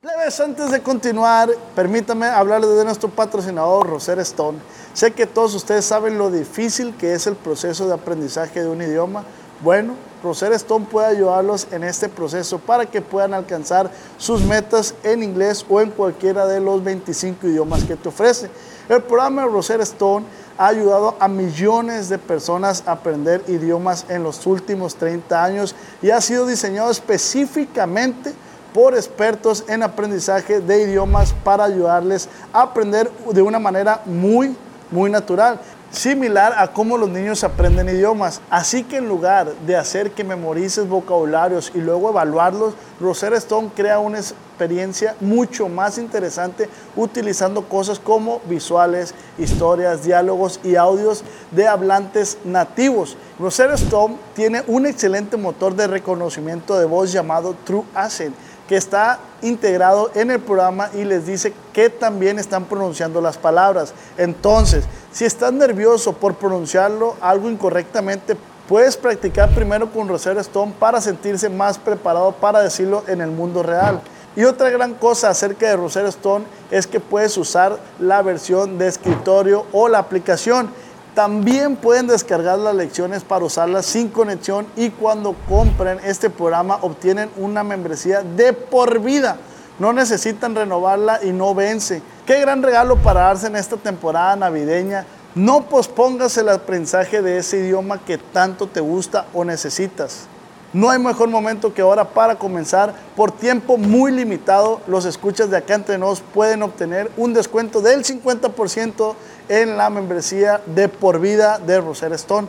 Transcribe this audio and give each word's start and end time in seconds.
Plebes, 0.00 0.38
antes 0.38 0.70
de 0.70 0.80
continuar, 0.80 1.50
permítame 1.74 2.26
hablarles 2.26 2.76
de 2.76 2.84
nuestro 2.84 3.08
patrocinador, 3.08 3.84
Roser 3.84 4.20
Stone. 4.20 4.58
Sé 4.94 5.10
que 5.10 5.26
todos 5.26 5.56
ustedes 5.56 5.86
saben 5.86 6.18
lo 6.18 6.30
difícil 6.30 6.94
que 6.96 7.14
es 7.14 7.26
el 7.26 7.34
proceso 7.34 7.88
de 7.88 7.94
aprendizaje 7.94 8.62
de 8.62 8.68
un 8.68 8.80
idioma. 8.80 9.24
Bueno, 9.60 9.96
Roser 10.22 10.52
Stone 10.52 10.86
puede 10.88 11.08
ayudarlos 11.08 11.66
en 11.72 11.82
este 11.82 12.08
proceso 12.08 12.60
para 12.60 12.86
que 12.86 13.02
puedan 13.02 13.34
alcanzar 13.34 13.90
sus 14.18 14.40
metas 14.42 14.94
en 15.02 15.24
inglés 15.24 15.66
o 15.68 15.80
en 15.80 15.90
cualquiera 15.90 16.46
de 16.46 16.60
los 16.60 16.84
25 16.84 17.48
idiomas 17.48 17.82
que 17.82 17.96
te 17.96 18.08
ofrece. 18.08 18.48
El 18.88 19.02
programa 19.02 19.46
Roser 19.46 19.80
Stone 19.80 20.24
ha 20.58 20.68
ayudado 20.68 21.16
a 21.18 21.26
millones 21.26 22.08
de 22.08 22.18
personas 22.18 22.84
a 22.86 22.92
aprender 22.92 23.42
idiomas 23.48 24.06
en 24.08 24.22
los 24.22 24.46
últimos 24.46 24.94
30 24.94 25.42
años 25.42 25.74
y 26.00 26.10
ha 26.10 26.20
sido 26.20 26.46
diseñado 26.46 26.88
específicamente 26.88 28.32
por 28.72 28.94
expertos 28.94 29.64
en 29.68 29.82
aprendizaje 29.82 30.60
de 30.60 30.82
idiomas 30.82 31.34
para 31.44 31.64
ayudarles 31.64 32.28
a 32.52 32.62
aprender 32.62 33.10
de 33.32 33.42
una 33.42 33.58
manera 33.58 34.02
muy, 34.04 34.56
muy 34.90 35.10
natural, 35.10 35.60
similar 35.90 36.54
a 36.56 36.70
cómo 36.72 36.98
los 36.98 37.08
niños 37.08 37.44
aprenden 37.44 37.88
idiomas. 37.88 38.40
Así 38.50 38.84
que 38.84 38.98
en 38.98 39.08
lugar 39.08 39.52
de 39.66 39.76
hacer 39.76 40.10
que 40.10 40.24
memorices 40.24 40.88
vocabularios 40.88 41.72
y 41.74 41.78
luego 41.78 42.10
evaluarlos, 42.10 42.74
Rosetta 43.00 43.36
Stone 43.36 43.70
crea 43.74 43.98
una 43.98 44.18
experiencia 44.18 45.14
mucho 45.20 45.68
más 45.68 45.98
interesante 45.98 46.68
utilizando 46.96 47.68
cosas 47.68 47.98
como 47.98 48.40
visuales, 48.48 49.14
historias, 49.38 50.04
diálogos 50.04 50.60
y 50.62 50.76
audios 50.76 51.24
de 51.52 51.66
hablantes 51.66 52.38
nativos. 52.44 53.16
Rosetta 53.38 53.74
Stone 53.74 54.16
tiene 54.34 54.62
un 54.66 54.84
excelente 54.84 55.36
motor 55.36 55.74
de 55.74 55.86
reconocimiento 55.86 56.78
de 56.78 56.86
voz 56.86 57.12
llamado 57.12 57.54
True 57.64 57.84
Accent 57.94 58.34
que 58.68 58.76
está 58.76 59.18
integrado 59.42 60.10
en 60.14 60.30
el 60.30 60.40
programa 60.40 60.90
y 60.94 61.04
les 61.04 61.26
dice 61.26 61.52
que 61.72 61.88
también 61.88 62.38
están 62.38 62.66
pronunciando 62.66 63.20
las 63.20 63.38
palabras. 63.38 63.94
Entonces, 64.16 64.84
si 65.10 65.24
estás 65.24 65.52
nervioso 65.52 66.12
por 66.12 66.34
pronunciarlo 66.34 67.16
algo 67.20 67.50
incorrectamente, 67.50 68.36
puedes 68.68 68.96
practicar 68.96 69.48
primero 69.54 69.90
con 69.90 70.06
Rosetta 70.06 70.42
Stone 70.42 70.74
para 70.78 71.00
sentirse 71.00 71.48
más 71.48 71.78
preparado 71.78 72.32
para 72.32 72.60
decirlo 72.60 73.02
en 73.08 73.22
el 73.22 73.30
mundo 73.30 73.62
real. 73.62 74.02
Y 74.36 74.44
otra 74.44 74.70
gran 74.70 74.94
cosa 74.94 75.30
acerca 75.30 75.66
de 75.66 75.76
Rosetta 75.76 76.08
Stone 76.10 76.44
es 76.70 76.86
que 76.86 77.00
puedes 77.00 77.36
usar 77.38 77.78
la 77.98 78.22
versión 78.22 78.78
de 78.78 78.86
escritorio 78.86 79.66
o 79.72 79.88
la 79.88 79.98
aplicación. 79.98 80.70
También 81.18 81.74
pueden 81.74 82.06
descargar 82.06 82.60
las 82.60 82.76
lecciones 82.76 83.24
para 83.24 83.44
usarlas 83.44 83.86
sin 83.86 84.06
conexión 84.08 84.68
y 84.76 84.90
cuando 84.90 85.34
compren 85.48 85.98
este 86.04 86.30
programa 86.30 86.78
obtienen 86.82 87.28
una 87.36 87.64
membresía 87.64 88.22
de 88.22 88.52
por 88.52 89.00
vida. 89.00 89.36
No 89.80 89.92
necesitan 89.92 90.54
renovarla 90.54 91.18
y 91.24 91.32
no 91.32 91.56
vence. 91.56 92.02
Qué 92.24 92.40
gran 92.40 92.62
regalo 92.62 92.94
para 92.98 93.22
darse 93.22 93.48
en 93.48 93.56
esta 93.56 93.76
temporada 93.76 94.36
navideña. 94.36 95.06
No 95.34 95.62
pospongas 95.62 96.36
el 96.36 96.50
aprendizaje 96.50 97.20
de 97.20 97.38
ese 97.38 97.56
idioma 97.56 97.98
que 97.98 98.18
tanto 98.18 98.68
te 98.68 98.78
gusta 98.78 99.26
o 99.34 99.44
necesitas. 99.44 100.28
No 100.72 100.90
hay 100.90 100.98
mejor 100.98 101.30
momento 101.30 101.72
que 101.72 101.80
ahora 101.80 102.04
para 102.04 102.36
comenzar. 102.36 102.94
Por 103.16 103.32
tiempo 103.32 103.78
muy 103.78 104.12
limitado, 104.12 104.82
los 104.86 105.04
escuchas 105.04 105.50
de 105.50 105.56
acá 105.56 105.74
entre 105.74 105.96
nos 105.98 106.20
pueden 106.20 106.62
obtener 106.62 107.10
un 107.16 107.32
descuento 107.32 107.80
del 107.80 108.04
50% 108.04 109.14
en 109.48 109.76
la 109.76 109.90
membresía 109.90 110.60
de 110.66 110.88
por 110.88 111.20
vida 111.20 111.58
de 111.58 111.80
Rosetta 111.80 112.14
Stone. 112.14 112.48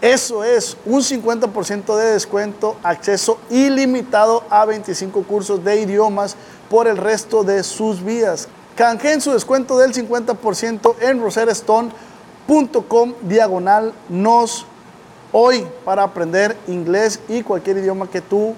Eso 0.00 0.44
es 0.44 0.76
un 0.86 1.00
50% 1.00 1.96
de 1.96 2.12
descuento, 2.12 2.76
acceso 2.84 3.38
ilimitado 3.50 4.44
a 4.48 4.64
25 4.64 5.24
cursos 5.24 5.64
de 5.64 5.80
idiomas 5.80 6.36
por 6.70 6.86
el 6.86 6.96
resto 6.96 7.42
de 7.42 7.64
sus 7.64 8.04
vidas. 8.04 8.48
Canjeen 8.76 9.20
su 9.20 9.32
descuento 9.32 9.76
del 9.76 9.92
50% 9.92 10.94
en 11.00 11.20
rosettastone.com 11.20 13.14
diagonal 13.22 13.92
nos 14.08 14.66
hoy 15.32 15.66
para 15.84 16.04
aprender 16.04 16.56
inglés 16.68 17.18
y 17.28 17.42
cualquier 17.42 17.78
idioma 17.78 18.08
que 18.08 18.20
tú 18.20 18.54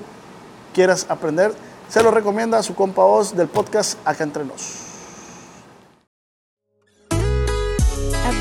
quieras 0.75 1.07
aprender. 1.09 1.55
Se 1.89 2.03
lo 2.03 2.11
recomienda 2.11 2.59
a 2.59 2.63
su 2.63 2.75
compa 2.75 3.03
voz 3.03 3.35
del 3.35 3.49
podcast 3.49 3.99
Acá 4.05 4.25
Entre 4.25 4.45
Nos. 4.45 4.90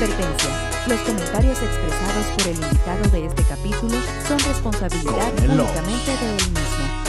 Advertencia. 0.00 0.70
Los 0.88 1.00
comentarios 1.00 1.60
expresados 1.60 2.26
por 2.28 2.48
el 2.48 2.54
invitado 2.54 3.10
de 3.10 3.26
este 3.26 3.42
capítulo 3.42 3.98
son 4.26 4.38
responsabilidad 4.38 5.30
únicamente 5.44 6.10
de 6.10 6.36
él 6.36 6.50
mismo. 6.52 7.04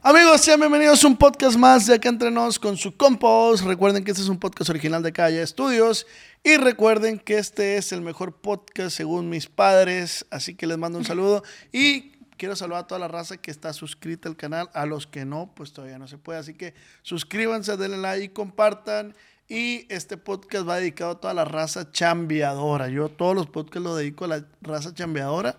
Amigos, 0.00 0.40
sean 0.40 0.60
bienvenidos 0.60 1.04
a 1.04 1.08
un 1.08 1.16
podcast 1.18 1.58
más 1.58 1.86
de 1.86 1.96
Acá 1.96 2.08
Entre 2.08 2.30
Nos 2.30 2.58
con 2.58 2.78
su 2.78 2.96
compos. 2.96 3.62
Recuerden 3.62 4.02
que 4.02 4.12
este 4.12 4.22
es 4.22 4.30
un 4.30 4.38
podcast 4.38 4.70
original 4.70 5.02
de 5.02 5.12
Calle 5.12 5.42
Estudios. 5.42 6.06
Y 6.42 6.56
recuerden 6.56 7.18
que 7.18 7.36
este 7.36 7.76
es 7.76 7.92
el 7.92 8.00
mejor 8.00 8.40
podcast 8.40 8.96
según 8.96 9.28
mis 9.28 9.46
padres. 9.46 10.24
Así 10.30 10.54
que 10.54 10.66
les 10.66 10.78
mando 10.78 10.96
un 10.96 11.04
saludo. 11.04 11.42
Y 11.70 12.12
quiero 12.38 12.56
saludar 12.56 12.84
a 12.84 12.86
toda 12.86 12.98
la 12.98 13.08
raza 13.08 13.36
que 13.36 13.50
está 13.50 13.74
suscrita 13.74 14.30
al 14.30 14.36
canal. 14.36 14.70
A 14.72 14.86
los 14.86 15.06
que 15.06 15.26
no, 15.26 15.52
pues 15.54 15.74
todavía 15.74 15.98
no 15.98 16.08
se 16.08 16.16
puede. 16.16 16.38
Así 16.38 16.54
que 16.54 16.72
suscríbanse, 17.02 17.76
denle 17.76 17.98
like, 17.98 18.32
compartan. 18.32 19.14
Y 19.48 19.86
este 19.92 20.16
podcast 20.16 20.68
va 20.68 20.76
dedicado 20.76 21.12
a 21.12 21.20
toda 21.20 21.34
la 21.34 21.44
raza 21.44 21.90
chambeadora. 21.90 22.88
Yo 22.88 23.08
todos 23.08 23.34
los 23.34 23.46
podcasts 23.46 23.82
lo 23.82 23.96
dedico 23.96 24.24
a 24.24 24.28
la 24.28 24.44
raza 24.62 24.94
chambeadora. 24.94 25.56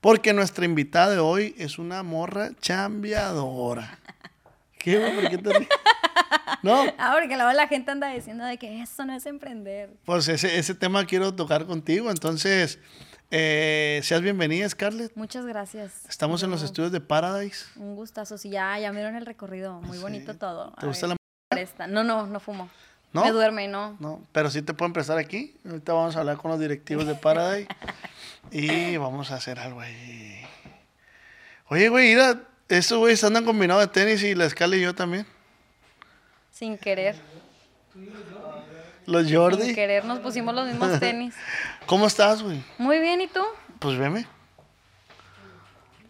Porque 0.00 0.32
nuestra 0.32 0.64
invitada 0.64 1.10
de 1.10 1.18
hoy 1.18 1.54
es 1.58 1.78
una 1.78 2.02
morra 2.02 2.50
chambeadora. 2.60 3.98
¿Qué? 4.78 4.98
¿Por 4.98 5.30
qué 5.30 5.38
te 5.38 5.58
ríes? 5.58 5.68
¿No? 6.62 6.84
Ah, 6.98 7.16
porque 7.18 7.36
luego 7.36 7.52
la 7.52 7.68
gente 7.68 7.90
anda 7.90 8.08
diciendo 8.08 8.44
de 8.44 8.58
que 8.58 8.82
eso 8.82 9.04
no 9.04 9.14
es 9.14 9.26
emprender. 9.26 9.90
Pues 10.04 10.28
ese, 10.28 10.58
ese 10.58 10.74
tema 10.74 11.06
quiero 11.06 11.34
tocar 11.34 11.66
contigo. 11.66 12.10
Entonces, 12.10 12.78
eh, 13.30 14.00
seas 14.02 14.20
bienvenida, 14.20 14.68
Scarlett. 14.68 15.16
Muchas 15.16 15.46
gracias. 15.46 16.04
Estamos 16.08 16.42
en 16.42 16.50
los 16.50 16.62
estudios 16.62 16.92
de 16.92 17.00
Paradise. 17.00 17.64
Un 17.76 17.96
gustazo. 17.96 18.36
Sí, 18.36 18.50
ya, 18.50 18.78
ya 18.78 18.90
vieron 18.90 19.16
el 19.16 19.24
recorrido. 19.24 19.80
Muy 19.80 19.98
bonito 19.98 20.36
todo. 20.36 20.72
¿Te 20.78 20.86
gusta 20.86 21.06
ver, 21.06 21.16
la 21.50 21.60
esta. 21.60 21.86
No, 21.86 22.04
no, 22.04 22.26
no 22.26 22.40
fumo. 22.40 22.68
¿No? 23.12 23.24
Me 23.24 23.30
duerme, 23.30 23.68
no. 23.68 23.96
No, 24.00 24.22
pero 24.32 24.50
sí 24.50 24.62
te 24.62 24.72
puedo 24.72 24.86
empezar 24.86 25.18
aquí. 25.18 25.54
Ahorita 25.66 25.92
vamos 25.92 26.16
a 26.16 26.20
hablar 26.20 26.38
con 26.38 26.50
los 26.50 26.58
directivos 26.60 27.06
de 27.06 27.14
Paradise 27.14 27.68
y 28.50 28.96
vamos 28.96 29.30
a 29.30 29.36
hacer 29.36 29.58
algo 29.58 29.80
ahí. 29.80 30.40
Oye, 31.68 31.88
güey, 31.88 32.08
mira, 32.10 32.40
esos 32.68 32.98
güeyes 32.98 33.22
andan 33.24 33.44
combinados 33.44 33.82
de 33.82 33.88
tenis 33.88 34.22
y 34.22 34.34
la 34.34 34.46
escala 34.46 34.76
y 34.76 34.80
yo 34.82 34.94
también. 34.94 35.26
Sin 36.50 36.78
querer. 36.78 37.16
Los 39.06 39.26
Sin 39.26 39.36
Jordi. 39.36 39.74
querer 39.74 40.04
nos 40.04 40.20
pusimos 40.20 40.54
los 40.54 40.66
mismos 40.66 40.98
tenis. 41.00 41.34
¿Cómo 41.86 42.06
estás, 42.06 42.42
güey? 42.42 42.62
Muy 42.78 42.98
bien, 43.00 43.20
¿y 43.20 43.26
tú? 43.26 43.42
Pues 43.78 43.98
veme. 43.98 44.26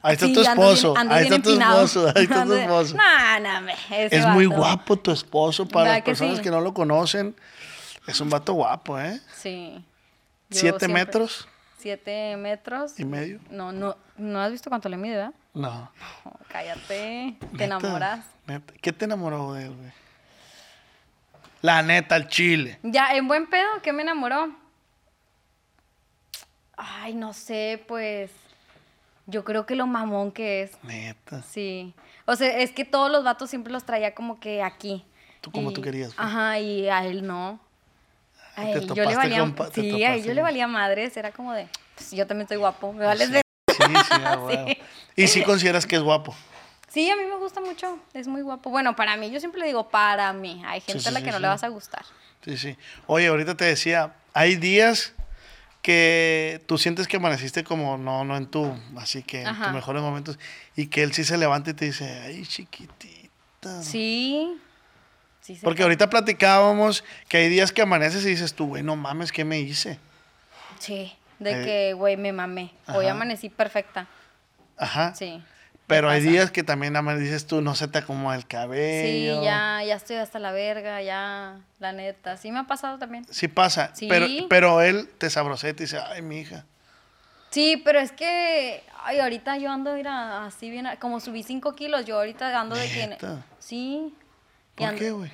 Ahí 0.03 0.15
está 0.15 0.27
Sí, 0.27 0.33
tu 0.35 0.41
esposo. 0.41 0.95
bien- 0.95 1.13
ahí 1.13 1.25
está 1.25 1.41
tu 1.43 1.51
esposo. 1.53 2.13
Ahí 2.17 2.25
está 2.25 2.45
tu 2.45 2.53
esposo. 2.55 2.97
No, 2.97 3.41
no, 3.41 3.61
me- 3.61 3.75
Es 4.07 4.27
muy 4.27 4.47
guapo 4.47 4.97
tu 4.99 5.11
esposo 5.13 5.67
para 5.67 5.85
las 5.85 5.93
¿Verdad 5.93 6.05
que 6.05 6.11
personas 6.11 6.37
sí? 6.39 6.43
que 6.43 6.51
no 6.51 6.61
lo 6.61 6.75
conocen. 6.75 7.37
Es 8.07 8.21
un 8.21 8.29
vato 8.29 8.53
guapo, 8.55 8.99
¿eh? 8.99 9.21
Sí. 9.37 9.85
Yo 10.51 10.59
¿Siete 10.61 10.79
siempre- 10.81 10.89
metros 11.05 11.49
Siete 11.79 12.37
metros. 12.37 12.99
y 12.99 13.05
medio? 13.05 13.41
No, 13.51 13.71
no, 13.73 13.97
no 14.17 14.41
has 14.41 14.51
visto 14.53 14.69
cuánto 14.71 14.89
le 14.89 14.97
mide, 14.97 15.17
¿verdad? 15.17 15.33
No. 15.55 15.91
Oh, 16.25 16.33
cállate. 16.49 17.37
Te 17.39 17.47
Neta, 17.53 17.65
enamoras. 17.65 18.21
neta. 18.47 18.73
¿Qué 18.81 18.93
te 18.93 19.05
enamoró 19.05 19.53
de 19.55 19.67
él, 19.67 19.75
güey? 19.77 19.91
La 21.61 21.83
neta, 21.83 22.17
el 22.17 22.27
chile. 22.29 22.79
Ya, 22.83 23.15
en 23.15 23.29
buen 23.29 23.49
pedo, 23.49 23.69
¿qué 23.83 23.93
me 23.93 24.03
enamoró? 24.03 24.53
Ay, 26.77 27.15
no 27.15 27.33
sé, 27.33 27.85
pues. 27.87 28.31
Yo 29.27 29.45
creo 29.45 29.67
que 29.67 29.75
lo 29.77 29.87
mamón 29.87 30.33
que 30.33 30.63
es. 30.63 30.73
Neta. 30.83 31.43
Sí. 31.43 31.95
O 32.27 32.37
sea, 32.37 32.59
es 32.59 32.73
que 32.73 32.85
todos 32.85 33.11
los 33.11 33.25
vatos 33.25 33.51
siempre 33.51 33.73
los 33.73 33.85
traía 33.85 34.15
como 34.15 34.41
que 34.41 34.63
aquí. 34.63 35.05
Tú 35.41 35.51
como 35.51 35.71
Y- 35.71 35.75
tú 35.75 35.83
querías, 35.83 36.15
pues. 36.15 36.27
Ajá, 36.27 36.59
y 36.59 36.89
a 36.89 37.05
él 37.05 37.27
no. 37.27 37.61
A 38.55 38.69
él, 38.71 38.87
yo 38.87 39.05
le 39.05 39.17
valía, 39.17 39.39
con 39.39 39.73
sí, 39.73 40.05
a 40.05 40.15
él 40.15 40.25
yo 40.25 40.35
le 40.35 40.43
valía 40.43 40.67
madres, 40.67 41.17
era 41.17 41.33
como 41.33 41.55
de, 41.55 41.69
pues 41.95 42.11
yo 42.11 42.27
también 42.27 42.43
estoy 42.43 42.59
guapo, 42.59 42.93
me 42.93 43.07
vales 43.07 43.31
de... 43.31 43.41
Sí, 43.71 43.77
sí, 43.79 43.93
ah, 44.11 44.37
huevo. 44.45 44.69
¿Y 45.17 45.27
si 45.27 45.43
consideras 45.43 45.87
que 45.87 45.97
es 45.97 46.03
guapo? 46.03 46.35
Sí, 46.89 47.09
a 47.11 47.17
mí 47.17 47.23
me 47.25 47.37
gusta 47.39 47.63
mucho, 47.63 47.99
es 48.13 48.29
muy 48.29 48.43
guapo. 48.43 48.69
Bueno, 48.69 48.95
para 48.95 49.17
mí, 49.17 49.31
yo 49.31 49.41
siempre 49.41 49.61
le 49.61 49.67
digo 49.69 49.89
para 49.89 50.31
mí. 50.35 50.63
Hay 50.67 50.83
gente 50.83 51.01
sí, 51.01 51.09
a 51.09 51.13
la 51.13 51.21
sí, 51.21 51.25
que 51.25 51.31
no 51.31 51.39
sí. 51.39 51.43
le 51.43 51.49
vas 51.49 51.65
a 51.65 51.69
gustar. 51.69 52.05
Sí, 52.45 52.59
sí. 52.59 52.77
Oye, 53.07 53.29
ahorita 53.29 53.57
te 53.57 53.65
decía, 53.65 54.15
hay 54.35 54.57
días 54.57 55.15
que 55.83 56.63
tú 56.67 56.79
sientes 56.79 57.09
que 57.09 57.17
amaneciste 57.17 57.65
como 57.65 57.99
no, 57.99 58.25
no 58.25 58.37
en 58.37 58.47
tu, 58.47 58.73
así 58.97 59.23
que 59.23 59.43
en 59.43 59.49
Ajá. 59.49 59.65
tus 59.67 59.75
mejores 59.75 60.01
momentos, 60.01 60.39
y 60.77 60.87
que 60.87 61.03
él 61.03 61.13
sí 61.13 61.25
se 61.25 61.37
levanta 61.37 61.71
y 61.71 61.75
te 61.75 61.85
dice, 61.87 62.09
ay, 62.25 62.47
chiquitita. 62.47 63.83
Sí. 63.83 64.59
Sí, 65.41 65.59
Porque 65.61 65.83
ahorita 65.83 66.09
platicábamos 66.09 67.03
que 67.29 67.37
hay 67.39 67.49
días 67.49 67.73
que 67.73 67.83
amaneces 67.83 68.25
y 68.25 68.29
dices 68.29 68.55
tú, 68.55 68.69
güey, 68.69 68.85
no 68.85 68.95
mames, 68.95 69.33
¿qué 69.33 69.45
me 69.45 69.59
hice? 69.59 69.99
Sí, 70.79 71.13
de 71.41 71.51
Eh, 71.63 71.65
que, 71.65 71.93
güey, 71.95 72.17
me 72.17 72.33
mamé. 72.33 72.73
Hoy 72.87 73.09
amanecí 73.09 73.49
perfecta. 73.49 74.07
Ajá. 74.77 75.13
Sí. 75.17 75.43
Pero 75.87 76.09
hay 76.09 76.23
días 76.23 76.51
que 76.51 76.63
también 76.63 76.97
amaneces 76.97 77.47
tú, 77.47 77.61
no 77.61 77.75
se 77.75 77.87
te 77.89 77.99
acomoda 77.99 78.35
el 78.37 78.43
Sí, 78.43 78.47
cabello. 78.49 79.43
ya, 79.43 79.83
ya 79.85 79.97
estoy 79.97 80.17
hasta 80.17 80.39
la 80.39 80.53
verga, 80.53 81.03
ya, 81.03 81.59
la 81.81 81.93
neta. 81.93 82.37
Sí 82.37 82.51
me 82.51 82.61
ha 82.61 82.65
pasado 82.65 82.99
también. 82.99 83.27
Sí 83.31 83.49
pasa. 83.49 83.91
Sí. 83.95 84.07
Pero, 84.09 84.27
pero 84.49 84.81
él 84.81 85.09
te 85.19 85.29
sabrosea 85.29 85.71
y 85.71 85.75
te 85.75 85.83
dice, 85.85 85.99
ay, 85.99 86.23
mi 86.23 86.41
hija. 86.41 86.65
Sí, 87.51 87.83
pero 87.85 87.99
es 88.01 88.13
que, 88.13 88.83
ay, 89.05 89.19
ahorita 89.21 89.59
yo 89.59 89.71
ando, 89.71 89.93
mira, 89.95 90.47
así 90.47 90.71
bien, 90.71 90.89
como 90.99 91.21
subí 91.21 91.43
5 91.43 91.75
kilos, 91.75 92.07
yo 92.07 92.17
ahorita 92.17 92.59
ando 92.59 92.75
de 92.77 92.89
que... 92.89 93.07
¿Neta? 93.09 93.45
Sí. 93.59 94.15
Y 94.79 94.87
¿Por 94.87 94.95
qué, 94.95 95.11
güey? 95.11 95.31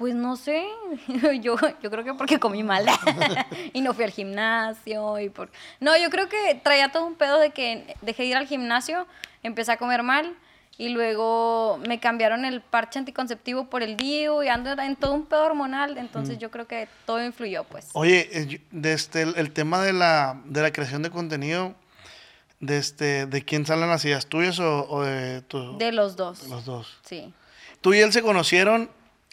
Pues 0.00 0.14
no 0.14 0.34
sé, 0.36 0.64
yo, 1.42 1.56
yo 1.82 1.90
creo 1.90 2.02
que 2.02 2.14
porque 2.14 2.38
comí 2.40 2.62
mal 2.62 2.86
y 3.74 3.82
no 3.82 3.92
fui 3.92 4.04
al 4.04 4.10
gimnasio 4.10 5.18
y 5.18 5.28
por... 5.28 5.50
No, 5.78 5.94
yo 5.98 6.08
creo 6.08 6.26
que 6.26 6.58
traía 6.64 6.90
todo 6.90 7.04
un 7.04 7.16
pedo 7.16 7.38
de 7.38 7.50
que 7.50 7.94
dejé 8.00 8.22
de 8.22 8.28
ir 8.30 8.36
al 8.38 8.46
gimnasio, 8.46 9.06
empecé 9.42 9.72
a 9.72 9.76
comer 9.76 10.02
mal 10.02 10.34
y 10.78 10.88
luego 10.88 11.78
me 11.86 12.00
cambiaron 12.00 12.46
el 12.46 12.62
parche 12.62 12.98
anticonceptivo 12.98 13.66
por 13.68 13.82
el 13.82 13.98
DIU 13.98 14.42
y 14.42 14.48
ando 14.48 14.70
en 14.72 14.96
todo 14.96 15.12
un 15.12 15.26
pedo 15.26 15.44
hormonal, 15.44 15.98
entonces 15.98 16.38
yo 16.38 16.50
creo 16.50 16.66
que 16.66 16.88
todo 17.04 17.22
influyó, 17.22 17.64
pues. 17.64 17.88
Oye, 17.92 18.26
eh, 18.32 18.46
yo- 18.46 18.58
de 18.70 18.94
este, 18.94 19.20
el, 19.20 19.34
el 19.36 19.52
tema 19.52 19.82
de 19.82 19.92
la, 19.92 20.40
de 20.46 20.62
la 20.62 20.72
creación 20.72 21.02
de 21.02 21.10
contenido, 21.10 21.74
de, 22.60 22.78
este, 22.78 23.26
¿de 23.26 23.44
quién 23.44 23.66
salen 23.66 23.90
las 23.90 24.02
ideas 24.06 24.24
tuyas 24.28 24.58
o, 24.60 24.88
o 24.88 25.02
de 25.02 25.42
tu- 25.42 25.76
De 25.76 25.92
los 25.92 26.16
dos. 26.16 26.48
los 26.48 26.64
dos? 26.64 26.96
Sí. 27.04 27.34
¿Tú 27.82 27.92
y 27.92 27.98
él 28.00 28.10
se 28.14 28.22
conocieron 28.22 28.88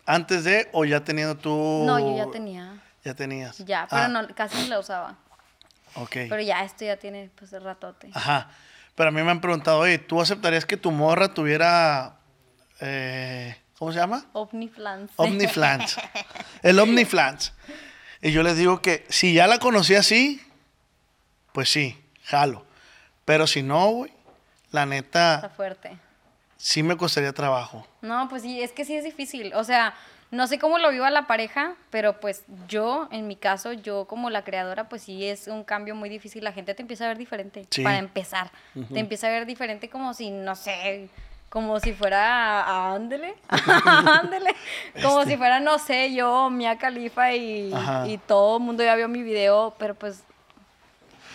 antes 0.07 0.44
de 0.44 0.68
o 0.74 0.86
ya 0.86 1.04
teniendo 1.04 1.38
tú? 1.38 1.83
No, 1.86 2.00
yo 2.00 2.18
ya 2.18 2.31
tenía. 2.31 2.81
Ya 3.04 3.13
tenías. 3.13 3.59
Ya, 3.59 3.86
pero 3.89 4.01
Ah, 4.04 4.07
no, 4.07 4.27
casi 4.33 4.57
ni 4.57 4.68
la 4.68 4.80
usaba. 4.80 5.15
Ok. 5.95 6.12
Pero 6.30 6.42
ya 6.42 6.63
esto 6.63 6.83
ya 6.86 6.98
tiene 6.98 7.30
pues 7.38 7.54
el 7.54 7.63
ratote. 7.63 8.09
Ajá. 8.13 8.50
Pero 8.95 9.09
a 9.09 9.12
mí 9.12 9.21
me 9.21 9.30
han 9.30 9.42
preguntado, 9.42 9.80
oye, 9.80 10.00
¿tú 10.00 10.19
aceptarías 10.19 10.65
que 10.65 10.75
tu 10.77 10.89
morra 10.92 11.33
tuviera, 11.33 12.18
eh, 12.80 13.56
¿cómo 13.77 13.92
se 13.92 14.00
llama? 14.00 14.25
Omniflans. 14.33 15.12
Omniflans. 15.18 15.98
El 16.63 16.80
Omniflans. 16.80 17.54
Y 18.21 18.31
yo 18.31 18.42
les 18.42 18.57
digo 18.57 18.81
que 18.81 19.06
si 19.09 19.33
ya 19.33 19.45
la 19.45 19.59
conocí 19.59 19.94
así, 19.94 20.42
pues 21.51 21.69
sí, 21.69 21.95
jalo. 22.24 22.65
Pero 23.25 23.45
si 23.45 23.62
no, 23.62 23.89
güey, 23.89 24.12
la 24.71 24.81
Está 24.83 24.86
neta, 24.86 25.51
fuerte. 25.56 25.98
Sí 26.57 26.83
me 26.83 26.98
costaría 26.98 27.33
trabajo. 27.33 27.86
No, 28.01 28.27
pues 28.30 28.42
sí, 28.42 28.62
es 28.62 28.71
que 28.71 28.86
sí 28.86 28.95
es 28.95 29.04
difícil. 29.04 29.54
O 29.56 29.63
sea, 29.63 29.94
no 30.31 30.45
sé 30.48 30.59
cómo 30.59 30.77
lo 30.77 30.89
viva 30.92 31.09
la 31.09 31.25
pareja, 31.27 31.75
pero 31.89 32.19
pues 32.19 32.44
yo, 32.68 33.07
en 33.12 33.27
mi 33.27 33.36
caso, 33.36 33.71
yo 33.74 34.06
como 34.06 34.30
la 34.30 34.44
creadora, 34.44 34.89
pues 34.89 35.04
sí 35.04 35.25
es 35.25 35.48
un 35.48 35.63
cambio 35.63 35.95
muy 35.95 36.09
difícil. 36.09 36.44
La 36.44 36.51
gente 36.51 36.74
te 36.75 36.81
empieza 36.81 37.06
a 37.06 37.09
ver 37.09 37.18
diferente, 37.18 37.65
Sí. 37.69 37.83
para 37.83 37.98
empezar. 37.98 38.51
Te 38.94 39.00
empieza 39.00 39.27
a 39.27 39.30
ver 39.30 39.45
diferente 39.45 39.89
como 39.89 40.13
si, 40.13 40.30
no 40.30 40.56
sé, 40.56 41.07
como 41.50 41.80
si 41.80 41.94
fuera, 41.94 42.62
a- 42.63 42.94
ándele, 42.94 43.36
ándele, 44.06 44.54
como 45.01 45.24
si 45.24 45.38
fuera, 45.38 45.59
no 45.62 45.80
sé, 45.80 46.13
yo, 46.13 46.50
Mia 46.50 46.77
Califa 46.77 47.33
y, 47.33 47.74
y 48.07 48.18
todo 48.18 48.57
el 48.57 48.63
mundo 48.63 48.83
ya 48.83 48.95
vio 48.95 49.07
mi 49.07 49.24
video, 49.24 49.74
pero 49.80 49.95
pues, 49.95 50.24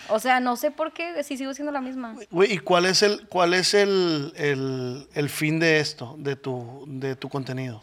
o 0.09 0.19
sea, 0.19 0.39
no 0.39 0.55
sé 0.55 0.71
por 0.71 0.91
qué, 0.93 1.23
sí 1.23 1.37
sigo 1.37 1.53
siendo 1.53 1.71
la 1.71 1.81
misma. 1.81 2.15
¿y 2.49 2.57
cuál 2.59 2.85
es 2.85 3.01
el, 3.03 3.27
cuál 3.27 3.53
es 3.53 3.73
el, 3.73 4.33
el- 4.35 5.07
el 5.13 5.29
fin 5.29 5.59
de 5.59 5.79
esto, 5.79 6.15
de 6.17 6.35
tu, 6.35 6.83
de 6.87 7.15
tu 7.15 7.29
contenido? 7.29 7.81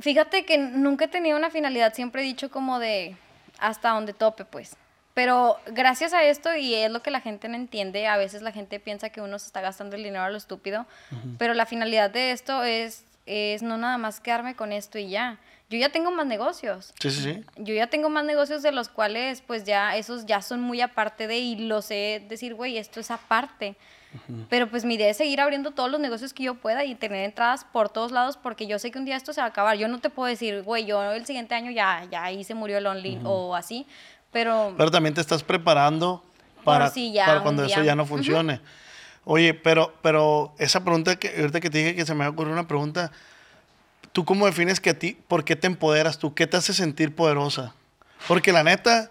Fíjate 0.00 0.44
que 0.44 0.58
nunca 0.58 1.06
he 1.06 1.08
tenido 1.08 1.36
una 1.36 1.50
finalidad, 1.50 1.92
siempre 1.94 2.22
he 2.22 2.24
dicho 2.24 2.50
como 2.50 2.78
de 2.78 3.16
hasta 3.58 3.90
donde 3.90 4.12
tope, 4.12 4.44
pues. 4.44 4.76
Pero 5.14 5.56
gracias 5.66 6.12
a 6.12 6.22
esto, 6.22 6.54
y 6.54 6.74
es 6.74 6.90
lo 6.92 7.02
que 7.02 7.10
la 7.10 7.20
gente 7.20 7.48
no 7.48 7.56
entiende, 7.56 8.06
a 8.06 8.16
veces 8.16 8.40
la 8.42 8.52
gente 8.52 8.78
piensa 8.78 9.10
que 9.10 9.20
uno 9.20 9.40
se 9.40 9.46
está 9.46 9.60
gastando 9.60 9.96
el 9.96 10.04
dinero 10.04 10.22
a 10.22 10.30
lo 10.30 10.36
estúpido, 10.36 10.86
pero 11.38 11.54
la 11.54 11.66
finalidad 11.66 12.10
de 12.10 12.30
esto 12.30 12.62
es, 12.62 13.02
es 13.28 13.62
no 13.62 13.76
nada 13.76 13.98
más 13.98 14.20
quedarme 14.20 14.56
con 14.56 14.72
esto 14.72 14.98
y 14.98 15.10
ya. 15.10 15.38
Yo 15.70 15.78
ya 15.78 15.90
tengo 15.90 16.10
más 16.10 16.26
negocios. 16.26 16.94
Sí, 16.98 17.10
sí, 17.10 17.22
sí. 17.22 17.44
Yo 17.56 17.74
ya 17.74 17.88
tengo 17.88 18.08
más 18.08 18.24
negocios 18.24 18.62
de 18.62 18.72
los 18.72 18.88
cuales, 18.88 19.42
pues 19.46 19.64
ya, 19.64 19.96
esos 19.96 20.24
ya 20.24 20.40
son 20.40 20.60
muy 20.60 20.80
aparte 20.80 21.26
de, 21.26 21.38
y 21.38 21.56
lo 21.56 21.82
sé 21.82 22.24
decir, 22.26 22.54
güey, 22.54 22.78
esto 22.78 23.00
es 23.00 23.10
aparte. 23.10 23.76
Pero 24.48 24.68
pues 24.70 24.86
mi 24.86 24.94
idea 24.94 25.10
es 25.10 25.18
seguir 25.18 25.38
abriendo 25.40 25.72
todos 25.72 25.90
los 25.90 26.00
negocios 26.00 26.32
que 26.32 26.44
yo 26.44 26.54
pueda 26.54 26.82
y 26.84 26.94
tener 26.94 27.24
entradas 27.24 27.66
por 27.70 27.90
todos 27.90 28.10
lados 28.10 28.38
porque 28.38 28.66
yo 28.66 28.78
sé 28.78 28.90
que 28.90 28.98
un 28.98 29.04
día 29.04 29.16
esto 29.16 29.34
se 29.34 29.42
va 29.42 29.46
a 29.46 29.50
acabar. 29.50 29.76
Yo 29.76 29.86
no 29.86 29.98
te 29.98 30.08
puedo 30.08 30.28
decir, 30.28 30.62
güey, 30.62 30.86
yo 30.86 31.12
el 31.12 31.26
siguiente 31.26 31.54
año 31.54 31.70
ya, 31.70 32.06
ya 32.10 32.24
ahí 32.24 32.42
se 32.42 32.54
murió 32.54 32.78
el 32.78 32.86
Only 32.86 33.20
o 33.24 33.54
así, 33.54 33.86
pero... 34.32 34.74
Pero 34.78 34.90
también 34.90 35.14
te 35.14 35.20
estás 35.20 35.42
preparando 35.42 36.24
para, 36.64 36.88
si 36.88 37.12
ya 37.12 37.26
para 37.26 37.42
cuando 37.42 37.64
eso 37.64 37.82
ya 37.82 37.94
no 37.94 38.06
funcione. 38.06 38.60
Oye, 39.30 39.52
pero, 39.52 39.92
pero 40.00 40.54
esa 40.58 40.82
pregunta 40.82 41.16
que 41.16 41.28
ahorita 41.38 41.60
que 41.60 41.68
te 41.68 41.76
dije 41.78 41.94
que 41.94 42.06
se 42.06 42.14
me 42.14 42.26
ocurrió 42.26 42.50
una 42.50 42.66
pregunta, 42.66 43.12
¿tú 44.12 44.24
cómo 44.24 44.46
defines 44.46 44.80
que 44.80 44.88
a 44.88 44.98
ti, 44.98 45.18
por 45.28 45.44
qué 45.44 45.54
te 45.54 45.66
empoderas 45.66 46.18
tú? 46.18 46.32
¿Qué 46.34 46.46
te 46.46 46.56
hace 46.56 46.72
sentir 46.72 47.14
poderosa? 47.14 47.74
Porque 48.26 48.52
la 48.52 48.64
neta, 48.64 49.10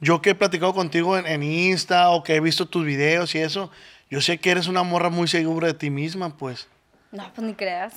yo 0.00 0.22
que 0.22 0.30
he 0.30 0.34
platicado 0.34 0.72
contigo 0.72 1.18
en, 1.18 1.26
en 1.26 1.42
Insta 1.42 2.08
o 2.08 2.22
que 2.22 2.34
he 2.36 2.40
visto 2.40 2.64
tus 2.64 2.86
videos 2.86 3.34
y 3.34 3.40
eso, 3.40 3.70
yo 4.08 4.22
sé 4.22 4.38
que 4.38 4.50
eres 4.50 4.68
una 4.68 4.82
morra 4.84 5.10
muy 5.10 5.28
segura 5.28 5.66
de 5.66 5.74
ti 5.74 5.90
misma, 5.90 6.34
pues. 6.34 6.66
No, 7.12 7.30
pues 7.34 7.46
ni 7.46 7.52
creas. 7.52 7.92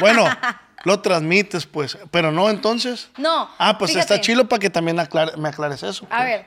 Bueno, 0.00 0.24
lo 0.84 1.00
transmites, 1.00 1.66
pues, 1.66 1.98
pero 2.10 2.32
no 2.32 2.48
entonces. 2.48 3.10
no. 3.18 3.50
Ah, 3.58 3.76
pues 3.76 3.90
está 3.90 4.14
fíjate. 4.14 4.20
chilo 4.22 4.48
para 4.48 4.60
que 4.60 4.70
también 4.70 4.96
aclare- 4.98 5.36
me 5.36 5.50
aclares 5.50 5.82
eso. 5.82 6.06
A 6.06 6.16
pues. 6.16 6.24
ver, 6.24 6.46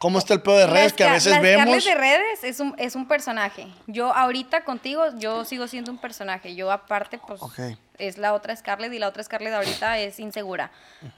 ¿Cómo 0.00 0.18
está 0.18 0.32
el 0.32 0.40
pedo 0.40 0.56
de 0.56 0.66
redes 0.66 0.84
Las 0.84 0.92
que 0.94 1.04
a 1.04 1.12
veces 1.12 1.30
las 1.30 1.42
vemos? 1.42 1.62
Scarlett 1.62 1.84
de 1.84 1.94
redes 1.94 2.44
es 2.44 2.58
un, 2.58 2.74
es 2.78 2.94
un 2.96 3.06
personaje. 3.06 3.68
Yo 3.86 4.14
ahorita 4.14 4.64
contigo, 4.64 5.04
yo 5.18 5.44
sigo 5.44 5.68
siendo 5.68 5.92
un 5.92 5.98
personaje. 5.98 6.54
Yo 6.54 6.72
aparte, 6.72 7.18
pues, 7.18 7.42
Ok. 7.42 7.58
es 7.98 8.16
la 8.16 8.32
otra 8.32 8.56
Scarlett 8.56 8.94
y 8.94 8.98
la 8.98 9.08
otra 9.08 9.22
Scarlett 9.22 9.52
ahorita 9.52 9.98
es 9.98 10.18
insegura. 10.18 10.70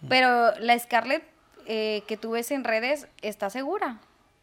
Pero 0.08 0.52
la 0.58 0.76
Scarlett 0.76 1.22
eh, 1.66 2.02
que 2.08 2.16
tú 2.16 2.32
ves 2.32 2.50
en 2.50 2.64
redes 2.64 3.06
está 3.20 3.50
segura. 3.50 3.98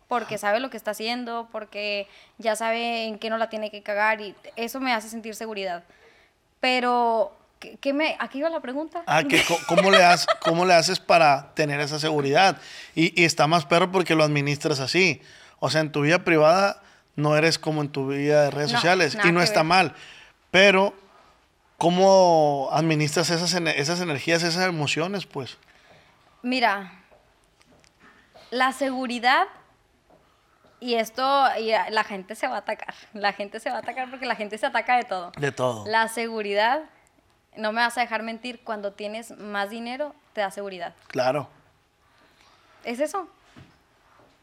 Porque 0.08 0.38
sabe 0.38 0.62
lo 0.62 0.69
que 0.69 0.77
está 0.77 0.91
haciendo, 0.91 1.50
porque 1.51 2.08
ya 2.38 2.55
sabe 2.55 3.08
en 3.08 3.19
qué 3.19 3.29
no 3.29 3.38
la 3.38 3.50
tiene 3.50 3.69
que 3.69 3.84
cagar 3.84 4.22
y 4.22 4.36
eso 4.55 4.79
me 4.79 4.93
hace 4.93 5.10
sentir 5.10 5.36
seguridad. 5.36 5.84
Pero, 6.62 7.36
¿qué, 7.60 7.78
qué 7.78 7.94
me, 7.94 8.16
¿aquí 8.20 8.39
iba 8.39 8.50
la 8.50 8.60
pregunta? 8.62 9.04
Ah, 9.06 9.24
que 9.24 9.44
¿cómo, 9.68 9.92
le 9.92 10.04
has- 10.04 10.25
¿cómo 10.44 10.66
le 10.66 10.74
haces 10.74 11.00
para 11.00 11.54
tener 11.54 11.80
esa 11.80 12.00
seguridad? 12.00 12.58
Y, 12.96 13.20
y 13.22 13.25
está 13.25 13.48
más 13.48 13.66
perro 13.66 13.92
porque 13.92 14.16
lo 14.16 14.24
administras 14.24 14.80
así. 14.80 15.22
O 15.60 15.70
sea, 15.70 15.82
en 15.82 15.92
tu 15.92 16.01
vida 16.01 16.20
privada 16.24 16.82
no 17.16 17.36
eres 17.36 17.60
como 17.60 17.82
en 17.82 17.89
tu 17.89 18.08
vida 18.08 18.44
de 18.44 18.51
redes 18.51 18.72
No, 18.72 18.78
sociales. 18.78 19.18
Y 19.24 19.32
no 19.32 19.42
está 19.42 19.60
ver. 19.60 19.66
mal. 19.66 19.96
Pero, 20.51 20.94
¿cómo 21.78 22.70
administras 22.72 23.30
esas, 23.30 23.54
esas 23.54 24.00
energías, 24.01 24.42
esas 24.44 24.68
emociones, 24.68 25.25
pues? 25.25 25.58
Mira, 26.42 26.94
la 28.51 28.72
seguridad 28.72 29.48
y 30.80 30.96
esto, 30.96 31.46
y 31.60 31.72
la 31.92 32.04
gente 32.06 32.36
se 32.36 32.48
va 32.48 32.56
a 32.56 32.60
atacar. 32.60 32.94
La 33.13 33.34
gente 33.34 33.60
se 33.60 33.70
va 33.70 33.75
a 33.75 33.80
atacar 33.80 34.10
porque 34.10 34.25
la 34.25 34.36
gente 34.36 34.58
se 34.58 34.66
ataca 34.66 34.96
de 34.96 35.04
todo. 35.04 35.32
De 35.38 35.51
todo. 35.51 35.86
La 35.88 36.08
seguridad, 36.08 36.80
no 37.56 37.72
me 37.72 37.82
vas 37.82 37.98
a 37.98 38.01
dejar 38.01 38.24
mentir, 38.24 38.60
cuando 38.63 38.94
tienes 38.94 39.32
más 39.38 39.70
dinero, 39.70 40.13
te 40.34 40.41
da 40.41 40.51
seguridad. 40.51 40.94
Claro. 41.08 41.50
Es 42.84 43.00
eso. 43.00 43.27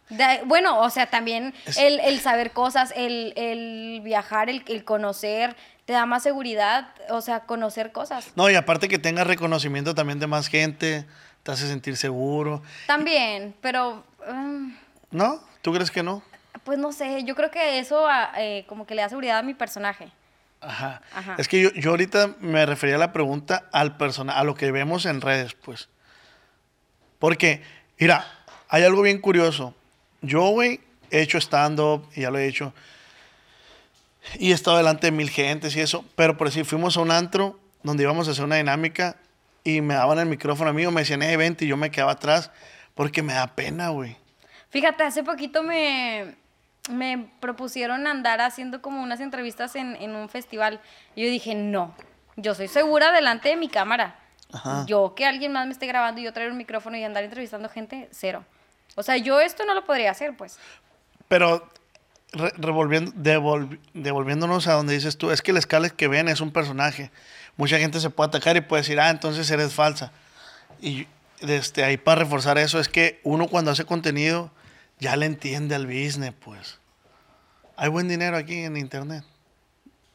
De- 0.08 0.42
bueno, 0.44 0.80
o 0.80 0.90
sea, 0.90 1.06
también 1.06 1.52
Es- 1.64 1.78
el, 1.78 1.98
el 2.00 2.20
saber 2.20 2.52
cosas, 2.52 2.92
el, 2.96 3.32
el 3.36 4.00
viajar, 4.04 4.48
el, 4.50 4.62
el 4.68 4.84
conocer, 4.84 5.56
te 5.84 5.92
da 5.92 6.06
más 6.06 6.22
seguridad, 6.22 6.88
o 7.10 7.20
sea, 7.20 7.40
conocer 7.40 7.92
cosas. 7.92 8.28
No, 8.36 8.48
y 8.50 8.54
aparte 8.54 8.88
que 8.88 8.98
tengas 8.98 9.26
reconocimiento 9.26 9.94
también 9.94 10.18
de 10.20 10.26
más 10.26 10.48
gente, 10.48 11.06
te 11.42 11.52
hace 11.52 11.66
sentir 11.68 11.96
seguro. 11.96 12.62
También, 12.86 13.54
pero... 13.60 14.04
¿No? 15.10 15.40
¿Tú 15.62 15.72
crees 15.72 15.90
que 15.90 16.02
no? 16.02 16.22
Pues 16.64 16.78
no 16.78 16.90
sé, 16.92 17.22
yo 17.24 17.36
creo 17.36 17.50
que 17.50 17.78
eso 17.78 18.06
ah, 18.08 18.32
eh, 18.38 18.64
como 18.68 18.86
que 18.86 18.94
le 18.96 19.02
da 19.02 19.08
seguridad 19.08 19.38
a 19.38 19.42
mi 19.42 19.54
personaje. 19.54 20.08
Ajá. 20.60 21.02
Ajá. 21.14 21.36
Es 21.38 21.48
que 21.48 21.60
yo, 21.60 21.70
yo 21.72 21.90
ahorita 21.90 22.36
me 22.40 22.64
refería 22.66 22.96
a 22.96 22.98
la 22.98 23.12
pregunta 23.12 23.68
al 23.72 23.96
persona, 23.96 24.32
a 24.38 24.44
lo 24.44 24.54
que 24.54 24.72
vemos 24.72 25.06
en 25.06 25.20
redes, 25.20 25.54
pues. 25.54 25.88
Porque, 27.18 27.62
mira, 27.98 28.26
hay 28.68 28.82
algo 28.84 29.02
bien 29.02 29.20
curioso. 29.20 29.74
Yo, 30.22 30.48
güey, 30.48 30.80
he 31.10 31.20
hecho 31.20 31.38
stand-up 31.38 32.08
y 32.14 32.22
ya 32.22 32.30
lo 32.30 32.38
he 32.38 32.46
hecho. 32.46 32.72
Y 34.38 34.50
he 34.50 34.54
estado 34.54 34.76
delante 34.76 35.08
de 35.08 35.12
mil 35.12 35.30
gentes 35.30 35.76
y 35.76 35.80
eso. 35.80 36.04
Pero 36.16 36.36
por 36.36 36.48
decir, 36.48 36.64
fuimos 36.64 36.96
a 36.96 37.00
un 37.00 37.10
antro 37.10 37.58
donde 37.82 38.02
íbamos 38.02 38.26
a 38.28 38.32
hacer 38.32 38.44
una 38.44 38.56
dinámica 38.56 39.16
y 39.62 39.80
me 39.80 39.94
daban 39.94 40.18
el 40.18 40.26
micrófono 40.26 40.70
a 40.70 40.72
mí 40.72 40.84
o 40.86 40.90
me 40.90 41.02
decían, 41.02 41.22
eh, 41.22 41.36
vente, 41.36 41.64
y 41.64 41.68
yo 41.68 41.76
me 41.76 41.90
quedaba 41.90 42.12
atrás 42.12 42.50
porque 42.94 43.22
me 43.22 43.34
da 43.34 43.46
pena, 43.54 43.90
güey. 43.90 44.16
Fíjate, 44.70 45.04
hace 45.04 45.22
poquito 45.22 45.62
me, 45.62 46.34
me 46.90 47.28
propusieron 47.40 48.06
andar 48.06 48.40
haciendo 48.40 48.80
como 48.82 49.02
unas 49.02 49.20
entrevistas 49.20 49.74
en, 49.76 49.96
en 49.96 50.14
un 50.14 50.28
festival. 50.28 50.80
Y 51.14 51.24
yo 51.24 51.30
dije, 51.30 51.54
no, 51.54 51.94
yo 52.36 52.54
soy 52.54 52.68
segura 52.68 53.12
delante 53.12 53.48
de 53.48 53.56
mi 53.56 53.68
cámara. 53.68 54.16
Ajá. 54.52 54.84
Yo 54.86 55.14
que 55.16 55.26
alguien 55.26 55.52
más 55.52 55.66
me 55.66 55.72
esté 55.72 55.86
grabando 55.86 56.20
y 56.20 56.24
yo 56.24 56.32
traer 56.32 56.50
un 56.50 56.56
micrófono 56.58 56.96
y 56.96 57.04
andar 57.04 57.24
entrevistando 57.24 57.68
gente, 57.68 58.08
cero. 58.12 58.44
O 58.94 59.02
sea, 59.02 59.16
yo 59.16 59.40
esto 59.40 59.64
no 59.64 59.74
lo 59.74 59.84
podría 59.84 60.10
hacer, 60.12 60.36
pues. 60.36 60.58
Pero 61.28 61.68
re- 62.32 62.52
revolviendo, 62.56 63.10
devol- 63.12 63.78
devolviéndonos 63.92 64.68
a 64.68 64.74
donde 64.74 64.94
dices 64.94 65.18
tú, 65.18 65.30
es 65.32 65.42
que 65.42 65.50
el 65.50 65.60
Scarlett 65.60 65.96
que 65.96 66.06
ven 66.08 66.28
es 66.28 66.40
un 66.40 66.52
personaje. 66.52 67.10
Mucha 67.56 67.78
gente 67.78 67.98
se 68.00 68.10
puede 68.10 68.28
atacar 68.28 68.56
y 68.56 68.60
puede 68.60 68.82
decir, 68.82 69.00
ah, 69.00 69.10
entonces 69.10 69.50
eres 69.50 69.74
falsa. 69.74 70.12
Y 70.80 71.06
desde 71.40 71.84
ahí 71.84 71.96
para 71.96 72.20
reforzar 72.20 72.56
eso 72.58 72.78
es 72.78 72.88
que 72.88 73.20
uno 73.24 73.48
cuando 73.48 73.70
hace 73.70 73.84
contenido 73.84 74.50
ya 74.98 75.16
le 75.16 75.26
entiende 75.26 75.74
al 75.74 75.86
business, 75.86 76.32
pues. 76.44 76.78
Hay 77.76 77.88
buen 77.88 78.08
dinero 78.08 78.36
aquí 78.36 78.54
en 78.64 78.76
internet. 78.76 79.24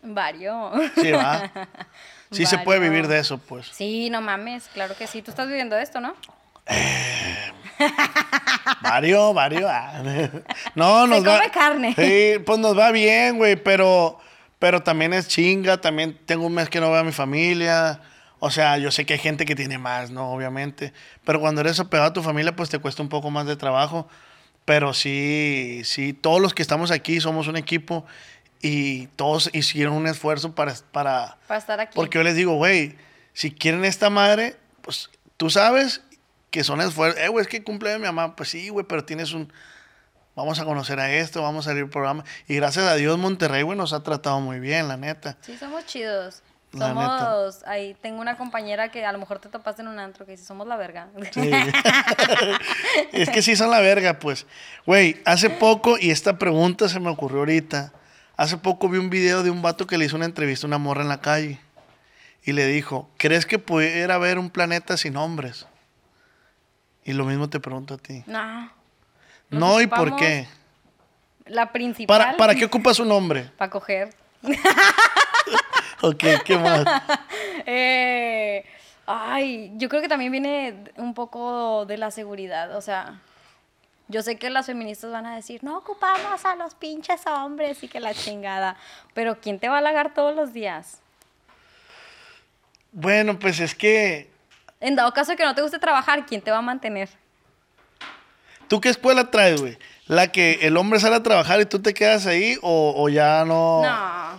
Vario. 0.01 0.71
Sí, 0.95 1.11
va. 1.11 1.51
Sí 2.31 2.45
se 2.45 2.59
puede 2.59 2.79
vivir 2.79 3.09
de 3.09 3.19
eso, 3.19 3.37
pues. 3.39 3.67
Sí, 3.73 4.09
no 4.09 4.21
mames, 4.21 4.69
claro 4.73 4.95
que 4.95 5.05
sí. 5.05 5.21
Tú 5.21 5.31
estás 5.31 5.49
viviendo 5.49 5.77
esto, 5.77 5.99
¿no? 5.99 6.15
Vario, 8.81 9.33
vario. 9.33 9.67
ah. 9.69 10.01
No, 10.75 11.07
nos 11.07 11.27
va. 11.27 11.37
come 11.39 11.51
carne. 11.51 11.93
Sí, 11.93 12.41
pues 12.45 12.57
nos 12.59 12.77
va 12.77 12.91
bien, 12.91 13.37
güey, 13.37 13.57
pero, 13.57 14.17
pero 14.59 14.81
también 14.81 15.13
es 15.13 15.27
chinga. 15.27 15.81
También 15.81 16.17
tengo 16.25 16.45
un 16.45 16.53
mes 16.53 16.69
que 16.69 16.79
no 16.79 16.89
veo 16.89 17.01
a 17.01 17.03
mi 17.03 17.11
familia. 17.11 17.99
O 18.39 18.49
sea, 18.49 18.77
yo 18.77 18.91
sé 18.91 19.05
que 19.05 19.13
hay 19.13 19.19
gente 19.19 19.45
que 19.45 19.55
tiene 19.55 19.77
más, 19.77 20.09
¿no? 20.09 20.31
Obviamente. 20.31 20.93
Pero 21.25 21.41
cuando 21.41 21.59
eres 21.61 21.79
apegado 21.79 22.09
a 22.09 22.13
tu 22.13 22.23
familia, 22.23 22.55
pues 22.55 22.69
te 22.69 22.79
cuesta 22.79 23.03
un 23.03 23.09
poco 23.09 23.29
más 23.29 23.45
de 23.45 23.55
trabajo. 23.55 24.07
Pero 24.65 24.93
sí, 24.93 25.81
sí, 25.85 26.13
todos 26.13 26.39
los 26.41 26.53
que 26.53 26.61
estamos 26.61 26.91
aquí 26.91 27.19
somos 27.19 27.47
un 27.47 27.57
equipo 27.57 28.05
y 28.61 29.07
todos 29.15 29.49
hicieron 29.53 29.93
un 29.93 30.07
esfuerzo 30.07 30.53
para, 30.53 30.75
para, 30.91 31.37
Para 31.47 31.59
estar 31.59 31.79
aquí. 31.79 31.93
porque 31.95 32.19
yo 32.19 32.23
les 32.23 32.35
digo, 32.35 32.53
güey, 32.55 32.95
si 33.33 33.51
quieren 33.51 33.85
esta 33.85 34.09
madre, 34.09 34.55
pues 34.81 35.09
tú 35.37 35.49
sabes 35.49 36.01
que 36.51 36.63
son 36.63 36.79
esfuerzos. 36.81 37.19
Eh, 37.21 37.27
güey, 37.29 37.41
es 37.43 37.47
que 37.47 37.63
cumple 37.63 37.97
mi 37.97 38.05
mamá. 38.05 38.35
Pues 38.35 38.49
sí, 38.49 38.69
güey, 38.69 38.85
pero 38.85 39.03
tienes 39.03 39.33
un. 39.33 39.51
Vamos 40.35 40.59
a 40.59 40.65
conocer 40.65 40.99
a 40.99 41.11
esto, 41.13 41.41
vamos 41.41 41.65
a 41.65 41.69
salir 41.71 41.83
al 41.83 41.89
programa. 41.89 42.23
Y 42.47 42.55
gracias 42.55 42.85
a 42.85 42.95
Dios, 42.95 43.17
Monterrey, 43.17 43.63
güey, 43.63 43.77
nos 43.77 43.93
ha 43.93 44.03
tratado 44.03 44.39
muy 44.39 44.59
bien, 44.59 44.87
la 44.87 44.95
neta. 44.95 45.37
Sí, 45.41 45.57
somos 45.57 45.85
chidos. 45.85 46.43
Somos, 46.77 47.63
ahí 47.65 47.97
tengo 48.01 48.21
una 48.21 48.37
compañera 48.37 48.89
que 48.89 49.05
a 49.05 49.11
lo 49.11 49.19
mejor 49.19 49.39
te 49.39 49.49
topaste 49.49 49.81
en 49.81 49.89
un 49.89 49.99
antro 49.99 50.25
que 50.25 50.31
dice, 50.31 50.45
somos 50.45 50.65
la 50.67 50.77
verga. 50.77 51.09
Sí. 51.31 51.51
es 53.11 53.29
que 53.29 53.41
sí 53.41 53.57
son 53.57 53.71
la 53.71 53.81
verga, 53.81 54.19
pues. 54.19 54.45
Güey, 54.85 55.21
hace 55.25 55.49
poco, 55.49 55.97
y 55.99 56.11
esta 56.11 56.37
pregunta 56.37 56.87
se 56.87 57.01
me 57.01 57.09
ocurrió 57.09 57.39
ahorita. 57.39 57.91
Hace 58.37 58.57
poco 58.57 58.87
vi 58.87 58.99
un 58.99 59.09
video 59.09 59.43
de 59.43 59.49
un 59.49 59.61
vato 59.61 59.85
que 59.85 59.97
le 59.97 60.05
hizo 60.05 60.15
una 60.15 60.25
entrevista 60.25 60.65
a 60.65 60.69
una 60.69 60.77
morra 60.77 61.01
en 61.01 61.09
la 61.09 61.19
calle. 61.19 61.59
Y 62.43 62.53
le 62.53 62.65
dijo, 62.67 63.09
¿crees 63.17 63.45
que 63.45 63.59
pudiera 63.59 64.15
haber 64.15 64.39
un 64.39 64.49
planeta 64.49 64.95
sin 64.95 65.17
hombres? 65.17 65.67
Y 67.03 67.11
lo 67.11 67.25
mismo 67.25 67.49
te 67.49 67.59
pregunto 67.59 67.95
a 67.95 67.97
ti. 67.97 68.23
No. 68.27 68.71
No, 69.49 69.81
¿y 69.81 69.87
por 69.87 70.15
qué? 70.15 70.47
La 71.45 71.73
principal. 71.73 72.17
¿Para, 72.17 72.37
¿Para 72.37 72.55
qué 72.55 72.63
ocupas 72.63 72.97
un 72.99 73.11
hombre? 73.11 73.51
Para 73.57 73.69
coger. 73.69 74.15
Ok, 76.03 76.23
¿qué 76.45 76.57
más? 76.57 76.85
Eh, 77.65 78.65
ay, 79.05 79.71
yo 79.75 79.87
creo 79.87 80.01
que 80.01 80.07
también 80.07 80.31
viene 80.31 80.75
un 80.97 81.13
poco 81.13 81.85
de 81.85 81.97
la 81.97 82.09
seguridad. 82.09 82.75
O 82.75 82.81
sea, 82.81 83.19
yo 84.07 84.23
sé 84.23 84.37
que 84.37 84.49
las 84.49 84.65
feministas 84.65 85.11
van 85.11 85.27
a 85.27 85.35
decir, 85.35 85.63
no 85.63 85.77
ocupamos 85.77 86.43
a 86.43 86.55
los 86.55 86.73
pinches 86.73 87.21
hombres 87.27 87.83
y 87.83 87.87
que 87.87 87.99
la 87.99 88.15
chingada. 88.15 88.77
Pero 89.13 89.39
¿quién 89.39 89.59
te 89.59 89.69
va 89.69 89.75
a 89.75 89.77
halagar 89.77 90.13
todos 90.15 90.35
los 90.35 90.53
días? 90.53 91.01
Bueno, 92.91 93.37
pues 93.37 93.59
es 93.59 93.75
que... 93.75 94.29
En 94.79 94.95
dado 94.95 95.13
caso 95.13 95.31
de 95.31 95.37
que 95.37 95.45
no 95.45 95.53
te 95.53 95.61
guste 95.61 95.77
trabajar, 95.77 96.25
¿quién 96.25 96.41
te 96.41 96.49
va 96.49 96.57
a 96.57 96.63
mantener? 96.63 97.09
¿Tú 98.67 98.81
qué 98.81 98.89
escuela 98.89 99.29
traes, 99.29 99.61
güey? 99.61 99.77
¿La 100.07 100.31
que 100.31 100.59
el 100.63 100.77
hombre 100.77 100.99
sale 100.99 101.15
a 101.15 101.23
trabajar 101.23 101.61
y 101.61 101.65
tú 101.65 101.79
te 101.81 101.93
quedas 101.93 102.25
ahí 102.25 102.57
o, 102.61 102.93
o 102.97 103.07
ya 103.07 103.45
no? 103.45 103.83
No, 103.83 104.30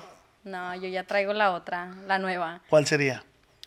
no, 0.44 0.74
yo 0.74 0.88
ya 0.88 1.04
traigo 1.04 1.32
la 1.32 1.52
otra, 1.52 1.94
la 2.06 2.18
nueva. 2.18 2.60
¿Cuál 2.68 2.86
sería? 2.86 3.22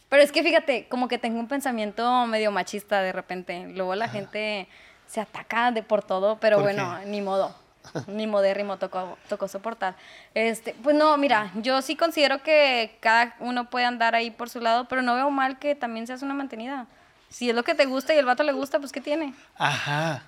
Pero 0.09 0.21
es 0.21 0.31
que 0.31 0.43
fíjate, 0.43 0.87
como 0.87 1.07
que 1.07 1.17
tengo 1.17 1.39
un 1.39 1.47
pensamiento 1.47 2.25
medio 2.25 2.51
machista 2.51 3.01
de 3.01 3.11
repente. 3.11 3.67
Luego 3.73 3.95
la 3.95 4.07
gente 4.07 4.67
se 5.07 5.21
ataca 5.21 5.71
de 5.71 5.83
por 5.83 6.03
todo, 6.03 6.37
pero 6.39 6.57
¿Por 6.57 6.63
bueno, 6.65 6.97
qué? 7.01 7.05
ni 7.07 7.21
modo. 7.21 7.55
Ni 8.07 8.25
modérrimo 8.25 8.77
tocó, 8.77 9.15
tocó 9.29 9.47
soportar. 9.47 9.95
Este, 10.33 10.75
pues 10.83 10.95
no, 10.95 11.15
mira, 11.17 11.51
yo 11.55 11.83
sí 11.83 11.95
considero 11.95 12.41
que 12.41 12.97
cada 12.99 13.35
uno 13.39 13.69
puede 13.69 13.85
andar 13.85 14.15
ahí 14.15 14.31
por 14.31 14.49
su 14.49 14.59
lado, 14.59 14.87
pero 14.87 15.03
no 15.03 15.13
veo 15.13 15.29
mal 15.29 15.59
que 15.59 15.75
también 15.75 16.07
seas 16.07 16.23
una 16.23 16.33
mantenida. 16.33 16.87
Si 17.29 17.47
es 17.49 17.55
lo 17.55 17.63
que 17.63 17.75
te 17.75 17.85
gusta 17.85 18.15
y 18.15 18.17
el 18.17 18.25
vato 18.25 18.41
le 18.41 18.53
gusta, 18.53 18.79
pues 18.79 18.91
¿qué 18.91 19.01
tiene? 19.01 19.35
Ajá. 19.55 20.23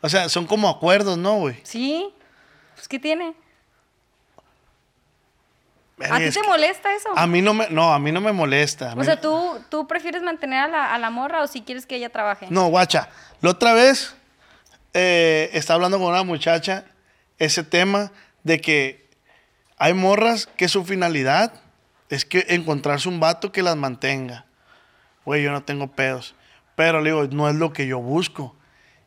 O 0.00 0.08
sea, 0.08 0.28
son 0.30 0.46
como 0.46 0.68
acuerdos, 0.68 1.18
¿no, 1.18 1.34
güey? 1.40 1.60
Sí, 1.62 2.08
pues 2.74 2.88
¿qué 2.88 2.98
tiene? 2.98 3.34
¿A 6.10 6.18
ti 6.18 6.30
te 6.30 6.42
molesta 6.42 6.94
eso? 6.94 7.10
A 7.16 7.26
mí 7.26 7.42
no 7.42 7.54
me, 7.54 7.68
no, 7.70 7.92
a 7.92 7.98
mí 7.98 8.12
no 8.12 8.20
me 8.20 8.32
molesta. 8.32 8.94
O 8.96 9.04
sea, 9.04 9.20
¿tú, 9.20 9.58
¿tú 9.68 9.86
prefieres 9.86 10.22
mantener 10.22 10.60
a 10.60 10.68
la, 10.68 10.94
a 10.94 10.98
la 10.98 11.10
morra 11.10 11.42
o 11.42 11.46
si 11.46 11.62
quieres 11.62 11.86
que 11.86 11.96
ella 11.96 12.10
trabaje? 12.10 12.46
No, 12.50 12.68
guacha. 12.68 13.08
La 13.40 13.50
otra 13.50 13.72
vez 13.72 14.14
eh, 14.94 15.50
estaba 15.52 15.76
hablando 15.76 15.98
con 15.98 16.08
una 16.08 16.22
muchacha 16.22 16.84
ese 17.38 17.62
tema 17.62 18.12
de 18.42 18.60
que 18.60 19.08
hay 19.76 19.94
morras 19.94 20.48
que 20.56 20.68
su 20.68 20.84
finalidad 20.84 21.52
es 22.08 22.24
que 22.24 22.46
encontrarse 22.48 23.08
un 23.08 23.20
vato 23.20 23.52
que 23.52 23.62
las 23.62 23.76
mantenga. 23.76 24.44
Güey, 25.24 25.42
yo 25.42 25.52
no 25.52 25.62
tengo 25.62 25.88
pedos. 25.88 26.34
Pero 26.74 27.00
le 27.00 27.10
digo, 27.10 27.26
no 27.30 27.48
es 27.48 27.56
lo 27.56 27.72
que 27.72 27.86
yo 27.86 27.98
busco. 27.98 28.56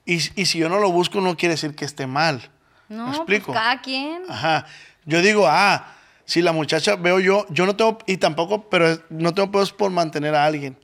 Y, 0.06 0.16
y 0.40 0.46
si 0.46 0.60
yo 0.60 0.70
no 0.70 0.80
lo 0.80 0.92
busco, 0.92 1.20
no 1.22 1.36
quiere 1.38 1.56
decir 1.56 1.76
que 1.76 1.86
esté 1.86 2.06
mal. 2.06 2.50
No, 2.90 3.04
¿Me 3.04 3.10
pues 3.10 3.18
explico? 3.18 3.54
cada 3.54 3.82
quien. 3.82 4.24
Ajá. 4.30 4.66
Yo 5.06 5.22
digo, 5.22 5.48
ah, 5.48 5.88
si 6.32 6.42
la 6.42 6.54
muchacha 6.54 6.96
veo 6.96 7.20
yo, 7.20 7.46
yo 7.50 7.66
no 7.66 7.76
tengo, 7.76 7.98
y 8.06 8.16
tampoco, 8.16 8.70
pero 8.70 8.98
no 9.10 9.34
tengo 9.34 9.52
pedos 9.52 9.74
por 9.74 9.92
mantener 9.92 10.34
a 10.34 10.46
alguien. 10.46 10.78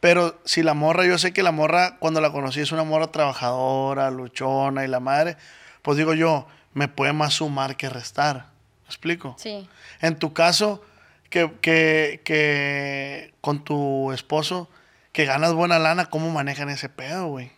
Pero 0.00 0.40
si 0.46 0.62
la 0.62 0.72
morra, 0.72 1.04
yo 1.04 1.18
sé 1.18 1.34
que 1.34 1.42
la 1.42 1.52
morra, 1.52 1.98
cuando 1.98 2.22
la 2.22 2.32
conocí, 2.32 2.60
es 2.60 2.72
una 2.72 2.82
morra 2.82 3.08
trabajadora, 3.08 4.10
luchona 4.10 4.82
y 4.82 4.88
la 4.88 5.00
madre, 5.00 5.36
pues 5.82 5.98
digo 5.98 6.14
yo, 6.14 6.46
me 6.72 6.88
puede 6.88 7.12
más 7.12 7.34
sumar 7.34 7.76
que 7.76 7.90
restar. 7.90 8.46
¿Me 8.84 8.86
explico? 8.86 9.36
Sí. 9.38 9.68
En 10.00 10.18
tu 10.18 10.32
caso, 10.32 10.82
que, 11.28 11.52
que, 11.60 12.22
que 12.24 13.34
con 13.42 13.64
tu 13.64 14.12
esposo, 14.12 14.70
que 15.12 15.26
ganas 15.26 15.52
buena 15.52 15.78
lana, 15.78 16.06
¿cómo 16.06 16.30
manejan 16.30 16.70
ese 16.70 16.88
pedo, 16.88 17.26
güey? 17.26 17.52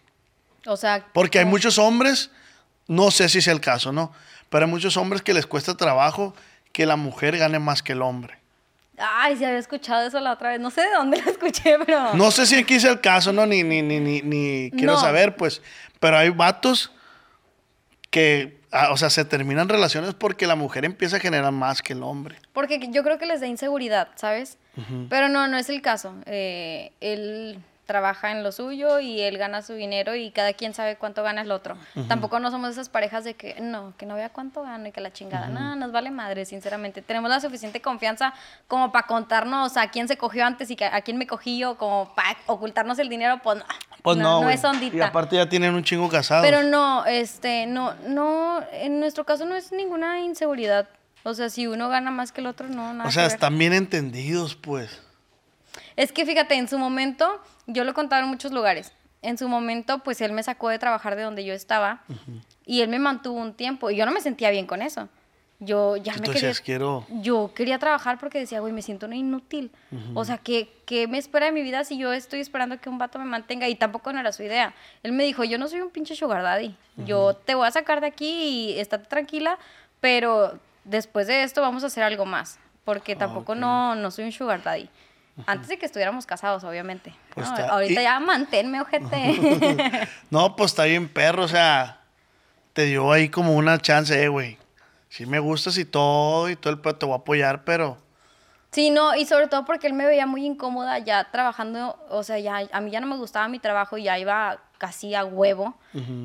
O 0.66 0.76
sea, 0.76 1.06
Porque 1.12 1.38
hay 1.38 1.44
muchos 1.44 1.78
hombres, 1.78 2.32
no 2.88 3.12
sé 3.12 3.28
si 3.28 3.38
es 3.38 3.46
el 3.46 3.60
caso, 3.60 3.92
¿no? 3.92 4.12
Pero 4.50 4.64
hay 4.64 4.70
muchos 4.72 4.96
hombres 4.96 5.22
que 5.22 5.34
les 5.34 5.46
cuesta 5.46 5.76
trabajo 5.76 6.34
que 6.76 6.84
la 6.84 6.96
mujer 6.96 7.38
gane 7.38 7.58
más 7.58 7.82
que 7.82 7.92
el 7.92 8.02
hombre. 8.02 8.38
Ay, 8.98 9.34
sí 9.38 9.46
había 9.46 9.56
escuchado 9.58 10.06
eso 10.06 10.20
la 10.20 10.32
otra 10.32 10.50
vez. 10.50 10.60
No 10.60 10.70
sé 10.70 10.82
de 10.82 10.90
dónde 10.90 11.22
lo 11.24 11.30
escuché, 11.30 11.78
pero. 11.86 12.12
No 12.12 12.30
sé 12.30 12.44
si 12.44 12.54
aquí 12.56 12.74
es 12.74 12.84
el 12.84 13.00
caso, 13.00 13.32
¿no? 13.32 13.46
Ni, 13.46 13.62
ni, 13.62 13.80
ni, 13.80 13.98
ni, 13.98 14.20
ni 14.20 14.70
quiero 14.72 14.92
No. 14.92 15.00
saber, 15.00 15.36
pues. 15.36 15.62
Pero 16.00 16.18
hay 16.18 16.28
vatos 16.28 16.92
que, 18.10 18.60
ah, 18.72 18.90
o 18.92 18.98
sea, 18.98 19.08
se 19.08 19.24
terminan 19.24 19.70
relaciones 19.70 20.12
porque 20.12 20.46
la 20.46 20.54
mujer 20.54 20.84
empieza 20.84 21.16
a 21.16 21.20
generar 21.20 21.50
más 21.50 21.80
que 21.80 21.94
el 21.94 22.02
hombre. 22.02 22.36
Porque 22.52 22.78
yo 22.90 23.02
creo 23.02 23.16
que 23.16 23.24
les 23.24 23.40
da 23.40 23.46
inseguridad, 23.46 24.08
¿sabes? 24.16 24.58
Pero 25.08 25.30
no, 25.30 25.48
no 25.48 25.56
es 25.56 25.70
el 25.70 25.80
caso. 25.80 26.14
Eh, 26.26 26.92
él 27.00 27.58
trabaja 27.86 28.32
en 28.32 28.42
lo 28.42 28.50
suyo 28.52 28.98
y 28.98 29.20
él 29.20 29.38
gana 29.38 29.62
su 29.62 29.72
dinero 29.74 30.14
y 30.16 30.32
cada 30.32 30.52
quien 30.52 30.74
sabe 30.74 30.96
cuánto 30.96 31.22
gana 31.22 31.42
el 31.42 31.52
otro. 31.52 31.76
Tampoco 32.08 32.40
no 32.40 32.50
somos 32.50 32.70
esas 32.70 32.88
parejas 32.88 33.22
de 33.24 33.34
que 33.34 33.60
no, 33.60 33.94
que 33.96 34.06
no 34.06 34.16
vea 34.16 34.28
cuánto 34.28 34.62
gano 34.62 34.88
y 34.88 34.92
que 34.92 35.00
la 35.00 35.12
chingada. 35.12 35.46
No, 35.48 35.76
nos 35.76 35.92
vale 35.92 36.10
madre, 36.10 36.44
sinceramente. 36.44 37.00
Tenemos 37.00 37.30
la 37.30 37.40
suficiente 37.40 37.80
confianza 37.80 38.34
como 38.66 38.90
para 38.90 39.06
contarnos 39.06 39.76
a 39.76 39.88
quién 39.88 40.08
se 40.08 40.16
cogió 40.18 40.44
antes 40.44 40.68
y 40.70 40.76
que- 40.76 40.84
a 40.84 41.00
quién 41.02 41.16
me 41.16 41.26
cogí 41.28 41.58
yo, 41.58 41.78
como 41.78 42.12
para 42.14 42.36
ocultarnos 42.46 42.98
el 42.98 43.08
dinero, 43.08 43.40
pues 43.42 43.58
no. 43.58 43.64
Pues 44.02 44.16
no, 44.16 44.22
no, 44.24 44.42
güey. 44.42 44.54
es 44.56 44.64
ondita. 44.64 44.96
Y 44.96 45.00
aparte 45.00 45.36
ya 45.36 45.48
tienen 45.48 45.74
un 45.74 45.82
chingo 45.84 46.08
casados. 46.08 46.44
Pero 46.44 46.62
no, 46.64 47.04
este, 47.06 47.66
no, 47.66 47.94
no, 48.08 48.60
en 48.72 48.98
nuestro 49.00 49.24
caso 49.24 49.44
no 49.46 49.54
es 49.56 49.70
ninguna 49.72 50.20
inseguridad. 50.20 50.88
O 51.22 51.34
sea, 51.34 51.50
si 51.50 51.66
uno 51.66 51.88
gana 51.88 52.10
más 52.10 52.30
que 52.32 52.40
el 52.40 52.46
otro, 52.48 52.68
no, 52.68 52.92
nada 52.94 53.08
o 53.08 53.12
sea, 53.12 53.26
están 53.26 53.56
bien 53.58 53.72
entendidos, 53.72 54.54
pues. 54.56 55.02
Es 55.96 56.12
que 56.12 56.24
fíjate, 56.26 56.54
en 56.54 56.68
su 56.68 56.78
momento, 56.78 57.40
yo 57.66 57.84
lo 57.84 57.90
he 57.90 57.94
contado 57.94 58.22
en 58.22 58.28
muchos 58.28 58.52
lugares. 58.52 58.92
en 59.22 59.38
su 59.38 59.48
momento, 59.48 60.00
pues 60.00 60.20
él 60.20 60.32
me 60.32 60.42
sacó 60.42 60.68
de 60.68 60.78
trabajar 60.78 61.16
de 61.16 61.22
donde 61.22 61.44
yo 61.44 61.52
estaba 61.52 62.02
y 62.64 62.82
él 62.82 62.88
me 62.88 62.98
mantuvo 62.98 63.40
un 63.40 63.54
tiempo 63.54 63.90
y 63.90 63.96
yo 63.96 64.06
no 64.06 64.12
me 64.12 64.20
sentía 64.20 64.50
bien 64.50 64.66
con 64.66 64.82
eso. 64.82 65.08
Yo 65.58 65.96
ya 65.96 66.14
me 66.16 66.28
quería, 66.28 66.52
quiero... 66.62 67.06
yo 67.08 67.50
quería 67.54 67.78
trabajar 67.78 68.18
porque 68.18 68.38
decía, 68.38 68.60
güey, 68.60 68.74
me 68.74 68.82
siento 68.82 69.06
una 69.06 69.16
inútil. 69.16 69.70
O 70.14 70.24
sea, 70.24 70.36
¿qué, 70.36 70.70
¿qué 70.84 71.08
me 71.08 71.16
espera 71.16 71.46
de 71.46 71.52
mi 71.52 71.62
vida 71.62 71.82
si 71.82 71.96
yo 71.96 72.12
estoy 72.12 72.40
esperando 72.40 72.78
que 72.78 72.90
un 72.90 72.98
vato 72.98 73.18
me 73.18 73.24
mantenga? 73.24 73.66
Y 73.66 73.74
tampoco 73.74 74.12
no 74.12 74.20
era 74.20 74.32
su 74.32 74.42
idea. 74.42 74.74
Él 75.02 75.12
me 75.12 75.24
dijo, 75.24 75.44
yo 75.44 75.56
no 75.56 75.66
soy 75.66 75.80
un 75.80 75.90
pinche 75.90 76.14
sugar 76.14 76.42
daddy. 76.42 76.76
Yo 76.98 77.34
te 77.34 77.54
voy 77.54 77.66
a 77.66 77.70
sacar 77.70 78.02
de 78.02 78.06
aquí 78.06 78.28
y 78.74 78.78
estate 78.78 79.06
tranquila, 79.06 79.58
pero 80.00 80.58
después 80.84 81.26
de 81.26 81.42
esto 81.42 81.62
vamos 81.62 81.82
a 81.84 81.86
hacer 81.86 82.02
algo 82.02 82.26
más. 82.26 82.58
Porque 82.84 83.16
tampoco 83.16 83.54
no, 83.54 83.94
no 83.94 84.10
soy 84.10 84.26
un 84.26 84.32
sugar 84.32 84.62
daddy. 84.62 84.90
Antes 85.46 85.68
de 85.68 85.78
que 85.78 85.84
estuviéramos 85.86 86.24
casados, 86.24 86.64
obviamente. 86.64 87.12
Pues 87.34 87.46
No, 87.48 87.54
está- 87.56 87.68
ahorita 87.68 88.00
y- 88.00 88.04
ya 88.04 88.18
manténme, 88.20 88.80
ojete. 88.80 90.08
No, 90.30 90.56
pues 90.56 90.72
está 90.72 90.84
bien 90.84 91.08
perro, 91.08 91.44
o 91.44 91.48
sea, 91.48 92.00
te 92.72 92.84
dio 92.86 93.12
ahí 93.12 93.28
como 93.28 93.54
una 93.54 93.78
chance, 93.78 94.22
eh, 94.22 94.28
güey. 94.28 94.56
Si 95.08 95.26
me 95.26 95.38
gustas 95.38 95.76
y 95.78 95.84
todo, 95.84 96.48
y 96.48 96.56
todo 96.56 96.72
el 96.72 96.80
te 96.96 97.06
voy 97.06 97.12
a 97.14 97.16
apoyar, 97.16 97.64
pero... 97.64 97.98
Sí, 98.72 98.90
no, 98.90 99.14
y 99.14 99.24
sobre 99.24 99.46
todo 99.46 99.64
porque 99.64 99.86
él 99.86 99.94
me 99.94 100.04
veía 100.04 100.26
muy 100.26 100.44
incómoda 100.44 100.98
ya 100.98 101.30
trabajando, 101.30 101.98
o 102.10 102.22
sea, 102.22 102.38
ya 102.38 102.60
a 102.72 102.80
mí 102.80 102.90
ya 102.90 103.00
no 103.00 103.06
me 103.06 103.16
gustaba 103.16 103.48
mi 103.48 103.58
trabajo, 103.58 103.96
ya 103.96 104.18
iba 104.18 104.58
casi 104.76 105.14
a 105.14 105.24
huevo. 105.24 105.78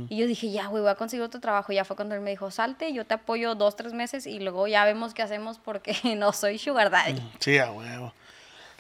Y 0.10 0.18
yo 0.18 0.28
dije, 0.28 0.52
ya, 0.52 0.66
güey, 0.68 0.82
voy 0.82 0.92
a 0.92 0.96
conseguir 0.96 1.24
otro 1.24 1.40
trabajo. 1.40 1.72
Y 1.72 1.76
ya 1.76 1.86
fue 1.86 1.96
cuando 1.96 2.14
él 2.16 2.20
me 2.20 2.32
dijo, 2.32 2.52
salte, 2.52 2.92
yo 2.92 3.06
te 3.06 3.14
apoyo 3.14 3.56
dos, 3.56 3.78
tres 3.78 3.94
meses 3.94 4.28
y 4.28 4.40
luego 4.40 4.68
ya 4.68 4.84
vemos 4.84 5.14
qué 5.14 5.22
hacemos 5.22 5.60
porque 5.60 5.96
no 6.18 6.34
soy 6.34 6.58
sugar 6.58 6.90
daddy. 6.90 7.22
Sí, 7.40 7.58
a 7.58 7.72
huevo. 7.72 8.14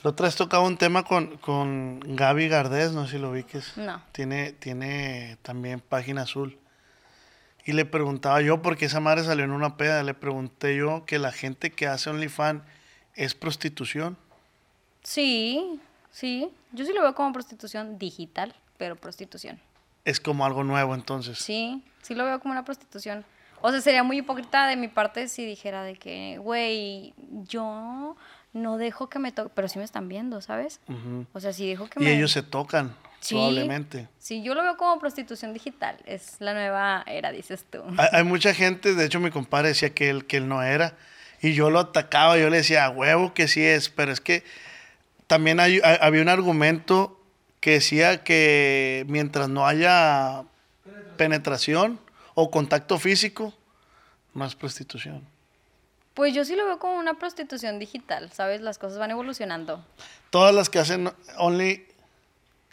La 0.03 0.09
otra 0.09 0.25
vez 0.25 0.35
tocaba 0.35 0.65
un 0.65 0.77
tema 0.77 1.03
con, 1.03 1.37
con 1.37 1.99
Gaby 1.99 2.47
Gardés, 2.47 2.91
no 2.91 3.05
sé 3.05 3.13
si 3.13 3.17
lo 3.19 3.31
ubiques. 3.31 3.77
No. 3.77 4.01
Tiene, 4.11 4.51
tiene 4.53 5.37
también 5.43 5.79
página 5.79 6.23
azul. 6.23 6.57
Y 7.65 7.73
le 7.73 7.85
preguntaba 7.85 8.41
yo, 8.41 8.63
porque 8.63 8.85
esa 8.85 8.99
madre 8.99 9.23
salió 9.23 9.45
en 9.45 9.51
una 9.51 9.77
peda, 9.77 10.01
le 10.01 10.15
pregunté 10.15 10.75
yo 10.75 11.05
que 11.05 11.19
la 11.19 11.31
gente 11.31 11.71
que 11.71 11.85
hace 11.85 12.09
OnlyFans 12.09 12.63
es 13.15 13.35
prostitución. 13.35 14.17
Sí, 15.03 15.79
sí, 16.09 16.49
yo 16.71 16.85
sí 16.85 16.93
lo 16.93 17.01
veo 17.03 17.13
como 17.13 17.31
prostitución 17.33 17.99
digital, 17.99 18.55
pero 18.77 18.95
prostitución. 18.95 19.59
Es 20.05 20.19
como 20.19 20.45
algo 20.45 20.63
nuevo 20.63 20.95
entonces. 20.95 21.37
Sí, 21.37 21.83
sí 22.01 22.15
lo 22.15 22.25
veo 22.25 22.39
como 22.39 22.53
una 22.53 22.65
prostitución. 22.65 23.23
O 23.61 23.69
sea, 23.69 23.81
sería 23.81 24.01
muy 24.01 24.17
hipócrita 24.17 24.65
de 24.65 24.75
mi 24.75 24.87
parte 24.87 25.27
si 25.27 25.45
dijera 25.45 25.83
de 25.83 25.95
que, 25.95 26.39
güey, 26.39 27.13
yo 27.47 28.15
no 28.53 28.77
dejo 28.77 29.09
que 29.09 29.19
me 29.19 29.31
toque, 29.31 29.51
pero 29.55 29.67
sí 29.67 29.79
me 29.79 29.85
están 29.85 30.07
viendo, 30.09 30.41
¿sabes? 30.41 30.79
O 31.33 31.39
sea, 31.39 31.53
si 31.53 31.67
dejo 31.69 31.87
que 31.87 32.01
Y 32.01 32.05
me... 32.05 32.13
ellos 32.17 32.31
se 32.31 32.43
tocan, 32.43 32.95
Sí, 33.21 33.35
probablemente. 33.35 34.07
Sí, 34.17 34.41
yo 34.43 34.55
lo 34.55 34.63
veo 34.63 34.77
como 34.77 34.99
prostitución 34.99 35.53
digital. 35.53 35.97
Es 36.05 36.37
la 36.39 36.53
nueva 36.53 37.03
era, 37.05 37.31
dices 37.31 37.63
tú. 37.69 37.79
Hay, 37.97 38.07
hay 38.11 38.23
mucha 38.23 38.53
gente, 38.53 38.95
de 38.95 39.05
hecho 39.05 39.19
mi 39.19 39.29
compadre 39.29 39.69
decía 39.69 39.93
que 39.93 40.09
él, 40.09 40.25
que 40.25 40.37
él 40.37 40.47
no 40.47 40.63
era, 40.63 40.95
y 41.41 41.53
yo 41.53 41.69
lo 41.69 41.79
atacaba, 41.79 42.37
yo 42.37 42.49
le 42.49 42.57
decía, 42.57 42.85
a 42.85 42.89
huevo 42.89 43.33
que 43.33 43.47
sí 43.47 43.63
es, 43.63 43.89
pero 43.89 44.11
es 44.11 44.21
que 44.21 44.43
también 45.27 45.59
hay, 45.59 45.79
hay- 45.83 45.97
había 46.01 46.21
un 46.21 46.29
argumento 46.29 47.17
que 47.59 47.71
decía 47.73 48.23
que 48.23 49.05
mientras 49.07 49.47
no 49.49 49.67
haya 49.67 50.43
penetración 51.17 51.99
o 52.33 52.49
contacto 52.49 52.97
físico, 52.97 53.53
no 54.33 54.45
es 54.45 54.55
prostitución. 54.55 55.23
Pues 56.13 56.33
yo 56.33 56.43
sí 56.45 56.55
lo 56.55 56.65
veo 56.65 56.77
como 56.79 56.95
una 56.95 57.13
prostitución 57.15 57.79
digital, 57.79 58.29
¿sabes? 58.33 58.61
Las 58.61 58.77
cosas 58.77 58.97
van 58.99 59.11
evolucionando. 59.11 59.83
Todas 60.29 60.53
las 60.53 60.69
que 60.69 60.79
hacen 60.79 61.11
Only, 61.37 61.85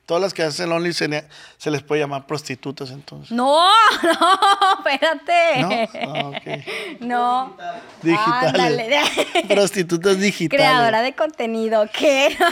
todas 0.06 0.20
las 0.20 0.34
que 0.34 0.42
hacen 0.42 0.72
Only 0.72 0.92
se, 0.92 1.06
le- 1.06 1.24
se 1.56 1.70
les 1.70 1.82
puede 1.82 2.00
llamar 2.00 2.26
prostitutas 2.26 2.90
entonces. 2.90 3.30
No, 3.30 3.64
no, 4.02 4.78
espérate. 4.78 5.62
¿No? 5.62 5.70
Ah, 6.14 6.28
ok. 6.28 6.64
No. 7.00 7.56
Digitales. 8.02 9.08
Prostitutas 9.48 10.18
digitales. 10.18 10.60
Creadora 10.66 11.02
de 11.02 11.14
contenido, 11.14 11.88
¿qué? 11.96 12.36
No 12.40 12.46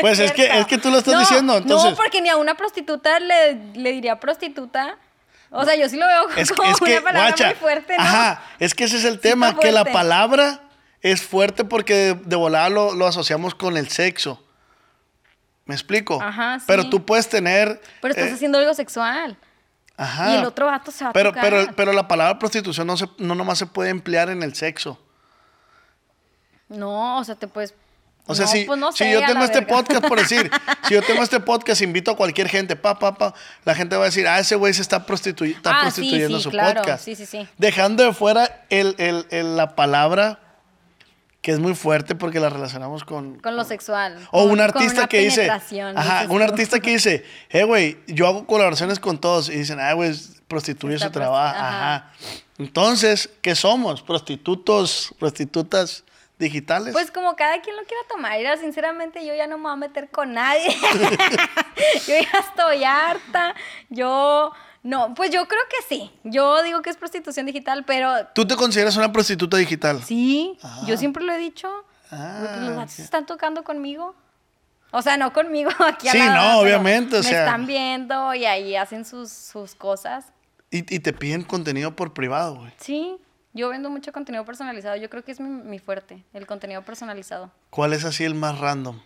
Pues 0.00 0.20
es 0.20 0.32
que- 0.32 0.46
es 0.46 0.66
que 0.66 0.78
tú 0.78 0.90
lo 0.90 0.98
estás 0.98 1.14
No, 1.14 1.20
diciendo, 1.20 1.56
entonces- 1.56 1.90
No, 1.90 1.96
porque 1.96 2.20
ni 2.22 2.28
a 2.28 2.36
una 2.36 2.54
prostituta 2.56 3.18
le, 3.18 3.54
le 3.74 3.90
diría 3.92 4.20
prostituta. 4.20 4.96
O 5.50 5.64
sea, 5.64 5.76
yo 5.76 5.88
sí 5.88 5.96
lo 5.96 6.06
veo 6.06 6.28
Es, 6.36 6.52
como 6.52 6.70
es 6.70 6.78
que, 6.78 6.92
una 6.92 7.02
palabra 7.02 7.28
guacha, 7.28 7.46
muy 7.46 7.54
fuerte, 7.54 7.96
¿no? 7.96 8.02
ajá, 8.02 8.42
es 8.58 8.74
que 8.74 8.84
ese 8.84 8.96
es 8.98 9.04
el 9.04 9.18
tema, 9.20 9.58
que 9.58 9.72
la 9.72 9.84
palabra 9.84 10.60
es 11.00 11.22
fuerte 11.22 11.64
porque 11.64 11.94
de, 11.94 12.14
de 12.14 12.36
volada 12.36 12.68
lo, 12.68 12.94
lo 12.94 13.06
asociamos 13.06 13.54
con 13.54 13.76
el 13.76 13.88
sexo. 13.88 14.44
¿Me 15.64 15.74
explico? 15.74 16.18
Ajá, 16.22 16.58
Pero 16.66 16.84
sí. 16.84 16.90
tú 16.90 17.04
puedes 17.04 17.28
tener... 17.28 17.80
Pero 18.00 18.12
estás 18.14 18.30
eh, 18.30 18.34
haciendo 18.34 18.56
algo 18.58 18.72
sexual. 18.72 19.36
ajá. 19.98 20.32
Y 20.32 20.36
el 20.38 20.44
otro 20.46 20.64
vato 20.64 20.90
se 20.90 21.04
va 21.04 21.10
a 21.10 21.12
pero, 21.12 21.30
tocar. 21.30 21.44
pero, 21.44 21.76
pero 21.76 21.92
la 21.92 22.08
palabra 22.08 22.38
prostitución 22.38 22.86
no, 22.86 22.96
se, 22.96 23.06
no 23.18 23.34
nomás 23.34 23.58
se 23.58 23.66
puede 23.66 23.90
emplear 23.90 24.30
en 24.30 24.42
el 24.42 24.54
sexo. 24.54 24.98
No, 26.68 27.18
o 27.18 27.24
sea, 27.24 27.34
te 27.34 27.48
puedes. 27.48 27.74
O 28.30 28.34
sea, 28.34 28.44
no, 28.46 28.52
si, 28.52 28.64
pues 28.64 28.78
no 28.78 28.92
si 28.92 29.10
yo 29.10 29.20
tengo 29.24 29.42
este 29.42 29.60
verga. 29.60 29.74
podcast, 29.76 30.06
por 30.06 30.18
decir, 30.20 30.50
si 30.86 30.94
yo 30.94 31.02
tengo 31.02 31.22
este 31.22 31.40
podcast, 31.40 31.80
invito 31.82 32.10
a 32.10 32.16
cualquier 32.16 32.48
gente, 32.48 32.76
pa, 32.76 32.98
pa, 32.98 33.14
pa, 33.14 33.34
la 33.64 33.74
gente 33.74 33.96
va 33.96 34.02
a 34.02 34.06
decir, 34.06 34.26
ah, 34.28 34.38
ese 34.38 34.54
güey 34.54 34.72
se 34.74 34.82
está, 34.82 35.04
prostitu- 35.06 35.46
está 35.56 35.70
Ah, 35.70 35.90
sí, 35.90 36.00
prostituyendo 36.00 36.36
sí, 36.38 36.44
su 36.44 36.50
claro, 36.50 36.80
podcast. 36.82 37.04
sí, 37.04 37.14
sí, 37.16 37.26
sí. 37.26 37.48
Dejando 37.58 38.04
de 38.04 38.12
fuera 38.12 38.64
el, 38.70 38.94
el- 38.98 39.26
el- 39.30 39.56
la 39.56 39.74
palabra 39.74 40.40
que 41.40 41.52
es 41.52 41.60
muy 41.60 41.74
fuerte 41.74 42.14
porque 42.16 42.40
la 42.40 42.50
relacionamos 42.50 43.04
con... 43.04 43.38
Con 43.38 43.56
lo 43.56 43.64
sexual. 43.64 44.18
O 44.32 44.42
con- 44.42 44.50
un 44.50 44.60
artista 44.60 45.06
que 45.06 45.20
dice, 45.20 45.48
ajá, 45.50 46.26
un 46.28 46.42
artista 46.42 46.80
que 46.80 46.90
dice, 46.90 47.24
eh, 47.48 47.62
güey, 47.62 47.96
yo 48.08 48.26
hago 48.26 48.44
colaboraciones 48.46 48.98
con 48.98 49.18
todos 49.18 49.48
y 49.48 49.52
dicen, 49.54 49.78
ah, 49.80 49.92
güey, 49.94 50.12
prostituye 50.48 50.98
su 50.98 51.10
trabajo, 51.10 51.56
ajá. 51.56 51.94
ajá. 51.96 52.12
Entonces, 52.58 53.30
¿qué 53.40 53.54
somos? 53.54 54.02
Prostitutos, 54.02 55.14
prostitutas 55.18 56.04
digitales. 56.38 56.92
Pues 56.92 57.10
como 57.10 57.34
cada 57.36 57.60
quien 57.60 57.76
lo 57.76 57.82
quiera 57.84 58.02
tomar. 58.08 58.36
Mira, 58.38 58.56
sinceramente, 58.56 59.24
yo 59.26 59.34
ya 59.34 59.46
no 59.46 59.56
me 59.58 59.64
voy 59.64 59.72
a 59.72 59.76
meter 59.76 60.08
con 60.10 60.32
nadie. 60.34 60.68
yo 62.06 62.14
ya 62.14 62.38
estoy 62.40 62.84
harta. 62.84 63.54
Yo. 63.88 64.52
No, 64.82 65.12
pues 65.14 65.30
yo 65.30 65.46
creo 65.48 65.60
que 65.68 65.94
sí. 65.94 66.10
Yo 66.24 66.62
digo 66.62 66.82
que 66.82 66.90
es 66.90 66.96
prostitución 66.96 67.46
digital, 67.46 67.84
pero 67.84 68.26
¿Tú 68.34 68.46
te 68.46 68.54
consideras 68.56 68.96
una 68.96 69.12
prostituta 69.12 69.56
digital? 69.56 70.02
sí, 70.02 70.56
yo 70.86 70.96
siempre 70.96 71.24
lo 71.24 71.32
he 71.32 71.38
dicho. 71.38 71.68
Ah, 72.10 72.38
porque 72.40 72.60
los 72.60 72.76
vatos 72.76 72.94
ok. 72.94 73.00
están 73.00 73.26
tocando 73.26 73.64
conmigo. 73.64 74.14
O 74.92 75.02
sea, 75.02 75.16
no 75.18 75.32
conmigo 75.34 75.70
aquí 75.86 76.08
Sí, 76.08 76.18
no, 76.18 76.60
obviamente, 76.60 77.16
o 77.16 77.18
me 77.18 77.28
sea. 77.28 77.44
están 77.44 77.66
viendo 77.66 78.32
y 78.34 78.46
ahí 78.46 78.76
hacen 78.76 79.04
sus, 79.04 79.30
sus 79.30 79.74
cosas. 79.74 80.26
Y, 80.70 80.78
y 80.94 81.00
te 81.00 81.12
piden 81.12 81.42
contenido 81.42 81.94
por 81.96 82.14
privado, 82.14 82.56
güey. 82.56 82.72
Sí, 82.78 83.16
yo 83.58 83.68
vendo 83.68 83.90
mucho 83.90 84.12
contenido 84.12 84.44
personalizado. 84.44 84.96
Yo 84.96 85.10
creo 85.10 85.24
que 85.24 85.32
es 85.32 85.40
mi, 85.40 85.48
mi 85.48 85.78
fuerte, 85.78 86.24
el 86.32 86.46
contenido 86.46 86.82
personalizado. 86.82 87.50
¿Cuál 87.70 87.92
es 87.92 88.04
así 88.04 88.24
el 88.24 88.34
más 88.34 88.58
random? 88.58 89.00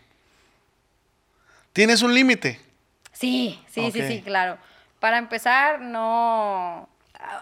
¿Tienes 1.72 2.02
un 2.02 2.14
límite? 2.14 2.60
Sí, 3.12 3.60
sí, 3.68 3.90
sí, 3.90 4.02
sí, 4.06 4.22
claro. 4.22 4.58
Para 5.00 5.18
empezar, 5.18 5.80
no. 5.80 6.88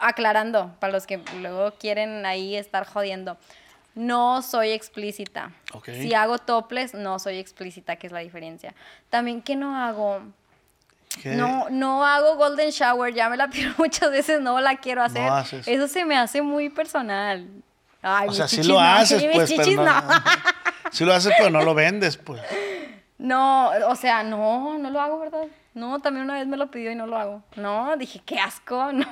Aclarando, 0.01 0.77
para 0.79 0.93
los 0.93 1.07
que 1.07 1.23
luego 1.41 1.73
quieren 1.73 2.25
ahí 2.27 2.55
estar 2.57 2.87
jodiendo. 2.87 3.39
No 3.95 4.43
soy 4.43 4.71
explícita. 4.71 5.53
Si 5.85 6.15
hago 6.15 6.39
toples, 6.39 6.95
no 6.95 7.19
soy 7.19 7.39
explícita, 7.39 7.97
que 7.97 8.07
es 8.07 8.13
la 8.13 8.21
diferencia. 8.21 8.75
También, 9.09 9.43
¿qué 9.43 9.57
no 9.57 9.77
hago? 9.77 10.23
¿Qué? 11.23 11.35
No, 11.35 11.69
no 11.71 12.05
hago 12.05 12.37
golden 12.37 12.71
shower, 12.71 13.13
ya 13.15 13.29
me 13.29 13.37
la 13.37 13.49
pido 13.51 13.73
muchas 13.79 14.11
veces, 14.11 14.41
no 14.41 14.61
la 14.61 14.77
quiero 14.77 15.03
hacer. 15.03 15.29
haces. 15.29 15.67
Eso 15.67 15.89
se 15.89 16.05
me 16.05 16.17
hace 16.17 16.43
muy 16.43 16.69
personal. 16.69 17.49
Ay, 18.03 18.29
O 18.29 18.33
sea, 18.33 18.49
sí 18.49 18.63
lo 18.63 18.75
no, 18.75 18.81
haces, 18.81 19.23
pues, 19.33 19.53
pero 19.55 19.73
no. 19.73 19.85
no. 19.85 20.03
Sí 20.91 21.05
lo 21.05 21.13
haces, 21.13 21.33
pero 21.37 21.51
no 21.51 21.63
lo 21.63 21.75
vendes, 21.75 22.17
pues. 22.17 22.41
No, 23.19 23.71
o 23.89 23.97
sea, 23.97 24.23
no, 24.23 24.79
no 24.79 24.91
lo 24.91 25.01
hago, 25.01 25.21
¿verdad? 25.21 25.45
No, 25.75 26.01
también 26.01 26.25
una 26.25 26.35
vez 26.35 26.47
me 26.47 26.57
lo 26.57 26.71
pidió 26.71 26.91
y 26.91 26.95
no 26.95 27.07
lo 27.07 27.19
hago. 27.19 27.43
No, 27.57 27.97
dije, 27.97 28.23
qué 28.25 28.39
asco, 28.39 28.93
no. 28.93 29.07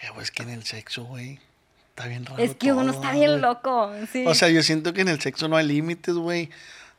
Eh, 0.00 0.08
güey, 0.10 0.22
es 0.22 0.30
que 0.30 0.42
en 0.42 0.50
el 0.50 0.64
sexo, 0.64 1.04
güey, 1.04 1.40
está 1.88 2.06
bien 2.06 2.26
raro 2.26 2.42
Es 2.42 2.54
que 2.54 2.72
uno 2.72 2.92
está 2.92 3.12
bien 3.12 3.40
loco, 3.40 3.90
sí. 4.12 4.24
O 4.26 4.34
sea, 4.34 4.48
yo 4.48 4.62
siento 4.62 4.92
que 4.92 5.00
en 5.00 5.08
el 5.08 5.20
sexo 5.20 5.48
no 5.48 5.56
hay 5.56 5.66
límites, 5.66 6.14
güey. 6.14 6.50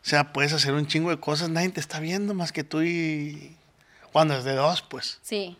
O 0.01 0.07
sea, 0.07 0.33
puedes 0.33 0.53
hacer 0.53 0.73
un 0.73 0.87
chingo 0.87 1.11
de 1.11 1.19
cosas, 1.19 1.49
nadie 1.49 1.69
te 1.69 1.79
está 1.79 1.99
viendo 1.99 2.33
más 2.33 2.51
que 2.51 2.63
tú 2.63 2.81
y... 2.81 3.55
Cuando 4.15 4.33
es 4.37 4.45
de 4.45 4.55
dos, 4.55 4.81
pues. 4.81 5.19
Sí. 5.23 5.57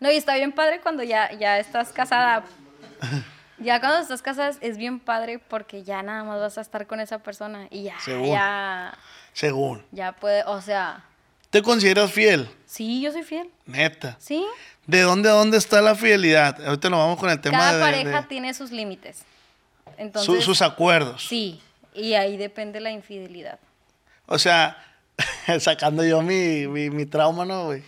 No, 0.00 0.10
y 0.10 0.16
está 0.16 0.34
bien 0.34 0.50
padre 0.50 0.80
cuando 0.80 1.04
ya, 1.04 1.30
ya 1.34 1.60
estás 1.60 1.92
casada. 1.92 2.42
Ya 3.58 3.78
cuando 3.78 4.00
estás 4.00 4.22
casada 4.22 4.50
es 4.60 4.76
bien 4.76 4.98
padre 4.98 5.38
porque 5.38 5.84
ya 5.84 6.02
nada 6.02 6.24
más 6.24 6.40
vas 6.40 6.58
a 6.58 6.62
estar 6.62 6.88
con 6.88 6.98
esa 6.98 7.20
persona 7.20 7.68
y 7.70 7.84
ya, 7.84 7.94
Según. 8.04 8.30
ya, 8.32 8.98
Según. 9.32 9.86
ya 9.92 10.10
puede, 10.10 10.42
o 10.46 10.60
sea, 10.60 11.04
¿Te 11.50 11.62
consideras 11.62 12.10
fiel? 12.10 12.50
sí, 12.66 13.00
yo 13.00 13.12
soy 13.12 13.22
fiel, 13.22 13.50
Neta. 13.66 14.16
sí. 14.18 14.44
¿De 14.88 15.02
dónde 15.02 15.28
a 15.28 15.32
dónde 15.34 15.56
está 15.56 15.80
la 15.80 15.94
fidelidad? 15.94 16.60
Ahorita 16.66 16.90
nos 16.90 16.98
vamos 16.98 17.20
con 17.20 17.30
el 17.30 17.40
tema 17.40 17.56
Cada 17.56 17.74
de, 17.76 17.80
pareja 17.84 18.22
de 18.22 18.26
tiene 18.26 18.52
sus 18.52 18.72
límites. 18.72 19.18
su- 19.18 19.92
Entonces, 19.96 20.44
sus 20.44 20.60
acuerdos. 20.60 21.24
sí, 21.28 21.62
y 21.94 22.14
ahí 22.14 22.36
depende 22.36 22.80
la 22.80 22.90
infidelidad. 22.90 23.60
O 24.26 24.40
sea, 24.40 24.76
sacando 25.60 26.04
yo 26.04 26.22
mi, 26.22 26.66
mi, 26.66 26.90
mi 26.90 27.06
trauma, 27.06 27.44
¿no, 27.44 27.66
güey? 27.66 27.82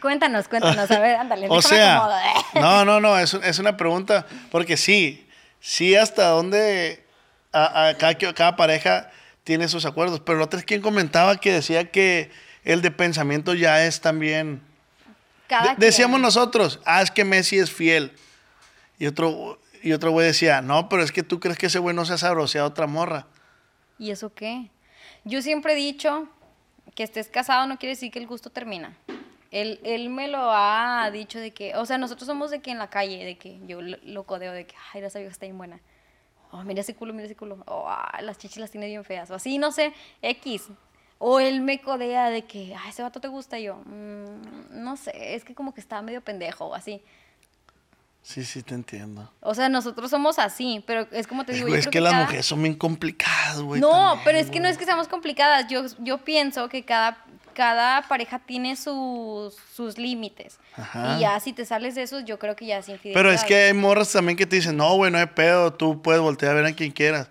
Cuéntanos, 0.00 0.46
cuéntanos, 0.48 0.90
a 0.90 0.98
ver, 1.00 1.16
ándale. 1.16 1.46
O 1.50 1.60
sea, 1.62 2.00
no, 2.54 2.84
no, 2.84 3.00
no, 3.00 3.18
es, 3.18 3.34
es 3.34 3.58
una 3.58 3.76
pregunta, 3.76 4.26
porque 4.50 4.76
sí, 4.76 5.26
sí 5.60 5.94
hasta 5.96 6.28
dónde 6.28 7.04
a- 7.52 7.88
a 7.88 7.96
cada, 7.96 8.14
cada 8.34 8.56
pareja 8.56 9.10
tiene 9.44 9.68
sus 9.68 9.84
acuerdos, 9.84 10.20
pero 10.20 10.38
la 10.38 10.44
otra 10.44 10.60
es 10.60 10.64
quien 10.66 10.80
comentaba 10.80 11.36
que 11.38 11.52
decía 11.52 11.90
que 11.90 12.30
el 12.64 12.82
de 12.82 12.90
pensamiento 12.90 13.54
ya 13.54 13.84
es 13.84 14.00
también... 14.00 14.62
Cada 15.48 15.74
De- 15.74 15.86
decíamos 15.86 16.20
nosotros, 16.20 16.78
ah, 16.84 17.02
es 17.02 17.10
que 17.10 17.24
Messi 17.24 17.58
es 17.58 17.72
fiel. 17.72 18.12
Y 18.98 19.06
otro, 19.06 19.58
y 19.82 19.92
otro 19.92 20.12
güey 20.12 20.26
decía, 20.28 20.60
no, 20.62 20.88
pero 20.88 21.02
es 21.02 21.10
que 21.10 21.24
tú 21.24 21.40
crees 21.40 21.58
que 21.58 21.66
ese 21.66 21.80
güey 21.80 21.96
no 21.96 22.04
se 22.04 22.12
ha 22.12 22.18
sabroseado 22.18 22.66
a 22.66 22.70
otra 22.70 22.86
morra. 22.86 23.26
¿Y 23.98 24.12
eso 24.12 24.32
qué? 24.32 24.70
Yo 25.24 25.42
siempre 25.42 25.72
he 25.72 25.76
dicho 25.76 26.28
que 26.94 27.02
estés 27.02 27.28
casado 27.28 27.66
no 27.66 27.78
quiere 27.78 27.94
decir 27.94 28.10
que 28.10 28.18
el 28.18 28.26
gusto 28.26 28.50
termina. 28.50 28.96
Él, 29.50 29.80
él 29.82 30.10
me 30.10 30.28
lo 30.28 30.50
ha 30.52 31.10
dicho 31.12 31.40
de 31.40 31.50
que, 31.52 31.74
o 31.74 31.84
sea, 31.84 31.98
nosotros 31.98 32.26
somos 32.26 32.50
de 32.50 32.60
que 32.60 32.70
en 32.70 32.78
la 32.78 32.88
calle, 32.88 33.24
de 33.24 33.36
que 33.36 33.58
yo 33.66 33.82
lo, 33.82 33.96
lo 34.04 34.22
codeo 34.24 34.52
de 34.52 34.64
que, 34.66 34.74
ay, 34.92 35.02
esa 35.02 35.18
vieja 35.18 35.32
está 35.32 35.46
bien 35.46 35.58
buena. 35.58 35.80
Oh, 36.52 36.62
mira 36.62 36.80
ese 36.80 36.94
culo, 36.94 37.12
mira 37.12 37.26
ese 37.26 37.36
culo. 37.36 37.62
Oh, 37.66 37.84
ah, 37.88 38.20
las 38.22 38.38
chichis 38.38 38.58
las 38.58 38.70
tiene 38.70 38.86
bien 38.86 39.04
feas. 39.04 39.30
O 39.30 39.34
así, 39.34 39.58
no 39.58 39.72
sé, 39.72 39.92
X. 40.22 40.68
O 41.18 41.38
él 41.40 41.60
me 41.60 41.80
codea 41.80 42.30
de 42.30 42.42
que, 42.42 42.74
ay, 42.76 42.90
ese 42.90 43.02
vato 43.02 43.20
te 43.20 43.28
gusta. 43.28 43.58
Y 43.58 43.64
yo, 43.64 43.76
"Mm, 43.84 44.82
no 44.82 44.96
sé, 44.96 45.34
es 45.34 45.44
que 45.44 45.54
como 45.54 45.74
que 45.74 45.80
estaba 45.80 46.02
medio 46.02 46.22
pendejo 46.22 46.66
o 46.66 46.74
así. 46.74 47.02
Sí, 48.22 48.44
sí, 48.44 48.62
te 48.62 48.74
entiendo. 48.74 49.32
O 49.40 49.54
sea, 49.54 49.68
nosotros 49.68 50.10
somos 50.10 50.38
así, 50.38 50.84
pero 50.86 51.06
es 51.10 51.26
como 51.26 51.44
te 51.44 51.52
digo, 51.52 51.64
güey, 51.66 51.74
yo 51.74 51.78
es 51.80 51.84
creo 51.86 51.92
que 51.92 52.00
las 52.00 52.12
cada- 52.12 52.24
mujeres 52.24 52.46
son 52.46 52.62
bien 52.62 52.74
complicadas, 52.74 53.60
güey. 53.60 53.80
no, 53.80 53.90
también, 53.90 54.20
pero 54.24 54.38
es 54.38 54.50
que 54.50 54.60
no 54.60 54.68
es 54.68 54.76
que 54.78 54.84
seamos 54.84 55.08
complicadas. 55.08 55.66
Yo, 55.68 55.82
yo 55.98 56.18
pienso 56.18 56.68
que 56.68 56.84
cada, 56.84 57.24
cada 57.54 58.02
pareja 58.02 58.38
tiene 58.38 58.76
sus, 58.76 59.56
sus 59.74 59.96
límites. 59.98 60.58
Ajá. 60.76 61.16
Y 61.16 61.20
ya 61.20 61.40
si 61.40 61.52
te 61.52 61.64
sales 61.64 61.94
de 61.94 62.02
esos, 62.02 62.24
yo 62.24 62.38
creo 62.38 62.54
que 62.54 62.66
ya 62.66 62.78
es 62.78 62.88
infidelidad. 62.88 63.18
Pero 63.18 63.32
es 63.32 63.42
que 63.42 63.56
hay 63.64 63.72
morras 63.74 64.12
también 64.12 64.36
que 64.36 64.46
te 64.46 64.56
dicen, 64.56 64.76
no, 64.76 64.94
güey, 64.94 65.10
no 65.10 65.18
hay 65.18 65.26
pedo, 65.26 65.72
tú 65.72 66.00
puedes 66.02 66.20
voltear 66.20 66.52
a 66.52 66.54
ver 66.56 66.66
a 66.66 66.72
quien 66.72 66.92
quieras. 66.92 67.28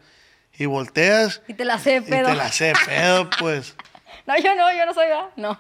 Y 0.58 0.66
volteas 0.66 1.42
Y 1.48 1.54
te 1.54 1.64
la 1.64 1.78
sé, 1.80 1.98
y 1.98 2.02
pedo. 2.02 2.28
te 2.30 2.36
la 2.36 2.46
hace 2.48 2.74
pedo, 2.86 3.30
pues. 3.40 3.76
No, 4.28 4.38
yo 4.38 4.54
no, 4.56 4.72
yo 4.76 4.86
no 4.86 4.94
soy, 4.94 5.08
¿verdad? 5.08 5.30
No. 5.38 5.58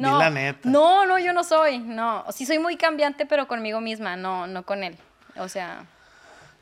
No. 0.00 0.18
la 0.18 0.30
neta. 0.30 0.68
No, 0.68 1.04
no, 1.06 1.18
yo 1.18 1.32
no 1.32 1.44
soy. 1.44 1.78
No. 1.78 2.24
Sí 2.32 2.46
soy 2.46 2.58
muy 2.58 2.76
cambiante, 2.76 3.26
pero 3.26 3.46
conmigo 3.48 3.80
misma, 3.80 4.16
no, 4.16 4.46
no 4.46 4.64
con 4.64 4.82
él. 4.84 4.96
O 5.36 5.48
sea, 5.48 5.84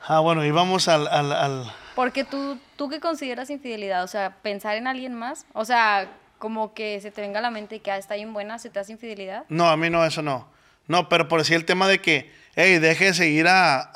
Ah, 0.07 0.21
bueno, 0.21 0.45
y 0.45 0.51
vamos 0.53 0.87
al, 0.89 1.09
al, 1.09 1.33
al- 1.33 1.73
porque 1.97 2.23
tú, 2.23 2.57
tú 2.77 2.89
qué 2.89 3.01
consideras 3.01 3.51
infidelidad, 3.51 4.05
o 4.05 4.07
sea, 4.07 4.37
pensar 4.43 4.77
en 4.77 4.87
alguien 4.87 5.13
más, 5.13 5.45
o 5.55 5.65
sea, 5.65 6.09
como 6.39 6.73
que 6.73 7.01
se 7.01 7.11
te 7.11 7.21
venga 7.21 7.41
a 7.41 7.43
la 7.43 7.51
mente 7.51 7.81
que 7.81 7.91
ah, 7.91 7.97
está 7.97 8.15
bien 8.15 8.33
buena, 8.33 8.61
se 8.61 8.71
te 8.71 8.79
hace 8.79 8.93
infidelidad. 8.93 9.45
No, 9.49 9.69
a 9.69 9.77
mí 9.77 9.91
no, 9.91 10.05
eso 10.05 10.23
no. 10.23 10.49
No, 10.87 11.09
pero 11.09 11.27
por 11.27 11.41
decir 11.41 11.57
el 11.57 11.65
tema 11.65 11.89
de 11.89 12.01
que, 12.01 12.33
hey, 12.55 12.79
deje 12.79 13.07
de 13.07 13.15
seguir 13.15 13.49
a, 13.49 13.91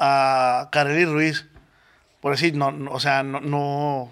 a 0.62 0.70
Kareli 0.70 1.04
Ruiz. 1.04 1.46
Por 2.20 2.32
decir, 2.32 2.54
no, 2.56 2.72
no, 2.72 2.90
o 2.92 2.98
sea, 3.00 3.22
no, 3.22 3.40
no. 3.40 4.10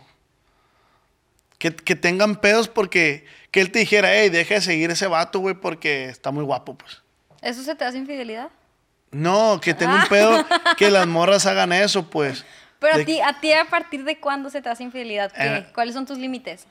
Que, 1.60 1.76
que 1.76 1.94
tengan 1.94 2.36
pedos 2.36 2.68
porque, 2.68 3.26
que 3.50 3.60
él 3.60 3.70
te 3.70 3.80
dijera, 3.80 4.08
hey, 4.14 4.30
deje 4.30 4.54
de 4.54 4.60
seguir 4.62 4.90
ese 4.90 5.06
vato, 5.06 5.40
güey, 5.40 5.54
porque 5.54 6.06
está 6.06 6.30
muy 6.30 6.42
guapo, 6.42 6.74
pues. 6.74 7.02
¿Eso 7.42 7.62
se 7.62 7.74
te 7.74 7.84
hace 7.84 7.98
infidelidad? 7.98 8.48
No, 9.10 9.60
que 9.60 9.74
tenga 9.74 9.96
un 9.96 10.08
pedo 10.08 10.46
que 10.78 10.90
las 10.90 11.06
morras 11.06 11.44
hagan 11.44 11.72
eso, 11.74 12.08
pues. 12.08 12.46
Pero 12.78 12.96
De- 12.96 13.02
a 13.02 13.04
ti, 13.04 13.20
a 13.20 13.40
ti, 13.40 13.52
¿a 13.52 13.66
partir 13.66 14.04
de 14.04 14.18
cuándo 14.18 14.48
se 14.48 14.62
te 14.62 14.70
hace 14.70 14.84
infidelidad? 14.84 15.30
¿Qué? 15.32 15.56
Eh. 15.58 15.66
¿Cuáles 15.74 15.94
son 15.94 16.06
tus 16.06 16.16
límites? 16.16 16.64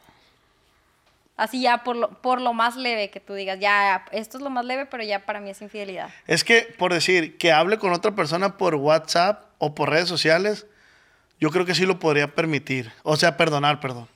Así 1.37 1.61
ya 1.61 1.83
por 1.83 1.95
lo, 1.95 2.09
por 2.21 2.41
lo 2.41 2.53
más 2.53 2.75
leve 2.75 3.11
que 3.11 3.19
tú 3.19 3.35
digas, 3.35 3.59
ya, 3.59 4.05
esto 4.11 4.37
es 4.37 4.43
lo 4.43 4.49
más 4.49 4.65
leve, 4.65 4.87
pero 4.87 5.03
ya 5.03 5.19
para 5.19 5.39
mí 5.39 5.51
es 5.51 5.61
infidelidad. 5.61 6.09
Es 6.25 6.43
que, 6.43 6.63
por 6.79 6.93
decir, 6.93 7.37
que 7.37 7.51
hable 7.51 7.77
con 7.77 7.93
otra 7.93 8.15
persona 8.15 8.57
por 8.57 8.73
WhatsApp 8.73 9.45
o 9.59 9.75
por 9.75 9.91
redes 9.91 10.09
sociales, 10.09 10.65
yo 11.39 11.51
creo 11.51 11.65
que 11.65 11.75
sí 11.75 11.85
lo 11.85 11.99
podría 11.99 12.33
permitir. 12.33 12.91
O 13.03 13.15
sea, 13.17 13.37
perdonar, 13.37 13.79
perdón. 13.79 14.09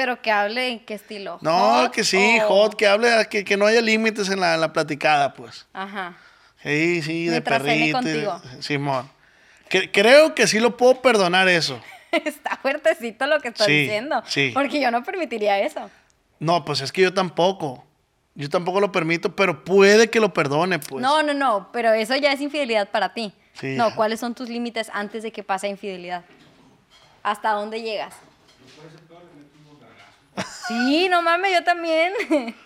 Pero 0.00 0.22
que 0.22 0.30
hable 0.32 0.68
en 0.68 0.78
qué 0.80 0.94
estilo. 0.94 1.36
No, 1.42 1.82
¿Hot 1.82 1.92
que 1.92 2.04
sí, 2.04 2.38
o- 2.40 2.48
hot, 2.48 2.74
que 2.74 2.86
hable, 2.86 3.10
que, 3.28 3.44
que 3.44 3.58
no 3.58 3.66
haya 3.66 3.82
límites 3.82 4.30
en 4.30 4.40
la, 4.40 4.54
en 4.54 4.62
la 4.62 4.72
platicada, 4.72 5.34
pues. 5.34 5.66
Ajá. 5.74 6.16
Sí, 6.62 7.02
sí, 7.02 7.26
de 7.26 7.32
Mientras 7.32 7.60
perrito. 7.62 8.00
de- 8.00 8.24
contigo. 8.24 8.42
Simón. 8.60 9.10
Que- 9.68 9.90
creo 9.92 10.34
que 10.34 10.46
sí 10.46 10.58
lo 10.58 10.74
puedo 10.78 11.02
perdonar 11.02 11.48
eso. 11.50 11.78
Está 12.12 12.56
fuertecito 12.62 13.26
lo 13.26 13.40
que 13.40 13.48
estás 13.48 13.66
Sí, 13.66 13.80
diciendo. 13.82 14.22
sí. 14.26 14.52
Porque 14.54 14.80
yo 14.80 14.90
no 14.90 15.02
permitiría 15.04 15.58
eso. 15.60 15.90
No, 16.38 16.64
pues 16.64 16.80
es 16.80 16.92
que 16.92 17.02
yo 17.02 17.12
tampoco. 17.12 17.84
Yo 18.34 18.48
tampoco 18.48 18.80
lo 18.80 18.90
permito, 18.90 19.36
pero 19.36 19.62
puede 19.64 20.08
que 20.08 20.18
lo 20.18 20.32
perdone, 20.32 20.78
pues. 20.78 21.02
No, 21.02 21.22
no, 21.22 21.34
no, 21.34 21.68
pero 21.74 21.92
eso 21.92 22.16
ya 22.16 22.32
es 22.32 22.40
infidelidad 22.40 22.88
para 22.88 23.12
ti. 23.12 23.34
Sí, 23.52 23.74
no. 23.76 23.94
¿cuáles 23.94 24.18
son 24.20 24.34
tus 24.34 24.48
límites 24.48 24.90
antes 24.94 25.22
de 25.22 25.30
que 25.30 25.42
pase 25.42 25.68
infidelidad? 25.68 26.24
¿Hasta 27.22 27.50
dónde 27.50 27.82
llegas? 27.82 28.14
Sí, 30.68 31.08
no 31.08 31.22
mames, 31.22 31.52
yo 31.52 31.64
también. 31.64 32.12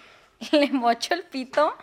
Le 0.53 0.71
mocho 0.73 1.15
el 1.15 1.23
pito. 1.25 1.75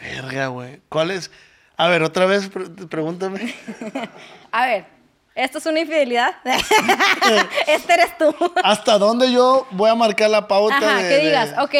Verga, 0.00 0.46
güey. 0.48 0.80
¿Cuál 0.88 1.10
es? 1.10 1.30
A 1.76 1.88
ver, 1.88 2.02
otra 2.02 2.26
vez, 2.26 2.48
pre- 2.48 2.68
pregúntame. 2.86 3.54
A 4.52 4.66
ver, 4.66 4.86
¿esto 5.34 5.58
es 5.58 5.66
una 5.66 5.80
infidelidad? 5.80 6.34
este 7.66 7.92
eres 7.94 8.16
tú. 8.18 8.34
¿Hasta 8.62 8.98
dónde 8.98 9.30
yo 9.32 9.66
voy 9.72 9.90
a 9.90 9.94
marcar 9.94 10.30
la 10.30 10.46
pauta 10.48 10.76
Ajá, 10.76 10.96
de- 11.02 11.08
que 11.08 11.14
de- 11.16 11.24
digas, 11.26 11.54
ok, 11.58 11.74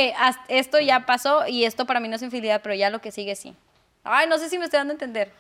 esto 0.48 0.78
ya 0.80 1.06
pasó 1.06 1.46
y 1.46 1.64
esto 1.64 1.87
para 1.87 2.00
mí 2.00 2.08
no 2.08 2.16
es 2.16 2.22
infidelidad, 2.22 2.61
pero 2.62 2.74
ya 2.74 2.90
lo 2.90 3.00
que 3.00 3.11
sigue 3.12 3.34
sí. 3.37 3.54
Ay, 4.04 4.26
no 4.28 4.38
sé 4.38 4.48
si 4.48 4.58
me 4.58 4.64
estoy 4.64 4.78
dando 4.78 4.92
a 4.92 4.94
entender. 4.96 5.32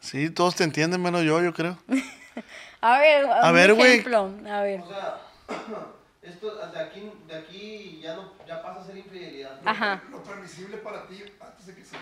Sí, 0.00 0.30
todos 0.30 0.54
te 0.54 0.64
entienden, 0.64 1.02
menos 1.02 1.22
yo, 1.24 1.42
yo 1.42 1.52
creo. 1.52 1.76
A 2.80 2.98
ver, 2.98 3.26
A 3.26 3.48
un 3.48 3.54
ver, 3.54 3.74
güey. 3.74 3.90
ejemplo. 3.92 4.30
A 4.50 4.60
ver. 4.60 4.80
O 4.80 4.88
sea, 4.88 5.16
esto 6.28 6.54
de 6.56 6.78
aquí, 6.80 7.10
de 7.28 7.36
aquí 7.38 8.00
ya, 8.02 8.14
no, 8.16 8.32
ya 8.46 8.62
pasa 8.62 8.80
a 8.80 8.84
ser 8.86 8.96
infidelidad. 8.98 9.52
Ajá. 9.64 10.02
Lo 10.10 10.22
permisible 10.22 10.76
para 10.78 11.06
ti 11.06 11.22
antes 11.40 11.66
de 11.66 11.74
que 11.74 11.82
se 11.84 11.96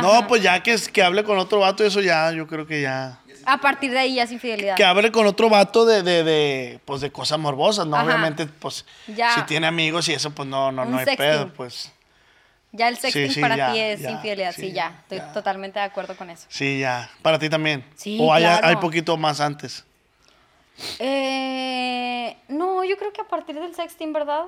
No, 0.00 0.26
pues 0.26 0.42
ya 0.42 0.62
que, 0.62 0.72
es- 0.72 0.88
que 0.88 1.02
hable 1.02 1.24
con 1.24 1.38
otro 1.38 1.60
vato, 1.60 1.84
eso 1.84 2.00
ya, 2.00 2.30
yo 2.32 2.46
creo 2.46 2.66
que 2.66 2.80
ya. 2.82 3.18
A 3.44 3.58
partir 3.58 3.90
de 3.90 3.98
ahí 3.98 4.14
ya 4.14 4.22
es 4.22 4.30
infidelidad. 4.32 4.76
Que 4.76 4.84
hable 4.84 5.10
con 5.10 5.26
otro 5.26 5.48
vato 5.50 5.84
de, 5.84 6.02
de, 6.04 6.22
de, 6.22 6.80
pues 6.84 7.00
de 7.00 7.10
cosas 7.10 7.38
morbosas, 7.40 7.86
¿no? 7.86 7.96
Ajá. 7.96 8.04
Obviamente, 8.06 8.46
pues, 8.46 8.86
Ya. 9.08 9.34
si 9.34 9.42
tiene 9.42 9.66
amigos 9.66 10.08
y 10.08 10.12
eso, 10.12 10.30
pues 10.30 10.48
no, 10.48 10.70
no, 10.70 10.82
Un 10.82 10.92
no 10.92 10.98
hay 10.98 11.04
sexting. 11.06 11.26
pedo, 11.26 11.52
pues. 11.52 11.92
Ya 12.70 12.88
el 12.88 12.96
sexting 12.96 13.28
Sí, 13.28 13.34
sí, 13.34 13.40
para 13.40 13.56
ya, 13.56 13.72
ti 13.72 13.78
es 13.80 14.00
ya, 14.00 14.10
infidelidad. 14.12 14.52
Sí, 14.54 14.62
sí, 14.62 14.72
ya. 14.72 14.96
Estoy 15.02 15.18
ya. 15.18 15.32
totalmente 15.32 15.78
de 15.80 15.84
acuerdo 15.84 16.16
con 16.16 16.30
eso. 16.30 16.46
Sí, 16.48 16.78
ya. 16.80 17.10
Para 17.20 17.38
ti 17.38 17.50
también. 17.50 17.84
Sí, 17.96 18.16
O 18.20 18.32
hay, 18.32 18.44
hay 18.44 18.76
poquito 18.76 19.16
más 19.16 19.40
antes. 19.40 19.84
Eh, 20.98 22.36
no, 22.48 22.84
yo 22.84 22.96
creo 22.96 23.12
que 23.12 23.20
a 23.20 23.28
partir 23.28 23.54
del 23.58 23.74
sexting, 23.74 24.12
¿verdad? 24.12 24.44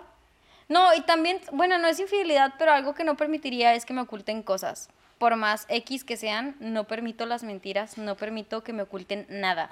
No, 0.69 0.95
y 0.95 1.03
también, 1.03 1.41
bueno, 1.53 1.79
no 1.79 1.87
es 1.89 1.99
infidelidad, 2.01 2.55
pero 2.59 2.73
algo 2.73 2.95
que 2.95 3.05
no 3.05 3.17
permitiría 3.17 3.75
es 3.75 3.85
que 3.85 3.93
me 3.93 4.01
oculten 4.01 4.43
cosas. 4.43 4.89
Por 5.19 5.37
más 5.37 5.67
X 5.69 6.05
que 6.05 6.17
sean, 6.17 6.57
no 6.59 6.85
permito 6.85 7.27
las 7.27 7.43
mentiras, 7.43 7.99
no 7.99 8.17
permito 8.17 8.63
que 8.65 8.73
me 8.73 8.83
oculten 8.83 9.27
nada. 9.29 9.71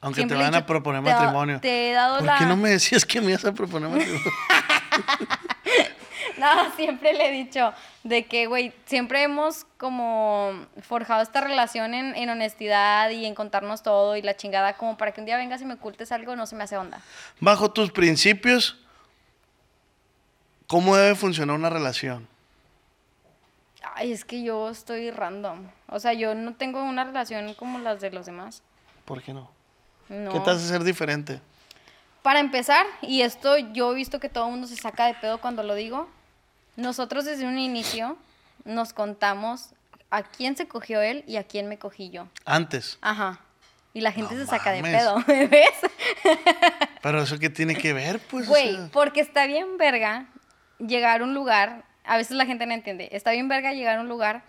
Aunque 0.00 0.20
Siempre 0.20 0.36
te 0.36 0.42
van 0.44 0.54
a 0.54 0.66
proponer 0.66 1.00
matrimonio. 1.00 1.60
te 1.60 1.90
he 1.90 1.92
dado 1.94 2.16
¿Por 2.18 2.26
la- 2.26 2.38
qué 2.38 2.44
no 2.44 2.56
me 2.56 2.70
decías 2.70 3.06
que 3.06 3.20
me 3.22 3.30
ibas 3.30 3.44
a 3.46 3.52
proponer 3.52 3.88
matrimonio? 3.88 4.20
No, 6.38 6.74
siempre 6.74 7.12
le 7.12 7.28
he 7.28 7.32
dicho 7.32 7.72
de 8.02 8.26
que, 8.26 8.46
güey, 8.46 8.72
siempre 8.86 9.22
hemos 9.22 9.66
como 9.76 10.52
forjado 10.82 11.22
esta 11.22 11.40
relación 11.40 11.94
en, 11.94 12.14
en 12.16 12.28
honestidad 12.28 13.10
y 13.10 13.24
en 13.24 13.34
contarnos 13.34 13.82
todo 13.82 14.16
y 14.16 14.22
la 14.22 14.36
chingada, 14.36 14.74
como 14.76 14.96
para 14.96 15.12
que 15.12 15.20
un 15.20 15.26
día 15.26 15.36
vengas 15.36 15.60
y 15.62 15.64
me 15.64 15.74
ocultes 15.74 16.12
algo, 16.12 16.34
no 16.34 16.46
se 16.46 16.56
me 16.56 16.64
hace 16.64 16.76
onda. 16.76 17.00
Bajo 17.40 17.70
tus 17.70 17.92
principios, 17.92 18.78
¿cómo 20.66 20.96
debe 20.96 21.14
funcionar 21.14 21.56
una 21.56 21.70
relación? 21.70 22.26
Ay, 23.94 24.12
es 24.12 24.24
que 24.24 24.42
yo 24.42 24.70
estoy 24.70 25.10
random. 25.10 25.68
O 25.88 26.00
sea, 26.00 26.14
yo 26.14 26.34
no 26.34 26.54
tengo 26.54 26.82
una 26.82 27.04
relación 27.04 27.54
como 27.54 27.78
las 27.78 28.00
de 28.00 28.10
los 28.10 28.26
demás. 28.26 28.62
¿Por 29.04 29.22
qué 29.22 29.32
no? 29.32 29.50
No. 30.08 30.32
¿Qué 30.32 30.40
te 30.40 30.50
hace 30.50 30.66
ser 30.66 30.82
diferente? 30.82 31.40
Para 32.24 32.40
empezar, 32.40 32.86
y 33.02 33.20
esto 33.20 33.58
yo 33.58 33.92
he 33.92 33.94
visto 33.94 34.18
que 34.18 34.30
todo 34.30 34.46
el 34.46 34.52
mundo 34.52 34.66
se 34.66 34.76
saca 34.76 35.04
de 35.04 35.12
pedo 35.12 35.42
cuando 35.42 35.62
lo 35.62 35.74
digo, 35.74 36.08
nosotros 36.74 37.26
desde 37.26 37.46
un 37.46 37.58
inicio 37.58 38.16
nos 38.64 38.94
contamos 38.94 39.74
a 40.10 40.22
quién 40.22 40.56
se 40.56 40.66
cogió 40.66 41.02
él 41.02 41.22
y 41.26 41.36
a 41.36 41.44
quién 41.44 41.68
me 41.68 41.78
cogí 41.78 42.08
yo. 42.08 42.26
Antes. 42.46 42.96
Ajá. 43.02 43.40
Y 43.92 44.00
la 44.00 44.10
gente 44.10 44.34
No 44.34 44.40
se 44.40 44.46
saca 44.46 44.72
de 44.72 44.80
pedo, 44.80 45.16
¿ves? 45.26 45.68
Pero 47.02 47.20
eso 47.22 47.38
qué 47.38 47.50
tiene 47.50 47.74
que 47.74 47.92
ver, 47.92 48.18
pues. 48.20 48.46
o 48.46 48.52
Güey, 48.52 48.74
sea? 48.74 48.88
porque 48.90 49.20
está 49.20 49.46
bien 49.46 49.76
verga 49.76 50.24
llegar 50.78 51.20
a 51.20 51.24
un 51.24 51.34
lugar, 51.34 51.84
a 52.04 52.16
veces 52.16 52.38
la 52.38 52.46
gente 52.46 52.64
no 52.64 52.72
entiende, 52.72 53.10
está 53.12 53.32
bien 53.32 53.48
verga 53.48 53.74
llegar 53.74 53.98
a 53.98 54.00
un 54.00 54.08
lugar 54.08 54.42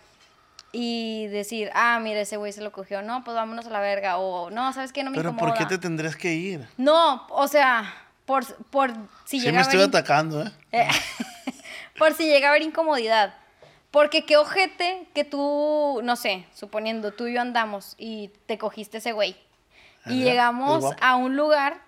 y 0.72 1.26
decir, 1.28 1.70
ah, 1.74 1.98
mira, 2.00 2.20
ese 2.20 2.36
güey 2.36 2.52
se 2.52 2.60
lo 2.60 2.72
cogió, 2.72 3.02
no, 3.02 3.24
pues 3.24 3.34
vámonos 3.34 3.66
a 3.66 3.70
la 3.70 3.80
verga, 3.80 4.18
o 4.18 4.50
no, 4.50 4.72
¿sabes 4.72 4.92
qué? 4.92 5.02
No 5.02 5.10
me 5.10 5.16
Pero 5.16 5.30
incomoda. 5.30 5.54
¿por 5.54 5.58
qué 5.58 5.66
te 5.66 5.78
tendrías 5.78 6.16
que 6.16 6.34
ir? 6.34 6.68
No, 6.76 7.26
o 7.30 7.48
sea, 7.48 7.94
por, 8.24 8.44
por 8.66 8.90
si 9.24 9.38
Sí 9.38 9.40
llega 9.40 9.52
me 9.52 9.58
a 9.58 9.62
estoy 9.62 9.80
haber 9.80 9.88
atacando, 9.88 10.42
¿eh? 10.42 10.52
Eh, 10.72 10.88
por 11.98 12.12
si 12.14 12.26
llega 12.26 12.48
a 12.48 12.50
haber 12.50 12.62
incomodidad. 12.62 13.34
Porque 13.90 14.26
qué 14.26 14.36
ojete 14.36 15.08
que 15.14 15.24
tú, 15.24 16.00
no 16.02 16.16
sé, 16.16 16.44
suponiendo 16.54 17.12
tú 17.12 17.28
y 17.28 17.34
yo 17.34 17.40
andamos 17.40 17.94
y 17.96 18.30
te 18.44 18.58
cogiste 18.58 18.98
ese 18.98 19.12
güey. 19.12 19.36
Y 20.04 20.20
Ajá, 20.20 20.24
llegamos 20.24 20.84
a 21.00 21.16
un 21.16 21.36
lugar 21.36 21.80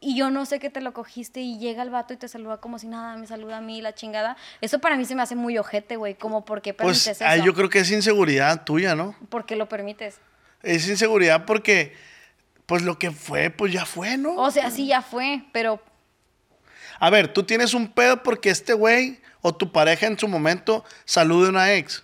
y 0.00 0.16
yo 0.16 0.30
no 0.30 0.44
sé 0.46 0.58
que 0.58 0.70
te 0.70 0.80
lo 0.80 0.92
cogiste 0.92 1.40
y 1.40 1.58
llega 1.58 1.82
el 1.82 1.90
vato 1.90 2.12
y 2.12 2.16
te 2.16 2.28
saluda 2.28 2.58
como 2.58 2.78
si 2.78 2.86
nada, 2.86 3.16
me 3.16 3.26
saluda 3.26 3.58
a 3.58 3.60
mí, 3.60 3.80
la 3.80 3.94
chingada. 3.94 4.36
Eso 4.60 4.78
para 4.78 4.96
mí 4.96 5.04
se 5.04 5.14
me 5.14 5.22
hace 5.22 5.34
muy 5.34 5.56
ojete, 5.58 5.96
güey. 5.96 6.14
Como, 6.14 6.44
¿por 6.44 6.60
qué 6.62 6.74
permites 6.74 7.18
Pues 7.18 7.20
eso? 7.20 7.44
yo 7.44 7.54
creo 7.54 7.68
que 7.70 7.78
es 7.80 7.90
inseguridad 7.90 8.64
tuya, 8.64 8.94
¿no? 8.94 9.16
¿Por 9.30 9.46
qué 9.46 9.56
lo 9.56 9.68
permites? 9.68 10.18
Es 10.62 10.88
inseguridad 10.88 11.44
porque, 11.46 11.94
pues 12.66 12.82
lo 12.82 12.98
que 12.98 13.10
fue, 13.10 13.50
pues 13.50 13.72
ya 13.72 13.86
fue, 13.86 14.16
¿no? 14.18 14.34
O 14.36 14.50
sea, 14.50 14.70
sí 14.70 14.86
ya 14.86 15.00
fue, 15.02 15.44
pero 15.52 15.80
A 17.00 17.10
ver, 17.10 17.32
tú 17.32 17.42
tienes 17.44 17.72
un 17.74 17.88
pedo 17.88 18.22
porque 18.22 18.50
este 18.50 18.72
güey 18.74 19.20
o 19.40 19.54
tu 19.54 19.70
pareja 19.72 20.06
en 20.06 20.18
su 20.18 20.28
momento 20.28 20.84
salude 21.04 21.46
a 21.46 21.50
una 21.50 21.72
ex. 21.74 22.02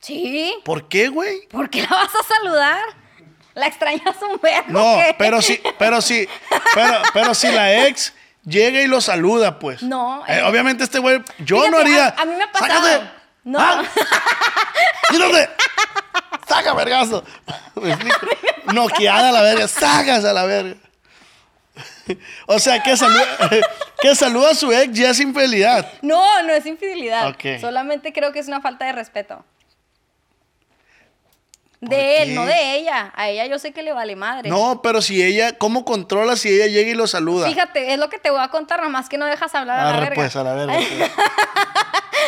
sí. 0.00 0.54
¿Por 0.64 0.88
qué, 0.88 1.08
güey? 1.08 1.46
¿Por 1.48 1.68
qué 1.70 1.82
la 1.82 1.88
vas 1.88 2.14
a 2.14 2.22
saludar? 2.36 2.82
¿La 3.58 3.66
extrañas 3.66 4.14
un 4.22 4.40
verbo? 4.40 4.68
No, 4.68 4.96
qué? 4.96 5.14
pero 5.18 5.42
sí, 5.42 5.60
pero 5.78 6.00
sí, 6.00 6.28
pero, 6.74 7.02
pero 7.12 7.34
si 7.34 7.48
la 7.50 7.86
ex 7.86 8.12
llega 8.44 8.80
y 8.80 8.86
lo 8.86 9.00
saluda, 9.00 9.58
pues. 9.58 9.82
No, 9.82 10.24
Eh, 10.28 10.42
obviamente 10.42 10.84
este 10.84 10.98
güey, 11.00 11.20
yo 11.40 11.56
Fíjate, 11.56 11.70
no 11.70 11.78
haría. 11.78 12.06
a- 12.16 12.22
a 12.22 12.24
mí 12.24 12.34
me 12.36 12.44
ha 12.44 12.52
pasado. 12.52 12.80
¡Sácate! 12.88 13.10
No. 13.44 13.58
¡Ah! 13.60 13.82
¡Quítate! 15.10 15.48
¡Saca, 16.46 16.72
vergazo! 16.74 17.24
Noqueada 18.72 19.28
a 19.30 19.32
la 19.32 19.42
verga, 19.42 19.68
sacas 19.68 20.24
a 20.24 20.32
la 20.32 20.44
verga. 20.44 20.76
O 22.46 22.58
sea, 22.58 22.82
que 22.82 22.96
saluda, 22.96 23.24
que 24.00 24.14
saluda 24.14 24.50
a 24.50 24.54
su 24.54 24.72
ex 24.72 24.92
ya 24.98 25.10
es 25.10 25.20
infidelidad. 25.20 25.86
No, 26.02 26.42
no 26.42 26.52
es 26.52 26.64
infidelidad. 26.66 27.28
Ok. 27.28 27.60
Solamente 27.60 28.12
creo 28.12 28.32
que 28.32 28.38
es 28.38 28.48
una 28.48 28.60
falta 28.60 28.86
de 28.86 28.92
respeto. 28.92 29.44
¿Por 31.80 31.90
De 31.90 32.22
él, 32.22 32.28
qué? 32.30 32.34
no 32.34 32.44
de 32.44 32.74
ella. 32.76 33.12
A 33.14 33.28
ella 33.28 33.46
yo 33.46 33.58
sé 33.58 33.72
que 33.72 33.82
le 33.82 33.92
vale 33.92 34.16
madre. 34.16 34.50
No, 34.50 34.82
pero 34.82 35.00
si 35.00 35.22
ella, 35.22 35.52
¿cómo 35.56 35.84
controla 35.84 36.34
si 36.36 36.48
ella 36.48 36.66
llega 36.66 36.90
y 36.90 36.94
lo 36.94 37.06
saluda? 37.06 37.46
Fíjate, 37.48 37.92
es 37.92 37.98
lo 37.98 38.08
que 38.10 38.18
te 38.18 38.30
voy 38.30 38.40
a 38.40 38.48
contar, 38.48 38.82
nomás 38.82 39.08
que 39.08 39.16
no 39.18 39.26
dejas 39.26 39.54
hablar 39.54 39.78
a 39.80 39.84
la 39.92 40.00
verga. 40.00 40.14
pues, 40.16 40.34
a 40.36 40.42
la 40.42 40.54
verga. 40.54 40.74
pues. 40.98 41.10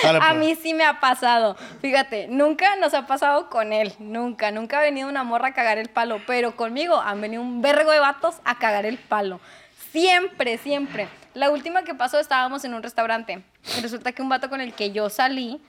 Dale, 0.04 0.18
A 0.18 0.28
pues. 0.28 0.34
mí 0.36 0.54
sí 0.62 0.72
me 0.72 0.84
ha 0.84 1.00
pasado. 1.00 1.56
Fíjate, 1.82 2.28
nunca 2.28 2.76
nos 2.76 2.94
ha 2.94 3.06
pasado 3.06 3.50
con 3.50 3.72
él. 3.72 3.92
Nunca. 3.98 4.50
Nunca 4.52 4.78
ha 4.78 4.82
venido 4.82 5.08
una 5.08 5.24
morra 5.24 5.48
a 5.48 5.52
cagar 5.54 5.78
el 5.78 5.88
palo. 5.88 6.20
Pero 6.26 6.54
conmigo 6.56 7.00
han 7.00 7.20
venido 7.20 7.42
un 7.42 7.60
vergo 7.60 7.90
de 7.90 7.98
vatos 7.98 8.36
a 8.44 8.56
cagar 8.58 8.86
el 8.86 8.98
palo. 8.98 9.40
Siempre, 9.92 10.58
siempre. 10.58 11.08
La 11.34 11.50
última 11.50 11.82
que 11.82 11.94
pasó 11.94 12.20
estábamos 12.20 12.64
en 12.64 12.74
un 12.74 12.82
restaurante. 12.84 13.42
Y 13.76 13.80
resulta 13.80 14.12
que 14.12 14.22
un 14.22 14.28
vato 14.28 14.48
con 14.48 14.60
el 14.60 14.72
que 14.74 14.92
yo 14.92 15.10
salí, 15.10 15.60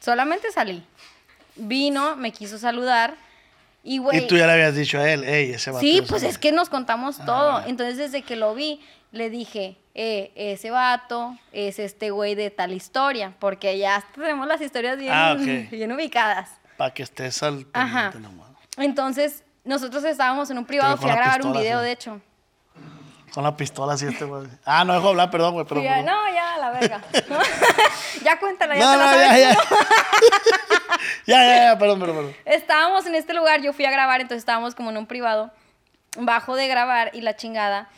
solamente 0.00 0.50
salí, 0.50 0.82
vino, 1.54 2.16
me 2.16 2.32
quiso 2.32 2.58
saludar. 2.58 3.14
Y, 3.86 3.98
güey. 3.98 4.18
Y 4.24 4.26
tú 4.26 4.36
ya 4.36 4.46
le 4.46 4.52
habías 4.54 4.74
dicho 4.74 4.98
a 4.98 5.08
él, 5.10 5.22
ey, 5.24 5.52
ese 5.52 5.70
vato. 5.70 5.80
Sí, 5.80 5.98
es 5.98 6.08
pues 6.08 6.22
así". 6.22 6.30
es 6.30 6.38
que 6.38 6.50
nos 6.50 6.68
contamos 6.68 7.18
todo. 7.24 7.52
bueno. 7.52 7.68
Entonces, 7.68 7.96
desde 7.96 8.22
que 8.22 8.34
lo 8.34 8.54
vi, 8.54 8.80
le 9.12 9.30
dije, 9.30 9.76
eh, 9.94 10.32
ese 10.34 10.70
vato 10.70 11.38
es 11.52 11.78
este 11.78 12.10
güey 12.10 12.34
de 12.34 12.50
tal 12.50 12.72
historia, 12.72 13.34
porque 13.38 13.78
ya 13.78 14.04
tenemos 14.14 14.46
las 14.48 14.60
historias 14.60 14.98
bien, 14.98 15.12
Ah, 15.14 15.34
bien 15.70 15.92
ubicadas. 15.92 16.50
Para 16.76 16.92
que 16.92 17.04
estés 17.04 17.42
al 17.42 17.64
Ajá. 17.72 18.10
nomás. 18.18 18.48
Entonces, 18.76 19.44
nosotros 19.64 20.04
estábamos 20.04 20.50
en 20.50 20.58
un 20.58 20.64
privado, 20.66 20.96
fui 20.96 21.08
a 21.10 21.14
grabar 21.16 21.46
un 21.46 21.52
video, 21.52 21.78
sí. 21.78 21.84
de 21.86 21.92
hecho. 21.92 22.20
Con 23.36 23.44
la 23.44 23.54
pistola 23.54 23.92
así 23.92 24.06
este 24.06 24.24
güey. 24.24 24.48
Ah, 24.64 24.82
no 24.82 24.94
dejo 24.94 25.10
hablar, 25.10 25.30
perdón, 25.30 25.52
güey. 25.52 25.66
Perdón, 25.66 25.84
no, 26.06 26.32
ya, 26.32 26.56
la 26.56 26.70
verga. 26.70 27.02
ya 28.24 28.38
cuéntala, 28.40 28.74
ya 28.74 28.80
No, 28.80 28.92
te 28.92 28.96
la 28.96 29.04
no, 29.04 29.10
sabes 29.10 29.28
ya, 29.28 29.38
ya. 29.38 29.50
ya, 31.26 31.44
ya, 31.44 31.64
ya, 31.64 31.78
perdón, 31.78 32.00
perdón, 32.00 32.16
perdón. 32.16 32.36
Estábamos 32.46 33.04
en 33.04 33.14
este 33.14 33.34
lugar, 33.34 33.60
yo 33.60 33.74
fui 33.74 33.84
a 33.84 33.90
grabar, 33.90 34.22
entonces 34.22 34.38
estábamos 34.38 34.74
como 34.74 34.88
en 34.88 34.96
un 34.96 35.06
privado, 35.06 35.50
bajo 36.16 36.56
de 36.56 36.66
grabar 36.66 37.10
y 37.12 37.20
la 37.20 37.36
chingada. 37.36 37.90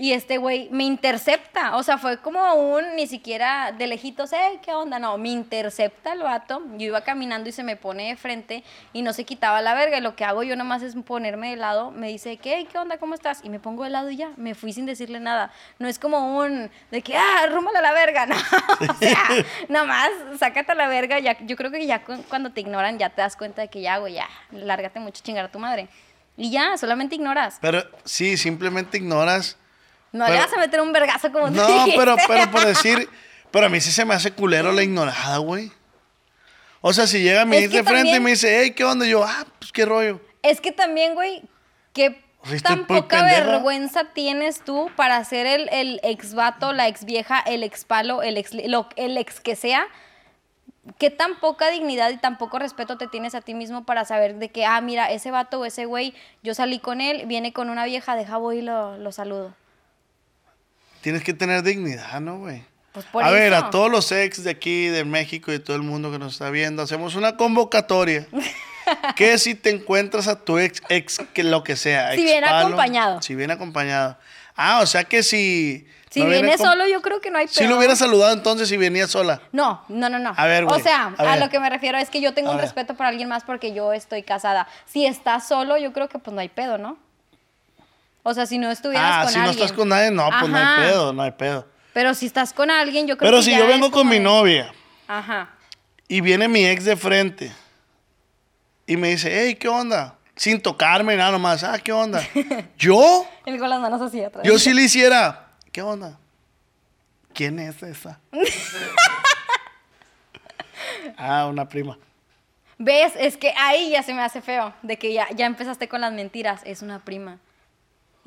Y 0.00 0.12
este 0.12 0.38
güey 0.38 0.68
me 0.70 0.84
intercepta, 0.84 1.74
o 1.76 1.82
sea, 1.82 1.98
fue 1.98 2.18
como 2.18 2.54
un, 2.54 2.94
ni 2.94 3.08
siquiera 3.08 3.72
de 3.72 3.88
lejitos, 3.88 4.32
eh, 4.32 4.60
¿qué 4.62 4.72
onda? 4.72 5.00
No, 5.00 5.18
me 5.18 5.30
intercepta 5.30 6.12
el 6.12 6.20
vato. 6.22 6.62
Yo 6.76 6.86
iba 6.86 7.00
caminando 7.00 7.48
y 7.48 7.52
se 7.52 7.64
me 7.64 7.74
pone 7.74 8.08
de 8.10 8.16
frente 8.16 8.62
y 8.92 9.02
no 9.02 9.12
se 9.12 9.24
quitaba 9.24 9.60
la 9.60 9.74
verga. 9.74 9.98
Y 9.98 10.00
lo 10.00 10.14
que 10.14 10.24
hago 10.24 10.44
yo 10.44 10.54
nomás 10.54 10.82
es 10.82 10.94
ponerme 10.94 11.50
de 11.50 11.56
lado. 11.56 11.90
Me 11.90 12.06
dice, 12.08 12.36
¿qué? 12.36 12.68
¿Qué 12.70 12.78
onda? 12.78 12.98
¿Cómo 12.98 13.14
estás? 13.14 13.40
Y 13.42 13.50
me 13.50 13.58
pongo 13.58 13.82
de 13.82 13.90
lado 13.90 14.08
y 14.10 14.16
ya, 14.16 14.30
me 14.36 14.54
fui 14.54 14.72
sin 14.72 14.86
decirle 14.86 15.18
nada. 15.18 15.50
No 15.80 15.88
es 15.88 15.98
como 15.98 16.38
un, 16.38 16.70
de 16.92 17.02
que, 17.02 17.16
ah, 17.16 17.46
rúmala 17.50 17.80
a 17.80 17.82
la 17.82 17.92
verga, 17.92 18.26
no. 18.26 18.36
o 18.36 18.94
sea, 19.00 19.18
nomás 19.68 20.10
sácate 20.38 20.70
a 20.70 20.74
la 20.76 20.86
verga. 20.86 21.18
Ya, 21.18 21.36
yo 21.44 21.56
creo 21.56 21.72
que 21.72 21.84
ya 21.84 22.04
cu- 22.04 22.22
cuando 22.28 22.52
te 22.52 22.60
ignoran 22.60 22.98
ya 22.98 23.10
te 23.10 23.20
das 23.22 23.34
cuenta 23.36 23.62
de 23.62 23.68
que 23.68 23.80
ya, 23.80 23.98
güey, 23.98 24.14
ya, 24.14 24.28
lárgate 24.52 25.00
mucho 25.00 25.20
a 25.20 25.24
chingar 25.24 25.44
a 25.46 25.50
tu 25.50 25.58
madre. 25.58 25.88
Y 26.36 26.52
ya, 26.52 26.76
solamente 26.76 27.16
ignoras. 27.16 27.58
Pero 27.60 27.82
sí, 28.04 28.36
simplemente 28.36 28.96
ignoras. 28.98 29.56
No 30.12 30.24
le 30.26 30.30
Pero- 30.32 30.42
vas 30.44 30.52
a 30.52 30.56
meter 30.58 30.80
un 30.80 30.92
vergazo 30.92 31.30
como 31.32 31.46
tú 31.48 31.54
No, 31.54 31.66
dijiste. 31.66 31.98
pero, 31.98 32.16
pero 32.26 32.50
por 32.50 32.64
decir. 32.66 33.08
Pero 33.50 33.66
a 33.66 33.68
mí 33.68 33.80
sí 33.80 33.90
se 33.92 34.04
me 34.04 34.14
hace 34.14 34.30
culero 34.32 34.72
la 34.72 34.82
ignorada, 34.82 35.38
güey. 35.38 35.70
O 36.80 36.92
sea, 36.92 37.06
si 37.06 37.20
llega 37.22 37.42
ex 37.42 37.70
que 37.70 37.78
de 37.78 37.84
frente 37.84 38.16
y 38.16 38.20
me 38.20 38.30
dice, 38.30 38.60
hey, 38.62 38.72
¿qué 38.72 38.84
onda? 38.84 39.06
Y 39.06 39.10
yo, 39.10 39.24
ah, 39.24 39.46
pues 39.58 39.72
qué 39.72 39.84
rollo. 39.84 40.20
Es 40.42 40.60
que 40.60 40.70
también, 40.70 41.14
güey, 41.14 41.42
qué 41.92 42.22
tan 42.62 42.86
poca 42.86 43.18
pendeja. 43.20 43.44
vergüenza 43.46 44.04
tienes 44.14 44.60
tú 44.62 44.90
para 44.96 45.22
ser 45.24 45.46
el, 45.46 45.68
el 45.72 45.98
ex 46.04 46.34
vato, 46.34 46.72
la 46.72 46.86
ex 46.88 47.04
vieja, 47.04 47.40
el 47.40 47.62
ex 47.64 47.84
palo, 47.84 48.22
el 48.22 48.36
ex, 48.36 48.52
lo- 48.54 48.88
el 48.96 49.16
ex 49.16 49.40
que 49.40 49.56
sea. 49.56 49.86
¿Qué 50.98 51.10
tan 51.10 51.38
poca 51.40 51.68
dignidad 51.70 52.10
y 52.10 52.16
tan 52.16 52.38
poco 52.38 52.58
respeto 52.58 52.96
te 52.96 53.08
tienes 53.08 53.34
a 53.34 53.40
ti 53.42 53.52
mismo 53.54 53.84
para 53.84 54.04
saber 54.04 54.36
de 54.36 54.50
que, 54.50 54.64
ah, 54.64 54.80
mira, 54.80 55.10
ese 55.10 55.30
vato 55.30 55.60
o 55.60 55.64
ese 55.64 55.84
güey, 55.84 56.14
yo 56.42 56.54
salí 56.54 56.78
con 56.78 57.00
él, 57.00 57.26
viene 57.26 57.52
con 57.52 57.68
una 57.70 57.84
vieja, 57.84 58.14
deja 58.16 58.36
voy 58.38 58.58
y 58.58 58.62
lo, 58.62 58.96
lo 58.96 59.10
saludo? 59.12 59.54
Tienes 61.00 61.22
que 61.22 61.34
tener 61.34 61.62
dignidad, 61.62 62.20
¿no, 62.20 62.38
güey? 62.38 62.62
Pues 62.92 63.06
por 63.06 63.22
a 63.22 63.30
ver, 63.30 63.54
a 63.54 63.70
todos 63.70 63.90
los 63.90 64.10
ex 64.12 64.42
de 64.42 64.50
aquí, 64.50 64.86
de 64.86 65.04
México 65.04 65.52
y 65.52 65.58
todo 65.58 65.76
el 65.76 65.82
mundo 65.82 66.10
que 66.10 66.18
nos 66.18 66.32
está 66.32 66.50
viendo, 66.50 66.82
hacemos 66.82 67.14
una 67.14 67.36
convocatoria. 67.36 68.26
que 69.16 69.38
si 69.38 69.54
te 69.54 69.70
encuentras 69.70 70.26
a 70.28 70.42
tu 70.42 70.58
ex, 70.58 70.82
ex 70.88 71.18
que 71.32 71.44
lo 71.44 71.62
que 71.62 71.76
sea. 71.76 72.12
Si 72.12 72.20
ex 72.20 72.24
viene 72.24 72.46
palo, 72.46 72.66
acompañado. 72.66 73.22
Si 73.22 73.34
viene 73.34 73.52
acompañado. 73.52 74.16
Ah, 74.56 74.80
o 74.82 74.86
sea 74.86 75.04
que 75.04 75.22
si. 75.22 75.86
Si 76.10 76.20
no 76.20 76.30
viene 76.30 76.56
solo, 76.56 76.88
yo 76.88 77.02
creo 77.02 77.20
que 77.20 77.30
no 77.30 77.36
hay 77.38 77.46
Si 77.48 77.66
lo 77.66 77.76
hubiera 77.76 77.94
saludado 77.94 78.32
entonces 78.32 78.68
si 78.68 78.78
venía 78.78 79.06
sola. 79.06 79.42
No, 79.52 79.84
no, 79.88 80.08
no, 80.08 80.18
no. 80.18 80.32
A 80.34 80.46
ver, 80.46 80.64
O 80.64 80.68
güey, 80.68 80.80
sea, 80.80 81.14
a 81.18 81.36
lo 81.36 81.50
que 81.50 81.60
me 81.60 81.68
refiero 81.68 81.98
es 81.98 82.08
que 82.08 82.22
yo 82.22 82.32
tengo 82.32 82.48
A 82.48 82.52
un 82.52 82.56
ver. 82.56 82.64
respeto 82.64 82.94
por 82.94 83.04
alguien 83.04 83.28
más 83.28 83.44
porque 83.44 83.74
yo 83.74 83.92
estoy 83.92 84.22
casada. 84.22 84.66
Si 84.86 85.04
estás 85.04 85.46
solo, 85.46 85.76
yo 85.76 85.92
creo 85.92 86.08
que 86.08 86.18
pues 86.18 86.34
no 86.34 86.40
hay 86.40 86.48
pedo, 86.48 86.78
¿no? 86.78 86.96
O 88.30 88.34
sea, 88.34 88.44
si 88.44 88.58
no 88.58 88.70
estuvieras 88.70 89.10
Ah, 89.10 89.22
con 89.22 89.32
si 89.32 89.38
no 89.38 89.44
alguien. 89.44 89.64
estás 89.64 89.74
con 89.76 89.88
nadie, 89.88 90.10
no, 90.10 90.28
pues 90.38 90.50
no 90.50 90.58
hay 90.58 90.86
pedo, 90.86 91.12
no 91.14 91.22
hay 91.22 91.30
pedo. 91.30 91.66
Pero 91.94 92.12
si 92.14 92.26
estás 92.26 92.52
con 92.52 92.70
alguien, 92.70 93.06
yo 93.06 93.16
creo 93.16 93.26
Pero 93.30 93.38
que 93.38 93.44
si 93.44 93.50
ya 93.52 93.58
yo 93.58 93.64
es 93.64 93.70
vengo 93.70 93.86
con 93.90 94.00
como 94.00 94.10
mi 94.10 94.18
de- 94.18 94.22
novia 94.24 94.72
Ajá. 95.08 95.48
y 96.08 96.20
viene 96.20 96.46
mi 96.46 96.66
ex 96.66 96.84
de 96.84 96.94
frente 96.96 97.50
y 98.86 98.96
me 98.98 99.08
dice, 99.08 99.30
hey, 99.32 99.54
¿qué 99.54 99.66
onda? 99.68 100.14
Sin 100.36 100.60
tocarme, 100.60 101.16
nada 101.16 101.30
nomás, 101.32 101.64
ah, 101.64 101.78
¿qué 101.78 101.90
onda? 101.92 102.22
yo, 102.78 103.26
Él 103.46 103.58
con 103.58 103.70
las 103.70 103.80
manos 103.80 104.00
así 104.02 104.22
atrás. 104.22 104.44
yo 104.46 104.58
sí 104.58 104.74
le 104.74 104.82
hiciera, 104.82 105.46
¿qué 105.72 105.80
onda? 105.80 106.18
¿Quién 107.32 107.58
es 107.58 107.82
esa? 107.82 108.20
ah, 111.16 111.46
una 111.46 111.68
prima. 111.68 111.98
¿Ves? 112.78 113.12
Es 113.18 113.36
que 113.36 113.52
ahí 113.56 113.90
ya 113.90 114.02
se 114.02 114.14
me 114.14 114.22
hace 114.22 114.40
feo. 114.40 114.72
De 114.82 114.98
que 114.98 115.12
ya, 115.12 115.26
ya 115.34 115.46
empezaste 115.46 115.88
con 115.88 116.00
las 116.00 116.12
mentiras. 116.12 116.60
Es 116.64 116.82
una 116.82 117.00
prima. 117.00 117.38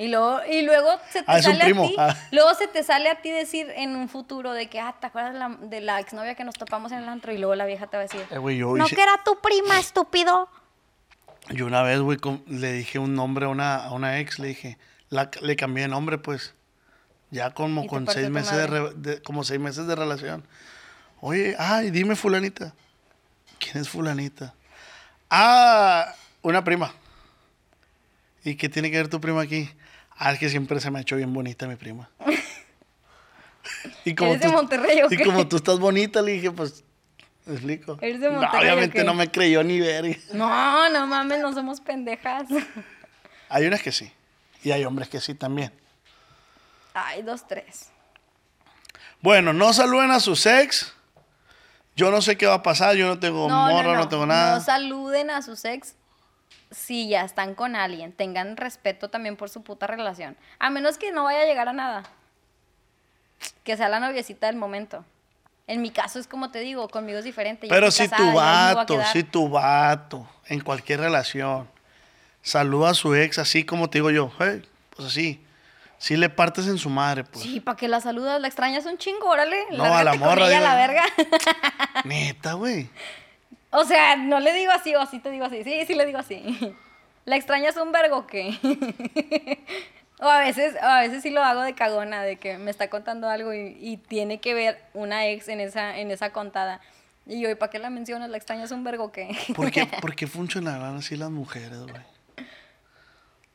Y 0.02 0.08
luego, 0.08 0.40
y 0.50 0.64
luego 0.64 0.90
se 1.12 1.20
te 1.20 1.26
Ah, 1.32 1.42
sale 1.42 1.64
a 1.64 1.66
ti. 1.68 1.96
Ah. 1.98 2.16
Luego 2.32 2.54
se 2.56 2.68
te 2.68 2.82
sale 2.84 3.10
a 3.10 3.22
ti 3.22 3.30
decir 3.30 3.68
en 3.76 3.96
un 3.96 4.10
futuro 4.10 4.52
de 4.54 4.68
que, 4.68 4.80
ah, 4.80 4.96
¿te 5.00 5.06
acuerdas 5.06 5.34
de 5.34 5.40
la, 5.40 5.50
de 5.50 5.82
la 5.82 6.00
exnovia 6.00 6.34
que 6.34 6.44
nos 6.44 6.56
topamos 6.56 6.92
en 6.92 7.00
el 7.00 7.10
antro? 7.10 7.32
Y 7.34 7.38
luego 7.38 7.54
la 7.54 7.66
vieja 7.68 7.86
te 7.88 7.98
va 7.98 8.02
a 8.04 8.08
decir, 8.08 8.22
Eh, 8.32 8.58
yo, 8.58 8.76
no 8.76 8.86
hice- 8.86 8.96
que 8.96 9.04
era 9.04 9.20
tu 9.24 9.40
prima, 9.42 9.78
estúpido. 9.80 10.50
yo 11.52 11.68
una 11.68 11.84
vez, 11.84 12.00
güey, 12.00 12.18
le 12.48 12.72
dije 12.74 12.98
un 12.98 13.14
nombre 13.14 13.46
a 13.46 13.50
una, 13.50 13.76
a 13.76 13.92
una 13.92 14.18
ex, 14.20 14.40
le 14.40 14.48
dije, 14.48 14.78
la- 15.10 15.30
le 15.42 15.56
cambié 15.56 15.84
de 15.84 15.90
nombre, 15.90 16.18
pues. 16.18 16.56
Ya 17.30 17.52
como 17.52 17.86
con 17.88 18.08
seis 18.08 18.30
meses 18.30 18.58
de, 18.58 18.68
re- 18.68 18.94
de- 18.96 19.22
como 19.22 19.44
seis 19.44 19.60
meses 19.60 19.86
de 19.86 19.96
relación. 19.96 20.46
Oye, 21.20 21.56
ay, 21.60 21.92
dime 21.92 22.16
fulanita. 22.16 22.74
¿Quién 23.60 23.78
es 23.78 23.88
fulanita? 23.90 24.56
Ah, 25.30 26.14
una 26.42 26.64
prima. 26.64 26.92
¿Y 28.44 28.56
qué 28.56 28.68
tiene 28.70 28.90
que 28.90 28.98
ver 28.98 29.08
tu 29.08 29.22
prima 29.22 29.42
aquí? 29.44 29.70
Ah, 30.24 30.34
es 30.34 30.40
que 30.40 30.50
siempre 30.50 30.80
se 30.80 30.92
me 30.92 31.00
ha 31.00 31.02
hecho 31.02 31.16
bien 31.16 31.34
bonita 31.34 31.66
mi 31.66 31.76
prima. 31.78 32.08
y 34.06 34.12
¿Eres 34.12 34.40
de 34.40 34.48
Monterrey 34.50 35.02
o 35.02 35.12
y 35.12 35.18
como 35.18 35.48
tú 35.48 35.56
estás 35.56 35.80
bonita, 35.80 36.22
le 36.22 36.34
dije, 36.34 36.52
pues, 36.52 36.84
¿me 37.48 37.56
explico? 37.56 37.98
¿Eres 38.02 38.22
de 38.22 38.28
No, 38.30 38.34
Monterrey 38.34 38.70
o 38.70 38.74
obviamente 38.74 39.04
no 39.04 39.16
me 39.16 39.32
creyó 39.32 39.64
ni 39.64 39.80
ver. 39.80 40.20
No, 40.34 40.90
no 40.90 41.08
mames, 41.08 41.40
no 41.40 41.52
somos 41.54 41.82
pendejas. 41.82 42.48
Hay 43.50 43.66
unas 43.66 43.82
que 43.82 43.92
sí. 43.92 44.14
Y 44.64 44.70
hay 44.70 44.86
hombres 44.86 45.10
que 45.10 45.20
sí 45.20 45.34
también. 45.34 45.74
Ay, 46.94 47.24
dos, 47.24 47.48
tres. 47.48 47.90
Bueno, 49.22 49.54
no 49.54 49.74
saluden 49.74 50.12
a 50.12 50.20
sus 50.20 50.46
ex. 50.46 50.94
Yo 51.96 52.12
no 52.12 52.22
sé 52.22 52.38
qué 52.38 52.46
va 52.46 52.54
a 52.54 52.64
pasar, 52.64 52.96
yo 52.96 53.08
no 53.08 53.18
tengo 53.18 53.50
morro, 53.50 53.96
no, 53.96 54.08
tengo 54.08 54.28
nada. 54.28 54.60
No 54.60 54.64
saluden 54.64 55.32
a 55.32 55.42
sus 55.42 55.66
ex 55.66 55.96
si 56.72 57.10
ya 57.10 57.24
están 57.24 57.54
con 57.54 57.76
alguien. 57.76 58.14
Tengan 58.14 58.58
respeto 58.58 59.10
también 59.10 59.36
por 59.36 59.50
su 59.50 59.62
puta 59.62 59.88
relación. 59.88 60.38
A 60.60 60.70
menos 60.70 60.98
que 60.98 61.12
no 61.12 61.26
vaya 61.26 61.42
a 61.42 61.46
llegar 61.46 61.68
a 61.70 61.74
nada. 61.74 62.04
Que 63.64 63.78
sea 63.78 63.90
la 63.90 64.00
noviecita 64.00 64.48
del 64.48 64.56
momento. 64.56 65.06
En 65.68 65.82
mi 65.82 65.92
caso 65.92 66.20
es 66.20 66.28
como 66.28 66.52
te 66.52 66.60
digo, 66.60 66.90
conmigo 66.90 67.20
es 67.20 67.26
diferente. 67.26 67.68
yo 67.68 67.74
Pero 67.74 67.92
si 67.92 68.08
casada, 68.08 68.32
tu 68.32 68.36
vato, 68.36 69.02
si 69.14 69.24
tu 69.24 69.50
vato, 69.50 70.28
en 70.48 70.60
cualquier 70.62 71.00
relación, 71.00 71.70
saluda 72.42 72.90
a 72.90 72.94
su 72.94 73.16
ex 73.16 73.38
así 73.38 73.64
como 73.64 73.90
te 73.90 74.00
digo 74.00 74.10
yo, 74.10 74.32
hey, 74.40 74.64
pues 74.96 75.08
así. 75.08 75.46
Si 75.98 76.18
le 76.18 76.30
partes 76.30 76.66
en 76.66 76.80
su 76.80 76.90
madre, 76.90 77.24
pues. 77.24 77.44
Sí, 77.46 77.60
¿para 77.60 77.78
que 77.78 77.88
la 77.88 78.02
saludas? 78.02 78.42
¿La 78.42 78.48
extrañas 78.48 78.88
un 78.88 78.98
chingo? 78.98 79.28
Órale. 79.28 79.68
No, 79.72 79.84
a 79.84 80.04
la 80.04 80.04
lárgate 80.04 80.20
con 80.20 80.28
morra, 80.30 80.48
ella 80.48 80.58
a 80.58 80.62
la 80.62 80.76
verga. 80.76 81.04
Neta, 82.06 82.54
güey. 82.54 82.90
O 83.72 83.84
sea, 83.86 84.16
no 84.16 84.40
le 84.40 84.54
digo 84.54 84.72
así 84.72 84.96
o 84.96 85.06
sí 85.06 85.20
te 85.20 85.32
digo 85.32 85.46
así. 85.46 85.64
Sí, 85.64 85.84
sí 85.86 85.96
le 85.96 86.06
digo 86.06 86.20
así. 86.20 86.76
¿La 87.26 87.36
extrañas 87.36 87.78
un 87.78 87.92
vergo 87.92 88.18
o 88.18 88.28
qué? 88.28 88.58
o 90.20 90.28
a 90.28 90.40
veces, 90.40 90.76
o 90.82 90.86
a 90.86 91.02
veces 91.02 91.22
sí 91.24 91.30
lo 91.30 91.44
hago 91.44 91.62
de 91.62 91.74
cagona, 91.74 92.24
de 92.24 92.38
que 92.38 92.58
me 92.58 92.72
está 92.72 92.90
contando 92.90 93.30
algo 93.30 93.54
y, 93.54 93.78
y 93.80 93.98
tiene 93.98 94.40
que 94.40 94.54
ver 94.54 94.82
una 94.94 95.28
ex 95.28 95.48
en 95.48 95.60
esa, 95.60 95.98
en 95.98 96.12
esa 96.12 96.32
contada. 96.32 96.82
Y 97.26 97.40
yo, 97.40 97.50
¿y 97.50 97.56
para 97.56 97.70
qué 97.70 97.80
la 97.80 97.90
mencionas? 97.90 98.30
¿La 98.30 98.38
extrañas 98.38 98.72
un 98.72 98.84
vergo 98.84 99.12
qué? 99.12 99.36
¿Por 99.56 99.72
qué, 99.72 99.86
por 99.86 100.16
qué 100.16 100.28
funcionarán 100.28 100.98
así 100.98 101.16
las 101.16 101.30
mujeres, 101.30 101.80
güey? 101.80 102.02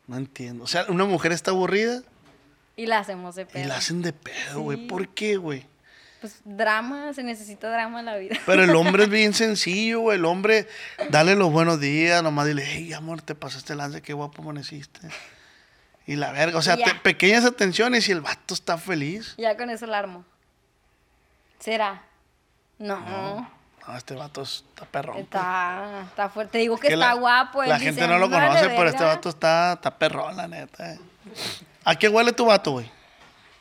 No 0.07 0.17
entiendo. 0.17 0.65
O 0.65 0.67
sea, 0.69 0.87
una 0.89 1.05
mujer 1.05 1.33
está 1.33 1.51
aburrida 1.51 2.03
y 2.77 2.87
la 2.87 2.99
hacemos 2.99 3.35
de 3.35 3.47
pedo. 3.47 3.65
y 3.65 3.67
la 3.67 3.77
hacen 3.77 4.03
de 4.03 4.13
pedo, 4.13 4.61
güey. 4.61 4.79
Sí. 4.79 4.87
¿Por 4.87 5.09
qué, 5.09 5.37
güey? 5.37 5.67
Pues 6.21 6.41
drama, 6.45 7.13
se 7.13 7.23
necesita 7.23 7.71
drama 7.71 8.01
en 8.01 8.07
la 8.07 8.17
vida. 8.17 8.37
Pero 8.47 8.65
el 8.65 8.75
hombre 8.75 9.05
es 9.05 9.09
bien 9.11 9.35
sencillo, 9.35 10.01
güey. 10.01 10.19
El 10.19 10.25
hombre, 10.25 10.67
dale 11.11 11.35
los 11.37 11.53
buenos 11.53 11.79
días, 11.81 12.23
nomás 12.23 12.47
dile, 12.47 12.65
hey, 12.67 12.93
amor, 12.95 13.21
te 13.23 13.35
pasaste 13.35 13.73
el 13.75 13.79
lance, 13.79 14.01
qué 14.03 14.13
guapo 14.15 14.43
amaneciste. 14.43 15.01
Y 16.07 16.17
la 16.17 16.33
verga, 16.33 16.59
o 16.59 16.63
sea, 16.63 16.77
te- 16.77 16.95
pequeñas 16.97 17.45
atenciones 17.45 18.09
y 18.09 18.13
el 18.13 18.21
vato 18.21 18.55
está 18.55 18.79
feliz. 18.79 19.35
Ya 19.39 19.57
con 19.57 19.71
eso 19.71 19.87
la 19.87 19.99
armo. 19.99 20.25
¿Será? 21.59 22.03
No. 22.79 23.51
No, 23.87 23.97
este 23.97 24.15
vato 24.15 24.43
está 24.43 24.85
perrón. 24.87 25.15
pues. 25.15 25.25
Está, 25.25 26.03
está 26.09 26.29
fuerte. 26.29 26.53
Te 26.53 26.59
digo 26.59 26.77
que, 26.77 26.89
Que 26.89 26.95
está 26.95 27.09
la- 27.15 27.21
guapo. 27.21 27.63
La 27.65 27.75
dice, 27.79 27.87
gente 27.93 28.07
no 28.09 28.19
lo 28.19 28.29
"Me 28.29 28.37
vale 28.37 28.49
conoce, 28.49 28.69
pero 28.71 28.89
este 28.89 28.99
verga". 29.01 29.15
vato 29.15 29.29
está, 29.29 29.73
está 29.75 29.99
perrón, 29.99 30.37
la 30.37 30.49
neta. 30.49 30.93
eh. 30.95 30.99
¿A 31.85 31.95
qué 31.97 32.09
huele 32.09 32.33
tu 32.33 32.47
vato, 32.47 32.73
güey? 32.73 32.91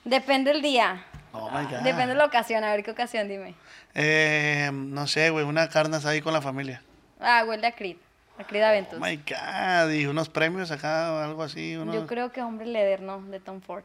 Depende 0.04 0.52
el 0.52 0.62
día. 0.62 1.04
Oh 1.38 1.50
my 1.52 1.66
God. 1.66 1.82
Depende 1.84 2.08
de 2.08 2.16
la 2.16 2.26
ocasión. 2.26 2.64
A 2.64 2.72
ver 2.72 2.84
qué 2.84 2.92
ocasión, 2.92 3.28
dime. 3.28 3.56
Eh, 3.94 4.70
no 4.74 5.06
sé, 5.08 5.30
güey, 5.30 5.46
una 5.46 5.70
carne 5.70 5.98
ahí 6.06 6.22
con 6.22 6.34
la 6.34 6.42
familia. 6.42 6.82
Ah, 7.20 7.44
huele 7.48 7.68
a 7.68 7.72
Creed. 7.74 7.98
A 8.38 8.44
Creed 8.44 8.64
Oh 8.64 8.68
Aventus. 8.68 9.00
my 9.00 9.16
God, 9.18 9.92
y 9.94 10.06
unos 10.08 10.28
premios 10.30 10.70
acá 10.72 11.14
o 11.14 11.20
algo 11.20 11.44
así. 11.44 11.76
unos- 11.78 11.96
Yo 11.96 12.06
creo 12.08 12.32
que 12.32 12.42
Hombre 12.42 12.66
Leder, 12.68 13.02
¿no? 13.02 13.22
De 13.22 13.40
Tom 13.40 13.62
Ford. 13.62 13.84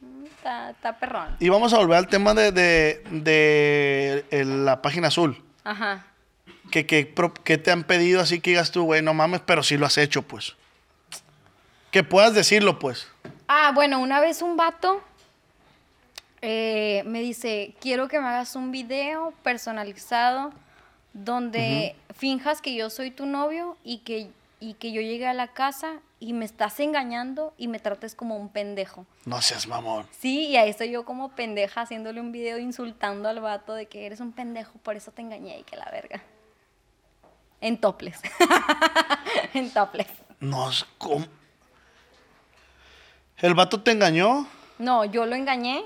Mm, 0.00 0.26
Está, 0.26 0.70
está 0.70 0.98
perrón. 0.98 1.36
Y 1.40 1.48
vamos 1.48 1.72
a 1.72 1.78
volver 1.78 1.96
al 1.98 2.08
tema 2.08 2.34
de, 2.34 2.52
de, 2.52 3.02
de 3.10 4.44
la 4.44 4.82
página 4.82 5.08
azul. 5.08 5.42
Ajá. 5.64 6.04
¿Qué, 6.70 6.84
qué, 6.84 7.06
pro- 7.06 7.32
qué 7.32 7.58
te 7.58 7.70
han 7.70 7.84
pedido 7.84 8.20
así 8.20 8.40
que 8.40 8.50
digas 8.50 8.70
tú, 8.72 8.84
güey, 8.84 9.00
no 9.02 9.14
mames, 9.14 9.40
pero 9.46 9.62
sí 9.62 9.76
lo 9.78 9.86
has 9.86 9.96
hecho, 9.98 10.22
pues? 10.22 10.56
Que 11.90 12.02
puedas 12.04 12.34
decirlo, 12.34 12.78
pues. 12.78 13.08
Ah, 13.48 13.70
bueno, 13.74 13.98
una 14.00 14.20
vez 14.20 14.42
un 14.42 14.56
vato 14.56 15.02
eh, 16.42 17.02
me 17.06 17.20
dice, 17.20 17.74
quiero 17.80 18.08
que 18.08 18.20
me 18.20 18.26
hagas 18.26 18.56
un 18.56 18.70
video 18.70 19.32
personalizado 19.42 20.52
donde 21.12 21.96
finjas 22.14 22.60
que 22.60 22.74
yo 22.74 22.90
soy 22.90 23.10
tu 23.10 23.26
novio 23.26 23.76
y 23.84 23.98
que, 23.98 24.30
y 24.60 24.74
que 24.74 24.92
yo 24.92 25.00
llegue 25.00 25.26
a 25.26 25.32
la 25.32 25.48
casa 25.48 26.00
y 26.20 26.32
me 26.32 26.44
estás 26.44 26.78
engañando 26.80 27.54
y 27.56 27.68
me 27.68 27.78
trates 27.78 28.14
como 28.14 28.36
un 28.36 28.48
pendejo. 28.48 29.06
No 29.24 29.40
seas 29.40 29.66
mamón. 29.66 30.06
Sí, 30.18 30.48
y 30.48 30.56
ahí 30.56 30.70
estoy 30.70 30.90
yo 30.90 31.04
como 31.04 31.30
pendeja 31.30 31.82
haciéndole 31.82 32.20
un 32.20 32.32
video 32.32 32.58
insultando 32.58 33.28
al 33.28 33.40
vato 33.40 33.74
de 33.74 33.86
que 33.86 34.06
eres 34.06 34.20
un 34.20 34.32
pendejo, 34.32 34.72
por 34.82 34.96
eso 34.96 35.10
te 35.10 35.22
engañé 35.22 35.60
y 35.60 35.62
que 35.62 35.76
la 35.76 35.90
verga. 35.90 36.22
En 37.60 37.78
toples. 37.80 38.20
en 39.54 39.70
toples. 39.70 40.08
No, 40.40 40.68
es 40.70 40.84
como... 40.98 41.26
¿El 43.38 43.54
vato 43.54 43.82
te 43.82 43.90
engañó? 43.90 44.46
No, 44.78 45.04
yo 45.04 45.26
lo 45.26 45.34
engañé 45.34 45.84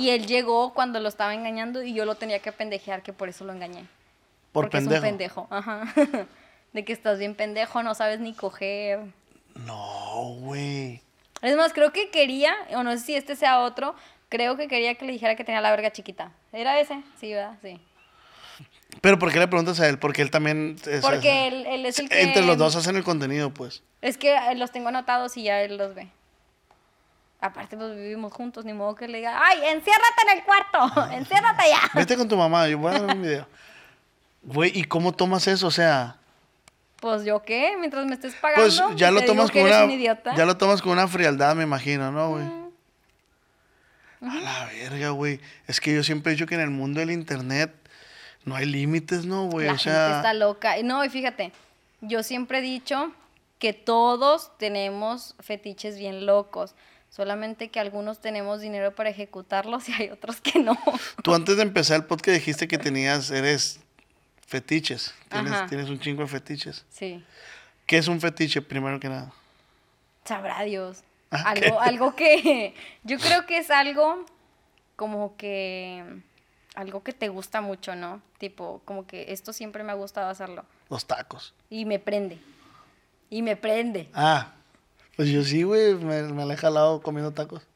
y 0.00 0.10
él 0.10 0.26
llegó 0.26 0.72
cuando 0.74 1.00
lo 1.00 1.08
estaba 1.08 1.34
engañando 1.34 1.82
y 1.82 1.92
yo 1.94 2.04
lo 2.04 2.14
tenía 2.14 2.38
que 2.38 2.52
pendejear 2.52 3.02
que 3.02 3.12
por 3.12 3.28
eso 3.28 3.44
lo 3.44 3.52
engañé. 3.52 3.80
Por 4.52 4.64
porque 4.64 4.78
pendejo. 4.78 4.94
es 4.94 5.00
un 5.02 5.08
pendejo, 5.18 5.46
ajá. 5.50 5.82
De 6.72 6.84
que 6.84 6.92
estás 6.92 7.18
bien 7.18 7.34
pendejo, 7.34 7.82
no 7.82 7.94
sabes 7.94 8.20
ni 8.20 8.32
coger. 8.34 9.00
No, 9.66 10.36
güey. 10.40 11.02
Es 11.42 11.56
más, 11.56 11.72
creo 11.72 11.92
que 11.92 12.10
quería, 12.10 12.54
o 12.74 12.82
no 12.82 12.92
sé 12.92 12.98
si 13.00 13.14
este 13.16 13.34
sea 13.36 13.60
otro, 13.60 13.94
creo 14.28 14.56
que 14.56 14.68
quería 14.68 14.94
que 14.94 15.04
le 15.06 15.12
dijera 15.12 15.34
que 15.34 15.44
tenía 15.44 15.60
la 15.60 15.70
verga 15.70 15.90
chiquita. 15.90 16.30
¿Era 16.52 16.78
ese? 16.78 17.02
Sí, 17.18 17.32
¿verdad? 17.32 17.56
Sí. 17.62 17.80
Pero 19.00 19.18
¿por 19.18 19.32
qué 19.32 19.38
le 19.38 19.48
preguntas 19.48 19.80
a 19.80 19.88
él? 19.88 19.98
Porque 19.98 20.22
él 20.22 20.30
también... 20.30 20.76
es- 20.86 21.00
Porque 21.00 21.46
es- 21.48 21.52
él, 21.52 21.66
él 21.66 21.86
es 21.86 21.98
el 21.98 22.08
que... 22.08 22.20
Entre 22.22 22.44
los 22.44 22.56
dos 22.58 22.74
hacen 22.76 22.96
el 22.96 23.04
contenido, 23.04 23.50
pues. 23.50 23.82
Es 24.02 24.16
que 24.18 24.34
eh, 24.36 24.54
los 24.56 24.70
tengo 24.72 24.88
anotados 24.88 25.36
y 25.36 25.44
ya 25.44 25.60
él 25.62 25.76
los 25.76 25.94
ve. 25.94 26.08
Aparte, 27.40 27.76
pues 27.76 27.94
vivimos 27.94 28.32
juntos, 28.32 28.64
ni 28.64 28.72
modo 28.72 28.94
que 28.96 29.06
le 29.06 29.18
diga, 29.18 29.40
¡ay, 29.40 29.58
enciérrate 29.66 30.22
en 30.30 30.38
el 30.38 30.44
cuarto! 30.44 31.10
¡Enciérrate 31.12 31.62
ya! 31.70 31.80
Vete 31.94 32.16
con 32.16 32.28
tu 32.28 32.36
mamá, 32.36 32.66
yo 32.68 32.78
voy 32.78 32.92
a 32.94 32.98
dar 33.00 33.16
un 33.16 33.22
video. 33.22 33.46
Güey, 34.42 34.72
¿y 34.76 34.84
cómo 34.84 35.12
tomas 35.12 35.46
eso? 35.46 35.66
O 35.68 35.70
sea, 35.70 36.16
Pues 37.00 37.24
yo 37.24 37.42
qué, 37.42 37.76
mientras 37.78 38.04
me 38.06 38.14
estés 38.14 38.34
pagando. 38.34 38.64
pues 38.64 38.96
ya 38.98 39.10
lo 39.10 39.22
tomas 39.24 39.50
eres 39.54 39.64
una... 39.64 39.84
un. 39.84 40.36
Ya 40.36 40.44
lo 40.46 40.56
tomas 40.56 40.82
con 40.82 40.92
una 40.92 41.06
frialdad, 41.06 41.54
me 41.54 41.62
imagino, 41.62 42.10
¿no, 42.10 42.30
güey? 42.30 42.44
A 44.20 44.34
la 44.40 44.64
verga, 44.66 45.10
güey. 45.10 45.40
Es 45.68 45.80
que 45.80 45.94
yo 45.94 46.02
siempre 46.02 46.32
he 46.32 46.34
dicho 46.34 46.46
que 46.46 46.56
en 46.56 46.60
el 46.60 46.70
mundo 46.70 46.98
del 46.98 47.10
internet 47.12 47.72
no 48.44 48.56
hay 48.56 48.66
límites, 48.66 49.24
¿no, 49.26 49.44
güey? 49.46 49.66
La 49.66 49.74
O 49.74 49.76
gente 49.76 49.90
sea, 49.90 50.16
está 50.16 50.34
loca. 50.34 50.74
No, 50.82 51.04
y 51.04 51.08
fíjate, 51.08 51.52
yo 52.00 52.22
siempre 52.24 52.58
he 52.58 52.62
dicho 52.62 53.12
que 53.60 53.72
todos 53.72 54.56
tenemos 54.58 55.36
fetiches 55.38 55.98
bien 55.98 56.26
locos. 56.26 56.74
Solamente 57.10 57.70
que 57.70 57.80
algunos 57.80 58.20
tenemos 58.20 58.60
dinero 58.60 58.94
para 58.94 59.10
ejecutarlos 59.10 59.88
y 59.88 59.92
hay 59.92 60.10
otros 60.10 60.40
que 60.40 60.58
no. 60.60 60.78
tú 61.22 61.34
antes 61.34 61.56
de 61.56 61.62
empezar 61.62 61.96
el 61.96 62.04
podcast 62.04 62.36
dijiste 62.36 62.68
que 62.68 62.78
tenías, 62.78 63.30
eres 63.30 63.80
fetiches. 64.46 65.14
Tienes, 65.28 65.66
tienes 65.66 65.88
un 65.88 65.98
chingo 66.00 66.22
de 66.22 66.28
fetiches. 66.28 66.84
Sí. 66.90 67.24
¿Qué 67.86 67.98
es 67.98 68.08
un 68.08 68.20
fetiche, 68.20 68.62
primero 68.62 69.00
que 69.00 69.08
nada? 69.08 69.32
Sabrá 70.24 70.62
Dios. 70.62 71.02
Ah, 71.30 71.42
Algo, 71.46 71.80
algo 71.80 72.16
que. 72.16 72.74
Yo 73.02 73.18
creo 73.18 73.46
que 73.46 73.58
es 73.58 73.70
algo 73.70 74.26
como 74.96 75.36
que. 75.36 76.04
Algo 76.74 77.02
que 77.02 77.12
te 77.12 77.28
gusta 77.28 77.60
mucho, 77.60 77.96
¿no? 77.96 78.22
Tipo, 78.38 78.82
como 78.84 79.06
que 79.06 79.32
esto 79.32 79.52
siempre 79.52 79.82
me 79.82 79.90
ha 79.92 79.96
gustado 79.96 80.28
hacerlo. 80.28 80.64
Los 80.90 81.06
tacos. 81.06 81.54
Y 81.70 81.84
me 81.86 81.98
prende. 81.98 82.38
Y 83.30 83.42
me 83.42 83.56
prende. 83.56 84.08
Ah, 84.14 84.52
pues 85.18 85.30
yo 85.30 85.42
sí, 85.42 85.64
güey, 85.64 85.96
me, 85.96 86.22
me 86.22 86.46
la 86.46 86.54
he 86.54 86.56
jalado 86.56 87.02
comiendo 87.02 87.32
tacos. 87.32 87.66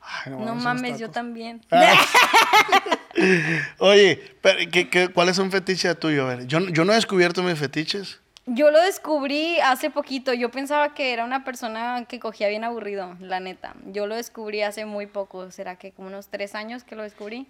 Ay, 0.00 0.32
No 0.32 0.38
mames, 0.38 0.50
unos 0.50 0.64
mames, 0.64 0.98
yo 0.98 1.08
también. 1.08 1.64
Ah. 1.70 1.94
Oye, 3.78 4.20
pero, 4.40 4.58
¿qué, 4.72 4.90
qué, 4.90 5.06
cuál 5.06 5.28
es 5.28 5.38
un 5.38 5.52
fetiche 5.52 5.94
tuyo? 5.94 6.24
A 6.24 6.34
ver, 6.34 6.48
yo, 6.48 6.58
yo 6.58 6.84
no 6.84 6.90
he 6.90 6.96
descubierto 6.96 7.44
mis 7.44 7.56
fetiches. 7.56 8.18
Yo 8.44 8.72
lo 8.72 8.80
descubrí 8.80 9.60
hace 9.60 9.90
poquito. 9.90 10.34
Yo 10.34 10.50
pensaba 10.50 10.92
que 10.92 11.12
era 11.12 11.24
una 11.24 11.44
persona 11.44 12.06
que 12.08 12.18
cogía 12.18 12.48
bien 12.48 12.64
aburrido, 12.64 13.16
la 13.20 13.38
neta. 13.38 13.76
Yo 13.86 14.08
lo 14.08 14.16
descubrí 14.16 14.62
hace 14.62 14.84
muy 14.84 15.06
poco. 15.06 15.52
¿Será 15.52 15.76
que 15.76 15.92
como 15.92 16.08
unos 16.08 16.26
tres 16.26 16.56
años 16.56 16.82
que 16.82 16.96
lo 16.96 17.04
descubrí? 17.04 17.46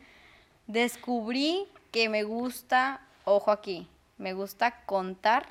Descubrí 0.67 1.67
que 1.93 2.11
me 2.11 2.25
gusta, 2.25 3.01
ojo 3.25 3.53
aquí, 3.53 3.89
me 4.19 4.35
gusta 4.35 4.83
contar 4.85 5.47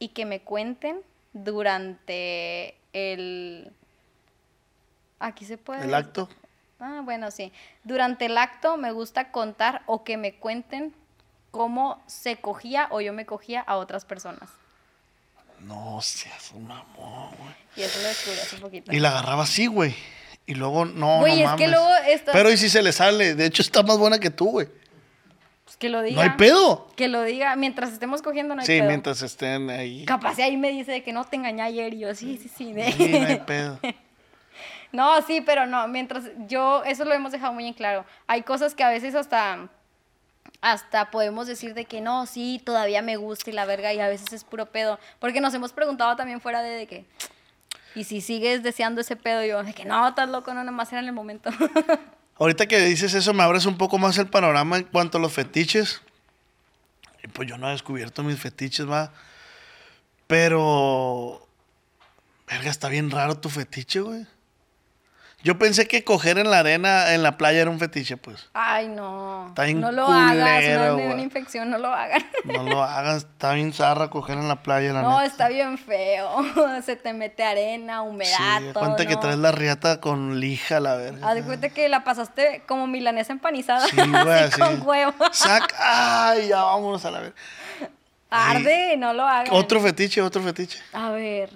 y 0.00 0.08
que 0.08 0.26
me 0.26 0.40
cuenten 0.40 1.02
durante 1.32 2.74
el... 2.92 3.72
Aquí 5.20 5.44
se 5.44 5.56
puede. 5.58 5.84
El 5.84 5.94
acto. 5.94 6.28
Ah, 6.80 7.00
bueno, 7.04 7.30
sí. 7.30 7.52
Durante 7.84 8.26
el 8.26 8.36
acto 8.38 8.76
me 8.76 8.90
gusta 8.92 9.30
contar 9.30 9.82
o 9.86 10.02
que 10.04 10.16
me 10.16 10.34
cuenten 10.34 10.92
cómo 11.52 12.02
se 12.06 12.36
cogía 12.36 12.88
o 12.90 13.00
yo 13.00 13.12
me 13.12 13.24
cogía 13.26 13.60
a 13.60 13.76
otras 13.76 14.04
personas. 14.04 14.50
No 15.60 16.00
seas 16.00 16.50
un 16.52 16.66
mamón, 16.66 17.30
güey. 17.36 17.54
Y 17.76 17.82
eso 17.82 18.00
lo 18.02 18.08
descubrí 18.08 18.40
hace 18.40 18.56
poquito. 18.56 18.92
Y 18.92 18.98
la 18.98 19.10
agarraba 19.10 19.44
así, 19.44 19.66
güey. 19.68 19.94
Y 20.44 20.54
luego, 20.54 20.84
no, 20.84 21.20
Güey, 21.20 21.42
no 21.44 21.50
es 21.50 21.56
que 21.56 21.66
mames. 21.68 21.70
luego 21.70 21.94
estás- 22.08 22.32
Pero 22.32 22.50
¿y 22.50 22.56
si 22.56 22.68
se 22.68 22.82
le 22.82 22.92
sale? 22.92 23.36
De 23.36 23.46
hecho, 23.46 23.62
está 23.62 23.84
más 23.84 23.96
buena 23.96 24.18
que 24.18 24.30
tú, 24.30 24.50
güey. 24.50 24.68
Que 25.82 25.88
lo 25.88 26.00
diga. 26.00 26.14
No 26.14 26.30
hay 26.30 26.36
pedo. 26.36 26.86
Que 26.94 27.08
lo 27.08 27.22
diga. 27.24 27.56
Mientras 27.56 27.92
estemos 27.92 28.22
cogiendo 28.22 28.54
no 28.54 28.60
hay 28.60 28.66
Sí, 28.68 28.78
pedo. 28.78 28.86
mientras 28.88 29.20
estén 29.20 29.68
ahí. 29.68 30.04
Capaz 30.04 30.38
ahí 30.38 30.56
me 30.56 30.70
dice 30.70 30.92
de 30.92 31.02
que 31.02 31.12
no 31.12 31.24
te 31.24 31.34
engañé 31.34 31.60
ayer 31.62 31.92
y 31.94 31.98
yo, 31.98 32.14
sí, 32.14 32.38
sí, 32.40 32.48
sí. 32.48 32.72
de- 32.72 32.92
Sí, 32.92 33.08
no 33.18 33.26
hay 33.26 33.40
pedo. 33.40 33.80
No, 34.92 35.20
sí, 35.22 35.40
pero 35.40 35.66
no, 35.66 35.88
mientras 35.88 36.24
yo, 36.46 36.84
eso 36.84 37.04
lo 37.06 37.14
hemos 37.14 37.32
dejado 37.32 37.52
muy 37.54 37.66
en 37.66 37.72
claro. 37.72 38.04
Hay 38.26 38.42
cosas 38.42 38.74
que 38.74 38.84
a 38.84 38.90
veces 38.90 39.14
hasta 39.16 39.68
hasta 40.60 41.10
podemos 41.10 41.46
decir 41.48 41.74
de 41.74 41.86
que 41.86 42.00
no, 42.00 42.26
sí, 42.26 42.60
todavía 42.64 43.02
me 43.02 43.16
gusta 43.16 43.50
y 43.50 43.54
la 43.54 43.64
verga, 43.64 43.92
y 43.92 43.98
a 44.00 44.06
veces 44.06 44.32
es 44.34 44.44
puro 44.44 44.66
pedo. 44.66 45.00
Porque 45.18 45.40
nos 45.40 45.52
hemos 45.54 45.72
preguntado 45.72 46.14
también 46.14 46.40
fuera 46.40 46.62
de, 46.62 46.70
de 46.76 46.86
que, 46.86 47.06
y 47.96 48.04
si 48.04 48.20
sigues 48.20 48.62
deseando 48.62 49.00
ese 49.00 49.16
pedo, 49.16 49.44
yo, 49.44 49.64
de 49.64 49.72
que 49.74 49.84
no, 49.84 50.06
estás 50.06 50.28
loco, 50.28 50.54
no, 50.54 50.62
nomás 50.62 50.92
era 50.92 51.00
en 51.00 51.06
el 51.08 51.12
momento. 51.12 51.50
Ahorita 52.38 52.66
que 52.66 52.80
dices 52.80 53.14
eso, 53.14 53.32
me 53.34 53.42
abres 53.42 53.66
un 53.66 53.76
poco 53.76 53.98
más 53.98 54.18
el 54.18 54.26
panorama 54.26 54.78
en 54.78 54.84
cuanto 54.84 55.18
a 55.18 55.20
los 55.20 55.32
fetiches. 55.32 56.00
Y 57.22 57.28
pues 57.28 57.48
yo 57.48 57.58
no 57.58 57.68
he 57.68 57.72
descubierto 57.72 58.22
mis 58.22 58.38
fetiches, 58.38 58.88
va. 58.88 59.12
Pero. 60.26 61.46
Verga, 62.48 62.70
está 62.70 62.88
bien 62.88 63.10
raro 63.10 63.38
tu 63.38 63.48
fetiche, 63.48 64.00
güey. 64.00 64.26
Yo 65.44 65.58
pensé 65.58 65.88
que 65.88 66.04
coger 66.04 66.38
en 66.38 66.50
la 66.50 66.60
arena, 66.60 67.14
en 67.14 67.22
la 67.22 67.36
playa, 67.36 67.60
era 67.62 67.70
un 67.70 67.78
fetiche, 67.80 68.16
pues. 68.16 68.48
Ay, 68.54 68.86
no. 68.88 69.48
Está 69.48 69.64
bien 69.64 69.80
no 69.80 69.90
lo 69.90 70.06
hagas, 70.06 70.64
no 70.78 70.94
güey. 70.94 71.06
una 71.08 71.22
infección, 71.22 71.68
no 71.70 71.78
lo 71.78 71.88
hagan. 71.92 72.22
No 72.44 72.62
lo 72.64 72.82
hagas, 72.82 73.18
está 73.24 73.52
bien 73.54 73.72
zarra 73.72 74.08
coger 74.10 74.36
en 74.38 74.48
la 74.48 74.62
playa, 74.62 74.92
la 74.92 75.02
No, 75.02 75.10
neta. 75.20 75.24
está 75.26 75.48
bien 75.48 75.78
feo. 75.78 76.28
Se 76.84 76.96
te 76.96 77.12
mete 77.12 77.42
arena, 77.44 78.02
humedad, 78.02 78.58
Sí, 78.58 78.64
todo, 78.72 78.84
cuenta 78.84 79.06
que 79.06 79.16
traes 79.16 79.38
la 79.38 79.52
riata 79.52 80.00
con 80.00 80.38
lija, 80.40 80.80
la 80.80 80.96
verga. 80.96 81.28
Haz 81.28 81.34
de 81.36 81.42
cuenta 81.42 81.68
que 81.70 81.88
la 81.88 82.04
pasaste 82.04 82.62
como 82.66 82.86
milanesa 82.86 83.32
empanizada. 83.32 83.86
Sí, 83.86 83.96
güey, 84.24 84.38
así 84.44 84.60
con 84.60 84.86
huevo. 84.86 85.14
Saca, 85.32 86.30
ay, 86.30 86.48
ya 86.48 86.62
vámonos 86.62 87.04
a 87.04 87.10
la 87.10 87.20
verga. 87.20 87.36
Arde, 88.30 88.96
no 88.96 89.12
lo 89.12 89.24
hagan. 89.26 89.48
Otro 89.52 89.80
fetiche, 89.80 90.22
otro 90.22 90.42
fetiche. 90.42 90.78
A 90.92 91.10
ver. 91.10 91.50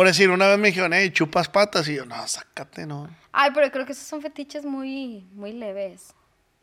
Por 0.00 0.06
decir, 0.06 0.30
una 0.30 0.48
vez 0.48 0.58
me 0.58 0.68
dijeron, 0.68 0.94
hey, 0.94 1.10
chupas 1.10 1.46
patas. 1.46 1.86
Y 1.86 1.96
yo, 1.96 2.06
no, 2.06 2.26
sácate, 2.26 2.86
no. 2.86 3.06
Ay, 3.32 3.50
pero 3.52 3.70
creo 3.70 3.84
que 3.84 3.92
esos 3.92 4.06
son 4.06 4.22
fetiches 4.22 4.64
muy, 4.64 5.26
muy 5.34 5.52
leves. 5.52 6.14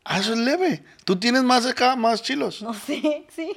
Ah, 0.04 0.18
eso 0.18 0.32
es 0.32 0.40
leve. 0.40 0.82
Tú 1.04 1.14
tienes 1.14 1.44
más 1.44 1.64
acá, 1.64 1.94
más 1.94 2.20
chilos. 2.20 2.60
No 2.60 2.74
sé, 2.74 3.28
sí. 3.36 3.56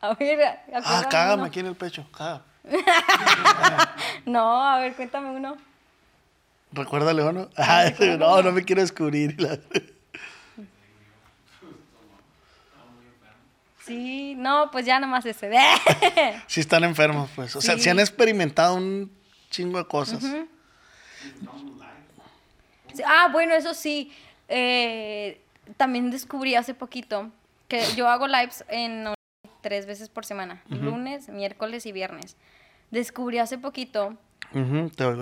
A 0.00 0.14
ver, 0.14 0.60
ah, 0.72 1.04
cágame 1.10 1.34
uno. 1.34 1.44
aquí 1.46 1.58
en 1.58 1.66
el 1.66 1.74
pecho. 1.74 2.06
Cágame. 2.16 2.44
No, 4.24 4.62
a 4.64 4.78
ver, 4.78 4.94
cuéntame 4.94 5.30
uno. 5.30 5.56
Recuérdale 6.70 7.24
uno. 7.24 7.50
Ah, 7.56 7.90
no, 8.20 8.40
no 8.42 8.52
me 8.52 8.64
quiero 8.64 8.82
descubrir. 8.82 9.36
Sí, 13.88 14.34
no, 14.36 14.70
pues 14.70 14.86
ya 14.86 15.00
nomás 15.00 15.26
ese. 15.26 15.50
Si 16.46 16.60
están 16.60 16.84
enfermos, 16.84 17.28
pues. 17.34 17.56
O 17.56 17.60
sea, 17.60 17.74
Sí. 17.74 17.80
si 17.82 17.88
han 17.88 17.98
experimentado 17.98 18.74
un 18.76 19.10
chingo 19.50 19.78
de 19.78 19.86
cosas. 19.88 20.22
Sí, 22.94 23.02
Ah, 23.06 23.28
bueno, 23.32 23.54
eso 23.54 23.74
sí. 23.74 24.12
eh, 24.48 25.40
también 25.76 26.10
descubrí 26.10 26.54
hace 26.54 26.72
poquito 26.74 27.30
que 27.68 27.82
yo 27.96 28.08
hago 28.08 28.26
lives 28.26 28.64
en 28.68 29.08
tres 29.60 29.84
veces 29.86 30.08
por 30.08 30.24
semana, 30.24 30.62
lunes, 30.70 31.28
miércoles 31.28 31.84
y 31.84 31.92
viernes. 31.92 32.36
Descubrí 32.90 33.38
hace 33.38 33.58
poquito 33.58 34.16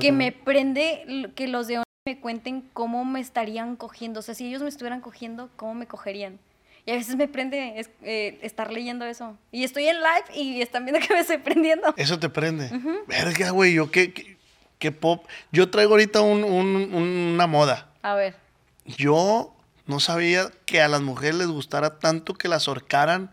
que 0.01 0.13
me 0.13 0.31
prende 0.31 1.33
que 1.35 1.49
los 1.49 1.67
de 1.67 1.83
me 2.07 2.21
cuenten 2.21 2.61
cómo 2.73 3.05
me 3.05 3.19
estarían 3.19 3.75
cogiendo. 3.75 4.21
O 4.21 4.23
sea, 4.23 4.37
si 4.37 4.47
ellos 4.47 4.63
me 4.63 4.69
estuvieran 4.69 5.01
cogiendo, 5.01 5.51
¿cómo 5.57 5.75
me 5.75 5.89
cogerían? 5.89 6.39
Y 6.87 6.93
a 6.93 6.95
veces 6.95 7.17
me 7.17 7.27
prende 7.29 7.81
es- 7.81 7.91
eh, 8.03 8.39
estar 8.43 8.73
leyendo 8.73 9.05
eso. 9.05 9.37
Y 9.51 9.65
estoy 9.65 9.89
en 9.89 9.97
live 9.97 10.25
y 10.35 10.63
están 10.63 10.85
viendo 10.85 11.01
que 11.07 11.13
me 11.13 11.21
estoy 11.21 11.39
prendiendo. 11.39 11.93
Eso 11.97 12.19
te 12.19 12.29
prende. 12.29 12.71
Verga, 13.09 13.51
güey, 13.51 13.75
yo 13.75 13.91
qué, 13.91 14.13
qué, 14.13 14.37
qué 14.79 14.93
pop. 14.93 15.27
Yo 15.53 15.69
traigo 15.71 15.93
ahorita 15.93 16.21
un- 16.21 16.45
un- 16.45 16.95
una 17.35 17.47
moda. 17.47 17.89
A 18.03 18.15
ver. 18.15 18.37
Yo 18.85 19.53
no 19.87 19.99
sabía 20.01 20.49
que 20.65 20.81
a 20.81 20.87
las 20.89 21.01
mujeres 21.01 21.35
les 21.35 21.49
gustara 21.49 21.99
tanto 21.99 22.35
que 22.35 22.47
las 22.49 22.69
ahorcaran 22.69 23.31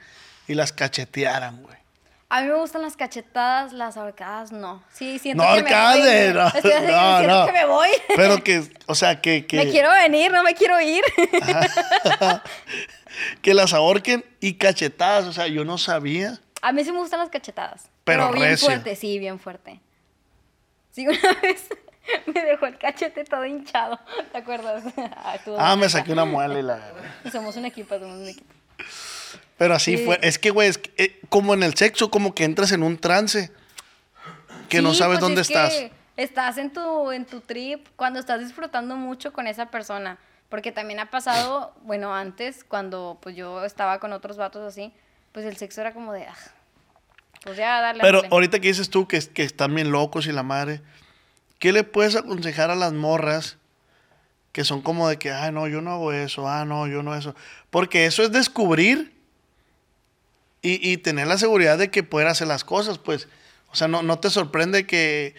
y 0.48 0.56
las 0.56 0.74
cachetearan, 0.74 1.62
güey. 1.62 1.74
A 2.30 2.42
mí 2.42 2.48
me 2.48 2.56
gustan 2.56 2.82
las 2.82 2.98
cachetadas, 2.98 3.74
las 3.74 3.96
ahorcadas 3.96 4.52
no. 4.52 4.84
Sí, 4.92 5.20
siento 5.20 5.44
No, 5.44 5.54
que 5.54 5.62
me 5.62 5.70
voy. 5.70 6.34
no, 6.34 6.50
siento 6.62 7.28
no. 7.28 7.46
que 7.46 7.52
me 7.52 7.66
voy. 7.66 7.90
Pero 8.16 8.44
que, 8.44 8.64
o 8.88 8.96
sea, 8.96 9.22
que, 9.22 9.46
que, 9.46 9.58
Me 9.66 9.70
quiero 9.70 9.92
venir, 9.92 10.32
no 10.32 10.42
me 10.42 10.56
quiero 10.56 10.82
ir. 10.82 11.04
Que 13.42 13.54
las 13.54 13.74
ahorquen 13.74 14.24
y 14.40 14.56
cachetadas. 14.56 15.26
O 15.26 15.34
sea, 15.34 15.48
yo 15.48 15.64
no 15.66 15.78
sabía. 15.78 16.40
A 16.62 16.72
mí 16.72 16.84
sí 16.84 16.92
me 16.92 17.00
gustan 17.00 17.20
las 17.20 17.30
cachetadas. 17.30 17.90
Pero 18.04 18.28
Pero, 18.28 18.32
bien 18.34 18.52
recio. 18.52 18.68
fuerte, 18.68 18.96
sí, 18.96 19.20
bien 19.20 19.40
fuerte. 19.40 19.80
Sí, 20.92 21.08
una 21.08 21.34
vez 21.42 21.68
me 22.26 22.44
dejó 22.44 22.66
el 22.68 22.78
cachete 22.78 23.24
todo 23.24 23.46
hinchado. 23.46 24.00
¿Te 24.32 24.38
acuerdas? 24.38 24.84
Ah, 24.98 25.38
Ah, 25.58 25.76
me 25.76 25.90
saqué 25.90 26.12
una 26.12 26.26
muela 26.26 26.60
y 26.60 26.64
la... 26.64 26.92
Somos 27.32 27.56
un 27.56 27.66
equipo, 27.66 27.98
somos 27.98 28.18
un 28.20 28.28
equipo. 28.28 28.54
Pero 29.58 29.74
así 29.76 29.98
Sí. 29.98 30.06
fue. 30.06 30.20
Es 30.22 30.38
que, 30.40 30.50
güey, 30.52 30.68
es 30.70 30.78
que, 30.78 30.92
eh, 31.04 31.20
como 31.30 31.54
en 31.54 31.64
el 31.64 31.76
sexo, 31.76 32.10
como 32.12 32.34
que 32.36 32.44
entras 32.44 32.72
en 32.72 32.84
un 32.84 32.98
trance. 32.98 33.52
Que 34.70 34.82
no 34.82 34.92
Sí, 34.92 35.00
sabes 35.00 35.16
pues 35.20 35.22
dónde 35.22 35.42
es 35.42 35.50
estás. 35.50 35.74
que 35.74 35.92
estás 36.18 36.58
en 36.58 36.72
tu, 36.74 37.12
en 37.12 37.26
tu 37.26 37.42
trip 37.42 37.88
cuando 37.96 38.20
estás 38.20 38.40
disfrutando 38.40 38.96
mucho 38.96 39.32
con 39.34 39.48
esa 39.48 39.68
persona. 39.68 40.18
Porque 40.54 40.72
también 40.72 41.00
ha 41.00 41.10
pasado, 41.10 41.74
bueno, 41.82 42.14
antes, 42.14 42.64
cuando 42.64 43.18
pues 43.24 43.36
yo 43.36 43.66
estaba 43.66 43.98
con 44.00 44.14
otros 44.14 44.38
vatos 44.38 44.62
así, 44.62 44.94
pues 45.32 45.48
el 45.48 45.58
sexo 45.58 45.82
era 45.82 45.94
como 45.96 46.14
de, 46.14 46.28
ah, 46.28 46.38
pues 47.44 47.58
ya, 47.58 47.82
dale. 47.82 48.02
Pero 48.04 48.22
ahorita 48.30 48.60
que 48.60 48.68
dices 48.68 48.92
tú 48.92 49.08
que, 49.08 49.20
que 49.20 49.42
están 49.42 49.74
bien 49.74 49.92
locos 49.92 50.28
y 50.28 50.32
la 50.32 50.44
madre, 50.44 50.82
¿qué 51.58 51.72
le 51.72 51.84
puedes 51.84 52.16
aconsejar 52.16 52.70
a 52.70 52.76
las 52.76 52.94
morras 52.94 53.58
que 54.52 54.64
son 54.64 54.84
como 54.84 55.10
de 55.10 55.18
que, 55.18 55.32
ah, 55.32 55.50
no, 55.50 55.68
yo 55.68 55.82
no 55.82 55.90
hago 55.90 56.14
eso, 56.14 56.48
ah, 56.48 56.66
no, 56.66 56.86
yo 56.86 57.02
no 57.02 57.16
eso? 57.16 57.34
Porque 57.72 58.06
eso 58.06 58.22
es 58.22 58.32
descubrir 58.32 59.12
y, 60.62 60.88
y 60.88 60.98
tener 60.98 61.26
la 61.26 61.40
seguridad 61.40 61.80
de 61.80 61.90
que 61.90 62.04
poder 62.04 62.28
hacer 62.28 62.48
las 62.48 62.64
cosas, 62.64 63.00
pues. 63.00 63.28
O 63.72 63.76
sea, 63.76 63.88
no, 63.88 64.04
no 64.04 64.20
te 64.20 64.30
sorprende 64.30 64.86
que 64.86 65.34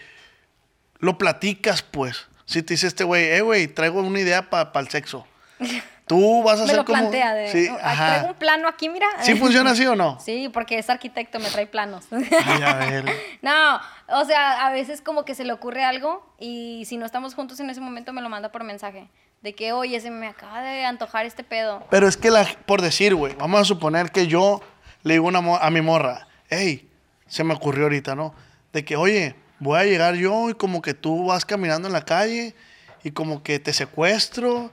lo 0.98 1.18
platicas, 1.18 1.82
pues. 1.82 2.26
Si 2.46 2.62
te 2.62 2.74
dice 2.74 2.86
este 2.86 3.04
güey, 3.04 3.24
eh, 3.24 3.40
güey, 3.40 3.68
traigo 3.68 4.00
una 4.00 4.20
idea 4.20 4.50
para 4.50 4.70
el 4.80 4.88
sexo. 4.88 5.26
Tú 6.06 6.42
vas 6.42 6.56
a 6.56 6.58
me 6.58 6.64
hacer 6.64 6.76
lo 6.76 6.84
como... 6.84 6.98
plantea 6.98 7.32
de, 7.32 7.48
Sí, 7.50 7.66
"Oh, 7.72 7.78
ajá. 7.82 8.06
traigo 8.08 8.28
un 8.28 8.34
plano 8.34 8.68
aquí, 8.68 8.90
mira. 8.90 9.06
¿Sí 9.22 9.36
funciona 9.36 9.70
así 9.70 9.86
o 9.86 9.96
no? 9.96 10.18
Sí, 10.24 10.50
porque 10.52 10.78
es 10.78 10.90
arquitecto, 10.90 11.38
me 11.40 11.48
trae 11.48 11.66
planos. 11.66 12.04
Ay, 12.12 12.62
a 12.62 12.74
ver. 12.74 13.04
No, 13.42 13.80
o 14.08 14.24
sea, 14.26 14.66
a 14.66 14.70
veces 14.70 15.00
como 15.00 15.24
que 15.24 15.34
se 15.34 15.44
le 15.44 15.52
ocurre 15.54 15.82
algo 15.82 16.34
y 16.38 16.84
si 16.86 16.98
no 16.98 17.06
estamos 17.06 17.34
juntos 17.34 17.58
en 17.60 17.70
ese 17.70 17.80
momento 17.80 18.12
me 18.12 18.20
lo 18.20 18.28
manda 18.28 18.52
por 18.52 18.64
mensaje. 18.64 19.08
De 19.40 19.54
que, 19.54 19.72
oye, 19.72 19.98
se 20.00 20.10
me 20.10 20.26
acaba 20.26 20.60
de 20.62 20.84
antojar 20.84 21.24
este 21.26 21.42
pedo. 21.44 21.82
Pero 21.90 22.06
es 22.08 22.16
que, 22.18 22.30
la, 22.30 22.46
por 22.66 22.80
decir, 22.82 23.14
güey, 23.14 23.34
vamos 23.36 23.60
a 23.60 23.64
suponer 23.64 24.10
que 24.10 24.26
yo 24.26 24.62
le 25.02 25.14
digo 25.14 25.26
una 25.28 25.38
a 25.58 25.70
mi 25.70 25.80
morra, 25.82 26.26
hey, 26.50 26.90
se 27.26 27.44
me 27.44 27.52
ocurrió 27.54 27.84
ahorita, 27.84 28.14
¿no? 28.14 28.34
De 28.72 28.84
que, 28.86 28.96
oye, 28.96 29.36
voy 29.58 29.78
a 29.78 29.84
llegar 29.84 30.14
yo 30.16 30.50
y 30.50 30.54
como 30.54 30.82
que 30.82 30.94
tú 30.94 31.26
vas 31.26 31.44
caminando 31.44 31.88
en 31.88 31.92
la 31.92 32.04
calle 32.04 32.54
y 33.02 33.10
como 33.12 33.42
que 33.42 33.58
te 33.58 33.72
secuestro 33.72 34.70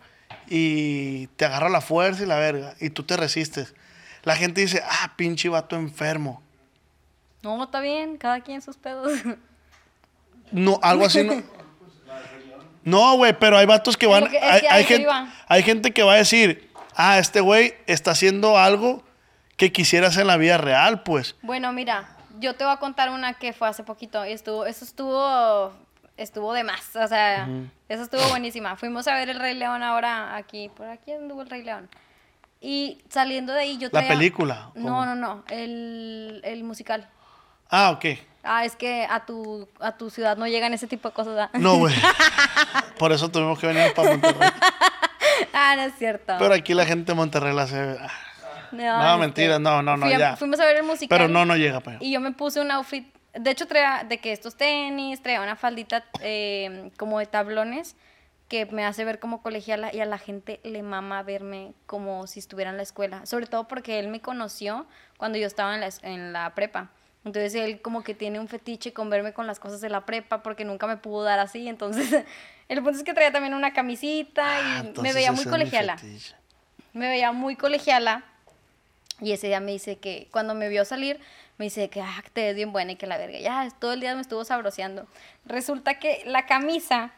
y 0.47 1.27
te 1.37 1.45
agarra 1.45 1.69
la 1.69 1.81
fuerza 1.81 2.23
y 2.23 2.25
la 2.25 2.37
verga 2.37 2.75
y 2.79 2.89
tú 2.89 3.03
te 3.03 3.15
resistes. 3.17 3.73
La 4.23 4.35
gente 4.35 4.61
dice, 4.61 4.81
ah, 4.87 5.13
pinche 5.15 5.49
vato 5.49 5.75
enfermo. 5.75 6.41
No, 7.41 7.63
está 7.63 7.79
bien, 7.81 8.17
cada 8.17 8.41
quien 8.41 8.61
sus 8.61 8.77
pedos. 8.77 9.11
No, 10.51 10.79
algo 10.83 11.05
así 11.05 11.23
no. 11.23 11.41
No, 12.83 13.15
güey, 13.15 13.37
pero 13.37 13.57
hay 13.57 13.65
vatos 13.67 13.95
que 13.95 14.07
van. 14.07 14.27
que- 14.27 14.39
hay, 14.39 14.61
que 14.61 14.67
hay 14.67 14.83
gente, 14.85 15.07
hay 15.47 15.61
gente 15.63 15.91
que 15.91 16.01
va 16.01 16.13
a 16.13 16.17
decir, 16.17 16.67
ah, 16.95 17.19
este 17.19 17.39
güey 17.39 17.75
está 17.85 18.11
haciendo 18.11 18.57
algo 18.57 19.03
que 19.55 19.71
quisiera 19.71 20.07
hacer 20.07 20.21
en 20.21 20.27
la 20.27 20.37
vida 20.37 20.57
real, 20.57 21.03
pues. 21.03 21.35
Bueno, 21.43 21.71
mira, 21.73 22.09
yo 22.41 22.55
te 22.55 22.63
voy 22.65 22.73
a 22.73 22.77
contar 22.77 23.09
una 23.09 23.33
que 23.35 23.53
fue 23.53 23.67
hace 23.69 23.83
poquito 23.83 24.25
y 24.25 24.31
estuvo, 24.33 24.65
eso 24.65 24.83
estuvo, 24.83 25.71
estuvo 26.17 26.51
de 26.53 26.63
más, 26.65 26.95
o 26.95 27.07
sea, 27.07 27.47
eso 27.87 28.03
estuvo 28.03 28.21
buenísima. 28.29 28.75
Fuimos 28.75 29.07
a 29.07 29.15
ver 29.15 29.29
el 29.29 29.39
Rey 29.39 29.53
León 29.55 29.83
ahora 29.83 30.35
aquí, 30.35 30.69
por 30.69 30.87
aquí 30.87 31.13
anduvo 31.13 31.41
el 31.43 31.49
Rey 31.49 31.63
León. 31.63 31.89
Y 32.59 33.01
saliendo 33.09 33.53
de 33.53 33.61
ahí 33.61 33.77
yo 33.77 33.87
¿La 33.91 34.01
traía- 34.01 34.09
película? 34.09 34.71
No, 34.75 35.05
no, 35.05 35.15
no, 35.15 35.43
el, 35.49 36.41
el 36.43 36.63
musical. 36.63 37.07
Ah, 37.69 37.91
ok. 37.91 38.05
Ah, 38.43 38.65
es 38.65 38.75
que 38.75 39.07
a 39.09 39.25
tu, 39.25 39.67
a 39.79 39.93
tu 39.97 40.09
ciudad 40.09 40.35
no 40.35 40.47
llegan 40.47 40.73
ese 40.73 40.87
tipo 40.87 41.07
de 41.09 41.13
cosas. 41.13 41.35
¿verdad? 41.35 41.49
No, 41.53 41.77
güey. 41.77 41.93
Por 42.99 43.11
eso 43.11 43.29
tuvimos 43.29 43.57
que 43.59 43.67
venir 43.67 43.93
para 43.93 44.09
Monterrey. 44.11 44.49
ah, 45.53 45.75
no 45.75 45.81
es 45.83 45.93
cierto. 45.97 46.33
Pero 46.37 46.53
aquí 46.53 46.73
la 46.73 46.85
gente 46.85 47.11
de 47.11 47.15
Monterrey 47.15 47.53
la 47.55 47.63
hace. 47.63 47.97
No, 48.71 49.03
no, 49.03 49.17
mentira, 49.17 49.59
no, 49.59 49.81
no, 49.81 49.97
no, 49.97 50.03
fui 50.05 50.13
a- 50.13 50.19
ya. 50.19 50.35
Fuimos 50.37 50.59
a 50.59 50.65
ver 50.65 50.77
el 50.77 50.83
musical. 50.83 51.17
Pero 51.17 51.29
no, 51.29 51.45
no 51.45 51.55
llega 51.55 51.79
para 51.79 51.97
allá. 51.97 52.05
Y 52.05 52.11
yo 52.11 52.19
me 52.19 52.31
puse 52.31 52.59
un 52.61 52.71
outfit, 52.71 53.13
de 53.33 53.49
hecho 53.51 53.67
traía 53.67 54.03
de 54.07 54.17
que 54.19 54.31
estos 54.31 54.55
tenis, 54.55 55.21
traía 55.21 55.41
una 55.41 55.55
faldita 55.55 56.03
eh, 56.21 56.91
como 56.97 57.19
de 57.19 57.25
tablones 57.25 57.95
que 58.47 58.65
me 58.65 58.83
hace 58.85 59.05
ver 59.05 59.19
como 59.19 59.41
colegiala 59.41 59.93
y 59.95 60.01
a 60.01 60.05
la 60.05 60.17
gente 60.17 60.59
le 60.65 60.83
mama 60.83 61.23
verme 61.23 61.73
como 61.85 62.27
si 62.27 62.39
estuviera 62.39 62.69
en 62.71 62.75
la 62.77 62.83
escuela, 62.83 63.25
sobre 63.25 63.45
todo 63.47 63.67
porque 63.67 63.97
él 63.99 64.09
me 64.09 64.19
conoció 64.19 64.85
cuando 65.17 65.37
yo 65.37 65.47
estaba 65.47 65.73
en 65.73 65.79
la, 65.79 65.89
en 66.01 66.33
la 66.33 66.53
prepa. 66.53 66.89
Entonces 67.23 67.55
él 67.55 67.81
como 67.81 68.03
que 68.03 68.13
tiene 68.13 68.39
un 68.41 68.47
fetiche 68.49 68.91
con 68.93 69.09
verme 69.09 69.31
con 69.31 69.47
las 69.47 69.59
cosas 69.59 69.79
de 69.79 69.87
la 69.89 70.05
prepa 70.05 70.41
porque 70.43 70.65
nunca 70.65 70.85
me 70.87 70.97
pudo 70.97 71.23
dar 71.23 71.39
así. 71.39 71.69
Entonces 71.69 72.25
el 72.67 72.81
punto 72.83 72.97
es 72.97 73.03
que 73.05 73.13
traía 73.13 73.31
también 73.31 73.53
una 73.53 73.71
camisita 73.71 74.43
y 74.59 74.63
Ah, 74.79 74.83
me 75.01 75.13
veía 75.13 75.31
muy 75.31 75.45
colegiala. 75.45 75.97
Me 76.93 77.07
veía 77.07 77.31
muy 77.31 77.55
colegiala. 77.55 78.25
Y 79.21 79.31
ese 79.31 79.47
día 79.47 79.59
me 79.59 79.71
dice 79.71 79.97
que 79.97 80.27
cuando 80.31 80.55
me 80.55 80.67
vio 80.67 80.83
salir, 80.83 81.19
me 81.57 81.65
dice 81.65 81.89
que 81.89 82.01
ah, 82.01 82.23
te 82.33 82.41
ves 82.41 82.55
bien 82.55 82.73
buena 82.73 82.93
y 82.93 82.95
que 82.95 83.05
la 83.05 83.17
verga. 83.17 83.39
Ya, 83.39 83.69
todo 83.79 83.93
el 83.93 84.01
día 84.01 84.15
me 84.15 84.21
estuvo 84.21 84.43
sabroseando. 84.43 85.07
Resulta 85.45 85.99
que 85.99 86.23
la 86.25 86.47
camisa, 86.47 87.11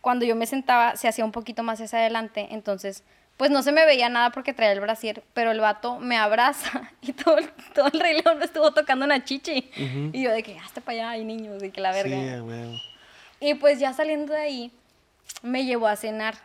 cuando 0.00 0.24
yo 0.24 0.36
me 0.36 0.46
sentaba, 0.46 0.96
se 0.96 1.08
hacía 1.08 1.24
un 1.24 1.32
poquito 1.32 1.64
más 1.64 1.80
hacia 1.80 1.98
adelante. 1.98 2.46
Entonces, 2.52 3.02
pues 3.36 3.50
no 3.50 3.62
se 3.62 3.72
me 3.72 3.84
veía 3.86 4.08
nada 4.08 4.30
porque 4.30 4.52
traía 4.52 4.72
el 4.72 4.80
brasier. 4.80 5.24
Pero 5.34 5.50
el 5.50 5.60
vato 5.60 5.98
me 5.98 6.16
abraza 6.16 6.92
y 7.00 7.12
todo 7.12 7.38
el, 7.38 7.50
todo 7.74 7.88
el 7.92 7.98
rey 7.98 8.22
león 8.22 8.38
me 8.38 8.44
estuvo 8.44 8.72
tocando 8.72 9.04
una 9.04 9.24
chichi. 9.24 9.68
Y 10.12 10.22
yo 10.22 10.30
de 10.30 10.44
que, 10.44 10.56
hasta 10.58 10.80
para 10.80 10.98
allá 10.98 11.10
hay 11.10 11.24
niños 11.24 11.60
y 11.62 11.70
que 11.70 11.80
la 11.80 11.90
verga. 11.90 12.16
Sí. 12.16 12.82
Y 13.40 13.54
pues 13.54 13.80
ya 13.80 13.92
saliendo 13.92 14.34
de 14.34 14.40
ahí, 14.40 14.72
me 15.42 15.64
llevó 15.64 15.88
a 15.88 15.96
cenar. 15.96 16.36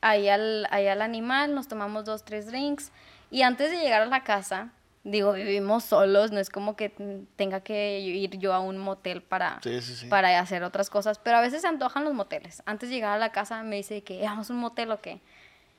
Ahí 0.00 0.28
al, 0.28 0.66
ahí 0.70 0.88
al 0.88 1.00
animal, 1.00 1.54
nos 1.54 1.68
tomamos 1.68 2.04
dos, 2.04 2.24
tres 2.24 2.48
drinks. 2.48 2.92
Y 3.30 3.42
antes 3.42 3.70
de 3.70 3.78
llegar 3.78 4.02
a 4.02 4.06
la 4.06 4.22
casa, 4.24 4.70
digo, 5.02 5.32
vivimos 5.32 5.84
solos, 5.84 6.30
no 6.32 6.40
es 6.40 6.50
como 6.50 6.76
que 6.76 6.90
mm, 6.96 7.34
tenga 7.36 7.60
que 7.60 8.00
ir 8.00 8.38
yo 8.38 8.52
a 8.54 8.60
un 8.60 8.78
motel 8.78 9.22
para, 9.22 9.60
Sí, 9.62 9.80
sí, 9.82 9.94
sí. 9.96 10.06
para 10.06 10.38
hacer 10.38 10.62
otras 10.64 10.90
cosas. 10.90 11.18
Pero 11.18 11.36
a 11.38 11.40
veces 11.40 11.62
se 11.62 11.68
antojan 11.68 12.04
los 12.04 12.14
moteles. 12.14 12.62
Antes 12.66 12.88
de 12.88 12.94
llegar 12.96 13.12
a 13.12 13.18
la 13.18 13.32
casa 13.32 13.62
me 13.62 13.76
dice 13.76 14.02
que 14.02 14.22
vamos 14.22 14.50
a 14.50 14.52
un 14.52 14.60
motel 14.60 14.90
o 14.92 15.00
qué. 15.00 15.20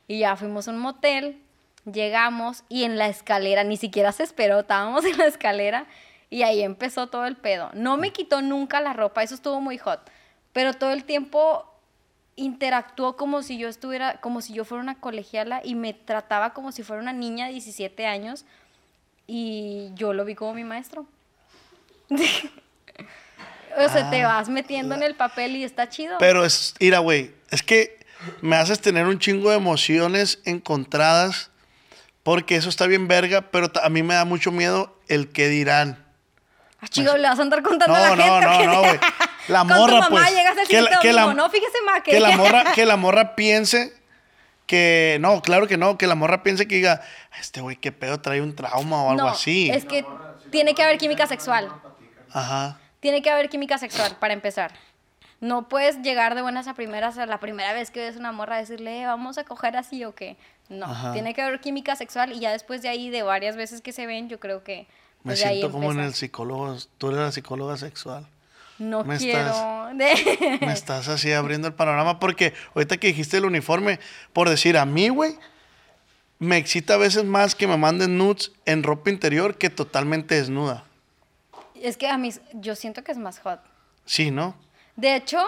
Y 0.07 0.19
ya 0.19 0.35
fuimos 0.35 0.67
a 0.67 0.71
un 0.71 0.77
motel, 0.77 1.41
llegamos 1.91 2.63
y 2.69 2.83
en 2.83 2.97
la 2.97 3.07
escalera, 3.07 3.63
ni 3.63 3.77
siquiera 3.77 4.11
se 4.11 4.23
esperó, 4.23 4.59
estábamos 4.59 5.05
en 5.05 5.17
la 5.17 5.25
escalera 5.25 5.85
y 6.29 6.43
ahí 6.43 6.61
empezó 6.61 7.07
todo 7.07 7.25
el 7.25 7.35
pedo. 7.37 7.69
No 7.73 7.97
me 7.97 8.11
quitó 8.11 8.41
nunca 8.41 8.81
la 8.81 8.93
ropa, 8.93 9.23
eso 9.23 9.35
estuvo 9.35 9.61
muy 9.61 9.77
hot, 9.77 10.01
pero 10.53 10.73
todo 10.73 10.91
el 10.91 11.05
tiempo 11.05 11.65
interactuó 12.35 13.15
como 13.15 13.43
si 13.43 13.57
yo 13.57 13.67
estuviera, 13.69 14.19
como 14.21 14.41
si 14.41 14.53
yo 14.53 14.65
fuera 14.65 14.81
una 14.83 14.95
colegiala 14.99 15.61
y 15.63 15.75
me 15.75 15.93
trataba 15.93 16.53
como 16.53 16.71
si 16.71 16.83
fuera 16.83 17.01
una 17.01 17.13
niña 17.13 17.45
de 17.47 17.53
17 17.53 18.05
años 18.05 18.45
y 19.27 19.89
yo 19.95 20.13
lo 20.13 20.25
vi 20.25 20.35
como 20.35 20.53
mi 20.53 20.63
maestro. 20.63 21.05
o 22.09 23.89
sea, 23.89 24.09
te 24.09 24.23
vas 24.23 24.49
metiendo 24.49 24.95
en 24.95 25.03
el 25.03 25.15
papel 25.15 25.55
y 25.55 25.63
está 25.63 25.89
chido. 25.89 26.17
Pero 26.19 26.45
es, 26.45 26.75
mira, 26.79 26.99
güey, 26.99 27.33
es 27.51 27.63
que 27.63 27.97
me 28.41 28.55
haces 28.55 28.81
tener 28.81 29.07
un 29.07 29.19
chingo 29.19 29.49
de 29.49 29.57
emociones 29.57 30.39
encontradas 30.45 31.51
porque 32.23 32.55
eso 32.55 32.69
está 32.69 32.87
bien 32.87 33.07
verga, 33.07 33.41
pero 33.51 33.71
a 33.81 33.89
mí 33.89 34.03
me 34.03 34.15
da 34.15 34.25
mucho 34.25 34.51
miedo 34.51 34.97
el 35.07 35.29
que 35.29 35.47
dirán. 35.47 36.03
Ah, 36.81 36.87
chido, 36.87 37.15
le 37.17 37.27
vas 37.27 37.39
a 37.39 37.43
andar 37.43 37.61
contando 37.63 37.95
a 37.95 37.99
la 37.99 38.15
No, 38.15 38.15
no, 38.15 38.23
gente. 38.23 38.47
¿o 38.47 38.57
qué? 38.59 38.65
no, 38.65 38.73
no, 38.73 38.79
güey. 38.81 38.99
La 39.47 39.59
Con 39.59 39.67
morra, 39.69 39.93
tu 39.95 39.99
mamá 40.01 40.09
pues. 40.09 40.23
al 40.23 40.67
que 40.67 40.81
la- 40.81 40.99
que 40.99 41.13
la- 41.13 41.33
no, 41.33 41.49
fíjese, 41.49 41.77
ma, 41.85 42.01
que... 42.01 42.11
que 42.11 42.19
la 42.19 42.35
morra, 42.37 42.63
que 42.73 42.85
la 42.85 42.95
morra 42.97 43.35
piense 43.35 43.93
que, 44.65 45.17
no, 45.21 45.41
claro 45.41 45.67
que 45.67 45.77
no, 45.77 45.97
que 45.97 46.07
la 46.07 46.15
morra 46.15 46.41
piense 46.41 46.67
que 46.67 46.75
diga, 46.75 47.01
este 47.39 47.61
güey, 47.61 47.75
qué 47.75 47.91
pedo, 47.91 48.19
trae 48.19 48.41
un 48.41 48.55
trauma 48.55 49.03
o 49.03 49.11
algo 49.11 49.23
No, 49.23 49.29
así. 49.29 49.69
es 49.69 49.85
que 49.85 50.03
tiene 50.49 50.73
que 50.73 50.81
haber 50.83 50.97
química 50.97 51.27
sexual. 51.27 51.71
Ajá. 52.31 52.79
Tiene 52.99 53.21
que 53.21 53.29
haber 53.29 53.49
química 53.49 53.77
sexual 53.77 54.15
para 54.19 54.33
empezar. 54.33 54.71
No 55.41 55.67
puedes 55.69 56.01
llegar 56.01 56.33
de 56.33 56.41
buenas 56.41 56.67
a 56.67 56.73
primeras 56.73 57.17
a 57.19 57.25
la 57.27 57.39
primera 57.39 57.73
vez 57.73 57.91
que 57.91 57.99
ves 57.99 58.15
una 58.17 58.31
morra 58.31 58.57
decirle, 58.57 59.01
"Eh, 59.01 59.05
vamos 59.05 59.37
a 59.37 59.43
coger 59.43 59.77
así 59.77 60.03
o 60.05 60.15
qué. 60.15 60.37
No, 60.69 60.87
Ajá. 60.87 61.11
tiene 61.13 61.35
que 61.35 61.43
haber 61.43 61.59
química 61.61 61.95
sexual 61.95 62.31
y 62.33 62.39
ya 62.39 62.51
después 62.51 62.81
de 62.81 62.89
ahí, 62.89 63.11
de 63.11 63.21
varias 63.21 63.55
veces 63.55 63.81
que 63.81 63.91
se 63.91 64.07
ven, 64.07 64.29
yo 64.29 64.39
creo 64.39 64.63
que 64.63 64.87
Me 65.23 65.33
pues, 65.33 65.45
ahí 65.45 65.59
siento 65.59 65.71
como 65.71 65.91
en 65.91 65.99
el 65.99 66.15
psicólogo, 66.15 66.75
tú 66.97 67.09
eres 67.09 67.19
la 67.19 67.31
psicóloga 67.31 67.77
sexual. 67.77 68.25
No 68.79 69.03
me 69.03 69.17
quiero... 69.17 69.39
estás- 69.39 69.97
de- 70.59 70.59
Me 70.65 70.73
estás 70.73 71.07
así 71.07 71.31
abriendo 71.31 71.67
el 71.67 71.73
panorama 71.73 72.19
porque 72.19 72.53
ahorita 72.73 72.97
que 72.97 73.07
dijiste 73.07 73.37
el 73.37 73.45
uniforme, 73.45 73.99
por 74.33 74.49
decir, 74.49 74.77
a 74.77 74.85
mí, 74.85 75.09
güey, 75.09 75.35
me 76.39 76.57
excita 76.57 76.95
a 76.95 76.97
veces 76.97 77.23
más 77.23 77.55
que 77.55 77.67
me 77.67 77.77
manden 77.77 78.17
nudes 78.17 78.51
en 78.65 78.83
ropa 78.83 79.09
interior 79.09 79.57
que 79.57 79.69
totalmente 79.69 80.35
desnuda. 80.35 80.83
es 81.81 81.97
que 81.97 82.07
a 82.07 82.17
mí, 82.17 82.31
yo 82.53 82.75
siento 82.75 83.03
que 83.03 83.11
es 83.11 83.17
más 83.17 83.39
hot. 83.39 83.59
Sí, 84.05 84.31
¿no? 84.31 84.55
De 84.97 85.15
hecho, 85.15 85.39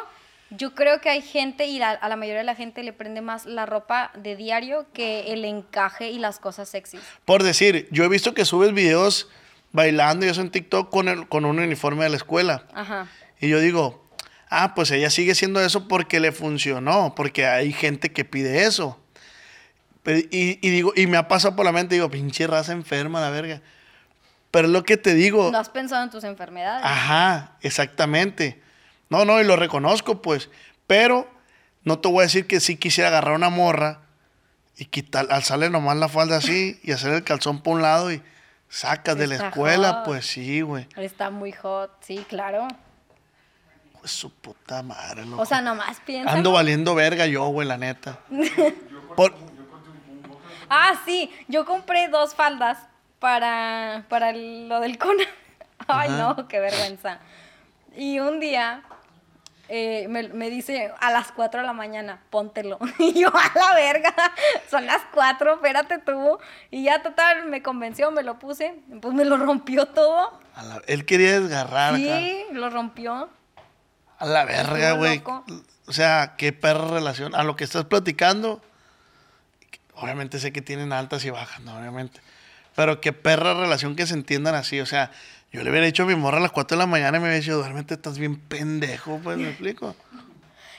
yo 0.49 0.73
creo 0.75 1.01
que 1.01 1.09
hay 1.09 1.21
gente 1.21 1.65
y 1.67 1.77
la- 1.79 1.91
a 1.91 2.07
la 2.09 2.15
mayoría 2.15 2.39
de 2.39 2.45
la 2.45 2.55
gente 2.55 2.83
le 2.83 2.93
prende 2.93 3.21
más 3.21 3.45
la 3.45 3.65
ropa 3.65 4.11
de 4.15 4.35
diario 4.37 4.85
que 4.93 5.33
el 5.33 5.43
encaje 5.45 6.09
y 6.11 6.19
las 6.19 6.39
cosas 6.39 6.69
sexys. 6.69 7.01
Por 7.25 7.43
decir, 7.43 7.87
yo 7.91 8.03
he 8.05 8.07
visto 8.07 8.33
que 8.33 8.45
subes 8.45 8.73
videos 8.73 9.27
bailando 9.77 10.25
y 10.25 10.29
eso 10.29 10.41
en 10.41 10.49
TikTok 10.49 10.89
con, 10.89 11.07
el, 11.07 11.27
con 11.29 11.45
un 11.45 11.59
uniforme 11.59 12.03
de 12.03 12.09
la 12.09 12.17
escuela. 12.17 12.65
Ajá. 12.73 13.07
Y 13.39 13.47
yo 13.47 13.59
digo, 13.59 14.03
ah, 14.49 14.73
pues 14.73 14.89
ella 14.91 15.09
sigue 15.11 15.33
haciendo 15.33 15.61
eso 15.61 15.87
porque 15.87 16.19
le 16.19 16.31
funcionó, 16.31 17.13
porque 17.15 17.45
hay 17.45 17.71
gente 17.71 18.11
que 18.11 18.25
pide 18.25 18.63
eso. 18.65 18.99
Pero- 20.01 20.19
y, 20.31 20.57
y 20.61 20.69
digo, 20.71 20.93
y 20.95 21.05
me 21.05 21.17
ha 21.17 21.27
pasado 21.27 21.55
por 21.55 21.63
la 21.65 21.71
mente, 21.71 21.93
digo, 21.95 22.09
pinche 22.09 22.47
raza 22.47 22.71
enferma, 22.73 23.21
la 23.21 23.29
verga. 23.29 23.61
Pero 24.49 24.67
lo 24.67 24.83
que 24.83 24.97
te 24.97 25.13
digo. 25.13 25.51
No 25.51 25.59
has 25.59 25.69
pensado 25.69 26.03
en 26.03 26.09
tus 26.09 26.23
enfermedades. 26.23 26.83
Ajá, 26.83 27.57
exactamente. 27.61 28.61
No, 29.09 29.25
no, 29.25 29.39
y 29.39 29.43
lo 29.43 29.55
reconozco, 29.57 30.21
pues. 30.21 30.49
Pero 30.87 31.29
no 31.83 31.99
te 31.99 32.07
voy 32.07 32.21
a 32.21 32.23
decir 32.23 32.47
que 32.47 32.59
sí 32.59 32.77
quisiera 32.77 33.09
agarrar 33.09 33.35
una 33.35 33.49
morra 33.49 34.01
y 34.77 34.85
quitar, 34.85 35.27
alzarle 35.29 35.69
nomás 35.69 35.97
la 35.97 36.07
falda 36.09 36.37
así 36.37 36.79
y 36.81 36.91
hacer 36.93 37.11
el 37.13 37.23
calzón 37.23 37.61
por 37.61 37.75
un 37.75 37.81
lado 37.83 38.11
y 38.11 38.21
sacas 38.69 39.17
de 39.17 39.27
la 39.27 39.35
escuela, 39.35 39.93
hot. 39.93 40.05
pues 40.05 40.25
sí, 40.25 40.61
güey. 40.61 40.87
Está 40.95 41.29
muy 41.29 41.51
hot, 41.51 41.91
sí, 42.01 42.25
claro. 42.27 42.67
Pues 43.99 44.11
su 44.11 44.31
puta 44.31 44.83
madre, 44.83 45.25
loco. 45.25 45.41
O 45.41 45.45
sea, 45.45 45.61
nomás 45.61 45.99
piensa. 46.05 46.31
Ando 46.31 46.51
valiendo 46.51 46.93
verga 46.95 47.25
yo, 47.25 47.45
güey, 47.47 47.67
la 47.67 47.77
neta. 47.77 48.19
Por- 49.15 49.33
Ah, 50.69 50.93
sí, 51.05 51.31
yo 51.47 51.65
compré 51.65 52.09
dos 52.09 52.35
faldas 52.35 52.77
para, 53.19 54.05
para 54.09 54.33
lo 54.33 54.79
del 54.81 54.97
cona. 54.97 55.23
Ay, 55.87 56.09
no, 56.09 56.47
qué 56.47 56.59
vergüenza. 56.59 57.19
Y 57.95 58.19
un 58.19 58.39
día 58.41 58.83
eh, 59.69 60.07
me, 60.09 60.29
me 60.29 60.49
dice 60.49 60.91
a 60.99 61.11
las 61.11 61.31
4 61.31 61.61
de 61.61 61.65
la 61.67 61.73
mañana, 61.73 62.21
póntelo. 62.29 62.79
Y 62.99 63.19
yo, 63.21 63.29
a 63.29 63.51
la 63.57 63.73
verga, 63.75 64.13
son 64.69 64.85
las 64.85 65.01
4, 65.13 65.55
espérate 65.55 65.97
tú. 65.99 66.37
Y 66.71 66.83
ya 66.85 67.01
total, 67.03 67.45
me 67.47 67.61
convenció, 67.61 68.11
me 68.11 68.23
lo 68.23 68.39
puse, 68.39 68.75
pues 69.01 69.13
me 69.13 69.25
lo 69.25 69.37
rompió 69.37 69.85
todo. 69.87 70.39
a 70.55 70.63
la- 70.63 70.81
él 70.87 71.05
quería 71.05 71.39
desgarrar 71.39 71.89
acá. 71.95 71.97
Sí, 71.99 72.45
lo 72.51 72.69
rompió. 72.69 73.29
A 74.19 74.25
la 74.25 74.45
verga, 74.45 74.93
güey. 74.93 75.21
O 75.87 75.93
sea, 75.93 76.33
qué 76.37 76.51
perra 76.53 76.87
relación. 76.87 77.35
A 77.35 77.43
lo 77.43 77.55
que 77.55 77.63
estás 77.63 77.85
platicando, 77.85 78.61
obviamente 79.95 80.39
sé 80.39 80.51
que 80.51 80.61
tienen 80.61 80.93
altas 80.93 81.23
y 81.25 81.29
bajas, 81.29 81.61
¿no? 81.61 81.77
Obviamente. 81.77 82.19
Pero 82.75 83.01
qué 83.01 83.13
perra 83.13 83.53
relación 83.53 83.95
que 83.95 84.05
se 84.05 84.13
entiendan 84.13 84.55
así. 84.55 84.79
O 84.79 84.85
sea, 84.85 85.11
yo 85.51 85.63
le 85.63 85.69
hubiera 85.69 85.85
dicho 85.85 86.03
a 86.03 86.05
mi 86.05 86.15
morra 86.15 86.37
a 86.37 86.41
las 86.41 86.51
4 86.51 86.75
de 86.77 86.79
la 86.79 86.87
mañana 86.87 87.17
y 87.17 87.21
me 87.21 87.27
hubiera 87.27 87.39
dicho, 87.39 87.55
duérmete, 87.57 87.93
estás 87.95 88.17
bien 88.17 88.37
pendejo, 88.39 89.19
pues, 89.23 89.37
¿me 89.37 89.49
explico? 89.49 89.95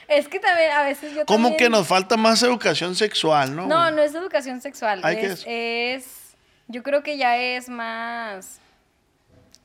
Es 0.07 0.27
que 0.27 0.39
también 0.39 0.71
a 0.71 0.83
veces 0.83 1.13
yo 1.13 1.25
Como 1.25 1.49
también- 1.49 1.57
que 1.57 1.69
nos 1.69 1.87
falta 1.87 2.17
más 2.17 2.41
educación 2.43 2.95
sexual, 2.95 3.55
¿no? 3.55 3.67
No, 3.67 3.91
no 3.91 4.01
es 4.01 4.13
educación 4.15 4.59
sexual. 4.61 5.01
Ay, 5.03 5.17
¿qué 5.17 5.25
es, 5.27 5.43
es- 5.47 6.35
Yo 6.67 6.83
creo 6.83 7.01
que 7.03 7.17
ya 7.17 7.35
es 7.37 7.67
más. 7.69 8.59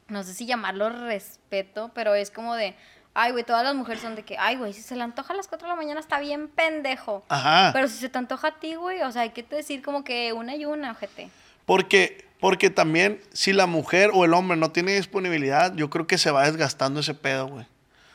No 0.09 0.23
sé 0.23 0.35
si 0.35 0.45
llamarlo 0.47 0.89
respeto, 0.91 1.91
pero 1.95 2.15
es 2.15 2.31
como 2.31 2.55
de. 2.55 2.75
Ay, 3.15 3.33
güey, 3.33 3.45
todas 3.45 3.63
las 3.63 3.75
mujeres 3.75 4.03
son 4.03 4.17
de 4.17 4.23
que, 4.25 4.37
ay, 4.39 4.57
güey, 4.57 4.73
si 4.73 4.83
se 4.83 4.97
le 4.97 5.03
antoja 5.03 5.33
a 5.33 5.37
las 5.37 5.47
4 5.49 5.67
de 5.67 5.71
la 5.73 5.77
mañana 5.77 6.01
está 6.01 6.19
bien 6.19 6.49
pendejo. 6.49 7.25
Ajá. 7.29 7.71
Pero 7.73 7.89
si 7.89 7.97
se 7.99 8.09
te 8.09 8.19
antoja 8.19 8.49
a 8.49 8.59
ti, 8.59 8.75
güey, 8.75 9.01
o 9.03 9.13
sea, 9.13 9.23
hay 9.23 9.31
que 9.31 9.43
decir 9.45 9.83
como 9.83 10.03
que 10.03 10.33
una 10.33 10.57
y 10.57 10.65
una, 10.65 10.91
ojete. 10.93 11.29
Porque, 11.65 12.27
porque 12.45 12.69
también, 12.69 13.23
si 13.33 13.55
la 13.55 13.65
mujer 13.65 14.11
o 14.13 14.27
el 14.27 14.35
hombre 14.35 14.59
no 14.59 14.71
tiene 14.71 14.95
disponibilidad, 14.95 15.75
yo 15.77 15.89
creo 15.89 16.07
que 16.07 16.19
se 16.19 16.31
va 16.31 16.45
desgastando 16.45 17.01
ese 17.01 17.15
pedo, 17.15 17.49
güey. 17.49 17.65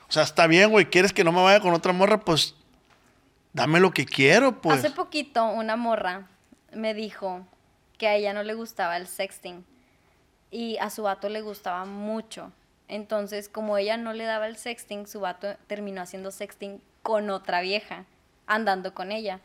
O 0.08 0.12
sea, 0.12 0.22
está 0.22 0.46
bien, 0.46 0.70
güey, 0.70 0.86
quieres 0.86 1.14
que 1.14 1.24
no 1.24 1.32
me 1.32 1.42
vaya 1.42 1.60
con 1.62 1.74
otra 1.74 1.94
morra, 1.94 2.20
pues 2.20 2.54
dame 3.54 3.80
lo 3.80 3.90
que 3.90 4.06
quiero, 4.06 4.62
pues. 4.62 4.78
Hace 4.78 4.92
poquito 4.92 5.48
una 5.48 5.76
morra 5.78 6.28
me 6.72 6.94
dijo 6.94 7.44
que 7.98 8.08
a 8.08 8.14
ella 8.14 8.34
no 8.34 8.44
le 8.44 8.54
gustaba 8.54 8.98
el 8.98 9.08
sexting 9.08 9.66
y 10.52 10.78
a 10.78 10.92
su 10.92 11.02
vato 11.02 11.28
le 11.28 11.42
gustaba 11.42 11.86
mucho. 11.86 12.52
Entonces, 12.88 13.50
como 13.50 13.80
ella 13.80 13.98
no 13.98 14.14
le 14.14 14.26
daba 14.26 14.46
el 14.46 14.58
sexting, 14.58 15.08
su 15.08 15.22
vato 15.22 15.56
terminó 15.66 16.04
haciendo 16.04 16.30
sexting 16.30 16.84
con 17.02 17.32
otra 17.32 17.62
vieja, 17.62 18.06
andando 18.46 18.94
con 18.94 19.12
ella. 19.12 19.40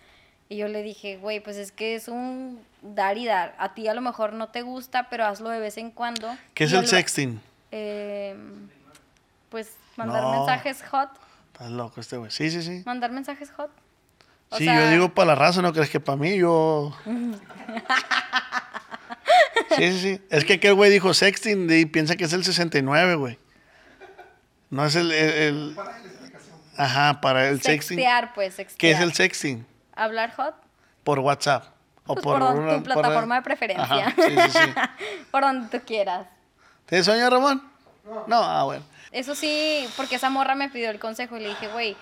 Y 0.48 0.56
yo 0.58 0.68
le 0.68 0.82
dije, 0.82 1.16
güey, 1.16 1.40
pues 1.40 1.56
es 1.56 1.72
que 1.72 1.94
es 1.94 2.06
un 2.08 2.60
dar 2.82 3.16
y 3.18 3.24
dar. 3.26 3.54
A 3.58 3.74
ti 3.74 3.88
a 3.88 3.94
lo 3.94 4.00
mejor 4.02 4.32
no 4.34 4.48
te 4.48 4.62
gusta, 4.62 5.08
pero 5.08 5.24
hazlo 5.24 5.48
de 5.48 5.58
vez 5.58 5.78
en 5.78 5.90
cuando. 5.90 6.36
¿Qué 6.52 6.64
es 6.64 6.72
Y 6.72 6.76
el 6.76 6.86
sexting? 6.86 7.40
Eh, 7.72 8.36
pues 9.48 9.72
mandar 9.96 10.22
No. 10.22 10.32
mensajes 10.32 10.82
hot. 10.90 11.08
Estás 11.52 11.70
loco 11.70 12.00
este 12.00 12.16
güey. 12.18 12.30
Sí, 12.30 12.50
sí, 12.50 12.62
sí. 12.62 12.82
Mandar 12.84 13.10
mensajes 13.12 13.50
hot. 13.52 13.70
O 14.50 14.58
sí, 14.58 14.64
sea- 14.64 14.84
yo 14.84 14.90
digo 14.90 15.14
para 15.14 15.28
la 15.28 15.34
raza, 15.34 15.62
¿no 15.62 15.72
crees 15.72 15.88
que 15.90 15.98
para 16.00 16.16
mí? 16.16 16.36
Yo... 16.36 16.94
sí, 19.76 19.92
sí, 19.92 19.98
sí. 20.00 20.20
Es 20.30 20.44
que 20.44 20.54
aquel 20.54 20.74
güey 20.74 20.90
dijo 20.90 21.14
sexting 21.14 21.68
y 21.70 21.86
piensa 21.86 22.16
que 22.16 22.24
es 22.24 22.32
el 22.32 22.44
69, 22.44 23.14
güey. 23.16 23.38
No 24.70 24.84
es 24.84 24.94
el... 24.96 25.10
el- 25.12 25.32
el- 25.32 25.76
Ajá, 26.76 27.20
para 27.20 27.48
el 27.50 27.62
sexting. 27.62 27.96
Sextear, 27.98 28.34
pues, 28.34 28.54
sextear. 28.54 28.78
¿Qué 28.78 28.90
es 28.90 29.00
el 29.00 29.12
sexting? 29.14 29.64
¿Hablar 29.96 30.34
hot? 30.34 30.54
Por 31.04 31.18
WhatsApp. 31.20 31.64
O 32.06 32.14
Pues 32.14 32.24
por, 32.24 32.38
don- 32.40 32.58
una- 32.58 32.76
tu 32.76 32.82
plataforma 32.82 33.36
de 33.36 33.42
preferencia. 33.42 34.06
Ajá, 34.08 34.14
sí, 34.16 34.22
sí, 34.36 34.50
sí. 34.50 35.24
por 35.30 35.42
donde 35.42 35.78
tú 35.78 35.84
quieras. 35.86 36.26
¿Tienes 36.86 37.06
sueño, 37.06 37.30
Ramón? 37.30 37.62
No. 38.26 38.42
ah, 38.42 38.64
bueno. 38.64 38.84
Eso 39.10 39.34
sí, 39.34 39.88
porque 39.96 40.16
esa 40.16 40.28
morra 40.28 40.54
me 40.54 40.68
pidió 40.68 40.90
el 40.90 40.98
consejo 40.98 41.36
y 41.36 41.40
le 41.40 41.48
dije, 41.50 41.68
güey, 41.68 41.96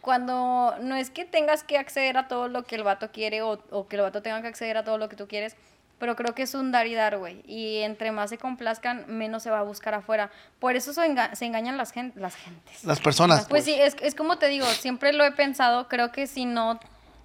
cuando 0.00 0.74
no 0.80 0.96
es 0.96 1.10
que 1.10 1.24
tengas 1.24 1.62
que 1.62 1.78
acceder 1.78 2.16
a 2.16 2.28
todo 2.28 2.48
lo 2.48 2.64
que 2.64 2.76
el 2.76 2.82
vato 2.82 3.10
quiere 3.12 3.42
o, 3.42 3.60
o 3.70 3.86
que 3.88 3.96
el 3.96 4.02
vato 4.02 4.22
tenga 4.22 4.40
que 4.42 4.48
acceder 4.48 4.76
a 4.76 4.84
todo 4.84 4.96
lo 4.98 5.08
que 5.08 5.16
tú 5.16 5.28
quieres, 5.28 5.56
pero 5.98 6.16
creo 6.16 6.34
que 6.34 6.42
es 6.42 6.54
un 6.54 6.72
dar 6.72 6.86
y 6.86 6.94
dar, 6.94 7.18
güey. 7.18 7.42
Y 7.46 7.78
entre 7.82 8.12
más 8.12 8.30
se 8.30 8.38
complazcan, 8.38 9.04
menos 9.08 9.42
se 9.42 9.50
va 9.50 9.58
a 9.58 9.62
buscar 9.62 9.94
afuera. 9.94 10.30
Por 10.60 10.76
eso 10.76 10.92
se, 10.92 11.02
enga- 11.02 11.34
se 11.34 11.44
engañan 11.44 11.76
las, 11.76 11.90
gen- 11.92 12.12
las 12.16 12.36
gentes. 12.36 12.84
Las 12.84 13.00
personas. 13.00 13.46
Pues 13.48 13.64
sí, 13.64 13.74
es, 13.74 13.96
es 14.00 14.14
como 14.14 14.38
te 14.38 14.46
digo, 14.48 14.66
siempre 14.66 15.12
lo 15.12 15.24
he 15.24 15.32
pensado, 15.32 15.88
creo 15.88 16.12
que 16.12 16.26
si 16.26 16.44
no 16.46 16.78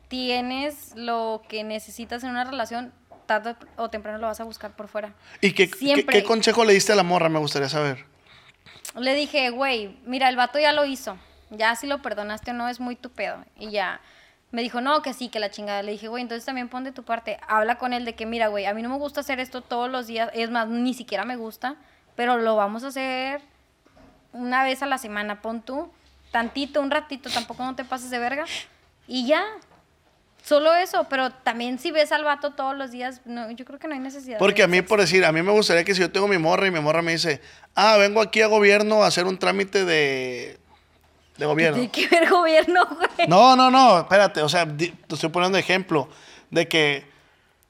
tienes 0.07 0.95
lo 0.95 1.41
que 1.47 1.63
necesitas 1.63 2.23
en 2.23 2.31
una 2.31 2.43
relación, 2.43 2.93
tarde 3.25 3.55
o 3.77 3.89
temprano 3.89 4.17
lo 4.17 4.27
vas 4.27 4.39
a 4.39 4.43
buscar 4.43 4.75
por 4.75 4.87
fuera. 4.87 5.13
¿Y 5.41 5.53
qué, 5.53 5.69
qué, 5.69 6.05
qué 6.05 6.23
consejo 6.23 6.65
le 6.65 6.73
diste 6.73 6.91
a 6.91 6.95
la 6.95 7.03
morra? 7.03 7.29
Me 7.29 7.39
gustaría 7.39 7.69
saber. 7.69 8.05
Le 8.95 9.15
dije, 9.15 9.49
güey, 9.49 9.97
mira, 10.05 10.29
el 10.29 10.35
vato 10.35 10.59
ya 10.59 10.71
lo 10.71 10.85
hizo. 10.85 11.17
Ya 11.49 11.75
si 11.75 11.87
lo 11.87 12.01
perdonaste 12.01 12.51
o 12.51 12.53
no 12.53 12.69
es 12.69 12.79
muy 12.79 12.95
tu 12.95 13.09
pedo. 13.09 13.43
Y 13.57 13.71
ya 13.71 14.01
me 14.51 14.61
dijo, 14.61 14.81
no, 14.81 15.01
que 15.01 15.13
sí, 15.13 15.29
que 15.29 15.39
la 15.39 15.49
chingada. 15.49 15.81
Le 15.81 15.93
dije, 15.93 16.07
güey, 16.07 16.21
entonces 16.21 16.45
también 16.45 16.69
pon 16.69 16.83
de 16.83 16.91
tu 16.91 17.03
parte. 17.03 17.39
Habla 17.47 17.79
con 17.79 17.91
él 17.91 18.05
de 18.05 18.13
que, 18.13 18.27
mira, 18.27 18.47
güey, 18.47 18.65
a 18.65 18.73
mí 18.75 18.83
no 18.83 18.89
me 18.89 18.97
gusta 18.97 19.21
hacer 19.21 19.39
esto 19.39 19.61
todos 19.61 19.89
los 19.89 20.05
días. 20.05 20.29
Es 20.33 20.51
más, 20.51 20.67
ni 20.67 20.93
siquiera 20.93 21.25
me 21.25 21.35
gusta. 21.35 21.75
Pero 22.15 22.37
lo 22.37 22.55
vamos 22.55 22.83
a 22.83 22.87
hacer 22.87 23.41
una 24.31 24.63
vez 24.63 24.83
a 24.83 24.85
la 24.85 24.99
semana. 24.99 25.41
Pon 25.41 25.63
tú 25.63 25.91
tantito, 26.31 26.81
un 26.81 26.91
ratito. 26.91 27.31
Tampoco 27.31 27.63
no 27.63 27.75
te 27.75 27.83
pases 27.83 28.11
de 28.11 28.19
verga. 28.19 28.45
Y 29.07 29.25
ya. 29.25 29.43
Solo 30.43 30.73
eso. 30.75 31.07
Pero 31.09 31.31
también 31.31 31.79
si 31.79 31.91
ves 31.91 32.11
al 32.11 32.23
vato 32.23 32.51
todos 32.51 32.77
los 32.77 32.91
días, 32.91 33.21
no, 33.25 33.49
yo 33.51 33.65
creo 33.65 33.79
que 33.79 33.87
no 33.87 33.93
hay 33.93 33.99
necesidad. 33.99 34.37
Porque 34.37 34.61
de 34.61 34.63
a 34.63 34.67
mí, 34.67 34.81
por 34.81 34.99
decir, 34.99 35.25
a 35.25 35.31
mí 35.31 35.41
me 35.41 35.51
gustaría 35.51 35.83
que 35.83 35.95
si 35.95 36.01
yo 36.01 36.11
tengo 36.11 36.27
mi 36.27 36.37
morra 36.37 36.67
y 36.67 36.71
mi 36.71 36.79
morra 36.79 37.01
me 37.01 37.13
dice, 37.13 37.41
ah, 37.73 37.97
vengo 37.97 38.21
aquí 38.21 38.41
a 38.41 38.47
gobierno 38.47 39.03
a 39.03 39.07
hacer 39.07 39.25
un 39.25 39.39
trámite 39.39 39.85
de, 39.85 40.59
de 41.37 41.45
gobierno. 41.45 41.77
Tiene 41.77 41.91
que 41.91 42.07
ver 42.07 42.29
gobierno, 42.29 42.85
güey. 42.85 43.27
No, 43.27 43.55
no, 43.55 43.71
no, 43.71 43.99
espérate, 43.99 44.41
o 44.41 44.49
sea, 44.49 44.67
te 44.67 44.93
estoy 45.09 45.29
poniendo 45.29 45.57
ejemplo 45.57 46.09
de 46.51 46.67
que 46.67 47.05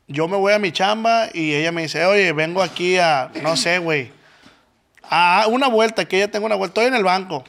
yo 0.07 0.27
me 0.27 0.35
voy 0.35 0.53
a 0.53 0.59
mi 0.59 0.71
chamba 0.71 1.29
y 1.33 1.53
ella 1.53 1.71
me 1.71 1.83
dice, 1.83 2.05
oye, 2.05 2.33
vengo 2.33 2.61
aquí 2.61 2.97
a, 2.97 3.31
no 3.41 3.55
sé, 3.55 3.77
güey, 3.77 4.11
a 5.03 5.45
una 5.47 5.67
vuelta, 5.67 6.05
que 6.05 6.17
ella 6.17 6.31
tenga 6.31 6.45
una 6.45 6.55
vuelta, 6.55 6.81
estoy 6.81 6.87
en 6.87 6.95
el 6.95 7.03
banco. 7.03 7.43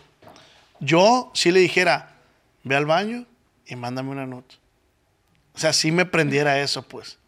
Yo 0.81 1.31
sí 1.35 1.51
le 1.51 1.61
dijera, 1.61 2.15
ve 2.63 2.77
al 2.77 2.85
baño 2.85 3.25
y 3.67 3.75
mándame 3.77 4.11
una 4.11 4.27
nota. 4.27 4.55
O 5.55 5.59
sea, 5.59 5.73
sí 5.73 5.93
me 5.93 6.05
prendiera 6.07 6.59
eso, 6.59 6.83
pues. 6.83 7.19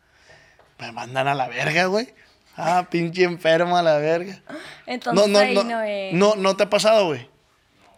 Me 0.79 0.93
mandan 0.93 1.29
a 1.29 1.35
la 1.35 1.49
verga, 1.49 1.87
güey. 1.87 2.13
Ah, 2.57 2.87
pinche 2.91 3.23
enfermo 3.25 3.77
a 3.77 3.83
la 3.83 3.99
verga. 3.99 4.41
Entonces 4.87 5.27
no, 5.29 5.33
no, 5.33 5.39
ahí 5.39 5.55
no, 5.55 5.65
no 5.65 5.81
es. 5.83 6.13
no, 6.15 6.35
no 6.37 6.57
te 6.57 6.65
ha 6.65 6.71
pasado, 6.71 7.07
güey. 7.07 7.29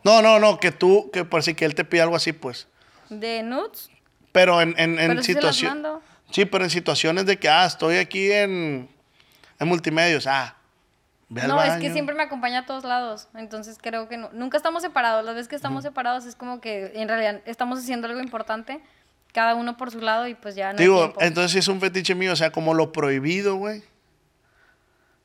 No, 0.05 0.21
no, 0.23 0.39
no, 0.39 0.59
que 0.61 0.71
tú, 0.73 1.11
que 1.13 1.25
por 1.25 1.43
si 1.43 1.55
que 1.55 1.65
él 1.65 1.75
te 1.75 1.85
pide 1.85 2.03
algo 2.03 2.17
así, 2.17 2.33
pues. 2.33 2.67
¿De 3.09 3.43
nudes? 3.43 3.91
Pero 4.33 4.61
en, 4.61 4.75
en, 4.79 4.99
en 4.99 5.23
situaciones. 5.23 5.83
Sí, 6.31 6.45
pero 6.45 6.65
en 6.65 6.71
situaciones 6.71 7.25
de 7.27 7.39
que, 7.39 7.49
ah, 7.49 7.65
estoy 7.67 7.97
aquí 7.97 8.31
en, 8.31 8.89
en 9.59 9.69
multimedios. 9.69 10.27
Ah, 10.27 10.57
ve 11.29 11.41
al 11.43 11.49
No, 11.49 11.63
es 11.63 11.81
que 11.81 11.91
siempre 11.93 12.15
me 12.15 12.23
acompaña 12.23 12.61
a 12.61 12.67
todos 12.67 12.85
lados. 12.85 13.29
Entonces 13.35 13.79
creo 13.81 14.09
que 14.09 14.17
no- 14.19 14.31
nunca 14.33 14.57
estamos 14.57 14.83
separados. 14.83 15.25
Las 15.25 15.35
veces 15.35 15.49
que 15.49 15.57
estamos 15.57 15.83
separados 15.85 16.27
es 16.27 16.37
como 16.37 16.61
que 16.61 16.93
en 16.95 17.09
realidad 17.09 17.41
estamos 17.47 17.79
haciendo 17.79 18.07
algo 18.09 18.21
importante, 18.21 18.81
cada 19.33 19.55
uno 19.55 19.77
por 19.77 19.91
su 19.91 20.01
lado 20.01 20.27
y 20.27 20.35
pues 20.35 20.55
ya 20.55 20.73
no 20.73 20.79
hay 20.79 20.85
Digo, 20.85 20.99
tiempo. 20.99 21.21
entonces 21.21 21.53
sí 21.53 21.59
es 21.59 21.69
un 21.69 21.81
fetiche 21.81 22.15
mío. 22.15 22.33
O 22.33 22.37
sea, 22.37 22.51
como 22.51 22.75
lo 22.75 22.93
prohibido, 22.93 23.57
güey. 23.57 23.83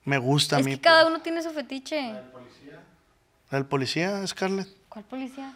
Me 0.06 0.18
gusta 0.18 0.58
es 0.60 0.62
a 0.62 0.66
mí. 0.66 0.76
que 0.76 0.82
cada 0.82 1.04
pues. 1.04 1.14
uno 1.14 1.22
tiene 1.24 1.41
su 1.41 1.51
fetiche. 1.51 2.14
¿El 3.51 3.66
policía, 3.66 4.26
Scarlett? 4.28 4.68
¿Cuál 4.89 5.06
policía? 5.06 5.54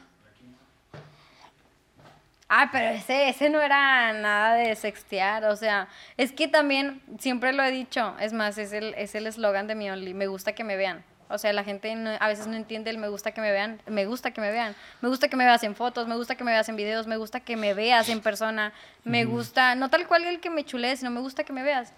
Ah, 2.49 2.69
pero 2.71 2.89
ese, 2.95 3.27
ese 3.27 3.49
no 3.49 3.61
era 3.61 4.13
nada 4.13 4.55
de 4.55 4.73
sextear, 4.77 5.43
o 5.45 5.55
sea, 5.57 5.89
es 6.15 6.31
que 6.31 6.47
también, 6.47 7.01
siempre 7.19 7.51
lo 7.51 7.61
he 7.61 7.71
dicho, 7.71 8.15
es 8.21 8.31
más, 8.31 8.57
es 8.57 8.71
el 8.71 8.93
es 8.93 9.15
el 9.15 9.27
eslogan 9.27 9.67
de 9.67 9.75
mi 9.75 9.89
Only, 9.89 10.13
me 10.13 10.27
gusta 10.27 10.53
que 10.53 10.63
me 10.63 10.77
vean. 10.77 11.03
O 11.29 11.37
sea, 11.37 11.51
la 11.53 11.63
gente 11.63 11.93
no- 11.95 12.11
a 12.19 12.27
veces 12.27 12.47
no 12.47 12.55
entiende 12.55 12.89
el 12.89 12.97
me 12.97 13.09
gusta 13.09 13.31
que 13.31 13.41
me 13.41 13.51
vean, 13.51 13.81
me 13.85 14.05
gusta 14.05 14.31
que 14.31 14.39
me 14.41 14.51
vean, 14.51 14.75
me 15.01 15.09
gusta 15.09 15.27
que 15.27 15.35
me 15.35 15.43
veas 15.45 15.61
en 15.63 15.75
fotos, 15.75 16.07
me 16.07 16.15
gusta 16.15 16.35
que 16.35 16.43
me 16.43 16.51
veas 16.51 16.69
en 16.69 16.75
videos, 16.77 17.05
me 17.07 17.17
gusta 17.17 17.39
que 17.41 17.57
me 17.57 17.73
veas 17.73 18.07
en 18.09 18.21
persona, 18.21 18.71
me 19.03 19.25
gusta, 19.25 19.75
no 19.75 19.89
tal 19.89 20.07
cual 20.07 20.23
el 20.25 20.39
que 20.39 20.49
me 20.49 20.63
chulee, 20.63 20.95
sino 20.95 21.11
me 21.11 21.19
gusta 21.19 21.43
que 21.43 21.51
me 21.53 21.63
veas. 21.63 21.91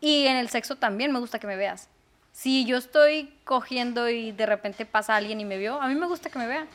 Y 0.00 0.26
en 0.26 0.36
el 0.36 0.48
sexo 0.48 0.76
también 0.76 1.12
me 1.12 1.20
gusta 1.20 1.38
que 1.38 1.46
me 1.46 1.56
veas. 1.56 1.88
Si 2.32 2.66
yo 2.66 2.76
estoy 2.76 3.32
cogiendo 3.44 4.10
y 4.10 4.32
de 4.32 4.44
repente 4.46 4.84
pasa 4.84 5.16
alguien 5.16 5.40
y 5.40 5.44
me 5.44 5.56
vio, 5.58 5.80
a 5.80 5.88
mí 5.88 5.94
me 5.94 6.06
gusta 6.06 6.28
que 6.28 6.38
me 6.38 6.46
vean. 6.46 6.68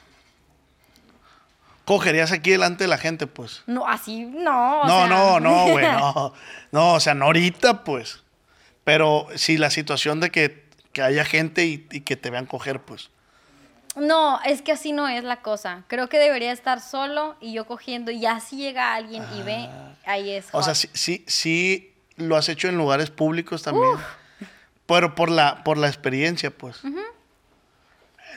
Cogerías 1.85 2.31
aquí 2.31 2.51
delante 2.51 2.83
de 2.83 2.87
la 2.87 2.97
gente, 2.97 3.27
pues. 3.27 3.63
No, 3.67 3.87
así 3.87 4.21
no. 4.25 4.81
o 4.81 4.85
no, 4.87 4.89
sea. 4.99 5.07
no, 5.07 5.39
no, 5.39 5.67
güey, 5.71 5.85
no. 5.85 6.33
No, 6.71 6.93
o 6.93 6.99
sea, 6.99 7.13
no 7.13 7.25
ahorita, 7.25 7.83
pues. 7.83 8.23
Pero 8.83 9.27
si 9.35 9.57
la 9.57 9.69
situación 9.69 10.19
de 10.19 10.29
que, 10.31 10.69
que 10.93 11.01
haya 11.01 11.25
gente 11.25 11.65
y, 11.65 11.87
y 11.91 12.01
que 12.01 12.15
te 12.15 12.29
vean 12.29 12.45
coger, 12.45 12.81
pues. 12.81 13.09
No, 13.95 14.41
es 14.43 14.61
que 14.61 14.71
así 14.71 14.93
no 14.93 15.07
es 15.09 15.23
la 15.23 15.41
cosa. 15.41 15.83
Creo 15.87 16.07
que 16.07 16.17
debería 16.17 16.51
estar 16.53 16.79
solo 16.79 17.35
y 17.41 17.53
yo 17.53 17.65
cogiendo 17.65 18.09
y 18.11 18.25
así 18.25 18.55
llega 18.57 18.93
alguien 18.95 19.23
y 19.37 19.41
ve, 19.43 19.67
ahí 20.05 20.31
es. 20.31 20.45
Ah. 20.53 20.57
O 20.57 20.63
sea, 20.63 20.75
sí, 20.75 20.89
sí, 20.93 21.25
sí 21.27 21.93
lo 22.15 22.37
has 22.37 22.47
hecho 22.49 22.69
en 22.69 22.77
lugares 22.77 23.09
públicos 23.09 23.63
también. 23.63 23.91
Pero 24.85 25.13
por 25.15 25.29
la, 25.29 25.63
por 25.63 25.77
la 25.77 25.87
experiencia, 25.87 26.51
pues. 26.51 26.77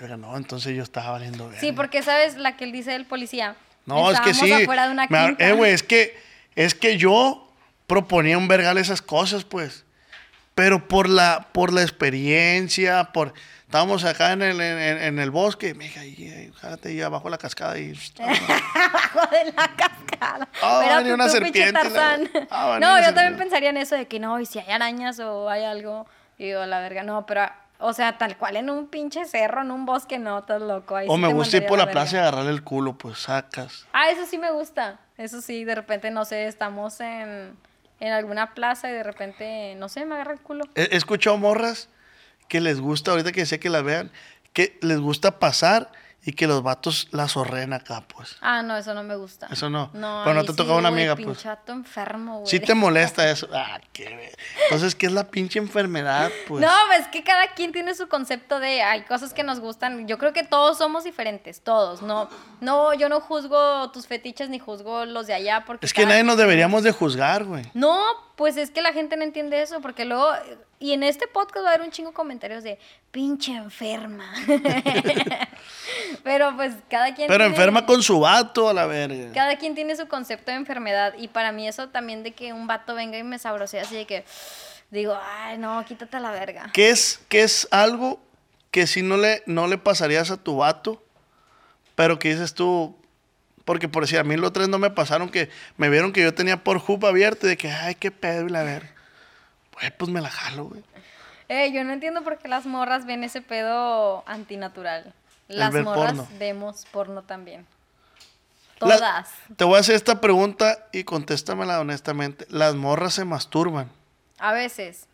Verga, 0.01 0.17
no, 0.17 0.37
entonces 0.37 0.77
yo 0.77 0.83
estaba 0.83 1.13
valiendo 1.13 1.47
verga. 1.47 1.61
Sí, 1.61 1.71
porque 1.73 2.03
sabes 2.03 2.37
la 2.37 2.57
que 2.57 2.65
él 2.65 2.73
dice 2.73 2.91
del 2.91 3.07
policía. 3.07 3.55
No, 3.87 4.11
es 4.11 4.21
que 4.21 4.35
sí. 4.35 4.51
Afuera 4.53 4.87
de 4.87 4.93
una 4.93 5.07
Me- 5.09 5.27
quinta. 5.27 5.49
eh, 5.49 5.53
güey, 5.53 5.73
es 5.73 5.83
que, 5.85 6.19
es 6.57 6.75
que 6.75 6.97
yo 6.97 7.53
proponía 7.87 8.37
un 8.39 8.49
vergal 8.49 8.77
esas 8.79 9.03
cosas, 9.03 9.45
pues. 9.45 9.84
Pero 10.55 10.87
por 10.87 11.09
la, 11.09 11.49
por 11.53 11.73
la 11.73 11.83
experiencia, 11.83 13.13
por... 13.13 13.35
Estábamos 13.63 14.05
acá 14.05 14.33
en 14.33 14.43
el, 14.43 14.61
en, 14.61 15.19
el 15.19 15.33
bosque, 15.33 15.75
ahí, 15.99 16.33
ahí, 16.33 16.53
jálate 16.61 16.91
ahí 16.91 17.03
abajo 17.03 17.25
de 17.25 17.31
la 17.33 17.39
cascada 17.39 17.77
y... 17.77 17.93
Abajo 18.19 19.21
de 19.33 19.53
la 19.53 19.75
cascada. 19.77 20.49
Ah, 20.63 20.81
Pero 20.81 20.97
venía 20.99 21.09
tú, 21.09 21.15
una 21.15 21.29
serpiente, 21.29 21.91
la-. 21.91 22.21
Ah, 22.51 22.79
no, 22.81 23.01
yo 23.03 23.13
también 23.13 23.37
pensaría 23.37 23.71
en 23.71 23.79
eso 23.79 23.97
de 23.97 24.07
que 24.07 24.21
no, 24.21 24.39
y 24.39 24.47
si 24.47 24.61
hay 24.61 24.71
arañas 24.71 25.19
o 25.19 25.51
hay 25.51 25.65
algo. 25.65 26.07
Digo, 26.39 26.65
la 26.67 26.79
verga, 26.81 27.03
no, 27.03 27.27
pero, 27.27 27.47
o 27.79 27.93
sea, 27.93 28.17
tal 28.17 28.37
cual 28.37 28.57
en 28.57 28.71
un 28.71 28.87
pinche 28.87 29.25
cerro, 29.25 29.63
en 29.63 29.73
un 29.73 29.87
bosque, 29.87 30.21
no, 30.21 30.39
estás 30.39 30.63
loco. 30.63 30.95
ahí 30.95 31.09
O 31.09 31.17
sí 31.17 31.21
me 31.21 31.33
gusta 31.33 31.57
ir 31.57 31.67
por 31.67 31.79
la 31.79 31.87
verga. 31.87 32.03
plaza 32.03 32.17
y 32.17 32.19
agarrarle 32.21 32.51
el 32.51 32.63
culo, 32.63 32.97
pues 32.97 33.19
sacas. 33.19 33.87
Ah, 33.93 34.09
eso 34.11 34.25
sí 34.25 34.39
me 34.39 34.53
gusta. 34.53 35.01
Eso 35.17 35.41
sí, 35.41 35.65
de 35.65 35.75
repente, 35.75 36.13
no 36.13 36.25
sé, 36.25 36.47
estamos 36.47 37.01
en, 37.01 37.57
en 38.01 38.13
alguna 38.13 38.55
plaza 38.55 38.91
y 38.91 38.93
de 38.93 39.03
repente, 39.03 39.75
no 39.77 39.89
sé, 39.89 40.05
me 40.05 40.15
agarra 40.15 40.33
el 40.33 40.41
culo. 40.41 40.65
He, 40.75 40.97
escuchado 40.97 41.37
morras 41.37 41.89
que 42.49 42.61
les 42.61 42.81
gusta, 42.81 43.13
ahorita 43.13 43.33
que 43.33 43.41
decía 43.41 43.59
que 43.59 43.71
la 43.71 43.83
vean, 43.83 44.11
que 44.53 44.79
les 44.83 44.99
gusta 44.99 45.39
pasar 45.39 45.91
y 46.27 46.33
que 46.33 46.47
los 46.47 46.62
vatos 46.62 47.09
la 47.11 47.29
zorren 47.29 47.72
acá, 47.72 48.03
pues. 48.03 48.37
Ah, 48.41 48.62
no, 48.62 48.77
eso 48.77 48.95
no 48.95 49.03
me 49.03 49.14
gusta. 49.16 49.47
Eso 49.51 49.68
no. 49.68 49.91
No, 49.93 50.22
Pero 50.25 50.35
no 50.35 50.43
te 50.45 50.53
sí, 50.53 50.57
tocaba 50.57 50.79
una 50.79 50.89
amiga, 50.89 51.14
pues. 51.14 51.27
pinchato 51.27 51.72
enfermo, 51.72 52.39
güey. 52.39 52.47
Sí 52.51 52.61
te 52.61 52.75
molesta 52.75 53.29
eso. 53.31 53.47
Ah, 53.53 53.79
qué 53.93 54.33
Entonces, 54.64 54.95
¿qué 54.95 55.07
es 55.07 55.12
la 55.12 55.25
pinche 55.29 55.59
enfermedad, 55.59 56.31
pues? 56.49 56.64
No, 56.64 56.93
es 56.99 57.07
que 57.09 57.22
cada 57.22 57.49
quien 57.49 57.72
tiene 57.72 57.95
su 57.95 58.09
concepto 58.09 58.59
de 58.59 58.83
hay 58.83 59.03
cosas 59.03 59.35
que 59.35 59.43
nos 59.43 59.61
gustan. 59.61 60.09
Yo 60.09 60.16
creo 60.16 60.33
que 60.33 60.45
todos 60.45 60.79
somos 60.79 61.05
diferentes, 61.05 61.61
todos. 61.61 62.01
No, 62.01 62.29
no, 62.61 62.95
yo 62.95 63.09
no 63.11 63.20
juzgo 63.20 63.91
tus 63.91 64.07
fetiches 64.07 64.49
ni 64.49 64.59
juzgo 64.59 65.05
los 65.05 65.27
de 65.27 65.35
allá 65.35 65.64
porque 65.66 65.85
es 65.85 65.93
que 65.93 66.07
nadie 66.07 66.25
nos 66.25 66.39
deberíamos 66.39 66.83
de 66.83 66.93
juzgar, 66.93 67.45
güey. 67.45 67.64
No, 67.75 67.99
pues 68.37 68.57
es 68.57 68.70
que 68.70 68.82
la 68.82 68.93
gente 68.93 69.16
no 69.16 69.22
entiende 69.22 69.62
eso, 69.62 69.80
porque 69.80 70.05
luego, 70.05 70.26
y 70.80 70.93
en 70.93 71.03
este 71.03 71.26
podcast 71.28 71.64
va 71.64 71.70
a 71.70 71.74
haber 71.74 71.87
un 71.87 71.93
chingo 71.93 72.11
de 72.11 72.14
comentarios 72.14 72.64
de 72.64 72.78
pinche 73.12 73.53
enferma. 73.55 74.32
Pero 76.22 76.55
pues 76.57 76.74
cada 76.89 77.14
quien. 77.14 77.28
Pero 77.28 77.45
tiene- 77.45 77.55
enferma 77.55 77.87
con 77.87 78.03
su 78.03 78.20
vato 78.20 78.68
a 78.68 78.74
la 78.74 78.87
verga. 78.87 79.32
Cada 79.32 79.57
quien 79.57 79.74
tiene 79.74 79.97
su 79.97 80.09
concepto 80.09 80.51
de 80.51 80.57
enfermedad, 80.57 81.14
y 81.18 81.28
para 81.28 81.53
mí 81.53 81.68
eso 81.68 81.89
también 81.89 82.22
de 82.22 82.32
que 82.32 82.53
un 82.53 82.66
vato 82.66 82.95
venga 82.95 83.18
y 83.18 83.22
me 83.22 83.39
sabrosea 83.39 83.82
así 83.82 83.95
de 83.95 84.07
que 84.07 84.24
digo, 84.91 85.16
ay, 85.43 85.59
no, 85.59 85.85
quítate 85.85 86.18
la 86.20 86.30
verga. 86.30 86.70
¿Qué 86.72 86.91
es, 86.91 87.20
qué 87.28 87.43
es 87.43 87.68
algo 87.70 88.20
que 88.70 88.87
si 88.87 89.03
no 89.03 89.16
le, 89.16 89.43
no 89.47 89.66
le 89.66 89.78
pasarías 89.78 90.30
a 90.30 90.37
tu 90.37 90.57
vato, 90.59 91.03
pero 91.95 92.18
que 92.18 92.30
dices 92.30 92.55
tú, 92.55 92.97
porque 93.65 93.89
por 93.89 94.03
decir, 94.05 94.19
a 94.19 94.25
mí 94.25 94.37
los 94.37 94.53
tres 94.53 94.69
no 94.69 94.79
me 94.79 94.91
pasaron 94.91 95.29
que 95.29 95.51
me 95.77 95.89
vieron 95.89 96.12
que 96.12 96.23
yo 96.23 96.35
tenía 96.35 96.62
por 96.62 96.77
hub 96.87 97.07
abierto 97.07 97.47
y 97.47 97.51
de 97.51 97.57
que, 97.57 97.71
ay, 97.71 97.95
qué 97.95 98.11
pedo 98.11 98.47
y 98.47 98.51
la 98.51 98.62
verga. 98.62 98.91
Pues, 99.73 99.91
pues 99.93 100.11
me 100.11 100.21
la 100.21 100.31
jalo, 100.31 100.65
güey. 100.67 100.83
Eh, 101.49 101.73
yo 101.73 101.85
no 101.85 101.93
entiendo 101.93 102.23
por 102.23 102.39
qué 102.39 102.49
las 102.49 102.65
morras 102.67 103.05
ven 103.07 103.25
ese 103.25 103.43
pedo 103.43 104.23
antinatural. 104.27 105.12
Las 105.49 105.73
ver 105.73 105.85
morras 105.85 106.15
porno. 106.15 106.29
vemos 106.39 106.87
porno 106.91 107.23
también. 107.23 107.67
La- 108.81 108.97
Todas. 108.97 109.31
te 109.57 109.65
voy 109.65 109.77
a 109.77 109.81
hacer 109.81 109.95
esta 109.95 110.21
pregunta 110.21 110.87
y 110.93 111.05
contéstamela 111.05 111.81
honestamente. 111.81 112.47
¿Las 112.51 112.75
morras 112.75 113.15
se 113.15 113.25
masturban? 113.25 113.91
A 114.39 114.53
veces. 114.53 115.07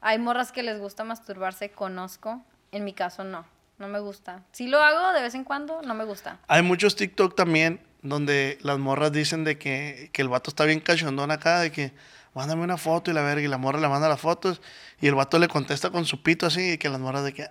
Hay 0.00 0.18
morras 0.18 0.52
que 0.52 0.62
les 0.62 0.78
gusta 0.78 1.04
masturbarse, 1.04 1.70
conozco. 1.70 2.40
En 2.72 2.84
mi 2.84 2.92
caso, 2.92 3.24
no. 3.24 3.44
No 3.78 3.88
me 3.88 4.00
gusta. 4.00 4.42
Si 4.52 4.68
lo 4.68 4.80
hago 4.80 5.12
de 5.12 5.22
vez 5.22 5.34
en 5.34 5.44
cuando, 5.44 5.82
no 5.82 5.94
me 5.94 6.04
gusta. 6.04 6.38
Hay 6.48 6.62
muchos 6.62 6.96
TikTok 6.96 7.34
también 7.34 7.80
donde 8.02 8.58
las 8.62 8.78
morras 8.78 9.12
dicen 9.12 9.44
de 9.44 9.58
que, 9.58 10.10
que 10.12 10.22
el 10.22 10.28
vato 10.28 10.50
está 10.50 10.64
bien 10.64 10.80
cachondón 10.80 11.30
acá, 11.30 11.60
de 11.60 11.72
que 11.72 11.92
mándame 12.34 12.62
una 12.62 12.76
foto 12.76 13.10
y 13.10 13.14
la 13.14 13.22
verga, 13.22 13.42
y 13.42 13.48
la 13.48 13.58
morra 13.58 13.80
le 13.80 13.88
manda 13.88 14.08
las 14.08 14.20
fotos 14.20 14.60
y 15.00 15.06
el 15.06 15.14
vato 15.14 15.38
le 15.38 15.48
contesta 15.48 15.90
con 15.90 16.04
su 16.04 16.22
pito 16.22 16.46
así 16.46 16.72
y 16.72 16.78
que 16.78 16.88
las 16.88 17.00
morras 17.00 17.24
de 17.24 17.32
que, 17.32 17.48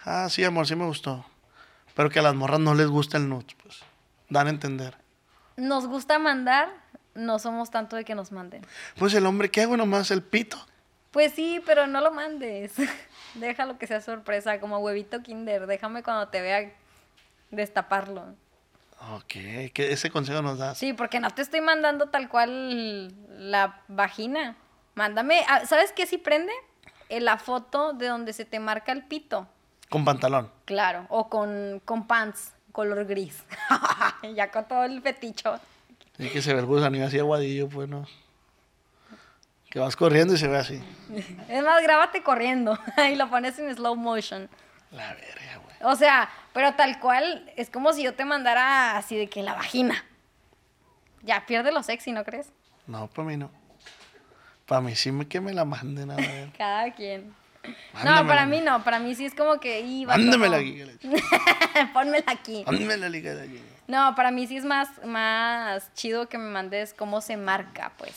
ah, 0.00 0.28
sí, 0.28 0.44
amor, 0.44 0.66
sí 0.66 0.76
me 0.76 0.84
gustó. 0.84 1.24
Pero 1.94 2.10
que 2.10 2.18
a 2.18 2.22
las 2.22 2.34
morras 2.34 2.60
no 2.60 2.74
les 2.74 2.88
gusta 2.88 3.16
el 3.16 3.28
nude, 3.28 3.46
pues. 3.62 3.80
Dan 4.28 4.48
a 4.48 4.50
entender. 4.50 4.96
Nos 5.56 5.86
gusta 5.86 6.18
mandar, 6.18 6.68
no 7.14 7.38
somos 7.38 7.70
tanto 7.70 7.94
de 7.96 8.04
que 8.04 8.14
nos 8.14 8.32
manden. 8.32 8.66
Pues 8.98 9.14
el 9.14 9.26
hombre, 9.26 9.50
¿qué 9.50 9.62
hago 9.62 9.76
nomás? 9.76 10.10
El 10.10 10.22
pito. 10.22 10.58
Pues 11.14 11.32
sí, 11.32 11.62
pero 11.64 11.86
no 11.86 12.00
lo 12.00 12.10
mandes. 12.10 12.72
Déjalo 13.34 13.78
que 13.78 13.86
sea 13.86 14.00
sorpresa, 14.00 14.58
como 14.58 14.78
huevito 14.78 15.22
kinder. 15.22 15.68
Déjame 15.68 16.02
cuando 16.02 16.26
te 16.26 16.42
vea 16.42 16.72
destaparlo. 17.52 18.34
Ok, 19.12 19.32
que 19.72 19.92
ese 19.92 20.10
consejo 20.10 20.42
nos 20.42 20.58
das. 20.58 20.76
Sí, 20.76 20.92
porque 20.92 21.20
no 21.20 21.30
te 21.30 21.42
estoy 21.42 21.60
mandando 21.60 22.08
tal 22.08 22.28
cual 22.28 23.14
la 23.28 23.80
vagina. 23.86 24.56
Mándame, 24.96 25.44
ah, 25.48 25.64
¿sabes 25.66 25.92
qué 25.92 26.04
si 26.06 26.18
prende? 26.18 26.52
Eh, 27.08 27.20
la 27.20 27.38
foto 27.38 27.92
de 27.92 28.08
donde 28.08 28.32
se 28.32 28.44
te 28.44 28.58
marca 28.58 28.90
el 28.90 29.04
pito. 29.04 29.46
Con 29.90 30.04
pantalón. 30.04 30.50
Claro, 30.64 31.06
o 31.10 31.28
con, 31.28 31.80
con 31.84 32.08
pants, 32.08 32.54
color 32.72 33.04
gris. 33.04 33.44
ya 34.34 34.50
con 34.50 34.66
todo 34.66 34.82
el 34.82 35.00
feticho. 35.00 35.60
Y 36.18 36.30
que 36.30 36.42
se 36.42 36.54
ve 36.54 36.58
el 36.58 36.66
gusanillo 36.66 37.06
así 37.06 37.20
aguadillo, 37.20 37.68
pues 37.68 37.88
no. 37.88 38.04
Que 39.74 39.80
vas 39.80 39.96
corriendo 39.96 40.34
y 40.34 40.38
se 40.38 40.46
ve 40.46 40.56
así. 40.56 40.80
Es 41.48 41.62
más, 41.64 41.82
grábate 41.82 42.22
corriendo 42.22 42.78
y 43.12 43.16
lo 43.16 43.28
pones 43.28 43.58
en 43.58 43.74
slow 43.74 43.96
motion. 43.96 44.48
La 44.92 45.12
verga, 45.14 45.56
güey. 45.64 45.92
O 45.92 45.96
sea, 45.96 46.30
pero 46.52 46.74
tal 46.74 47.00
cual, 47.00 47.52
es 47.56 47.70
como 47.70 47.92
si 47.92 48.04
yo 48.04 48.14
te 48.14 48.24
mandara 48.24 48.96
así 48.96 49.16
de 49.16 49.26
que 49.26 49.42
la 49.42 49.54
vagina. 49.54 50.04
Ya, 51.22 51.44
pierde 51.44 51.72
lo 51.72 51.82
sexy, 51.82 52.12
¿no 52.12 52.22
crees? 52.22 52.52
No, 52.86 53.08
para 53.08 53.26
mí 53.26 53.36
no. 53.36 53.50
Para 54.64 54.80
mí 54.80 54.94
sí 54.94 55.10
me 55.10 55.26
que 55.26 55.40
me 55.40 55.52
la 55.52 55.64
manden 55.64 56.12
a 56.12 56.16
ver. 56.16 56.52
Cada 56.56 56.92
quien. 56.92 57.34
No, 58.04 58.28
para 58.28 58.46
mí 58.46 58.60
no, 58.60 58.84
para 58.84 59.00
mí 59.00 59.16
sí 59.16 59.24
es 59.24 59.34
como 59.34 59.58
que... 59.58 60.04
vato, 60.06 60.20
Mándamela 60.20 60.58
aquí. 60.58 60.84
Pónmela 61.92 62.30
aquí. 62.30 62.62
De 62.62 63.42
allí. 63.42 63.60
No, 63.88 64.14
para 64.14 64.30
mí 64.30 64.46
sí 64.46 64.56
es 64.56 64.64
más, 64.64 64.88
más 65.04 65.92
chido 65.94 66.28
que 66.28 66.38
me 66.38 66.48
mandes 66.48 66.94
cómo 66.94 67.20
se 67.20 67.36
marca, 67.36 67.90
pues. 67.98 68.14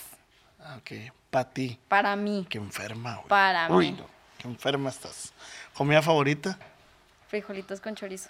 Ah, 0.69 0.77
Ok, 0.77 0.91
para 1.29 1.49
ti. 1.49 1.79
Para 1.87 2.15
mí. 2.15 2.45
Qué 2.49 2.57
enferma, 2.57 3.15
güey. 3.15 3.27
Para 3.27 3.69
Uy, 3.71 3.91
mí. 3.91 3.97
no. 3.99 4.05
Qué 4.37 4.47
enferma 4.47 4.89
estás. 4.89 5.33
¿Comida 5.73 6.01
favorita? 6.01 6.57
Frijolitos 7.27 7.79
con 7.81 7.95
chorizo. 7.95 8.29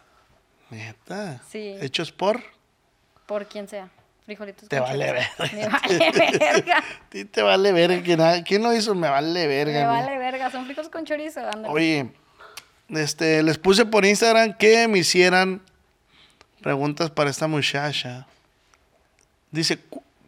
Neta. 0.69 1.41
Sí. 1.49 1.75
¿Hechos 1.81 2.11
por? 2.11 2.41
Por 3.25 3.47
quien 3.47 3.67
sea. 3.67 3.89
Frijolitos 4.25 4.67
Te 4.69 4.77
con 4.77 4.87
vale 4.87 5.07
chorizo. 5.07 5.27
verga. 5.39 5.55
Me 5.55 5.67
vale 5.69 6.31
verga. 6.39 6.83
Ti 7.09 7.25
te 7.25 7.41
vale 7.41 7.71
verga. 7.71 8.43
¿Quién 8.43 8.63
lo 8.63 8.73
hizo? 8.73 8.93
Me 8.95 9.09
vale 9.09 9.47
verga. 9.47 9.79
Me 9.79 9.85
vale 9.87 10.17
verga. 10.17 10.51
Son 10.51 10.65
frijoles 10.65 10.89
con 10.91 11.05
chorizo. 11.05 11.39
ándale. 11.41 11.69
Oye, 11.69 12.11
este, 12.89 13.41
les 13.43 13.57
puse 13.57 13.85
por 13.85 14.05
Instagram 14.05 14.53
que 14.57 14.87
me 14.87 14.99
hicieran 14.99 15.61
preguntas 16.61 17.09
para 17.11 17.29
esta 17.29 17.47
muchacha. 17.47 18.27
Dice, 19.51 19.79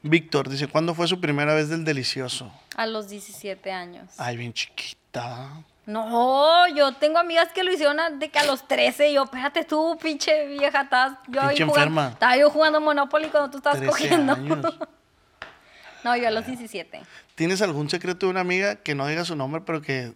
Víctor, 0.02 0.47
dice, 0.50 0.68
¿cuándo 0.68 0.93
fue 0.93 1.08
su 1.08 1.20
primera 1.20 1.54
vez 1.54 1.70
del 1.70 1.84
delicioso? 1.84 2.52
A 2.78 2.86
los 2.86 3.10
17 3.10 3.72
años. 3.72 4.10
Ay, 4.18 4.38
bien 4.38 4.54
chiquita. 4.54 5.64
No, 5.86 6.68
yo 6.74 6.93
tengo 6.93 7.18
amigas 7.18 7.50
que 7.54 7.64
lo 7.64 7.74
hicieron 7.74 8.00
a- 8.00 8.10
de 8.12 8.30
que 8.30 8.39
a 8.39 8.43
los 8.45 8.68
13. 8.68 9.10
Y 9.10 9.16
yo, 9.16 9.24
espérate 9.24 9.66
tú, 9.66 9.97
pinche 10.02 10.47
vieja. 10.47 10.82
Estás 10.82 11.18
yo 11.28 11.41
ahí 11.41 11.50
Pinche 11.58 11.66
jugando- 11.66 11.82
enferma. 11.89 12.10
Estaba 12.14 12.38
yo 12.38 12.50
jugando 12.50 12.80
Monopoly 12.80 13.28
cuando 13.30 13.50
tú 13.50 13.58
estabas 13.58 13.80
13 13.80 13.91
cogiendo. 13.91 14.34
años. 14.34 14.60
no, 16.04 16.16
yo 16.16 16.28
a 16.28 16.32
los 16.32 16.45
17. 16.45 17.02
¿Tienes 17.36 17.62
algún 17.62 17.89
secreto 17.89 18.28
de 18.28 18.30
una 18.32 18.41
amiga 18.41 18.76
que 18.76 18.95
no 18.95 19.08
diga 19.08 19.26
su 19.26 19.36
nombre, 19.36 19.62
pero 19.66 19.82
que 19.82 20.14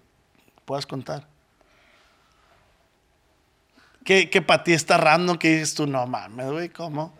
puedas 0.65 0.85
contar? 0.85 1.27
Que, 4.05 4.29
que 4.29 4.41
para 4.41 4.63
ti 4.63 4.73
está 4.73 4.97
random, 4.97 5.37
que 5.37 5.49
dices 5.49 5.73
tú, 5.75 5.87
no 5.87 6.05
mames, 6.05 6.51
güey, 6.51 6.69
¿cómo? 6.69 7.13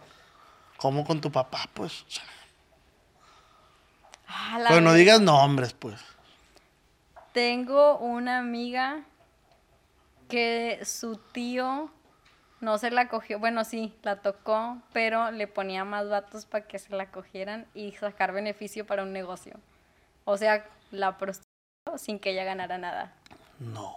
¿Cómo 0.78 1.06
con 1.06 1.22
tu 1.22 1.32
papá, 1.32 1.70
pues? 1.74 2.02
O 2.02 2.10
sea, 2.10 2.24
Ah, 4.36 4.60
pero 4.68 4.82
no 4.82 4.94
digas 4.94 5.22
nombres, 5.22 5.74
pues. 5.74 6.02
Tengo 7.34 7.98
una 8.00 8.40
amiga 8.40 9.04
que 10.28 10.80
su 10.84 11.18
tío 11.18 11.92
no 12.62 12.78
se 12.78 12.90
la 12.90 13.10
cogió, 13.10 13.40
bueno, 13.40 13.64
sí, 13.66 13.94
la 14.04 14.22
tocó, 14.22 14.78
pero 14.94 15.32
le 15.32 15.48
ponía 15.48 15.84
más 15.84 16.10
vatos 16.10 16.46
para 16.46 16.66
que 16.66 16.80
se 16.80 16.96
la 16.96 17.12
cogieran 17.12 17.68
y 17.74 17.92
sacar 17.92 18.32
beneficio 18.32 18.88
para 18.88 19.04
un 19.04 19.14
negocio. 19.14 19.60
O 20.26 20.38
sea, 20.38 20.66
la 20.92 21.18
prostituyó 21.18 21.98
sin 21.98 22.20
que 22.20 22.32
ella 22.32 22.46
ganara 22.46 22.78
nada. 22.78 23.14
No. 23.60 23.96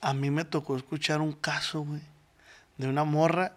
A 0.00 0.12
mí 0.12 0.30
me 0.30 0.44
tocó 0.44 0.76
escuchar 0.76 1.20
un 1.20 1.32
caso, 1.32 1.80
güey, 1.80 2.02
de 2.76 2.88
una 2.88 3.04
morra 3.04 3.52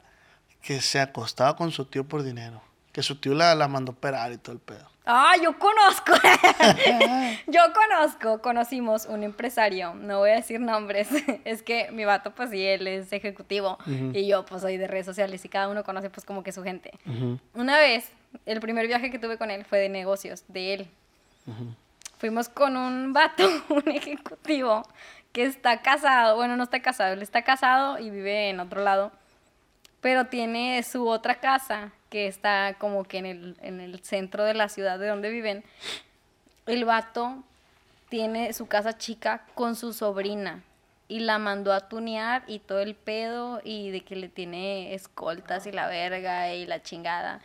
que 0.61 0.81
se 0.81 0.99
acostaba 0.99 1.55
con 1.55 1.71
su 1.71 1.85
tío 1.85 2.07
por 2.07 2.23
dinero. 2.23 2.61
Que 2.97 3.03
su 3.03 3.17
tío 3.17 3.35
la, 3.35 3.53
la 3.53 3.67
mandó 3.67 3.91
operar 3.91 4.31
y 4.31 4.37
todo 4.37 4.53
el 4.53 4.59
pedo. 4.59 4.89
Ah, 5.05 5.35
yo 5.39 5.59
conozco. 5.59 6.13
yo 7.47 7.61
conozco, 7.71 8.41
conocimos 8.41 9.05
un 9.05 9.21
empresario, 9.21 9.93
no 9.93 10.17
voy 10.17 10.31
a 10.31 10.37
decir 10.37 10.59
nombres. 10.59 11.09
es 11.45 11.61
que 11.61 11.91
mi 11.91 12.05
vato, 12.05 12.31
pues 12.31 12.49
sí, 12.49 12.65
él 12.65 12.87
es 12.87 13.13
ejecutivo 13.13 13.77
y 13.85 14.25
yo, 14.25 14.47
pues 14.47 14.63
soy 14.63 14.77
de 14.77 14.87
redes 14.87 15.05
sociales 15.05 15.45
y 15.45 15.47
cada 15.47 15.69
uno 15.69 15.83
conoce, 15.83 16.09
pues 16.09 16.25
como 16.25 16.41
que 16.41 16.51
su 16.51 16.63
gente. 16.63 16.89
Una 17.53 17.77
vez, 17.77 18.09
el 18.47 18.59
primer 18.61 18.87
viaje 18.87 19.11
que 19.11 19.19
tuve 19.19 19.37
con 19.37 19.51
él 19.51 19.63
fue 19.63 19.77
de 19.77 19.89
negocios, 19.89 20.43
de 20.47 20.73
él. 20.73 20.87
Fuimos 22.17 22.49
con 22.49 22.77
un 22.77 23.13
vato, 23.13 23.47
un 23.69 23.87
ejecutivo, 23.89 24.81
que 25.33 25.43
está 25.43 25.83
casado, 25.83 26.35
bueno, 26.35 26.57
no 26.57 26.63
está 26.63 26.81
casado, 26.81 27.13
él 27.13 27.21
está 27.21 27.43
casado 27.43 27.99
y 27.99 28.09
vive 28.09 28.49
en 28.49 28.59
otro 28.59 28.83
lado, 28.83 29.11
pero 30.01 30.25
tiene 30.25 30.81
su 30.83 31.07
otra 31.07 31.35
casa 31.35 31.91
que 32.09 32.27
está 32.27 32.75
como 32.79 33.03
que 33.03 33.17
en 33.17 33.25
el, 33.25 33.57
en 33.61 33.79
el 33.79 34.03
centro 34.03 34.43
de 34.43 34.53
la 34.53 34.69
ciudad 34.69 34.99
de 34.99 35.07
donde 35.07 35.29
viven. 35.29 35.63
El 36.65 36.85
vato 36.85 37.43
tiene 38.09 38.53
su 38.53 38.67
casa 38.67 38.97
chica 38.97 39.43
con 39.53 39.75
su 39.75 39.93
sobrina 39.93 40.63
y 41.07 41.19
la 41.21 41.39
mandó 41.39 41.73
a 41.73 41.87
tunear 41.87 42.43
y 42.47 42.59
todo 42.59 42.79
el 42.79 42.95
pedo 42.95 43.61
y 43.63 43.91
de 43.91 44.01
que 44.01 44.15
le 44.15 44.29
tiene 44.29 44.93
escoltas 44.93 45.65
y 45.65 45.71
la 45.71 45.87
verga 45.87 46.53
y 46.53 46.65
la 46.65 46.81
chingada. 46.81 47.39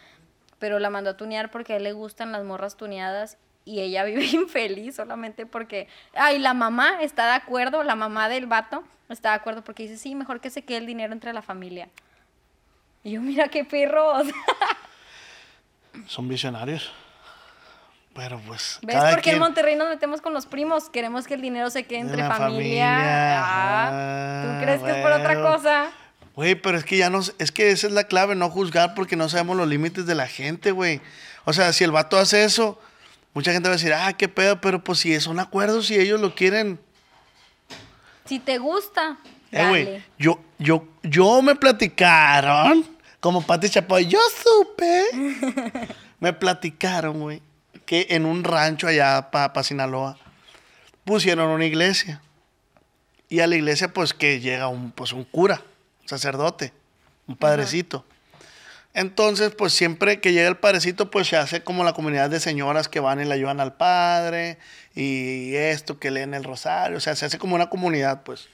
Pero 0.58 0.78
la 0.78 0.90
mandó 0.90 1.10
a 1.10 1.16
tunear 1.16 1.50
porque 1.50 1.74
a 1.74 1.76
él 1.76 1.84
le 1.84 1.92
gustan 1.92 2.32
las 2.32 2.44
morras 2.44 2.76
tuneadas 2.76 3.38
y 3.64 3.80
ella 3.80 4.04
vive 4.04 4.24
infeliz 4.24 4.96
solamente 4.96 5.46
porque... 5.46 5.88
Ay, 6.14 6.38
la 6.38 6.54
mamá 6.54 7.02
está 7.02 7.26
de 7.26 7.32
acuerdo, 7.32 7.82
la 7.82 7.96
mamá 7.96 8.28
del 8.28 8.46
vato 8.46 8.84
está 9.08 9.30
de 9.30 9.36
acuerdo 9.36 9.62
porque 9.62 9.84
dice, 9.84 9.96
sí, 9.96 10.14
mejor 10.14 10.40
que 10.40 10.50
se 10.50 10.62
quede 10.62 10.78
el 10.78 10.86
dinero 10.86 11.12
entre 11.12 11.32
la 11.32 11.42
familia. 11.42 11.88
Y 13.04 13.12
yo, 13.12 13.20
mira 13.20 13.48
qué 13.48 13.64
perros. 13.64 14.26
Son 16.06 16.28
visionarios. 16.28 16.90
Pero 18.14 18.38
pues. 18.46 18.78
¿Ves 18.82 18.96
por 18.96 19.20
qué 19.22 19.30
en 19.32 19.38
Monterrey 19.38 19.74
nos 19.74 19.88
metemos 19.88 20.20
con 20.20 20.34
los 20.34 20.44
primos? 20.46 20.90
Queremos 20.90 21.26
que 21.26 21.34
el 21.34 21.40
dinero 21.40 21.70
se 21.70 21.84
quede 21.84 22.04
De 22.04 22.10
entre 22.10 22.22
familia. 22.28 22.38
familia. 22.46 23.40
Ah, 23.40 23.90
Ah, 23.92 24.42
¿Tú 24.58 24.64
crees 24.64 24.82
que 24.82 24.90
es 24.90 24.96
por 24.98 25.12
otra 25.12 25.40
cosa? 25.40 25.90
Güey, 26.34 26.54
pero 26.54 26.76
es 26.78 26.84
que 26.84 26.96
ya 26.98 27.08
no. 27.10 27.20
Es 27.38 27.52
que 27.52 27.70
esa 27.70 27.86
es 27.86 27.92
la 27.92 28.04
clave, 28.04 28.34
no 28.34 28.50
juzgar 28.50 28.94
porque 28.94 29.16
no 29.16 29.28
sabemos 29.28 29.56
los 29.56 29.66
límites 29.68 30.04
de 30.06 30.14
la 30.14 30.26
gente, 30.26 30.70
güey. 30.72 31.00
O 31.44 31.52
sea, 31.54 31.72
si 31.72 31.84
el 31.84 31.90
vato 31.90 32.18
hace 32.18 32.44
eso, 32.44 32.78
mucha 33.34 33.52
gente 33.52 33.68
va 33.68 33.74
a 33.74 33.76
decir, 33.78 33.92
ah, 33.94 34.12
qué 34.12 34.28
pedo, 34.28 34.60
pero 34.60 34.84
pues 34.84 34.98
si 35.00 35.18
son 35.20 35.40
acuerdos, 35.40 35.86
si 35.86 35.96
ellos 35.98 36.20
lo 36.20 36.34
quieren. 36.34 36.78
Si 38.26 38.38
te 38.38 38.58
gusta, 38.58 39.16
Eh, 39.50 39.68
güey, 39.68 40.02
yo, 40.18 40.38
yo, 40.58 40.86
yo 41.02 41.42
me 41.42 41.54
platicaron, 41.54 42.86
como 43.22 43.40
Pati 43.40 43.70
Chapoy, 43.70 44.08
yo 44.08 44.18
supe. 44.42 45.04
me 46.18 46.32
platicaron, 46.32 47.20
güey, 47.20 47.40
que 47.86 48.08
en 48.10 48.26
un 48.26 48.42
rancho 48.42 48.88
allá 48.88 49.30
para 49.30 49.62
Sinaloa 49.62 50.18
pusieron 51.04 51.48
una 51.50 51.64
iglesia. 51.64 52.20
Y 53.28 53.38
a 53.38 53.46
la 53.46 53.54
iglesia, 53.54 53.92
pues 53.92 54.12
que 54.12 54.40
llega 54.40 54.66
un, 54.66 54.90
pues, 54.90 55.12
un 55.12 55.22
cura, 55.22 55.62
un 56.02 56.08
sacerdote, 56.08 56.72
un 57.28 57.36
padrecito. 57.36 58.04
Entonces, 58.92 59.52
pues 59.54 59.72
siempre 59.72 60.20
que 60.20 60.32
llega 60.32 60.48
el 60.48 60.56
padrecito, 60.56 61.08
pues 61.08 61.28
se 61.28 61.36
hace 61.36 61.62
como 61.62 61.84
la 61.84 61.92
comunidad 61.92 62.28
de 62.28 62.40
señoras 62.40 62.88
que 62.88 62.98
van 62.98 63.20
y 63.20 63.24
le 63.24 63.34
ayudan 63.34 63.60
al 63.60 63.76
padre 63.76 64.58
y 64.96 65.54
esto, 65.54 66.00
que 66.00 66.10
leen 66.10 66.34
el 66.34 66.42
rosario, 66.42 66.96
o 66.96 67.00
sea, 67.00 67.14
se 67.14 67.24
hace 67.24 67.38
como 67.38 67.54
una 67.54 67.70
comunidad, 67.70 68.24
pues. 68.24 68.48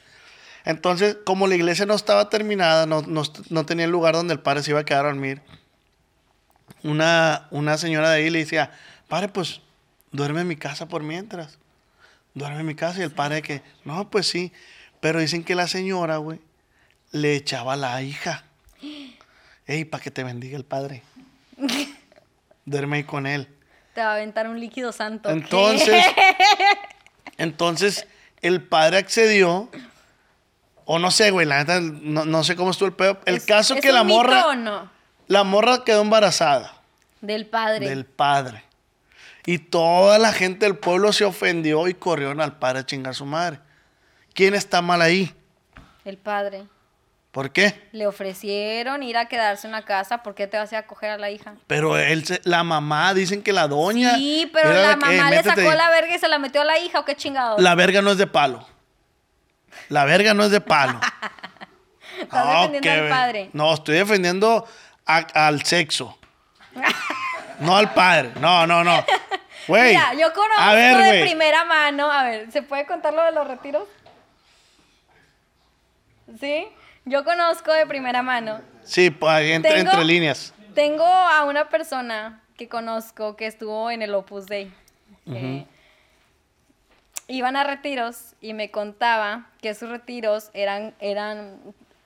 Entonces, 0.69 1.17
como 1.25 1.47
la 1.47 1.55
iglesia 1.55 1.87
no 1.87 1.95
estaba 1.95 2.29
terminada, 2.29 2.85
no, 2.85 3.01
no, 3.01 3.23
no 3.49 3.65
tenía 3.65 3.87
el 3.87 3.91
lugar 3.91 4.15
donde 4.15 4.35
el 4.35 4.41
padre 4.41 4.63
se 4.63 4.71
iba 4.73 4.81
a 4.81 4.85
quedar 4.85 5.07
a 5.07 5.09
dormir, 5.09 5.41
una, 6.83 7.49
una 7.51 7.79
señora 7.79 8.11
de 8.11 8.17
ahí 8.17 8.29
le 8.29 8.41
decía, 8.41 8.71
padre, 9.09 9.29
pues 9.29 9.63
duerme 10.13 10.43
en 10.43 10.47
mi 10.49 10.57
casa 10.57 10.87
por 10.87 11.03
mientras. 11.03 11.57
Duerme 12.35 12.61
en 12.61 12.67
mi 12.67 12.75
casa. 12.75 13.01
Y 13.01 13.05
el 13.05 13.13
padre 13.13 13.41
que, 13.41 13.63
no, 13.87 14.11
pues 14.11 14.27
sí. 14.27 14.53
Pero 15.01 15.21
dicen 15.21 15.43
que 15.43 15.55
la 15.55 15.69
señora, 15.69 16.19
güey, 16.19 16.39
le 17.13 17.35
echaba 17.35 17.73
a 17.73 17.77
la 17.77 18.03
hija. 18.03 18.45
Ey, 19.67 19.87
para 19.87 20.03
que 20.03 20.11
te 20.11 20.23
bendiga 20.23 20.59
el 20.59 20.67
padre. 20.67 21.03
Duerme 22.67 22.99
ahí 22.99 23.05
con 23.05 23.27
él. 23.27 23.49
Te 23.95 24.03
va 24.03 24.11
a 24.11 24.15
aventar 24.17 24.47
un 24.47 24.61
líquido 24.61 24.93
santo. 24.93 25.31
Entonces, 25.31 26.05
entonces 27.39 28.07
el 28.43 28.63
padre 28.63 28.99
accedió. 28.99 29.71
O 30.91 30.99
no 30.99 31.11
sé, 31.11 31.31
güey, 31.31 31.47
la 31.47 31.59
neta, 31.59 31.81
no, 31.81 32.25
no 32.25 32.45
sé 32.45 32.57
cómo 32.57 32.71
estuvo 32.71 32.89
el 32.89 32.95
pedo. 32.95 33.19
El 33.27 33.37
¿Es- 33.37 33.45
caso 33.45 33.75
es 33.75 33.83
que 33.83 33.93
la 33.93 34.01
un 34.01 34.07
mito 34.07 34.19
morra, 34.19 34.47
o 34.47 34.55
no? 34.55 34.91
la 35.27 35.45
morra 35.45 35.85
quedó 35.85 36.01
embarazada 36.01 36.73
Del 37.21 37.45
padre. 37.47 37.87
del 37.91 38.07
padre. 38.07 38.65
Y 39.45 39.59
toda 39.59 40.19
la 40.19 40.33
gente 40.33 40.65
del 40.65 40.77
pueblo 40.79 41.13
se 41.13 41.25
ofendió 41.27 41.89
y 41.89 41.95
corrieron 41.95 42.41
al 42.41 42.57
padre 42.59 42.79
a 42.81 42.87
chingar 42.87 43.11
a 43.11 43.15
su 43.15 43.27
madre. 43.27 43.61
¿Quién 44.33 44.55
está 44.55 44.81
mal 44.81 45.03
ahí? 45.03 45.35
El 46.07 46.17
padre. 46.17 46.65
¿Por 47.33 47.51
qué? 47.53 47.89
Le 47.93 48.07
ofrecieron 48.07 49.03
ir 49.03 49.19
a 49.19 49.27
quedarse 49.27 49.67
en 49.67 49.73
la 49.73 49.83
casa. 49.85 50.23
¿Por 50.23 50.35
qué 50.35 50.47
te 50.47 50.57
vas 50.57 50.73
a 50.73 50.77
ir 50.77 50.79
a 50.79 50.87
coger 50.87 51.11
a 51.11 51.19
la 51.19 51.31
hija? 51.31 51.55
Pero 51.67 51.99
él, 51.99 52.25
se- 52.25 52.41
la 52.45 52.65
mamá, 52.65 53.13
dicen 53.13 53.43
que 53.43 53.53
la 53.53 53.69
doña. 53.69 54.15
Sí, 54.17 54.51
pero 54.55 54.73
la 54.73 54.91
que, 54.95 54.97
mamá 54.97 55.31
le 55.31 55.37
"Métete". 55.37 55.63
sacó 55.63 55.75
la 55.77 55.91
verga 55.91 56.15
y 56.15 56.19
se 56.19 56.29
la 56.29 56.39
metió 56.39 56.63
a 56.63 56.65
la 56.65 56.79
hija. 56.79 56.99
¿O 57.01 57.05
qué 57.05 57.15
chingados? 57.15 57.61
La 57.61 57.75
verga 57.75 58.01
no 58.01 58.11
es 58.11 58.17
de 58.19 58.27
palo. 58.27 58.67
La 59.89 60.05
verga 60.05 60.35
no 60.35 60.45
es 60.45 60.51
de 60.51 60.61
palo. 60.61 61.01
Estás 62.21 62.45
No, 62.47 62.63
defendiendo 62.69 63.03
al 63.05 63.09
padre. 63.09 63.51
No, 63.53 63.75
estoy 63.75 63.97
defendiendo 63.97 64.67
a- 65.07 65.47
al 65.47 65.63
sexo. 65.65 66.19
No 67.61 67.77
al 67.77 67.93
padre. 67.93 68.31
No, 68.41 68.69
no, 68.69 68.85
no. 68.85 69.05
Güey. 69.67 69.89
Mira, 69.97 70.15
yo 70.15 70.33
conozco 70.33 70.61
a 70.63 70.75
ver, 70.75 70.97
de 70.97 71.21
primera 71.23 71.65
mano. 71.65 72.09
A 72.11 72.23
ver, 72.23 72.53
¿se 72.53 72.63
puede 72.63 72.87
contar 72.87 73.13
lo 73.13 73.23
de 73.25 73.33
los 73.33 73.49
retiros? 73.49 73.83
¿Sí? 76.39 76.67
Yo 77.05 77.25
conozco 77.25 77.73
de 77.73 77.87
primera 77.87 78.23
mano. 78.23 78.61
Sí, 78.85 79.11
pues, 79.11 79.51
entre, 79.51 79.73
Tengo- 79.73 79.91
entre 79.91 80.05
líneas. 80.05 80.53
Tengo 80.75 81.05
a 81.05 81.45
una 81.45 81.69
persona 81.69 82.43
que 82.57 82.69
conozco 82.69 83.35
que 83.37 83.47
estuvo 83.47 83.91
en 83.91 84.03
el 84.03 84.15
Opus 84.15 84.47
Dei. 84.47 84.73
Eh, 85.27 85.67
iban 87.29 87.57
a 87.57 87.65
retiros 87.65 88.35
y 88.41 88.55
me 88.55 88.71
contaba 88.71 89.47
que 89.63 89.75
sus 89.75 89.89
retiros 89.91 90.51
eran, 90.55 90.95
eran, 91.01 91.59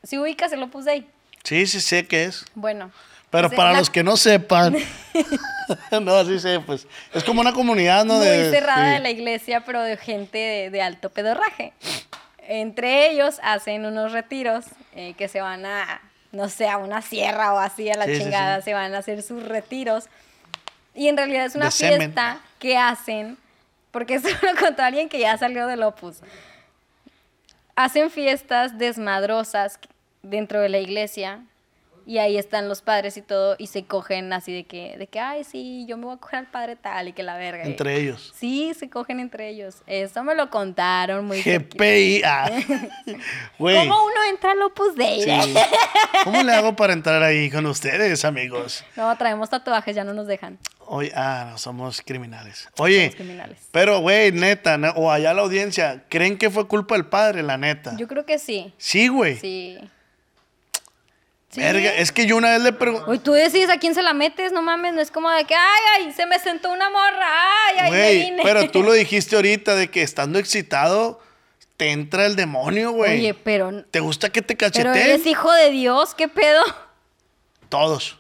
si 0.03 0.19
ubicas 0.19 0.53
el 0.53 0.63
Opus 0.63 0.85
Dei, 0.85 1.07
Sí, 1.45 1.67
sí 1.67 1.81
sé 1.81 2.07
qué 2.07 2.25
es. 2.25 2.45
bueno. 2.55 2.91
Pero 3.31 3.49
para 3.51 3.73
la- 3.73 3.79
los 3.79 3.89
que 3.89 4.03
no 4.05 4.17
sepan. 4.19 4.77
no, 6.03 6.25
sí 6.25 6.39
sé, 6.39 6.61
pues. 6.61 6.87
Es 7.15 7.25
como 7.25 7.41
una 7.41 7.53
comunidad, 7.53 8.05
¿no? 8.05 8.17
muy 8.19 8.27
de, 8.27 8.51
cerrada 8.51 8.87
sí. 8.89 8.93
de 8.93 9.01
la 9.01 9.11
iglesia, 9.11 9.63
pero 9.65 9.81
de 9.83 9.97
gente 9.97 10.37
de, 10.39 10.71
de 10.71 10.83
alto 10.83 11.09
pedorraje. 11.11 11.73
Entre 12.47 13.11
ellos 13.11 13.39
hacen 13.43 13.87
unos 13.87 14.13
retiros 14.13 14.67
eh, 14.95 15.15
que 15.17 15.29
se 15.29 15.41
van 15.41 15.65
a, 15.65 16.01
no 16.33 16.49
sé, 16.49 16.69
a 16.69 16.77
una 16.77 17.01
sierra 17.01 17.55
o 17.55 17.59
así 17.59 17.89
a 17.91 17.97
la 17.97 18.05
Sí, 18.07 18.19
chingada, 18.19 18.59
sí. 18.59 18.65
se 18.67 18.75
van 18.75 18.95
a 18.95 18.99
hacer 18.99 19.23
sus 19.23 19.43
retiros. 19.45 20.05
Y 20.95 21.09
en 21.09 21.17
realidad 21.17 21.47
es 21.47 21.55
una 21.55 21.67
De 21.67 21.71
semen. 21.71 21.99
fiesta 22.01 22.41
que 22.59 22.77
hacen, 22.77 23.39
porque 23.93 24.15
eso 24.17 24.29
lo 24.29 24.59
contó 24.59 24.83
alguien 24.83 25.09
que 25.09 25.21
ya 25.21 25.39
salió 25.39 25.69
del 25.69 25.85
Opus. 25.85 26.21
Hacen 27.77 28.11
fiestas 28.11 28.77
desmadrosas 28.77 29.79
dentro 30.23 30.61
de 30.61 30.69
la 30.69 30.79
iglesia 30.79 31.41
y 32.07 32.19
ahí 32.19 32.37
están 32.39 32.69
los 32.69 32.83
padres 32.83 33.17
y 33.17 33.23
todo 33.23 33.57
y 33.59 33.67
se 33.69 33.85
cogen 33.85 34.33
así 34.33 34.53
de 34.53 34.65
que, 34.65 34.97
de 34.99 35.07
que, 35.07 35.21
ay, 35.21 35.45
sí, 35.45 35.85
yo 35.89 35.97
me 35.97 36.07
voy 36.07 36.15
a 36.15 36.19
coger 36.19 36.41
al 36.41 36.47
padre 36.47 36.77
tal 36.77 37.09
y 37.09 37.13
que 37.13 37.23
la 37.23 37.37
verga. 37.37 37.65
Entre 37.65 37.97
ellos. 38.01 38.33
Sí, 38.35 38.73
se 38.79 38.89
cogen 38.91 39.21
entre 39.21 39.49
ellos. 39.49 39.77
Eso 39.87 40.23
me 40.25 40.35
lo 40.35 40.51
contaron 40.51 41.25
muy. 41.27 41.43
GPI. 41.43 42.23
ah. 42.25 42.51
Güey. 43.59 43.77
¿Cómo 43.77 44.05
uno 44.05 44.15
entra 44.31 44.53
al 44.53 44.63
Opus 44.63 44.95
Dei? 44.97 45.23
Sí. 45.23 45.55
¿Cómo 46.25 46.43
le 46.43 46.53
hago 46.53 46.75
para 46.77 46.93
entrar 46.93 47.23
ahí 47.23 47.51
con 47.51 47.67
ustedes, 47.67 48.25
amigos? 48.25 48.85
No, 48.97 49.17
traemos 49.17 49.51
tatuajes, 49.51 49.95
ya 49.95 50.05
no 50.05 50.15
nos 50.15 50.27
dejan. 50.27 50.59
Oye, 50.87 51.13
ah, 51.15 51.49
no, 51.53 51.59
somos 51.59 52.03
criminales. 52.03 52.69
Oye, 52.79 53.03
Somos 53.05 53.15
criminales. 53.17 53.69
pero, 53.71 54.01
güey, 54.01 54.33
neta, 54.33 54.79
o 54.97 55.11
allá 55.11 55.33
la 55.33 55.43
audiencia, 55.43 56.05
¿creen 56.09 56.37
que 56.37 56.51
fue 56.51 56.67
culpa 56.67 56.97
del 56.97 57.07
padre, 57.07 57.43
la 57.43 57.57
neta? 57.57 57.97
Yo 57.97 58.09
creo 58.09 58.27
que 58.27 58.39
sí. 58.39 58.75
Sí, 58.79 59.09
güey. 59.09 59.37
Sí. 59.37 59.79
Sí. 61.53 61.61
Verga, 61.61 61.95
es 61.97 62.11
que 62.13 62.27
yo 62.27 62.37
una 62.39 62.51
vez 62.53 62.63
le 62.63 62.73
pregunté. 62.73 63.11
Oye, 63.11 63.21
tú 63.21 63.33
decides 63.33 63.69
a 63.69 63.77
quién 63.79 63.95
se 63.95 64.03
la 64.03 64.15
metes, 64.15 64.53
no 64.53 64.63
mames, 64.63 64.95
no 64.95 65.03
es 65.03 65.11
como 65.11 65.31
de 65.31 65.45
que, 65.45 65.55
ay, 65.55 65.81
ay, 65.97 66.13
se 66.13 66.25
me 66.25 66.39
sentó 66.39 66.73
una 66.73 66.89
morra, 66.89 67.27
ay, 67.69 67.77
ay, 67.79 67.91
me 67.91 67.99
Güey, 67.99 68.21
vine. 68.23 68.43
pero 68.43 68.71
tú 68.71 68.83
lo 68.85 68.93
dijiste 68.93 69.37
ahorita 69.37 69.75
de 69.77 69.91
que 69.91 70.03
estando 70.03 70.39
excitado 70.39 71.21
te 71.77 71.91
entra 71.91 72.25
el 72.25 72.37
demonio, 72.37 72.93
güey. 72.93 73.19
Oye, 73.21 73.35
pero, 73.35 73.85
¿Te 73.85 74.01
gusta 74.01 74.31
que 74.31 74.41
te 74.41 74.57
pero 74.57 74.71
cacheteen? 74.73 74.97
eres 74.97 75.27
hijo 75.27 75.53
de 75.53 75.71
Dios, 75.71 76.15
¿qué 76.15 76.27
pedo? 76.29 76.63
Todos. 77.69 78.19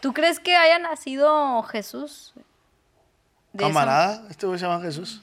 ¿Tú 0.00 0.14
crees 0.14 0.40
que 0.40 0.56
haya 0.56 0.78
nacido 0.78 1.62
Jesús? 1.64 2.32
Camarada, 3.58 4.22
este 4.30 4.46
güey 4.46 4.58
se 4.58 4.64
llama 4.66 4.82
Jesús. 4.82 5.20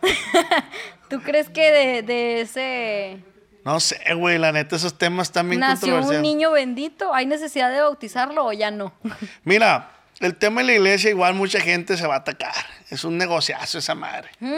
¿Tú 1.10 1.20
crees 1.20 1.48
que 1.50 1.70
de, 1.70 2.02
de 2.02 2.40
ese 2.40 3.18
No 3.64 3.78
sé, 3.78 4.00
güey, 4.14 4.38
la 4.38 4.50
neta, 4.52 4.76
esos 4.76 4.98
temas 4.98 5.32
bien 5.32 5.60
nació 5.60 6.00
un 6.00 6.20
niño 6.22 6.50
bendito? 6.50 7.14
¿Hay 7.14 7.26
necesidad 7.26 7.70
de 7.70 7.80
bautizarlo 7.80 8.46
o 8.46 8.52
ya 8.52 8.70
no? 8.70 8.92
Mira, 9.44 9.90
el 10.20 10.36
tema 10.36 10.60
de 10.60 10.68
la 10.68 10.72
iglesia, 10.74 11.10
igual 11.10 11.34
mucha 11.34 11.60
gente 11.60 11.96
se 11.96 12.06
va 12.06 12.14
a 12.14 12.18
atacar. 12.18 12.54
Es 12.90 13.04
un 13.04 13.16
negociazo 13.18 13.78
esa 13.78 13.94
madre. 13.94 14.30
¿Mm? 14.40 14.52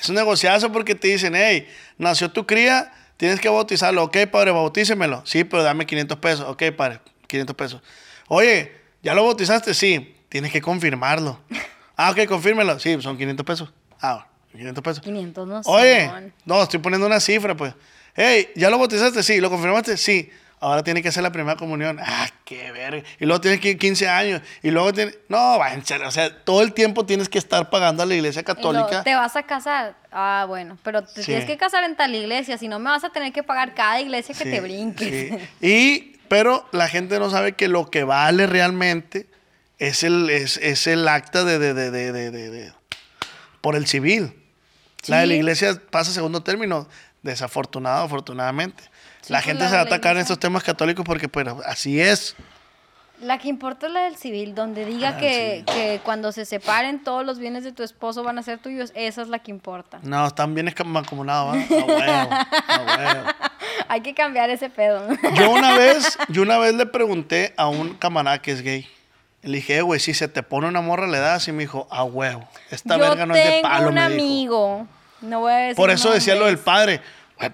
Es 0.00 0.08
un 0.08 0.14
negociazo 0.14 0.72
porque 0.72 0.94
te 0.94 1.08
dicen, 1.08 1.34
hey, 1.34 1.68
nació 1.98 2.30
tu 2.30 2.46
cría, 2.46 2.92
tienes 3.16 3.40
que 3.40 3.48
bautizarlo. 3.48 4.02
Ok, 4.04 4.16
padre, 4.30 4.50
bautícemelo. 4.52 5.22
Sí, 5.26 5.44
pero 5.44 5.62
dame 5.62 5.86
500 5.86 6.18
pesos. 6.18 6.46
Ok, 6.48 6.64
padre, 6.76 7.00
500 7.26 7.56
pesos. 7.56 7.82
Oye, 8.28 8.72
¿ya 9.02 9.14
lo 9.14 9.24
bautizaste? 9.24 9.74
Sí, 9.74 10.16
tienes 10.28 10.52
que 10.52 10.60
confirmarlo. 10.60 11.40
Ah, 11.98 12.10
ok, 12.10 12.26
confírmelo. 12.28 12.78
Sí, 12.78 13.00
son 13.00 13.16
500 13.16 13.46
pesos. 13.46 13.72
Ah, 14.02 14.26
500 14.52 14.84
pesos. 14.84 15.02
500 15.02 15.48
no 15.48 15.60
Oye, 15.64 16.06
son. 16.06 16.32
no, 16.44 16.62
estoy 16.62 16.78
poniendo 16.78 17.06
una 17.06 17.20
cifra, 17.20 17.56
pues. 17.56 17.72
Hey, 18.16 18.48
¿ya 18.56 18.70
lo 18.70 18.78
bautizaste? 18.78 19.22
Sí. 19.22 19.40
¿Lo 19.40 19.50
confirmaste? 19.50 19.96
Sí. 19.96 20.30
Ahora 20.58 20.82
tiene 20.82 21.02
que 21.02 21.08
hacer 21.10 21.22
la 21.22 21.30
primera 21.30 21.54
comunión. 21.56 21.98
Ah, 22.00 22.28
qué 22.46 22.72
verga. 22.72 23.06
Y 23.20 23.26
luego 23.26 23.42
tienes 23.42 23.60
que 23.60 23.70
ir 23.72 23.78
15 23.78 24.08
años. 24.08 24.40
Y 24.62 24.70
luego 24.70 24.90
tiene... 24.92 25.14
No, 25.28 25.58
váyanse. 25.58 25.96
O 25.96 26.10
sea, 26.10 26.34
todo 26.44 26.62
el 26.62 26.72
tiempo 26.72 27.04
tienes 27.04 27.28
que 27.28 27.36
estar 27.38 27.68
pagando 27.68 28.02
a 28.02 28.06
la 28.06 28.14
iglesia 28.14 28.40
Y 28.40 28.44
luego, 28.46 28.62
católica. 28.72 29.04
¿Te 29.04 29.14
vas 29.14 29.36
a 29.36 29.42
casar? 29.42 29.94
Ah, 30.10 30.46
bueno, 30.48 30.78
pero 30.82 31.02
te 31.04 31.20
Sí. 31.20 31.26
tienes 31.26 31.44
que 31.44 31.58
casar 31.58 31.84
en 31.84 31.94
tal 31.94 32.14
iglesia, 32.14 32.56
si 32.56 32.68
no 32.68 32.78
me 32.78 32.88
vas 32.88 33.04
a 33.04 33.10
tener 33.10 33.34
que 33.34 33.42
pagar 33.42 33.74
cada 33.74 34.00
iglesia 34.00 34.34
que 34.34 34.44
Sí, 34.44 34.50
te 34.50 34.60
brinques. 34.62 35.08
sí. 35.30 35.48
Y, 35.60 36.16
pero 36.28 36.66
la 36.72 36.88
gente 36.88 37.18
no 37.18 37.28
sabe 37.28 37.52
que 37.52 37.68
lo 37.68 37.90
que 37.90 38.04
vale 38.04 38.46
realmente 38.46 39.26
es 39.78 40.02
el, 40.04 40.30
es, 40.30 40.56
es 40.56 40.86
el 40.86 41.06
acta 41.06 41.44
de, 41.44 41.58
de, 41.58 41.74
de, 41.74 41.90
de, 41.90 42.30
de- 42.30 42.72
por 43.60 43.76
el 43.76 43.86
civil. 43.86 44.32
La 45.06 45.18
de 45.20 45.26
la 45.26 45.34
iglesia 45.34 45.80
pasa 45.90 46.10
a 46.10 46.14
segundo 46.14 46.42
término, 46.42 46.88
desafortunado, 47.26 48.04
afortunadamente. 48.04 48.82
Sí, 49.20 49.32
la 49.32 49.38
pues, 49.38 49.44
gente 49.46 49.64
la 49.64 49.68
se 49.70 49.74
va 49.76 49.80
a 49.82 49.84
atacar 49.84 50.16
en 50.16 50.22
estos 50.22 50.38
temas 50.38 50.62
católicos 50.62 51.04
porque, 51.04 51.28
pues, 51.28 51.46
así 51.66 52.00
es. 52.00 52.34
La 53.20 53.38
que 53.38 53.48
importa 53.48 53.86
es 53.86 53.92
la 53.94 54.02
del 54.02 54.16
civil, 54.16 54.54
donde 54.54 54.84
diga 54.84 55.14
Ah, 55.14 55.16
que, 55.16 55.64
que 55.66 56.00
cuando 56.04 56.32
se 56.32 56.44
separen 56.44 57.02
todos 57.02 57.24
los 57.24 57.38
bienes 57.38 57.64
de 57.64 57.72
tu 57.72 57.82
esposo 57.82 58.22
van 58.22 58.38
a 58.38 58.42
ser 58.42 58.58
tuyos, 58.58 58.92
esa 58.94 59.22
es 59.22 59.28
la 59.28 59.38
que 59.38 59.50
importa. 59.50 60.00
No, 60.02 60.26
están 60.26 60.54
bien 60.54 60.70
mancomunados, 60.84 61.56
huevo. 61.70 62.30
Hay 63.88 64.00
que 64.02 64.14
cambiar 64.14 64.50
ese 64.50 64.68
pedo. 64.68 65.06
Yo 65.34 65.50
una 65.50 65.74
vez, 65.78 66.18
yo 66.28 66.42
una 66.42 66.58
vez 66.58 66.74
le 66.74 66.84
pregunté 66.86 67.54
a 67.56 67.68
un 67.68 67.94
camarada 67.94 68.42
que 68.42 68.52
es 68.52 68.60
gay. 68.62 68.86
Le 69.42 69.56
dije, 69.58 69.76
"Eh, 69.78 69.82
güey, 69.82 69.98
si 70.00 70.12
se 70.12 70.28
te 70.28 70.42
pone 70.42 70.66
una 70.68 70.80
morra 70.80 71.06
le 71.06 71.18
das 71.18 71.46
y 71.48 71.52
me 71.52 71.62
dijo, 71.62 71.86
a 71.90 72.04
huevo. 72.04 72.46
Esta 72.70 72.96
Yo 72.96 73.00
verga 73.02 73.26
no 73.26 73.34
es 73.34 73.44
de 73.44 73.50
tengo 73.50 73.62
palo, 73.68 73.88
un 73.88 73.94
me 73.94 74.08
dijo. 74.08 74.14
amigo, 74.14 74.86
no 75.20 75.40
voy 75.40 75.52
a 75.52 75.56
decir 75.56 75.76
Por 75.76 75.90
eso 75.90 76.10
decía 76.10 76.34
lo 76.34 76.46
del 76.46 76.58
padre. 76.58 77.00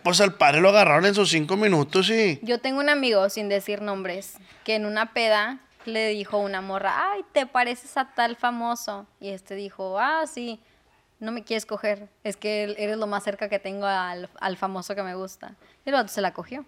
Pues 0.02 0.20
al 0.20 0.34
padre 0.34 0.60
lo 0.60 0.68
agarraron 0.68 1.06
en 1.06 1.14
sus 1.14 1.30
cinco 1.30 1.56
minutos 1.56 2.08
y. 2.10 2.38
Yo 2.42 2.60
tengo 2.60 2.78
un 2.78 2.88
amigo, 2.88 3.28
sin 3.28 3.48
decir 3.48 3.82
nombres, 3.82 4.36
que 4.64 4.76
en 4.76 4.86
una 4.86 5.12
peda 5.12 5.58
le 5.84 6.08
dijo 6.08 6.38
una 6.38 6.60
morra, 6.60 7.10
ay, 7.12 7.24
te 7.32 7.46
pareces 7.46 7.96
a 7.96 8.14
tal 8.14 8.36
famoso. 8.36 9.06
Y 9.20 9.30
este 9.30 9.56
dijo, 9.56 9.98
ah, 9.98 10.24
sí, 10.32 10.60
no 11.18 11.32
me 11.32 11.42
quieres 11.42 11.66
coger. 11.66 12.08
Es 12.22 12.36
que 12.36 12.74
eres 12.78 12.96
lo 12.96 13.08
más 13.08 13.24
cerca 13.24 13.48
que 13.48 13.58
tengo 13.58 13.86
al, 13.86 14.30
al 14.40 14.56
famoso 14.56 14.94
que 14.94 15.02
me 15.02 15.16
gusta. 15.16 15.56
Y 15.84 15.88
el 15.88 15.96
otro 15.96 16.08
se 16.08 16.20
la 16.20 16.32
cogió. 16.32 16.64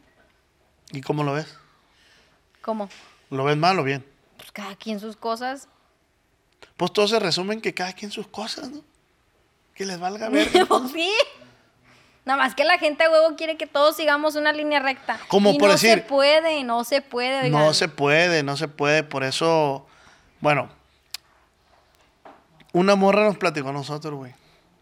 ¿Y 0.91 1.01
cómo 1.01 1.23
lo 1.23 1.35
ves? 1.35 1.57
¿Cómo? 2.63 2.89
¿Lo 3.31 3.45
ves 3.45 3.57
mal 3.57 3.79
o 3.79 3.85
bien? 3.85 4.05
Pues 4.37 4.51
cada 4.51 4.75
quien 4.75 4.99
sus 4.99 5.17
cosas. 5.17 5.69
Pues 6.77 6.93
todos 6.93 7.11
se 7.11 7.21
resumen 7.21 7.61
que 7.61 7.75
cada 7.75 7.93
quien 7.93 8.11
sus 8.11 8.27
cosas, 8.27 8.71
¿no? 8.71 8.83
Que 9.75 9.85
les 9.85 9.99
valga 9.99 10.29
ver. 10.29 10.49
Sí. 10.93 11.11
Nada 12.25 12.39
más 12.39 12.55
que 12.55 12.65
la 12.65 12.79
gente 12.79 13.05
a 13.05 13.11
huevo 13.11 13.37
quiere 13.37 13.57
que 13.57 13.67
todos 13.67 13.97
sigamos 13.97 14.35
una 14.37 14.53
línea 14.53 14.81
recta. 14.81 15.19
Como 15.29 15.51
y 15.51 15.59
por 15.59 15.69
no 15.69 15.75
decir- 15.75 15.95
se 15.97 16.03
puede, 16.03 16.63
no 16.65 16.85
se 16.85 17.03
puede. 17.03 17.37
oigan. 17.47 17.53
No 17.53 17.75
se 17.75 17.89
puede, 17.89 18.43
no 18.43 18.57
se 18.57 18.69
puede. 18.69 19.03
Por 19.03 19.25
eso, 19.25 19.87
bueno, 20.41 20.71
una 22.73 22.97
morra 22.97 23.25
nos 23.25 23.37
platicó 23.37 23.69
a 23.69 23.73
nosotros, 23.73 24.15
güey. 24.15 24.33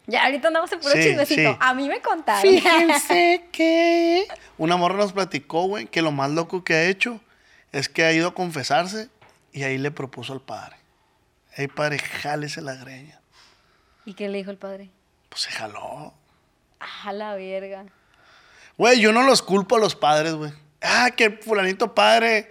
Ya, 0.05 0.25
ahorita 0.25 0.49
andamos 0.49 0.71
en 0.71 0.79
puro 0.79 0.93
Sí, 0.93 1.01
chismecito. 1.01 1.51
sí. 1.51 1.57
A 1.59 1.73
mí 1.73 1.87
me 1.87 2.01
contaron. 2.01 2.41
Fíjense 2.41 3.45
que 3.51 4.27
una 4.57 4.75
morra 4.77 4.97
nos 4.97 5.13
platicó, 5.13 5.63
güey, 5.67 5.85
que 5.87 6.01
lo 6.01 6.11
más 6.11 6.29
loco 6.31 6.63
que 6.63 6.73
ha 6.73 6.83
hecho 6.85 7.19
es 7.71 7.87
que 7.89 8.03
ha 8.03 8.11
ido 8.11 8.29
a 8.29 8.33
confesarse 8.33 9.09
y 9.53 9.63
ahí 9.63 9.77
le 9.77 9.91
propuso 9.91 10.33
al 10.33 10.41
padre. 10.41 10.75
Ey, 11.55 11.67
padre, 11.67 11.99
jálese 11.99 12.61
la 12.61 12.75
greña. 12.75 13.19
¿Y 14.05 14.13
qué 14.13 14.27
le 14.29 14.37
dijo 14.39 14.51
el 14.51 14.57
padre? 14.57 14.89
Pues 15.29 15.41
se 15.43 15.51
jaló. 15.51 16.13
A 17.05 17.13
la 17.13 17.35
verga. 17.35 17.85
Güey, 18.77 18.99
yo 18.99 19.11
no 19.13 19.23
los 19.23 19.41
culpo 19.41 19.77
a 19.77 19.79
los 19.79 19.95
padres, 19.95 20.33
güey. 20.33 20.51
Ah, 20.81 21.11
que 21.15 21.25
el 21.25 21.37
fulanito 21.37 21.93
padre 21.95 22.49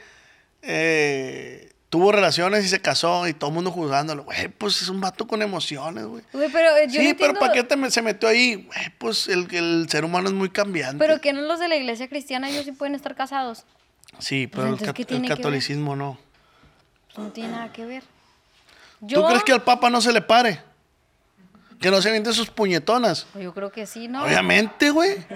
eh, 0.62 1.72
tuvo 1.90 2.12
relaciones 2.12 2.64
y 2.64 2.68
se 2.68 2.80
casó 2.80 3.26
y 3.28 3.34
todo 3.34 3.50
el 3.50 3.54
mundo 3.54 3.70
juzgándolo. 3.70 4.24
Güey, 4.24 4.48
pues 4.48 4.80
es 4.80 4.88
un 4.88 5.00
vato 5.00 5.26
con 5.26 5.42
emociones, 5.42 6.04
güey. 6.06 6.22
Güey, 6.32 6.50
pero 6.50 6.74
eh, 6.76 6.86
yo 6.88 7.00
Sí, 7.00 7.08
no 7.08 7.16
pero 7.16 7.26
entiendo- 7.30 7.40
¿para 7.40 7.52
qué 7.52 7.62
te 7.64 7.76
me- 7.76 7.90
se 7.90 8.00
metió 8.02 8.28
ahí? 8.28 8.54
Güey, 8.66 8.90
pues 8.98 9.28
el, 9.28 9.52
el 9.54 9.86
ser 9.90 10.04
humano 10.04 10.28
es 10.28 10.34
muy 10.34 10.48
cambiante. 10.48 10.98
Pero 10.98 11.20
que 11.20 11.32
no 11.32 11.42
los 11.42 11.60
de 11.60 11.68
la 11.68 11.76
iglesia 11.76 12.08
cristiana 12.08 12.48
ellos 12.48 12.64
sí 12.64 12.72
pueden 12.72 12.94
estar 12.94 13.14
casados. 13.14 13.64
sí, 14.18 14.46
pero 14.46 14.62
Pues 14.62 14.66
el, 14.66 14.72
entonces, 14.72 14.86
cat- 14.88 14.96
¿qué 14.96 15.02
el 15.02 15.08
tiene 15.08 15.22
que 15.28 15.34
ver? 15.34 15.38
catolicismo 15.38 15.96
no. 15.96 16.18
Pues 17.14 17.18
no 17.26 17.32
tiene 17.32 17.50
nada 17.50 17.70
que 17.72 17.84
ver. 17.84 18.02
¿Tú 19.06 19.26
crees 19.26 19.42
que 19.44 19.52
al 19.52 19.62
papa 19.62 19.90
no 19.90 20.00
se 20.00 20.12
le 20.12 20.22
pare? 20.22 20.62
Que 21.82 21.90
no 21.90 22.00
se 22.00 22.08
aviente 22.08 22.32
sus 22.32 22.48
puñetonas. 22.48 23.26
Yo 23.34 23.52
creo 23.52 23.70
que 23.70 23.86
sí, 23.86 24.08
¿no? 24.08 24.24
Obviamente, 24.24 24.88
güey. 24.90 25.16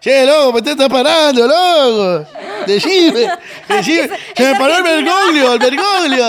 che, 0.00 0.26
loco, 0.26 0.52
me 0.54 0.62
te 0.62 0.70
estás 0.72 0.88
parando, 0.88 1.46
loco. 1.46 2.26
Decime, 2.66 3.30
decime. 3.68 4.10
Se 4.36 4.52
me 4.52 4.58
paró 4.58 4.78
el 4.78 4.82
Bergoglio, 4.82 5.52
el 5.52 5.58
Bergoglio. 5.60 6.26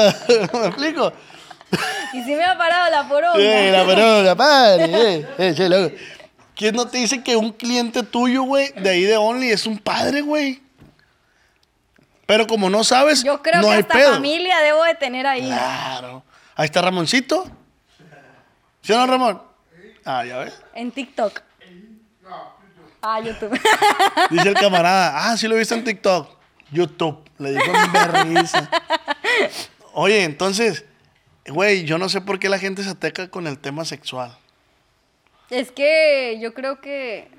¿Me 0.54 0.68
explico? 0.68 1.12
Y 2.14 2.24
sí 2.24 2.36
me 2.36 2.44
ha 2.46 2.58
parado 2.58 2.90
la 2.92 3.08
poronga. 3.08 3.40
Eh, 3.40 3.72
la 3.72 3.84
poronga, 3.84 4.36
padre. 4.36 4.86
Eh, 5.16 5.28
eh, 5.38 5.54
che, 5.56 5.70
loco. 5.70 5.96
¿Quién 6.56 6.76
no 6.76 6.88
te 6.88 6.98
dice 6.98 7.24
que 7.24 7.36
un 7.36 7.52
cliente 7.54 8.04
tuyo, 8.04 8.44
güey, 8.44 8.72
de 8.74 8.90
ahí 8.90 9.04
de 9.04 9.18
Only 9.18 9.50
es 9.52 9.66
un 9.66 9.78
padre, 9.80 10.22
güey? 10.22 10.62
Pero 12.26 12.46
como 12.46 12.70
no 12.70 12.84
sabes, 12.84 13.24
Yo 13.24 13.42
creo 13.42 13.62
no 13.62 13.70
que 13.70 13.74
hay 13.74 13.82
hasta 13.82 13.94
pedo. 13.94 14.14
familia 14.14 14.60
debo 14.60 14.84
de 14.84 14.94
tener 14.96 15.26
ahí. 15.26 15.48
Claro. 15.48 16.24
Ahí 16.60 16.66
está 16.66 16.82
Ramoncito. 16.82 17.46
¿Sí 18.82 18.92
o 18.92 18.98
no, 18.98 19.08
Ramón? 19.08 19.42
Ah, 20.04 20.26
ya 20.26 20.40
ves. 20.40 20.62
En 20.76 20.92
TikTok. 20.92 21.42
Ah, 23.02 23.22
YouTube. 23.22 23.58
Dice 24.30 24.50
el 24.50 24.56
camarada, 24.56 25.14
ah, 25.16 25.38
sí 25.38 25.48
lo 25.48 25.56
he 25.56 25.60
visto 25.60 25.74
en 25.76 25.86
TikTok. 25.86 26.30
YouTube. 26.70 27.24
Le 27.38 27.52
dijo 27.52 27.64
en 27.64 27.94
berriza. 27.94 28.70
Oye, 29.94 30.26
entonces, 30.26 30.84
güey, 31.48 31.86
yo 31.86 31.98
no 31.98 32.10
sé 32.10 32.20
por 32.20 32.40
qué 32.40 32.50
la 32.50 32.60
gente 32.60 32.84
se 32.84 32.90
ataca 32.90 33.30
con 33.30 33.48
el 33.48 33.58
tema 33.58 33.86
sexual. 33.86 34.38
es 35.50 35.72
que 35.72 36.40
yo 36.42 36.54
creo 36.54 36.82
que, 36.82 37.32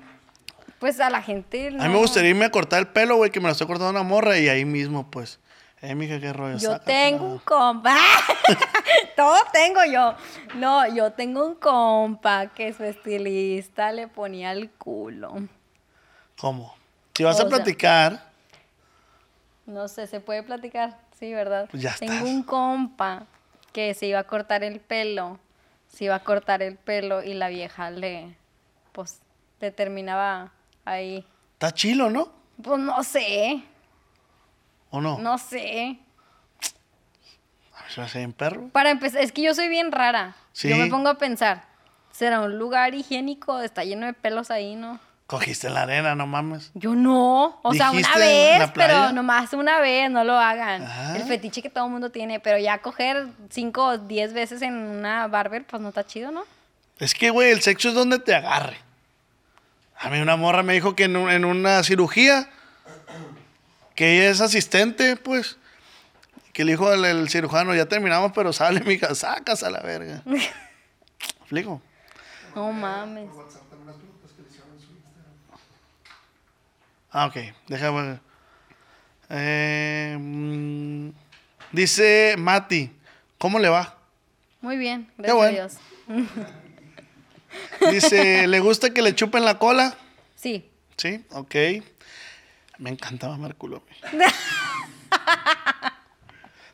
pues 0.79 0.99
a 0.99 1.11
la 1.11 1.21
gente. 1.21 1.67
A 1.67 1.87
mí 1.87 1.89
me 1.89 1.97
gustaría 1.97 2.31
irme 2.31 2.45
a 2.45 2.49
cortar 2.49 2.79
el 2.79 2.87
pelo, 2.87 3.17
güey, 3.17 3.29
que 3.29 3.39
me 3.39 3.45
lo 3.45 3.51
estoy 3.51 3.67
cortando 3.67 3.91
una 3.91 4.01
morra 4.01 4.39
y 4.39 4.49
ahí 4.49 4.65
mismo, 4.65 5.11
pues. 5.11 5.39
Eh, 5.81 5.95
mija, 5.95 6.19
qué 6.19 6.31
rollo. 6.31 6.57
Yo 6.57 6.79
tengo 6.79 7.25
un 7.25 7.39
compa. 7.39 7.97
Todo 9.15 9.35
tengo 9.51 9.83
yo. 9.85 10.13
No, 10.55 10.87
yo 10.93 11.11
tengo 11.13 11.45
un 11.45 11.55
compa 11.55 12.47
que 12.47 12.71
su 12.73 12.83
estilista 12.83 13.91
le 13.91 14.07
ponía 14.07 14.51
el 14.51 14.69
culo. 14.69 15.33
¿Cómo? 16.39 16.75
Si 17.15 17.23
vas 17.23 17.35
O 17.39 17.39
a 17.39 17.41
sea- 17.41 17.49
platicar, 17.49 18.31
No 19.65 19.87
sé, 19.87 20.05
se 20.07 20.19
puede 20.19 20.43
platicar. 20.43 20.99
Sí, 21.19 21.33
¿verdad? 21.33 21.67
Pues 21.71 21.81
ya 21.83 21.95
Tengo 21.97 22.13
estás. 22.13 22.27
un 22.29 22.43
compa 22.43 23.25
que 23.73 23.93
se 23.93 24.05
iba 24.07 24.19
a 24.19 24.23
cortar 24.25 24.63
el 24.63 24.79
pelo. 24.79 25.39
Se 25.87 26.05
iba 26.05 26.15
a 26.15 26.23
cortar 26.23 26.61
el 26.61 26.75
pelo 26.77 27.23
y 27.23 27.33
la 27.33 27.47
vieja 27.49 27.89
le, 27.91 28.35
pues, 28.91 29.19
le 29.59 29.71
terminaba 29.71 30.51
ahí. 30.85 31.25
está 31.53 31.71
chilo, 31.73 32.09
¿no? 32.09 32.29
Pues 32.61 32.79
no 32.79 33.03
sé, 33.03 33.61
¿O 34.91 35.01
no? 35.01 35.17
no 35.19 35.37
sé. 35.37 35.97
A 37.77 37.83
ver, 37.83 37.91
se 37.91 38.01
me 38.01 38.05
hace 38.05 38.17
bien 38.19 38.33
perro. 38.33 38.67
Para 38.69 38.91
empezar, 38.91 39.21
es 39.21 39.31
que 39.31 39.41
yo 39.41 39.53
soy 39.55 39.67
bien 39.69 39.91
rara. 39.91 40.35
Sí. 40.53 40.69
Yo 40.69 40.75
me 40.77 40.87
pongo 40.87 41.09
a 41.09 41.15
pensar, 41.17 41.63
¿será 42.11 42.41
un 42.41 42.57
lugar 42.57 42.93
higiénico? 42.93 43.59
Está 43.61 43.83
lleno 43.83 44.05
de 44.05 44.13
pelos 44.13 44.51
ahí, 44.51 44.75
¿no? 44.75 44.99
Cogiste 45.27 45.67
en 45.67 45.75
la 45.75 45.83
arena, 45.83 46.13
no 46.13 46.27
mames. 46.27 46.71
Yo 46.73 46.93
no. 46.93 47.57
O 47.63 47.73
sea, 47.73 47.91
una 47.91 47.99
¿Dijiste 47.99 48.53
en 48.55 48.59
vez, 48.59 48.71
pero 48.75 49.13
nomás 49.13 49.53
una 49.53 49.79
vez, 49.79 50.11
no 50.11 50.25
lo 50.25 50.37
hagan. 50.37 50.85
El 51.15 51.23
fetiche 51.23 51.61
que 51.61 51.69
todo 51.69 51.85
el 51.85 51.91
mundo 51.91 52.09
tiene, 52.09 52.41
pero 52.41 52.57
ya 52.57 52.79
coger 52.79 53.27
cinco 53.49 53.85
o 53.85 53.97
diez 53.97 54.33
veces 54.33 54.61
en 54.61 54.73
una 54.75 55.27
barber, 55.27 55.63
pues 55.65 55.81
no 55.81 55.87
está 55.89 56.05
chido, 56.05 56.31
¿no? 56.31 56.43
Es 56.99 57.13
que, 57.15 57.29
güey, 57.29 57.49
el 57.51 57.61
sexo 57.61 57.87
es 57.89 57.95
donde 57.95 58.19
te 58.19 58.35
agarre. 58.35 58.77
A 59.97 60.09
mí 60.09 60.19
una 60.19 60.35
morra 60.35 60.63
me 60.63 60.73
dijo 60.73 60.95
que 60.97 61.05
en, 61.05 61.15
un- 61.15 61.29
en 61.31 61.45
una 61.45 61.81
cirugía, 61.83 62.49
que 64.01 64.17
ella 64.17 64.31
es 64.31 64.41
asistente, 64.41 65.15
pues, 65.15 65.57
que 66.53 66.65
le 66.65 66.71
dijo 66.71 66.89
al 66.89 67.05
el 67.05 67.29
cirujano, 67.29 67.75
ya 67.75 67.85
terminamos, 67.85 68.31
pero 68.33 68.51
sale, 68.51 68.79
mija, 68.85 69.13
sacas 69.13 69.61
a 69.61 69.69
la 69.69 69.79
verga. 69.81 70.23
¿Me 70.25 70.43
¿Explico? 71.41 71.79
No 72.55 72.71
mames. 72.73 73.29
Ah, 77.11 77.27
ok, 77.27 77.35
déjame 77.67 78.01
ver. 78.01 78.19
Eh, 79.29 80.17
mm, 80.19 81.09
dice 81.71 82.33
Mati, 82.39 82.91
¿cómo 83.37 83.59
le 83.59 83.69
va? 83.69 83.99
Muy 84.61 84.77
bien, 84.77 85.11
gracias 85.15 85.37
bueno. 85.37 85.51
a 85.51 85.67
Dios. 85.67 85.77
Dice, 87.91 88.47
¿le 88.47 88.59
gusta 88.61 88.89
que 88.89 89.03
le 89.03 89.13
chupen 89.13 89.45
la 89.45 89.59
cola? 89.59 89.95
Sí. 90.37 90.67
Sí, 90.97 91.23
ok. 91.29 91.55
Me 92.81 92.89
encantaba 92.89 93.37
Marculo. 93.37 93.83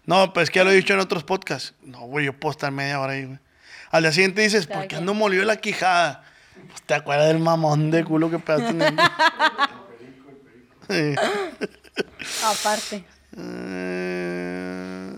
No, 0.05 0.31
pues 0.31 0.49
que 0.49 0.59
ya 0.59 0.63
lo 0.63 0.71
he 0.71 0.75
dicho 0.75 0.93
en 0.93 1.01
otros 1.01 1.25
podcasts. 1.25 1.73
No, 1.81 1.99
güey, 2.05 2.27
yo 2.27 2.31
puedo 2.39 2.51
estar 2.51 2.71
media 2.71 2.97
hora 3.01 3.11
ahí, 3.11 3.25
güey. 3.25 3.39
Al 3.91 4.03
día 4.03 4.13
siguiente 4.13 4.41
dices, 4.41 4.65
¿por 4.65 4.87
qué 4.87 4.95
ando 4.95 5.13
molido 5.13 5.43
la 5.43 5.57
quijada? 5.57 6.23
Pues, 6.69 6.81
¿Te 6.83 6.93
acuerdas 6.93 7.27
del 7.27 7.39
mamón 7.39 7.91
de 7.91 8.05
culo 8.05 8.29
que 8.29 8.39
pegaste 8.39 8.69
en 8.69 8.81
el- 8.83 8.95
Sí. 10.87 11.13
Aparte. 12.45 13.03
Eh, 13.37 15.13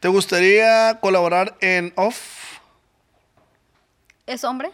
¿Te 0.00 0.08
gustaría 0.08 0.98
colaborar 1.00 1.58
en 1.60 1.92
Off? 1.96 2.16
¿Es 4.24 4.42
hombre? 4.44 4.70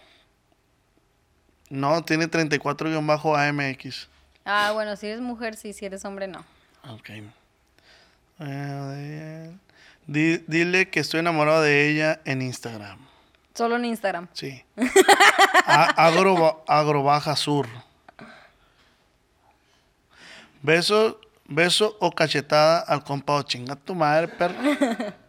No, 1.71 2.05
tiene 2.05 2.29
34-AMX. 2.31 4.07
Ah, 4.47 4.71
bueno, 4.73 4.97
si 4.97 5.07
eres 5.09 5.21
mujer, 5.21 5.57
sí, 5.57 5.73
si 5.73 5.85
eres 5.85 6.05
hombre, 6.05 6.29
no. 6.29 6.45
Ok. 6.89 7.11
Eh, 8.41 9.51
di- 10.07 10.39
dile 10.47 10.89
que 10.89 11.01
estoy 11.01 11.21
enamorado 11.21 11.63
de 11.63 11.89
ella 11.91 12.21
en 12.25 12.43
Instagram. 12.43 12.99
Solo 13.55 13.77
en 13.77 13.87
Instagram. 13.87 14.29
Sí. 14.33 14.63
A- 15.67 16.07
agro, 16.07 16.65
agrobaja 16.69 17.35
sur. 17.35 17.67
Beso, 20.63 21.21
beso 21.47 21.97
o 22.01 22.11
cachetada 22.13 22.81
al 22.81 23.03
compa 23.05 23.35
o 23.35 23.43
chinga 23.43 23.77
tu 23.77 23.95
madre, 23.95 24.29
perro. 24.29 24.55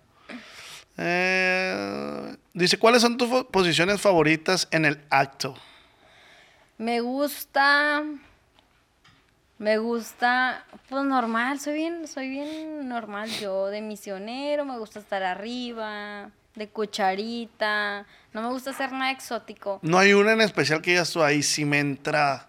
Eh, 1.00 2.36
dice, 2.56 2.80
¿cuáles 2.80 3.04
son 3.04 3.18
tus 3.18 3.44
posiciones 3.52 4.02
favoritas 4.02 4.68
en 4.72 4.84
el 4.84 5.00
acto? 5.12 5.54
Me 6.80 7.02
gusta. 7.02 8.02
Me 9.60 9.80
gusta, 9.80 10.66
pues 10.88 11.04
normal, 11.04 11.60
soy 11.60 11.74
bien, 11.74 12.08
soy 12.08 12.30
bien 12.30 12.88
normal 12.88 13.30
yo, 13.42 13.68
de 13.68 13.82
misionero, 13.82 14.66
me 14.66 14.78
gusta 14.78 15.00
estar 15.00 15.24
arriba, 15.24 16.30
de 16.54 16.70
cucharita, 16.70 18.06
no 18.34 18.42
me 18.44 18.50
gusta 18.50 18.70
hacer 18.70 18.92
nada 18.92 19.12
exótico. 19.12 19.80
No 19.82 19.98
hay 19.98 20.14
una 20.14 20.34
en 20.34 20.42
especial 20.42 20.82
que 20.82 20.92
digas 20.92 21.12
tú 21.12 21.24
ahí, 21.24 21.42
si 21.42 21.66
me 21.66 21.80
entra 21.80 22.48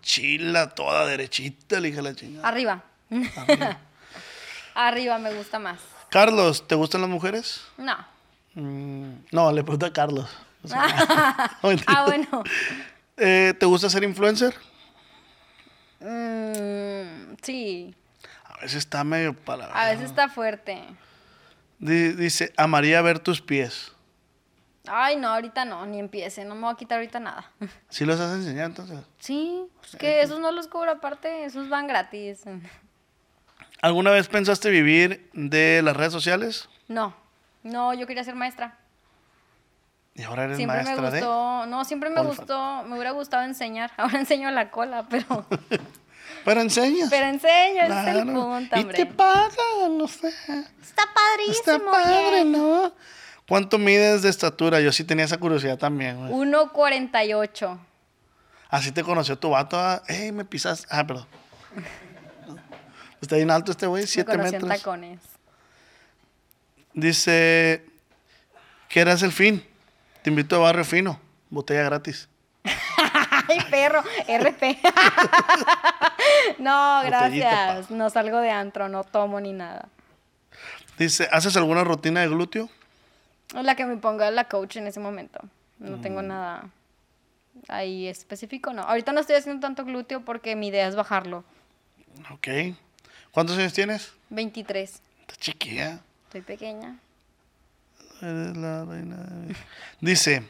chila 0.00 0.70
toda 0.70 1.06
derechita, 1.06 1.78
le 1.80 1.88
dije 1.88 2.00
la 2.00 2.14
chingada. 2.14 2.48
Arriba. 2.48 2.82
Arriba 4.74 5.18
me 5.18 5.34
gusta 5.34 5.58
más. 5.58 5.80
Carlos, 6.08 6.66
¿te 6.66 6.74
gustan 6.74 7.02
las 7.02 7.10
mujeres? 7.10 7.62
No. 7.76 7.96
Mm, 8.54 9.26
no, 9.30 9.52
le 9.52 9.62
pregunto 9.62 9.86
a 9.86 9.92
Carlos. 9.92 10.28
O 10.62 10.68
sea, 10.68 10.82
ah, 11.86 12.04
bueno. 12.06 12.42
Eh, 13.16 13.54
¿Te 13.58 13.66
gusta 13.66 13.90
ser 13.90 14.02
influencer? 14.02 14.54
Mm, 16.00 17.34
sí, 17.42 17.94
A 18.44 18.54
veces 18.62 18.78
está 18.78 19.04
medio 19.04 19.34
para. 19.34 19.66
a 19.66 19.90
veces 19.90 20.06
está 20.06 20.28
fuerte. 20.28 20.82
Di- 21.78 22.12
dice, 22.12 22.52
amaría 22.56 23.00
ver 23.02 23.18
tus 23.20 23.40
pies. 23.40 23.92
Ay, 24.86 25.16
no, 25.16 25.28
ahorita 25.28 25.64
no, 25.66 25.84
ni 25.86 25.98
empiece, 25.98 26.44
no 26.44 26.54
me 26.54 26.62
voy 26.62 26.72
a 26.72 26.76
quitar 26.76 26.98
ahorita 26.98 27.20
nada. 27.20 27.50
¿Sí 27.90 28.04
los 28.04 28.18
has 28.18 28.34
enseñado 28.34 28.66
entonces? 28.66 28.98
Sí, 29.18 29.62
pues 29.80 29.96
que 29.96 30.22
esos 30.22 30.40
no 30.40 30.50
los 30.52 30.66
cobro 30.68 30.90
aparte, 30.90 31.44
esos 31.44 31.68
van 31.68 31.86
gratis. 31.86 32.42
¿Alguna 33.82 34.10
vez 34.10 34.28
pensaste 34.28 34.70
vivir 34.70 35.30
de 35.32 35.80
las 35.82 35.96
redes 35.96 36.12
sociales? 36.12 36.68
No, 36.88 37.14
no, 37.62 37.94
yo 37.94 38.06
quería 38.06 38.24
ser 38.24 38.34
maestra. 38.34 38.76
Y 40.14 40.22
ahora 40.24 40.44
eres 40.44 40.56
Siempre 40.56 40.78
me 40.78 40.82
maestra 40.84 41.10
de... 41.10 41.20
gustó, 41.20 41.66
no, 41.66 41.84
siempre 41.84 42.10
me 42.10 42.20
Olfa. 42.20 42.34
gustó, 42.34 42.82
me 42.84 42.94
hubiera 42.94 43.12
gustado 43.12 43.44
enseñar. 43.44 43.90
Ahora 43.96 44.18
enseño 44.18 44.50
la 44.50 44.70
cola, 44.70 45.06
pero, 45.08 45.46
Pero 46.44 46.60
enseñas. 46.60 47.08
pero 47.10 47.26
enseño, 47.26 47.82
ese 47.82 48.00
es 48.00 48.06
el 48.08 48.22
Claro. 48.22 48.32
punto, 48.32 48.76
Y 48.76 48.80
hombre. 48.80 48.96
te 48.96 49.06
pagan, 49.06 49.98
no 49.98 50.08
sé. 50.08 50.28
Está 50.28 51.04
padrísimo, 51.14 51.76
Está 51.76 51.78
padre. 51.90 52.44
¿no? 52.44 52.92
¿Cuánto 53.48 53.78
mides 53.78 54.22
de 54.22 54.30
estatura? 54.30 54.80
Yo 54.80 54.90
sí 54.92 55.04
tenía 55.04 55.24
esa 55.24 55.38
curiosidad 55.38 55.76
también, 55.78 56.18
güey. 56.28 56.50
1.48. 56.50 57.78
Así 58.68 58.92
te 58.92 59.02
conoció 59.02 59.38
tu 59.38 59.50
vato. 59.50 59.78
ah, 59.78 60.02
¡Ey, 60.08 60.32
me 60.32 60.44
pisas! 60.44 60.86
Ah, 60.90 61.04
perdón. 61.06 61.26
Está 63.20 63.36
bien 63.36 63.50
alto 63.50 63.70
este 63.72 63.86
güey, 63.86 64.02
Me 64.04 64.06
siete 64.06 64.30
conocí 64.32 64.54
en 64.54 64.62
metros. 64.62 64.78
tacones. 64.78 65.20
Dice, 66.94 67.84
¿qué 68.88 69.00
eras 69.00 69.22
el 69.22 69.32
fin? 69.32 69.64
Te 70.22 70.30
invito 70.30 70.56
a 70.56 70.58
Barrio 70.58 70.84
Fino, 70.84 71.18
botella 71.48 71.82
gratis. 71.82 72.28
Ay, 73.48 73.58
perro, 73.70 74.02
RP. 74.28 74.78
no, 76.58 77.00
gracias. 77.04 77.90
No 77.90 78.10
salgo 78.10 78.38
de 78.40 78.50
antro, 78.50 78.88
no 78.88 79.04
tomo 79.04 79.40
ni 79.40 79.52
nada. 79.52 79.88
Dice, 80.98 81.28
¿haces 81.32 81.56
alguna 81.56 81.84
rutina 81.84 82.20
de 82.20 82.28
glúteo? 82.28 82.68
La 83.54 83.74
que 83.74 83.84
me 83.86 83.96
ponga 83.96 84.30
la 84.30 84.44
coach 84.44 84.76
en 84.76 84.86
ese 84.86 85.00
momento. 85.00 85.40
No 85.78 85.96
Mm. 85.96 86.00
tengo 86.02 86.22
nada 86.22 86.68
ahí 87.68 88.06
específico, 88.06 88.72
no. 88.72 88.82
Ahorita 88.82 89.12
no 89.12 89.20
estoy 89.20 89.36
haciendo 89.36 89.60
tanto 89.60 89.84
glúteo 89.84 90.24
porque 90.24 90.54
mi 90.54 90.68
idea 90.68 90.86
es 90.86 90.94
bajarlo. 90.94 91.42
Ok. 92.30 92.48
¿Cuántos 93.32 93.56
años 93.58 93.72
tienes? 93.72 94.12
23. 94.28 95.02
Está 95.22 95.34
chiquilla. 95.36 96.00
Estoy 96.24 96.42
pequeña. 96.42 96.98
Eres 98.22 98.56
la 98.56 98.84
reina 98.84 99.16
de 99.16 99.56
Dice, 100.00 100.46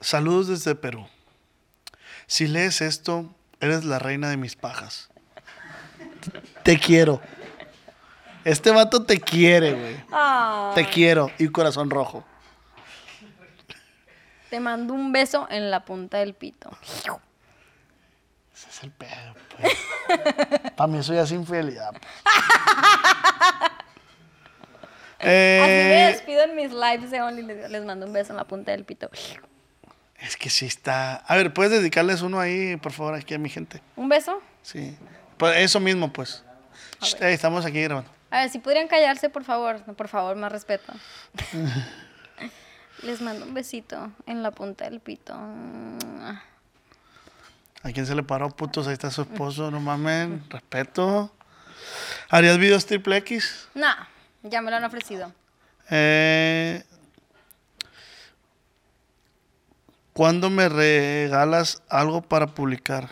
saludos 0.00 0.48
desde 0.48 0.74
Perú. 0.74 1.06
Si 2.26 2.48
lees 2.48 2.80
esto, 2.80 3.32
eres 3.60 3.84
la 3.84 3.98
reina 4.00 4.28
de 4.28 4.36
mis 4.36 4.56
pajas. 4.56 5.08
Te 6.64 6.78
quiero. 6.78 7.20
Este 8.44 8.72
vato 8.72 9.04
te 9.04 9.20
quiere, 9.20 9.72
güey. 9.72 10.04
Te 10.74 10.88
quiero. 10.88 11.30
Y 11.38 11.48
corazón 11.48 11.90
rojo. 11.90 12.24
te 14.50 14.58
mando 14.58 14.92
un 14.94 15.12
beso 15.12 15.46
en 15.48 15.70
la 15.70 15.84
punta 15.84 16.18
del 16.18 16.34
pito. 16.34 16.70
Ese 18.52 18.68
es 18.68 18.82
el 18.82 18.90
pedo, 18.90 19.34
pues. 19.56 20.72
Para 20.76 20.88
mí 20.88 20.98
eso 20.98 21.14
ya 21.14 21.22
es 21.22 21.30
infidelidad. 21.30 21.92
pues. 21.92 22.02
Así 25.22 25.28
me 25.28 26.08
Eh, 26.08 26.12
despido 26.12 26.42
en 26.42 26.56
mis 26.56 26.72
lives 26.72 27.10
de 27.10 27.22
Only. 27.22 27.42
Les, 27.42 27.70
les 27.70 27.84
mando 27.84 28.06
un 28.06 28.12
beso 28.12 28.32
en 28.32 28.36
la 28.36 28.44
punta 28.44 28.72
del 28.72 28.84
pito. 28.84 29.08
es 30.20 30.36
que 30.36 30.50
sí 30.50 30.66
está. 30.66 31.16
A 31.16 31.36
ver, 31.36 31.52
¿puedes 31.54 31.72
dedicarles 31.72 32.22
uno 32.22 32.40
ahí, 32.40 32.76
por 32.76 32.92
favor, 32.92 33.14
aquí 33.14 33.34
a 33.34 33.38
mi 33.38 33.48
gente? 33.48 33.80
¿Un 33.96 34.08
beso? 34.08 34.40
Sí. 34.62 34.96
Pues 35.36 35.56
eso 35.58 35.80
mismo, 35.80 36.12
pues. 36.12 36.44
Shh, 37.00 37.16
estamos 37.22 37.64
aquí 37.64 37.82
grabando. 37.82 38.10
A 38.30 38.40
ver, 38.40 38.50
si 38.50 38.58
podrían 38.58 38.88
callarse, 38.88 39.28
por 39.28 39.44
favor. 39.44 39.82
Por 39.94 40.08
favor, 40.08 40.36
más 40.36 40.50
respeto. 40.52 40.92
Les 43.02 43.20
mando 43.20 43.44
un 43.46 43.54
besito 43.54 44.12
en 44.26 44.42
la 44.42 44.50
punta 44.52 44.84
del 44.88 45.00
pito. 45.00 45.34
¿A 45.34 46.40
quién 47.92 48.06
se 48.06 48.14
le 48.14 48.22
paró, 48.22 48.48
putos? 48.50 48.86
Ahí 48.86 48.92
está 48.92 49.10
su 49.10 49.22
esposo, 49.22 49.70
no 49.72 49.80
mamen. 49.80 50.44
Respeto. 50.50 51.34
¿Harías 52.30 52.58
videos 52.58 52.86
triple 52.86 53.16
X? 53.18 53.68
No, 53.74 53.88
ya 54.42 54.60
me 54.62 54.70
lo 54.70 54.76
han 54.76 54.84
ofrecido. 54.84 55.32
Eh, 55.90 56.82
¿Cuándo 60.12 60.50
me 60.50 60.68
regalas 60.68 61.82
algo 61.88 62.20
para 62.22 62.46
publicar? 62.48 63.08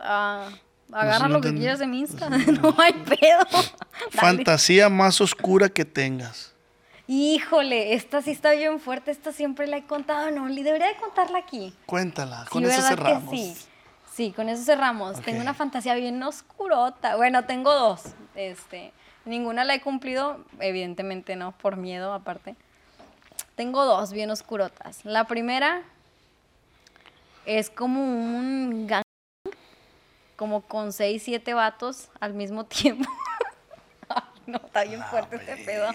Ah, 0.00 0.48
agarra 0.92 1.28
no 1.28 1.34
lo 1.34 1.40
que 1.40 1.54
quieras 1.54 1.78
de 1.78 1.86
mi 1.86 2.00
Insta. 2.00 2.28
no 2.30 2.74
hay 2.78 2.92
pedo. 2.92 3.38
Dale. 3.50 3.66
Fantasía 4.10 4.88
más 4.88 5.20
oscura 5.20 5.68
que 5.68 5.84
tengas. 5.84 6.52
Híjole, 7.06 7.94
esta 7.94 8.20
sí 8.20 8.32
está 8.32 8.52
bien 8.52 8.80
fuerte. 8.80 9.10
Esta 9.10 9.32
siempre 9.32 9.66
la 9.66 9.78
he 9.78 9.84
contado. 9.86 10.30
No, 10.30 10.46
Li, 10.48 10.62
debería 10.62 10.88
de 10.88 10.96
contarla 10.96 11.38
aquí. 11.38 11.74
Cuéntala, 11.86 12.42
Sí, 12.44 12.50
con 12.50 12.64
eso 12.64 12.76
¿verdad 12.82 12.88
cerramos. 12.88 13.30
sí? 13.30 13.56
Sí, 14.14 14.32
con 14.32 14.48
eso 14.48 14.62
cerramos. 14.64 15.20
Tengo 15.22 15.40
una 15.40 15.54
fantasía 15.54 15.94
bien 15.94 16.20
oscurota. 16.22 17.16
Bueno, 17.16 17.44
tengo 17.44 17.72
dos. 17.72 18.02
Este, 18.34 18.92
ninguna 19.28 19.64
la 19.64 19.74
he 19.74 19.80
cumplido, 19.80 20.44
evidentemente 20.58 21.36
no, 21.36 21.52
por 21.52 21.76
miedo 21.76 22.12
aparte. 22.12 22.56
Tengo 23.54 23.84
dos 23.84 24.12
bien 24.12 24.30
oscurotas. 24.30 25.04
La 25.04 25.24
primera 25.24 25.82
es 27.44 27.70
como 27.70 28.00
un 28.00 28.86
gang, 28.86 29.02
como 30.36 30.62
con 30.62 30.92
seis, 30.92 31.22
siete 31.24 31.54
vatos 31.54 32.08
al 32.20 32.34
mismo 32.34 32.64
tiempo. 32.66 33.08
Ay, 34.08 34.22
no, 34.46 34.58
está 34.64 34.84
bien 34.84 35.02
fuerte 35.04 35.36
este 35.36 35.56
pedo. 35.64 35.88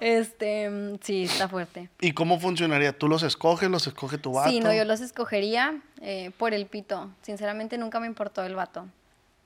Este, 0.00 0.98
sí, 1.02 1.24
está 1.24 1.48
fuerte. 1.48 1.88
¿Y 2.00 2.12
cómo 2.12 2.38
funcionaría? 2.40 2.96
¿Tú 2.96 3.08
los 3.08 3.22
escoges, 3.22 3.70
los 3.70 3.86
escoge 3.86 4.18
tu 4.18 4.32
vato? 4.32 4.50
Sí, 4.50 4.60
no, 4.60 4.72
yo 4.72 4.84
los 4.84 5.00
escogería 5.00 5.80
eh, 6.00 6.30
por 6.38 6.54
el 6.54 6.66
pito. 6.66 7.10
Sinceramente 7.22 7.78
nunca 7.78 8.00
me 8.00 8.06
importó 8.06 8.42
el 8.42 8.54
vato. 8.54 8.86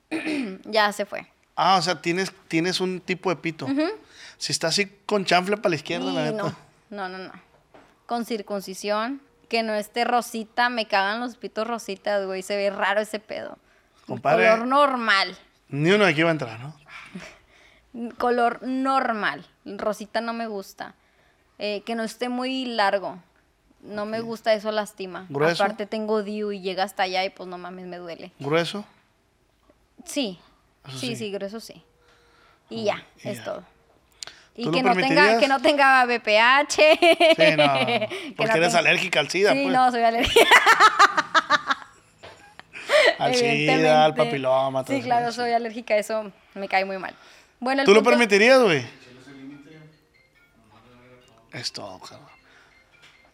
ya 0.65 0.91
se 0.91 1.05
fue. 1.05 1.27
Ah, 1.63 1.77
o 1.77 1.81
sea, 1.83 2.01
tienes, 2.01 2.33
tienes 2.47 2.81
un 2.81 3.01
tipo 3.01 3.29
de 3.29 3.35
pito. 3.35 3.67
Si 4.39 4.51
está 4.51 4.69
así 4.69 4.87
con 5.05 5.25
chanfle 5.25 5.57
para 5.57 5.69
la 5.69 5.75
izquierda, 5.75 6.09
Y 6.09 6.15
la 6.15 6.23
neta. 6.23 6.43
no, 6.43 6.55
no, 6.89 7.07
no, 7.07 7.17
no. 7.19 7.31
Con 8.07 8.25
circuncisión, 8.25 9.21
que 9.47 9.61
no 9.61 9.75
esté 9.75 10.03
rosita, 10.03 10.69
me 10.69 10.87
cagan 10.87 11.19
los 11.19 11.37
pitos 11.37 11.67
rositas, 11.67 12.25
güey. 12.25 12.41
Se 12.41 12.55
ve 12.55 12.71
raro 12.71 13.01
ese 13.01 13.19
pedo. 13.19 13.59
Compadre. 14.07 14.49
Color 14.49 14.67
normal. 14.67 15.37
Ni 15.69 15.91
uno 15.91 16.05
de 16.05 16.09
aquí 16.09 16.23
va 16.23 16.29
a 16.29 16.31
entrar, 16.31 16.59
¿no? 16.59 16.75
Color 18.17 18.63
normal. 18.63 19.45
Rosita 19.63 20.19
no 20.19 20.33
me 20.33 20.47
gusta. 20.47 20.95
Eh, 21.59 21.83
que 21.85 21.93
no 21.93 22.01
esté 22.01 22.27
muy 22.27 22.65
largo. 22.65 23.19
No 23.81 24.07
me 24.07 24.21
gusta, 24.21 24.51
eso 24.55 24.71
lastima. 24.71 25.27
¿Grueso? 25.29 25.63
Aparte 25.63 25.85
tengo 25.85 26.23
DIU 26.23 26.53
y 26.53 26.61
llega 26.61 26.83
hasta 26.85 27.03
allá 27.03 27.23
y 27.23 27.29
pues 27.29 27.47
no 27.47 27.59
mames, 27.59 27.85
me 27.85 27.97
duele. 27.97 28.31
Grueso. 28.39 28.83
Sí, 30.05 30.39
Eso 30.87 30.97
sí, 30.97 31.07
sí. 31.07 31.15
sí, 31.15 31.31
grueso 31.31 31.59
sí. 31.59 31.83
Y 32.69 32.85
ya, 32.85 33.03
y 33.23 33.29
es 33.29 33.37
ya. 33.37 33.43
todo. 33.43 33.63
Y 34.55 34.63
¿Tú 34.65 34.71
que 34.71 34.83
lo 34.83 34.93
no, 34.93 35.01
tenga, 35.01 35.39
que 35.39 35.47
no 35.47 35.61
tenga 35.61 36.05
BPH. 36.05 36.71
Sí, 36.71 37.55
no. 37.57 37.73
que 37.85 38.33
Porque 38.35 38.51
no 38.51 38.57
eres 38.57 38.73
tenga- 38.73 38.79
alérgica 38.79 39.19
al 39.21 39.29
SIDA, 39.29 39.53
Sí, 39.53 39.61
pues. 39.63 39.73
no, 39.75 39.91
soy 39.91 40.01
alérgica. 40.03 40.45
Al 43.19 43.35
SIDA, 43.35 44.05
al 44.05 44.15
papiloma, 44.15 44.83
todo 44.83 44.95
Sí, 44.97 45.01
claro, 45.03 45.31
soy 45.31 45.51
alérgica, 45.51 45.95
eso 45.95 46.31
me 46.55 46.67
cae 46.67 46.83
muy 46.85 46.97
mal. 46.97 47.15
Bueno, 47.59 47.81
el 47.81 47.85
¿Tú 47.85 47.91
lo 47.93 47.99
punto- 47.99 48.09
permitirías, 48.11 48.59
güey? 48.61 48.83
Es 51.53 51.71
todo, 51.71 51.99
cabrón. 51.99 52.27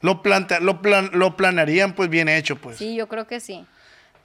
Lo, 0.01 0.21
plantea, 0.21 0.59
lo, 0.59 0.81
plan, 0.81 1.09
lo 1.13 1.35
planearían, 1.35 1.93
pues, 1.93 2.09
bien 2.09 2.29
hecho, 2.29 2.55
pues. 2.57 2.77
Sí, 2.77 2.95
yo 2.95 3.07
creo 3.07 3.25
que 3.27 3.39
sí. 3.39 3.65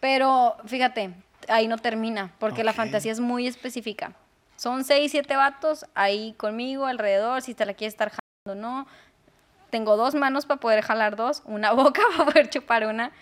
Pero 0.00 0.56
fíjate, 0.66 1.10
ahí 1.48 1.68
no 1.68 1.78
termina, 1.78 2.32
porque 2.38 2.64
la 2.64 2.72
fantasía 2.72 3.12
es 3.12 3.20
muy 3.20 3.46
específica. 3.46 4.12
Son 4.56 4.84
seis, 4.84 5.10
siete 5.10 5.36
vatos 5.36 5.86
ahí 5.94 6.34
conmigo, 6.34 6.86
alrededor, 6.86 7.42
si 7.42 7.54
te 7.54 7.66
la 7.66 7.74
quieres 7.74 7.94
estar 7.94 8.10
jalando 8.10 8.46
o 8.46 8.54
no. 8.54 8.86
Tengo 9.70 9.96
dos 9.96 10.14
manos 10.14 10.46
para 10.46 10.60
poder 10.60 10.82
jalar 10.82 11.16
dos, 11.16 11.42
una 11.44 11.72
boca 11.72 12.02
para 12.16 12.30
poder 12.30 12.50
chupar 12.50 12.86
una, 12.86 13.12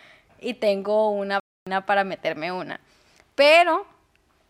y 0.40 0.54
tengo 0.54 1.10
una 1.10 1.40
para 1.86 2.04
meterme 2.04 2.52
una. 2.52 2.80
Pero 3.34 3.86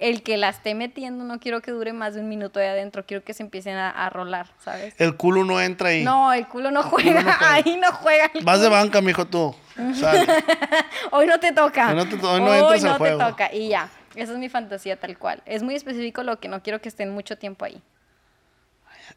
el 0.00 0.22
que 0.22 0.36
la 0.36 0.48
esté 0.48 0.74
metiendo 0.74 1.24
no 1.24 1.38
quiero 1.38 1.60
que 1.60 1.70
dure 1.70 1.92
más 1.92 2.14
de 2.14 2.20
un 2.20 2.28
minuto 2.28 2.58
ahí 2.58 2.66
adentro, 2.66 3.04
quiero 3.06 3.22
que 3.22 3.34
se 3.34 3.42
empiecen 3.42 3.76
a, 3.76 3.90
a 3.90 4.10
rolar, 4.10 4.46
¿sabes? 4.58 4.94
El 4.98 5.16
culo 5.16 5.44
no 5.44 5.60
entra 5.60 5.90
ahí. 5.90 6.02
No, 6.02 6.32
el 6.32 6.48
culo 6.48 6.70
no 6.70 6.82
juega, 6.82 7.22
no 7.22 7.32
juega. 7.32 7.52
ahí 7.52 7.76
no 7.76 7.92
juega. 7.92 8.30
el 8.34 8.44
Vas 8.44 8.60
de 8.60 8.68
banca, 8.68 9.00
mijo, 9.00 9.26
tú. 9.26 9.54
Sale. 9.94 10.26
Hoy 11.12 11.26
no 11.26 11.38
te 11.38 11.52
toca. 11.52 11.90
Hoy 11.90 11.94
no 11.94 12.08
te 12.08 12.16
hoy 12.26 12.80
no 12.80 12.98
te 12.98 13.10
toca. 13.12 13.52
Y 13.54 13.68
ya. 13.68 13.88
Esa 14.14 14.32
es 14.32 14.38
mi 14.38 14.48
fantasía 14.48 14.98
tal 14.98 15.16
cual. 15.18 15.42
Es 15.46 15.62
muy 15.62 15.74
específico 15.74 16.22
lo 16.22 16.40
que 16.40 16.48
no 16.48 16.62
quiero 16.62 16.80
que 16.80 16.88
estén 16.88 17.10
mucho 17.10 17.38
tiempo 17.38 17.64
ahí. 17.64 17.80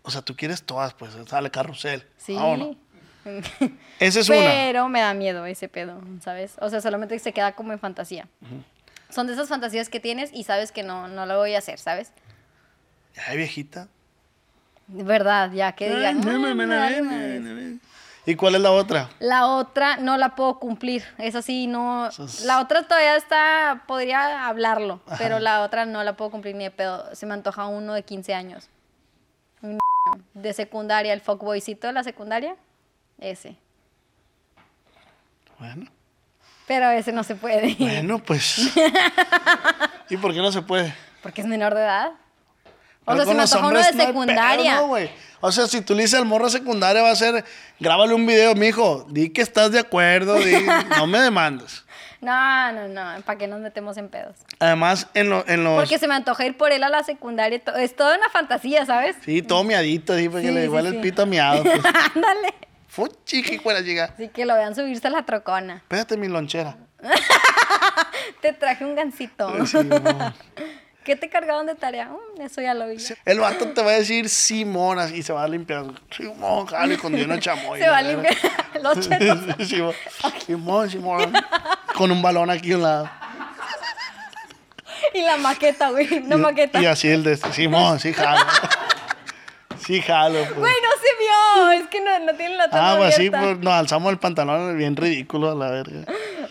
O 0.03 0.11
sea, 0.11 0.22
tú 0.22 0.35
quieres 0.35 0.64
todas, 0.64 0.93
pues. 0.93 1.18
Sale 1.27 1.49
carrusel. 1.49 2.05
Sí. 2.18 2.35
Vámonos. 2.35 2.77
Esa 3.99 4.19
es 4.19 4.30
una. 4.30 4.39
Pero 4.39 4.89
me 4.89 4.99
da 4.99 5.14
miedo 5.14 5.45
ese 5.45 5.69
pedo, 5.69 6.01
¿sabes? 6.22 6.55
O 6.60 6.69
sea, 6.69 6.81
solamente 6.81 7.18
se 7.19 7.31
queda 7.31 7.53
como 7.53 7.72
en 7.73 7.80
fantasía. 7.80 8.27
Son 9.14 9.27
de 9.27 9.34
esas 9.34 9.48
fantasías 9.49 9.90
que 9.90 9.99
tienes 9.99 10.31
y 10.34 10.44
sabes 10.44 10.72
que 10.72 10.81
no, 10.84 11.07
no 11.07 11.26
lo 11.26 11.38
voy 11.38 11.53
a 11.56 11.60
hacer, 11.60 11.77
¿sabes? 11.80 12.11
Ay, 13.27 13.38
viejita. 13.38 13.88
Verdad, 14.88 15.52
ya 15.52 15.72
que 15.73 15.90
digan. 15.90 16.18
Ay, 16.18 16.26
no, 16.26 16.31
no, 16.34 16.40
"Mm, 16.40 16.41
no, 16.49 16.56
me 16.56 16.65
no, 16.65 16.76
vale 16.80 17.02
no, 17.02 17.11
madres". 17.11 17.41
no, 17.41 17.53
no. 17.53 17.80
¿Y 18.26 18.35
cuál 18.35 18.56
es 18.56 18.61
la 18.61 18.72
otra? 18.72 19.10
La 19.19 19.48
otra 19.48 19.98
no 19.98 20.15
la 20.18 20.34
puedo 20.35 20.57
cumplir. 20.57 21.03
Es 21.18 21.35
así, 21.35 21.68
no. 21.68 22.07
Es- 22.07 22.41
La 22.45 22.61
otra 22.61 22.84
todavía 22.88 23.18
está. 23.18 23.84
Podría 23.85 24.48
hablarlo, 24.48 25.02
pero 25.18 25.40
la 25.40 25.61
otra 25.61 25.85
no 25.85 26.03
la 26.03 26.15
puedo 26.15 26.31
cumplir 26.31 26.56
ni 26.56 26.64
de 26.64 26.72
pedo. 26.72 27.14
Se 27.15 27.26
me 27.26 27.34
antoja 27.34 27.65
uno 27.68 27.94
de 27.94 28.03
15 28.03 28.34
años. 28.34 28.69
Un 29.61 29.77
de 30.34 30.53
secundaria, 30.53 31.11
el 31.14 31.19
fuckboycito 31.22 31.88
de 31.88 31.94
la 31.94 32.03
secundaria. 32.03 32.56
Ese. 33.19 33.57
Bueno, 35.60 35.85
Pero 36.68 36.90
ese 36.91 37.11
no 37.11 37.23
se 37.23 37.35
puede. 37.35 37.76
bueno, 37.80 38.19
pues. 38.19 38.72
¿Y 40.10 40.18
por 40.18 40.34
qué 40.34 40.40
no 40.40 40.52
se 40.52 40.61
puede? 40.61 40.94
Porque 41.22 41.41
es 41.41 41.48
menor 41.48 41.73
de 41.76 41.81
edad. 41.81 42.11
O 43.06 43.11
Pero 43.11 43.18
sea, 43.18 43.26
se 43.26 43.27
con 43.27 43.35
me 43.38 43.44
antoja 43.44 43.68
uno 43.68 43.77
de 43.77 43.81
no 43.84 43.88
hay 43.88 43.94
pedo, 43.94 44.07
secundaria. 44.07 44.81
o 45.41 45.52
sea, 45.52 45.68
si 45.68 45.81
tú 45.81 45.94
le 45.94 46.03
dices 46.03 46.18
al 46.19 46.26
morro 46.26 46.49
secundaria, 46.49 47.02
va 47.02 47.11
a 47.11 47.15
ser, 47.18 47.44
grábale 47.80 48.14
un 48.14 48.26
video, 48.26 48.56
mijo, 48.56 49.06
di 49.10 49.30
que 49.30 49.41
estás 49.41 49.72
de 49.72 49.80
acuerdo, 49.80 50.35
di, 50.35 50.53
no 50.98 51.06
me 51.07 51.19
demandes. 51.19 51.84
No, 52.22 52.72
no, 52.72 52.88
no. 52.88 53.22
¿Para 53.23 53.38
qué 53.38 53.48
nos 53.48 53.60
metemos 53.60 53.98
en 53.98 54.07
pedos? 54.07 54.38
Además, 54.60 55.07
en, 55.14 55.30
lo- 55.30 55.45
en 55.45 55.65
los... 55.65 55.76
Porque 55.77 55.99
se 55.99 56.07
me 56.07 56.15
antoja 56.15 56.45
ir 56.45 56.56
por 56.56 56.72
él 56.72 56.81
a 56.84 56.88
la 56.90 57.03
secundaria. 57.03 57.61
Es 57.77 57.94
toda 57.98 58.15
una 58.18 58.30
fantasía, 58.30 58.85
¿sabes? 58.85 59.18
Sí, 59.26 59.41
todo 59.41 59.65
miadito, 59.65 60.14
así, 60.14 60.30
porque 60.30 60.48
Sí, 60.48 60.53
le 60.53 60.61
sí, 60.61 60.65
igual 60.68 60.88
sí. 60.88 60.95
el 60.95 61.02
pito 61.02 61.26
miado. 61.26 61.61
Pues. 61.64 61.81
Fuchi, 62.94 63.41
que 63.41 63.60
fuera 63.60 63.80
llega. 63.82 64.06
Así 64.14 64.28
que 64.30 64.45
lo 64.45 64.53
vean 64.53 64.76
subirse 64.76 65.07
a 65.07 65.10
la 65.10 65.26
trocona. 65.26 65.78
Espérate 65.78 66.15
mi 66.15 66.28
lonchera. 66.28 66.78
Te 68.41 68.53
traje 68.53 68.86
un 68.86 68.95
gancito. 68.95 69.65
Sí, 69.65 69.78
no. 69.84 70.34
¿Qué 71.03 71.18
te 71.18 71.28
cargaron 71.28 71.65
de 71.65 71.76
tarea? 71.76 72.07
Mm, 72.10 72.41
eso 72.41 72.61
ya 72.61 72.74
lo 72.74 72.88
vi. 72.88 72.95
El 73.26 73.40
vato 73.40 73.68
te 73.70 73.82
va 73.84 73.90
a 73.91 73.95
decir 73.95 74.30
Simón 74.30 74.99
y 75.14 75.22
se 75.22 75.34
va 75.34 75.44
a 75.44 75.48
limpiar. 75.49 75.84
Simón, 76.15 76.65
jale 76.68 76.98
con 76.98 77.14
Dios 77.14 77.28
no 77.28 77.38
chamoy. 77.40 77.80
Se 77.80 77.90
va 77.90 77.98
a 77.98 78.02
limpiar 78.03 78.36
los 78.82 78.99
chetos. 79.10 79.68
Simón, 79.68 79.94
Simón, 80.45 80.90
Simón. 80.90 81.34
Con 81.95 82.10
un 82.11 82.22
balón 82.22 82.49
aquí 82.49 82.72
a 82.72 82.76
un 82.78 82.84
lado. 82.84 83.10
Y 85.14 85.22
la 85.24 85.36
maqueta, 85.38 85.90
güey. 85.90 86.20
Una 86.20 86.36
Y- 86.36 86.40
maqueta. 86.40 86.82
Y 86.82 86.86
así 86.86 87.10
el 87.10 87.24
de 87.24 87.34
este. 87.34 87.52
Simón, 87.52 87.99
sí 87.99 88.14
jalo. 88.14 88.40
Sí 89.86 90.02
jalo, 90.02 90.40
pues. 90.45 90.56
Güey, 90.56 90.74
no. 91.55 91.71
Es 91.73 91.88
que 91.88 92.01
no, 92.01 92.19
no 92.19 92.34
tiene 92.35 92.55
la 92.57 92.69
toma 92.69 92.93
Ah, 92.93 92.97
pues 92.97 93.15
sí, 93.15 93.27
abierta. 93.27 93.41
pues 93.41 93.57
nos 93.59 93.73
alzamos 93.73 94.11
el 94.11 94.19
pantalón 94.19 94.77
bien 94.77 94.95
ridículo 94.95 95.51
a 95.51 95.55
la 95.55 95.69
verga. 95.71 96.05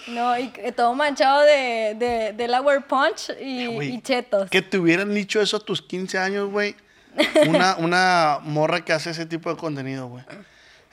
No, 0.08 0.36
y 0.38 0.48
que- 0.48 0.72
todo 0.72 0.94
manchado 0.94 1.42
de, 1.42 1.94
de, 1.98 2.06
de 2.06 2.32
Delaware 2.34 2.82
Punch 2.82 3.30
y, 3.40 3.66
Güey, 3.66 3.94
y 3.94 4.00
chetos. 4.02 4.50
Que 4.50 4.62
te 4.62 4.78
hubieran 4.78 5.14
dicho 5.14 5.40
eso 5.40 5.56
a 5.58 5.60
tus 5.60 5.80
15 5.82 6.18
años, 6.18 6.50
güey. 6.50 6.74
Una, 7.48 7.76
una 7.76 8.38
morra 8.42 8.84
que 8.84 8.92
hace 8.92 9.10
ese 9.10 9.26
tipo 9.26 9.50
de 9.50 9.56
contenido, 9.56 10.08
güey. 10.08 10.24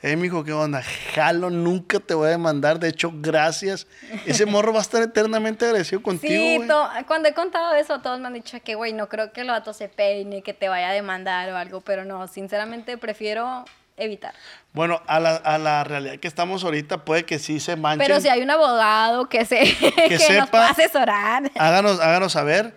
Eh, 0.01 0.15
mijo, 0.15 0.45
¿qué 0.45 0.53
onda? 0.53 0.81
Jalo, 1.13 1.49
nunca 1.49 1.99
te 1.99 2.13
voy 2.13 2.27
a 2.27 2.31
demandar. 2.31 2.79
De 2.79 2.87
hecho, 2.87 3.11
gracias. 3.15 3.85
Ese 4.25 4.45
morro 4.45 4.71
va 4.71 4.79
a 4.79 4.81
estar 4.81 5.01
eternamente 5.01 5.65
agradecido 5.65 6.01
contigo, 6.01 6.33
Sí, 6.33 6.67
cuando 7.05 7.27
he 7.27 7.33
contado 7.33 7.75
eso, 7.75 7.99
todos 7.99 8.17
me 8.19 8.27
han 8.27 8.33
dicho 8.33 8.57
que, 8.63 8.75
güey, 8.75 8.93
no 8.93 9.09
creo 9.09 9.33
que 9.33 9.41
el 9.41 9.47
vato 9.47 9.73
se 9.73 9.89
peine, 9.89 10.41
que 10.41 10.53
te 10.53 10.69
vaya 10.69 10.89
a 10.89 10.93
demandar 10.93 11.49
o 11.51 11.57
algo, 11.57 11.81
pero 11.81 12.05
no, 12.05 12.27
sinceramente 12.29 12.97
prefiero 12.97 13.65
evitar. 13.99 14.33
Bueno, 14.73 15.01
a 15.07 15.19
la, 15.19 15.35
a 15.35 15.57
la 15.57 15.83
realidad 15.83 16.17
que 16.17 16.27
estamos 16.27 16.63
ahorita, 16.63 17.05
puede 17.05 17.25
que 17.25 17.39
sí 17.39 17.59
se 17.59 17.75
manchen. 17.75 17.99
Pero 18.07 18.19
si 18.21 18.29
hay 18.29 18.41
un 18.41 18.49
abogado 18.51 19.27
que, 19.29 19.45
se, 19.45 19.59
que, 19.77 20.09
nos 20.11 20.21
sepa- 20.23 20.47
pueda 20.51 20.69
asesorar. 20.69 21.51
Háganos, 21.55 21.99
háganos 21.99 22.31
saber. 22.33 22.73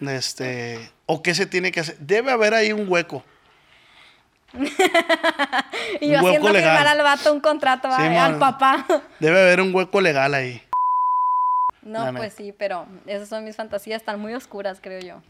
Este, 0.00 0.90
o 1.06 1.22
qué 1.22 1.34
se 1.34 1.46
tiene 1.46 1.70
que 1.72 1.80
hacer. 1.80 1.96
Debe 1.98 2.30
haber 2.32 2.54
ahí 2.54 2.72
un 2.72 2.86
hueco. 2.90 3.24
Y 6.00 6.08
yo 6.08 6.14
hueco 6.16 6.26
haciendo 6.28 6.52
legal. 6.52 6.76
firmar 6.78 6.86
al 6.88 7.02
vato 7.02 7.32
un 7.32 7.40
contrato 7.40 7.88
al 7.88 8.38
papá. 8.38 8.86
Debe 9.20 9.40
haber 9.40 9.60
un 9.60 9.74
hueco 9.74 10.00
legal 10.00 10.34
ahí. 10.34 10.62
No, 11.82 12.12
pues 12.14 12.34
sí, 12.34 12.52
pero 12.56 12.86
esas 13.06 13.28
son 13.28 13.44
mis 13.44 13.56
fantasías, 13.56 14.00
están 14.02 14.20
muy 14.20 14.34
oscuras, 14.34 14.78
creo 14.82 15.00
yo. 15.00 15.22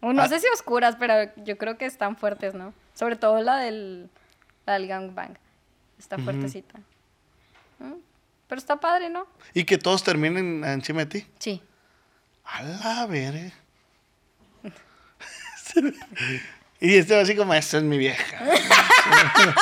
O 0.00 0.12
no 0.12 0.22
Ah. 0.22 0.28
sé 0.28 0.40
si 0.40 0.46
oscuras, 0.48 0.96
pero 0.98 1.14
yo 1.36 1.56
creo 1.58 1.78
que 1.78 1.86
están 1.86 2.16
fuertes, 2.16 2.54
¿no? 2.54 2.74
Sobre 2.94 3.16
todo 3.16 3.40
la 3.42 3.58
del, 3.58 4.10
la 4.66 4.74
del 4.74 4.86
gangbang. 4.86 5.36
Está 5.98 6.18
fuertecita. 6.18 6.78
¿Mm? 7.78 7.94
Pero 8.48 8.58
está 8.58 8.78
padre, 8.78 9.08
¿no? 9.08 9.26
Y 9.54 9.64
que 9.64 9.78
todos 9.78 10.02
terminen 10.02 10.64
encima 10.64 11.00
de 11.00 11.06
ti. 11.06 11.26
Sí. 11.38 11.62
A 12.44 12.62
la 12.62 13.06
verga. 13.06 13.52
y 16.80 16.96
este 16.96 17.14
va 17.14 17.22
así 17.22 17.34
como, 17.34 17.54
esta 17.54 17.78
es 17.78 17.82
mi 17.82 17.96
vieja. 17.96 18.44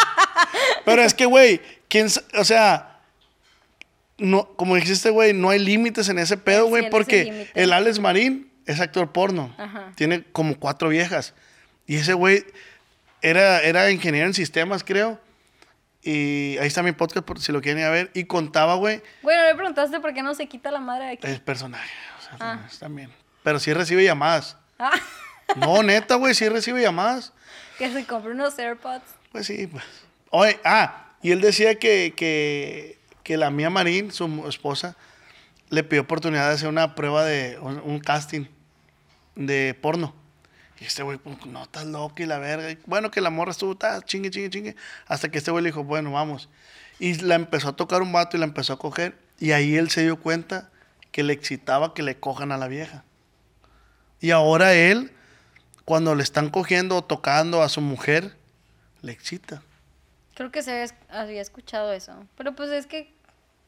Pero 0.84 1.02
es 1.02 1.14
que, 1.14 1.26
güey, 1.26 1.60
¿quién, 1.88 2.08
o 2.34 2.44
sea, 2.44 3.00
no, 4.18 4.48
como 4.56 4.74
dijiste, 4.76 5.10
güey, 5.10 5.32
no 5.32 5.50
hay 5.50 5.58
límites 5.58 6.08
en 6.08 6.18
ese 6.18 6.36
pedo, 6.36 6.66
güey, 6.66 6.90
porque 6.90 7.50
el 7.54 7.72
Alex 7.72 8.00
Marín 8.00 8.50
es 8.66 8.80
actor 8.80 9.12
porno. 9.12 9.54
Ajá. 9.56 9.92
Tiene 9.94 10.24
como 10.32 10.58
cuatro 10.58 10.88
viejas. 10.88 11.34
Y 11.86 11.96
ese 11.96 12.14
güey 12.14 12.44
era, 13.22 13.60
era 13.62 13.90
ingeniero 13.90 14.26
en 14.26 14.34
sistemas, 14.34 14.84
creo. 14.84 15.20
Y 16.02 16.56
ahí 16.58 16.66
está 16.66 16.82
mi 16.82 16.92
podcast 16.92 17.26
por 17.26 17.40
si 17.40 17.52
lo 17.52 17.60
quieren 17.60 17.80
ir 17.80 17.86
a 17.86 17.90
ver. 17.90 18.10
Y 18.14 18.24
contaba, 18.24 18.74
güey, 18.76 19.02
Bueno, 19.22 19.42
me 19.44 19.54
preguntaste 19.54 20.00
por 20.00 20.14
qué 20.14 20.22
no 20.22 20.34
se 20.34 20.46
quita 20.46 20.70
la 20.70 20.80
madre 20.80 21.04
de 21.06 21.12
aquí. 21.12 21.26
el 21.26 21.40
personaje. 21.42 21.90
O 22.18 22.22
sea, 22.22 22.36
Ah. 22.52 22.68
también. 22.78 23.12
Pero 23.42 23.58
sí 23.58 23.72
recibe 23.74 24.04
llamadas. 24.04 24.56
Ah, 24.78 24.92
No, 25.56 25.82
neta, 25.82 26.14
güey, 26.14 26.34
sí 26.34 26.48
recibe 26.48 26.80
llamadas. 26.82 27.32
que 27.78 27.90
se 27.92 28.04
compró 28.06 28.32
unos 28.32 28.58
AirPods. 28.58 29.02
Pues 29.32 29.46
sí, 29.46 29.66
pues. 29.66 29.84
Oye, 30.30 30.58
ah, 30.64 31.06
y 31.22 31.32
él 31.32 31.40
decía 31.40 31.74
que, 31.78 32.12
que, 32.16 32.98
que 33.22 33.36
la 33.36 33.50
mía 33.50 33.68
Marín, 33.70 34.12
su 34.12 34.46
esposa, 34.48 34.96
le 35.70 35.82
pidió 35.82 36.02
oportunidad 36.02 36.48
de 36.48 36.54
hacer 36.54 36.68
una 36.68 36.94
prueba 36.94 37.24
de 37.24 37.58
un, 37.60 37.80
un 37.84 37.98
casting 38.00 38.46
de 39.34 39.74
porno. 39.80 40.14
Y 40.80 40.84
este 40.84 41.02
güey, 41.02 41.18
pues, 41.18 41.44
no, 41.46 41.62
estás 41.62 41.84
loco 41.86 42.14
y 42.18 42.26
la 42.26 42.38
verga. 42.38 42.70
Y 42.70 42.78
Bueno, 42.86 43.10
que 43.10 43.20
la 43.20 43.30
morra 43.30 43.50
estuvo, 43.50 43.76
ta, 43.76 44.00
chingue, 44.02 44.30
chingue, 44.30 44.50
chingue. 44.50 44.76
Hasta 45.06 45.30
que 45.30 45.38
este 45.38 45.50
güey 45.50 45.62
le 45.62 45.68
dijo, 45.68 45.84
bueno, 45.84 46.12
vamos. 46.12 46.48
Y 46.98 47.14
la 47.20 47.34
empezó 47.34 47.68
a 47.68 47.76
tocar 47.76 48.02
un 48.02 48.12
vato 48.12 48.36
y 48.36 48.40
la 48.40 48.46
empezó 48.46 48.72
a 48.72 48.78
coger. 48.78 49.18
Y 49.38 49.52
ahí 49.52 49.76
él 49.76 49.90
se 49.90 50.02
dio 50.02 50.18
cuenta 50.20 50.70
que 51.12 51.22
le 51.22 51.32
excitaba 51.32 51.92
que 51.92 52.02
le 52.02 52.18
cojan 52.18 52.50
a 52.52 52.56
la 52.56 52.68
vieja. 52.68 53.04
Y 54.20 54.30
ahora 54.30 54.74
él, 54.74 55.12
cuando 55.84 56.14
le 56.14 56.22
están 56.22 56.50
cogiendo 56.50 56.96
o 56.96 57.04
tocando 57.04 57.62
a 57.62 57.68
su 57.68 57.80
mujer, 57.80 58.36
le 59.02 59.12
excita. 59.12 59.62
Creo 60.34 60.50
que 60.50 60.62
se 60.62 60.72
había, 60.72 60.94
había 61.10 61.42
escuchado 61.42 61.92
eso. 61.92 62.24
Pero 62.36 62.54
pues 62.54 62.70
es 62.70 62.86
que 62.86 63.12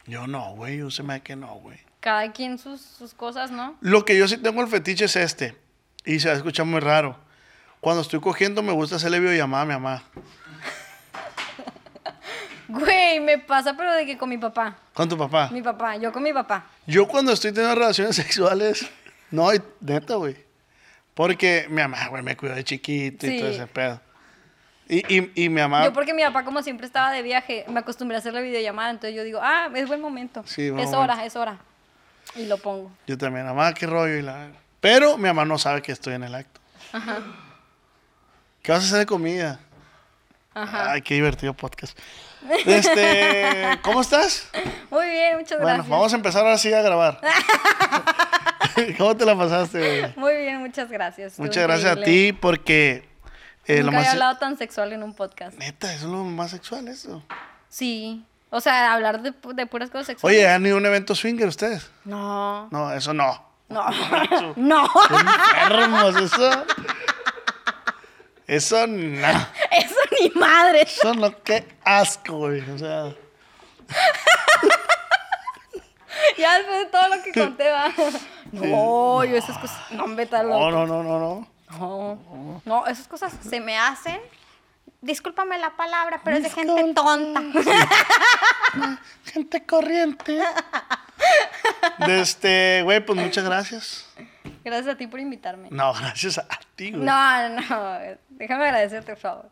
Yo 0.06 0.26
no, 0.26 0.54
güey, 0.54 0.78
yo 0.78 0.90
se 0.90 1.02
me 1.02 1.14
da 1.14 1.20
que 1.20 1.36
no, 1.36 1.54
güey. 1.56 1.78
cada 2.00 2.32
quien 2.32 2.58
sus, 2.58 2.80
sus 2.80 3.14
cosas, 3.14 3.50
¿no? 3.50 3.76
Lo 3.80 4.04
que 4.04 4.16
yo 4.16 4.26
sí 4.28 4.36
tengo 4.38 4.62
el 4.62 4.68
fetiche 4.68 5.04
es 5.06 5.16
este. 5.16 5.56
Y 6.04 6.20
se 6.20 6.28
va 6.28 6.34
a 6.34 6.36
escuchar 6.36 6.66
muy 6.66 6.80
raro. 6.80 7.16
Cuando 7.80 8.02
estoy 8.02 8.20
cogiendo 8.20 8.62
me 8.62 8.72
gusta 8.72 8.96
hacerle 8.96 9.20
videollamada 9.20 9.62
a 9.62 9.66
mi 9.66 9.72
mamá. 9.72 10.02
Güey, 12.68 13.20
me 13.20 13.36
pasa, 13.38 13.76
pero 13.76 13.92
de 13.92 14.06
que 14.06 14.16
con 14.16 14.30
mi 14.30 14.38
papá. 14.38 14.78
Con 14.94 15.06
tu 15.06 15.18
papá. 15.18 15.50
Mi 15.52 15.60
papá, 15.60 15.96
yo 15.96 16.10
con 16.10 16.22
mi 16.22 16.32
papá. 16.32 16.64
Yo 16.86 17.06
cuando 17.06 17.32
estoy 17.32 17.52
teniendo 17.52 17.74
relaciones 17.74 18.16
sexuales, 18.16 18.88
no, 19.30 19.50
neta, 19.80 20.14
güey. 20.14 20.36
Porque 21.12 21.66
mi 21.68 21.82
mamá, 21.82 22.08
güey, 22.08 22.22
me 22.22 22.34
cuidó 22.34 22.54
de 22.54 22.64
chiquito 22.64 23.26
y 23.26 23.38
todo 23.38 23.50
ese 23.50 23.66
pedo. 23.66 24.00
Y, 24.88 25.00
y, 25.14 25.32
y 25.34 25.48
mi 25.50 25.60
mamá... 25.60 25.84
Yo 25.84 25.92
porque 25.92 26.14
mi 26.14 26.22
papá 26.22 26.44
como 26.44 26.62
siempre 26.62 26.86
estaba 26.86 27.12
de 27.12 27.20
viaje, 27.20 27.66
me 27.68 27.80
acostumbré 27.80 28.16
a 28.16 28.20
hacer 28.20 28.32
la 28.32 28.40
videollamada, 28.40 28.90
entonces 28.90 29.14
yo 29.14 29.22
digo, 29.22 29.40
ah, 29.42 29.68
es 29.74 29.86
buen 29.86 30.00
momento. 30.00 30.42
Sí, 30.46 30.70
buen 30.70 30.84
es 30.84 30.90
momento. 30.90 31.12
hora, 31.12 31.26
es 31.26 31.36
hora. 31.36 31.58
Y 32.36 32.46
lo 32.46 32.56
pongo. 32.56 32.90
Yo 33.06 33.18
también, 33.18 33.44
mamá, 33.44 33.74
qué 33.74 33.86
rollo. 33.86 34.16
Y 34.16 34.22
la... 34.22 34.48
Pero 34.82 35.16
mi 35.16 35.28
mamá 35.28 35.44
no 35.44 35.58
sabe 35.58 35.80
que 35.80 35.92
estoy 35.92 36.14
en 36.14 36.24
el 36.24 36.34
acto. 36.34 36.60
¿Qué 38.62 38.72
vas 38.72 38.82
a 38.82 38.86
hacer 38.88 38.98
de 38.98 39.06
comida? 39.06 39.60
Ajá. 40.52 40.90
Ay, 40.90 41.02
qué 41.02 41.14
divertido 41.14 41.54
podcast. 41.54 41.96
Este, 42.66 43.78
¿cómo 43.82 44.00
estás? 44.00 44.48
Muy 44.90 45.06
bien, 45.08 45.38
muchas 45.38 45.58
Bueno, 45.58 45.74
gracias. 45.76 45.88
vamos 45.88 46.12
a 46.12 46.16
empezar 46.16 46.42
ahora 46.44 46.58
sí 46.58 46.72
a 46.74 46.82
grabar. 46.82 47.20
¿Cómo 48.98 49.16
te 49.16 49.24
la 49.24 49.38
pasaste? 49.38 49.78
güey? 50.00 50.12
Muy 50.16 50.36
bien, 50.42 50.58
muchas 50.58 50.90
gracias. 50.90 51.32
estuvo 51.32 51.46
Muchas 51.46 51.62
gracias 51.62 51.96
a 51.96 52.02
ti 52.02 52.32
porque 52.32 53.08
eh, 53.66 53.78
lo 53.78 53.84
Nunca 53.84 53.98
más 53.98 54.00
había 54.00 54.12
hablado 54.12 54.38
tan 54.38 54.58
sexual 54.58 54.92
en 54.92 55.04
un 55.04 55.14
podcast. 55.14 55.56
neta, 55.58 55.94
eso 55.94 56.06
es 56.06 56.10
lo 56.10 56.24
más 56.24 56.50
sexual 56.50 56.88
eso. 56.88 57.22
Sí. 57.68 58.26
O 58.50 58.60
sea, 58.60 58.92
hablar 58.94 59.22
de, 59.22 59.32
de 59.54 59.66
puras 59.66 59.90
cosas 59.90 60.08
sexuales. 60.08 60.38
Oye, 60.40 60.48
¿han 60.48 60.66
ido 60.66 60.74
a 60.74 60.78
un 60.78 60.86
evento 60.86 61.14
swinger 61.14 61.46
ustedes? 61.46 61.88
No. 62.04 62.68
No, 62.72 62.92
eso 62.92 63.14
no. 63.14 63.51
No. 63.72 63.86
no. 64.56 64.88
Enfermos, 65.62 66.16
eso. 66.16 66.64
Eso 68.46 68.86
no. 68.86 69.28
Eso 69.70 70.00
ni 70.20 70.30
madre. 70.30 70.82
Eso 70.82 71.14
no, 71.14 71.42
qué 71.42 71.66
asco, 71.84 72.36
güey. 72.36 72.60
O 72.70 72.78
sea, 72.78 73.14
Ya 76.38 76.58
después 76.58 76.78
de 76.78 76.86
todo 76.86 77.08
lo 77.08 77.22
que 77.22 77.32
conté, 77.32 77.70
va. 77.70 77.92
No, 78.52 79.24
yo 79.24 79.36
esas 79.36 79.58
cosas. 79.58 79.78
No, 79.92 80.06
me 80.06 80.26
no, 80.26 80.70
no, 80.70 80.86
no, 80.86 81.02
no, 81.02 81.18
no. 81.18 81.48
No, 81.78 82.62
no, 82.66 82.86
esas 82.86 83.08
cosas 83.08 83.32
se 83.42 83.60
me 83.60 83.78
hacen 83.78 84.20
discúlpame 85.02 85.58
la 85.58 85.76
palabra, 85.76 86.22
pero 86.24 86.38
es 86.38 86.44
de 86.44 86.50
gente 86.50 86.94
tonta. 86.94 87.42
Gente 89.24 89.66
corriente. 89.66 90.40
De 92.06 92.20
este, 92.20 92.80
güey, 92.84 93.04
pues 93.04 93.18
muchas 93.18 93.44
gracias. 93.44 94.08
Gracias 94.64 94.94
a 94.94 94.98
ti 94.98 95.06
por 95.06 95.20
invitarme. 95.20 95.68
No, 95.70 95.92
gracias 95.94 96.38
a 96.38 96.46
ti, 96.76 96.90
güey. 96.90 97.02
No, 97.02 97.48
no, 97.48 97.98
déjame 98.30 98.64
agradecerte, 98.64 99.12
por 99.12 99.20
favor. 99.20 99.50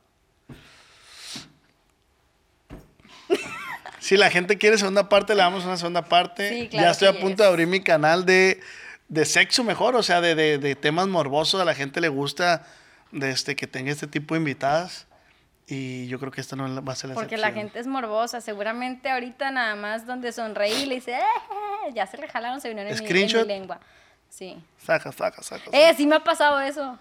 Si 3.99 4.17
la 4.17 4.31
gente 4.31 4.57
quiere 4.59 4.79
segunda 4.79 5.09
parte, 5.09 5.35
le 5.35 5.43
damos 5.43 5.65
una 5.65 5.77
segunda 5.77 6.03
parte. 6.03 6.49
Sí, 6.49 6.69
claro 6.69 6.87
ya 6.87 6.91
estoy 6.91 7.09
a 7.09 7.21
punto 7.21 7.43
de 7.43 7.49
abrir 7.49 7.67
mi 7.67 7.81
canal 7.83 8.25
de, 8.25 8.61
de 9.09 9.25
sexo 9.25 9.63
mejor, 9.63 9.95
o 9.95 10.03
sea, 10.03 10.21
de, 10.21 10.35
de- 10.35 10.59
de 10.59 10.75
temas 10.75 11.07
morbosos. 11.07 11.61
A 11.61 11.65
la 11.65 11.75
gente 11.75 12.01
le 12.01 12.09
gusta 12.09 12.67
de 13.13 13.31
este, 13.31 13.55
que 13.57 13.67
tenga 13.67 13.93
este 13.93 14.07
tipo 14.07 14.35
de 14.35 14.39
invitadas. 14.41 15.07
Y 15.71 16.09
yo 16.09 16.19
creo 16.19 16.33
que 16.33 16.41
esta 16.41 16.57
no 16.57 16.83
va 16.85 16.93
a 16.93 16.97
ser 16.97 17.11
la 17.11 17.15
Porque 17.15 17.37
la 17.37 17.53
gente 17.53 17.79
es 17.79 17.87
morbosa. 17.87 18.41
Seguramente 18.41 19.09
ahorita 19.09 19.53
nada 19.53 19.77
más 19.77 20.05
donde 20.05 20.33
sonreí 20.33 20.85
le 20.87 20.97
dice, 20.97 21.13
"Eh", 21.15 21.93
ya 21.95 22.07
se 22.09 22.19
le 22.19 22.27
jalaron, 22.27 22.61
se 22.61 22.69
vinieron 22.69 22.93
en 22.93 22.99
mi, 23.05 23.09
en 23.09 23.27
mi 23.27 23.45
lengua. 23.45 23.81
Sí. 24.29 24.61
Saca, 24.79 25.13
saca, 25.13 25.43
saca. 25.43 25.71
Eh, 25.73 25.95
sí 25.97 26.07
me 26.07 26.17
ha 26.17 26.25
pasado 26.25 26.61
eso. 26.61 26.99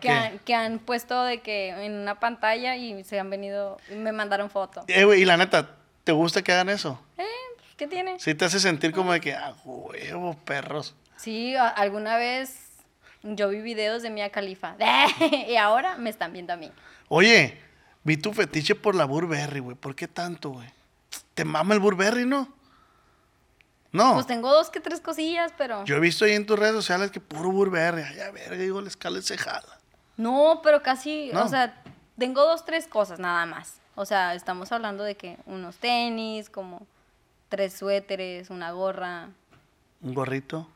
Que 0.00 0.10
han, 0.10 0.38
que 0.40 0.54
han 0.54 0.78
puesto 0.78 1.24
de 1.24 1.40
que 1.40 1.70
en 1.70 1.92
una 1.92 2.20
pantalla 2.20 2.76
y 2.76 3.02
se 3.02 3.18
han 3.18 3.30
venido, 3.30 3.78
me 3.90 4.12
mandaron 4.12 4.48
foto. 4.48 4.84
Eh, 4.86 5.04
güey, 5.04 5.22
y 5.22 5.24
la 5.24 5.36
neta, 5.36 5.76
¿te 6.04 6.12
gusta 6.12 6.42
que 6.42 6.52
hagan 6.52 6.68
eso? 6.68 7.00
Eh, 7.18 7.24
pues, 7.56 7.74
¿qué 7.76 7.88
tiene? 7.88 8.18
Sí 8.20 8.34
te 8.34 8.44
hace 8.44 8.60
sentir 8.60 8.92
como 8.92 9.12
de 9.12 9.20
que, 9.20 9.34
ah, 9.34 9.54
huevo, 9.64 10.36
perros. 10.44 10.94
Sí, 11.16 11.56
alguna 11.56 12.16
vez 12.16 12.68
yo 13.24 13.48
vi 13.48 13.60
videos 13.60 14.02
de 14.02 14.10
Mia 14.10 14.30
Khalifa. 14.30 14.76
y 15.48 15.56
ahora 15.56 15.96
me 15.98 16.10
están 16.10 16.32
viendo 16.32 16.52
a 16.52 16.56
mí. 16.56 16.70
Oye, 17.08 17.58
vi 18.08 18.16
tu 18.16 18.32
fetiche 18.32 18.74
por 18.74 18.94
la 18.94 19.04
Burberry, 19.04 19.60
güey. 19.60 19.76
¿Por 19.76 19.94
qué 19.94 20.08
tanto, 20.08 20.50
güey? 20.50 20.68
¿Te 21.34 21.44
mama 21.44 21.74
el 21.74 21.80
Burberry, 21.80 22.26
no? 22.26 22.48
No. 23.92 24.14
Pues 24.14 24.26
tengo 24.26 24.50
dos 24.52 24.70
que 24.70 24.80
tres 24.80 25.00
cosillas, 25.00 25.52
pero... 25.56 25.84
Yo 25.84 25.96
he 25.96 26.00
visto 26.00 26.24
ahí 26.24 26.32
en 26.32 26.44
tus 26.46 26.58
redes 26.58 26.74
sociales 26.74 27.10
que 27.10 27.20
puro 27.20 27.50
Burberry. 27.50 28.02
Ay, 28.02 28.20
a 28.20 28.30
verga, 28.30 28.56
digo, 28.56 28.80
la 28.80 28.88
escala 28.88 29.22
se 29.22 29.38
jala. 29.38 29.78
No, 30.16 30.60
pero 30.62 30.82
casi, 30.82 31.30
No. 31.32 31.44
o 31.44 31.48
sea, 31.48 31.82
tengo 32.18 32.42
dos, 32.44 32.64
tres 32.64 32.86
cosas 32.86 33.18
nada 33.18 33.46
más. 33.46 33.80
O 33.94 34.04
sea, 34.04 34.34
estamos 34.34 34.72
hablando 34.72 35.04
de 35.04 35.16
que 35.16 35.38
unos 35.46 35.76
tenis, 35.76 36.50
como 36.50 36.86
tres 37.48 37.74
suéteres, 37.74 38.50
una 38.50 38.72
gorra. 38.72 39.28
Un 40.02 40.14
gorrito. 40.14 40.68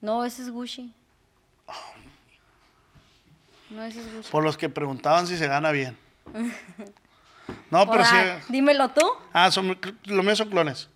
No, 0.00 0.24
ese 0.24 0.42
es 0.42 0.50
Gucci. 0.50 0.92
No, 3.70 3.82
ese 3.84 4.00
es 4.00 4.14
Gucci. 4.14 4.30
Por 4.30 4.42
los 4.44 4.56
que 4.56 4.68
preguntaban 4.68 5.26
si 5.26 5.36
se 5.36 5.46
gana 5.48 5.70
bien. 5.70 5.96
No, 7.70 7.88
pero 7.90 8.04
sí. 8.04 8.16
Dímelo 8.48 8.88
tú. 8.90 9.02
Ah, 9.32 9.50
son, 9.50 9.78
los 10.04 10.24
míos 10.24 10.38
son 10.38 10.48
clones. 10.50 10.88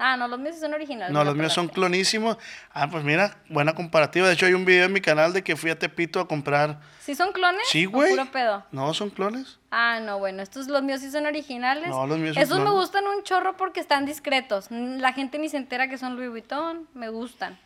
Ah, 0.00 0.16
no, 0.16 0.28
los 0.28 0.38
míos 0.38 0.54
sí 0.54 0.60
son 0.60 0.74
originales. 0.74 1.12
No, 1.12 1.20
me 1.20 1.24
los 1.24 1.34
míos 1.34 1.52
son 1.52 1.66
clonísimos. 1.66 2.38
Ah, 2.72 2.88
pues 2.88 3.02
mira, 3.02 3.38
buena 3.48 3.74
comparativa. 3.74 4.28
De 4.28 4.34
hecho, 4.34 4.46
hay 4.46 4.54
un 4.54 4.64
video 4.64 4.84
en 4.86 4.92
mi 4.92 5.00
canal 5.00 5.32
de 5.32 5.42
que 5.42 5.56
fui 5.56 5.70
a 5.70 5.78
Tepito 5.78 6.20
a 6.20 6.28
comprar. 6.28 6.80
¿Sí 7.00 7.16
son 7.16 7.32
clones? 7.32 7.62
Sí, 7.68 7.86
¿O 7.86 7.90
güey. 7.90 8.10
Puro 8.12 8.30
pedo. 8.30 8.64
No, 8.70 8.94
son 8.94 9.10
clones. 9.10 9.58
Ah, 9.72 9.98
no, 10.00 10.18
bueno, 10.20 10.40
estos 10.42 10.68
los 10.68 10.82
míos 10.84 11.00
sí 11.00 11.10
son 11.10 11.26
originales. 11.26 11.88
No, 11.88 12.06
los 12.06 12.16
míos 12.18 12.34
son 12.34 12.42
Esos 12.44 12.58
me 12.58 12.64
clones. 12.64 12.80
gustan 12.80 13.06
un 13.08 13.24
chorro 13.24 13.56
porque 13.56 13.80
están 13.80 14.06
discretos. 14.06 14.70
Mm, 14.70 14.98
La 14.98 15.12
gente 15.12 15.36
ni 15.38 15.48
se 15.48 15.56
entera 15.56 15.88
que 15.88 15.98
son 15.98 16.14
Louis 16.14 16.30
Vuitton. 16.30 16.86
Me 16.94 17.08
gustan. 17.08 17.58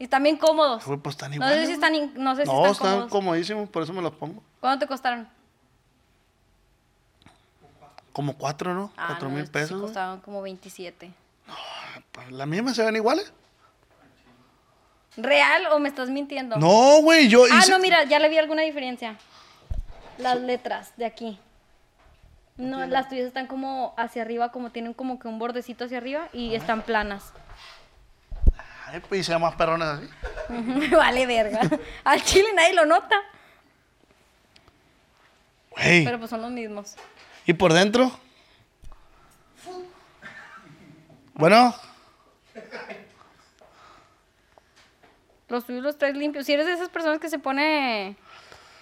Y 0.00 0.08
también 0.08 0.36
cómodos. 0.36 0.82
Pues 0.84 1.14
están 1.14 1.36
No 1.38 1.48
sé 1.48 1.66
si 1.66 1.72
están, 1.72 1.92
no 2.16 2.34
sé 2.34 2.42
si 2.46 2.48
No, 2.50 2.56
están 2.66 2.72
están 2.72 2.90
cómodos. 2.90 3.10
comodísimos, 3.12 3.68
por 3.68 3.84
eso 3.84 3.92
me 3.92 4.02
los 4.02 4.12
pongo. 4.14 4.42
¿Cuánto 4.58 4.86
te 4.86 4.88
costaron? 4.88 5.28
Como 8.14 8.38
cuatro, 8.38 8.72
¿no? 8.72 8.90
Ah, 8.96 9.08
Cuatro 9.08 9.28
no, 9.28 9.34
mil 9.34 9.44
sí 9.44 9.50
pesos. 9.52 9.70
güey. 9.72 9.82
costaban 9.82 10.20
como 10.20 10.40
27. 10.40 11.12
Pues, 12.12 12.32
¿Las 12.32 12.46
mismas 12.46 12.74
se 12.76 12.82
ven 12.84 12.96
iguales? 12.96 13.30
¿Real 15.18 15.66
o 15.72 15.78
me 15.78 15.88
estás 15.90 16.08
mintiendo? 16.08 16.56
No, 16.56 17.02
güey, 17.02 17.28
yo 17.28 17.44
Ah, 17.52 17.58
hice- 17.58 17.70
no, 17.70 17.78
mira, 17.80 18.04
ya 18.04 18.18
le 18.20 18.28
vi 18.30 18.38
alguna 18.38 18.62
diferencia. 18.62 19.16
Las 20.18 20.40
letras 20.40 20.92
de 20.96 21.04
aquí. 21.06 21.38
No, 22.56 22.86
las 22.86 23.08
tuyas 23.08 23.26
están 23.26 23.48
como 23.48 23.94
hacia 23.96 24.22
arriba, 24.22 24.52
como 24.52 24.70
tienen 24.70 24.94
como 24.94 25.18
que 25.18 25.26
un 25.28 25.38
bordecito 25.40 25.84
hacia 25.84 25.98
arriba 25.98 26.28
y 26.32 26.54
están 26.54 26.82
planas. 26.82 27.32
Ay, 28.86 29.00
pues 29.08 29.22
hice 29.22 29.36
más 29.38 29.56
perrones 29.56 29.88
así. 29.88 30.08
Me 30.50 30.88
vale 30.96 31.26
verga. 31.26 31.60
Al 32.04 32.22
chile 32.22 32.48
nadie 32.54 32.74
lo 32.74 32.86
nota. 32.86 33.16
Güey. 35.70 36.04
Pero 36.04 36.18
pues 36.18 36.30
son 36.30 36.42
los 36.42 36.52
mismos. 36.52 36.94
¿Y 37.46 37.52
por 37.54 37.72
dentro? 37.72 38.10
Bueno, 41.34 41.74
Los 45.48 45.66
tuyos 45.66 45.82
los 45.82 45.98
traes 45.98 46.16
limpios. 46.16 46.46
Si 46.46 46.52
eres 46.52 46.66
de 46.66 46.72
esas 46.72 46.88
personas 46.88 47.18
que 47.20 47.28
se 47.28 47.38
pone 47.38 48.16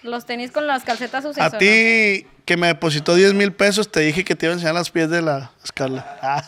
los 0.01 0.25
tenis 0.25 0.51
con 0.51 0.65
las 0.65 0.83
calcetas 0.83 1.23
sucias. 1.23 1.53
a 1.53 1.57
ti 1.57 2.25
que 2.45 2.57
me 2.57 2.67
depositó 2.67 3.15
10 3.15 3.33
mil 3.35 3.53
pesos, 3.53 3.91
te 3.91 3.99
dije 3.99 4.23
que 4.23 4.35
te 4.35 4.45
iba 4.47 4.53
a 4.53 4.55
enseñar 4.55 4.73
los 4.73 4.89
pies 4.89 5.09
de 5.09 5.21
la 5.21 5.51
Scarlett. 5.65 6.05
Ah, 6.21 6.43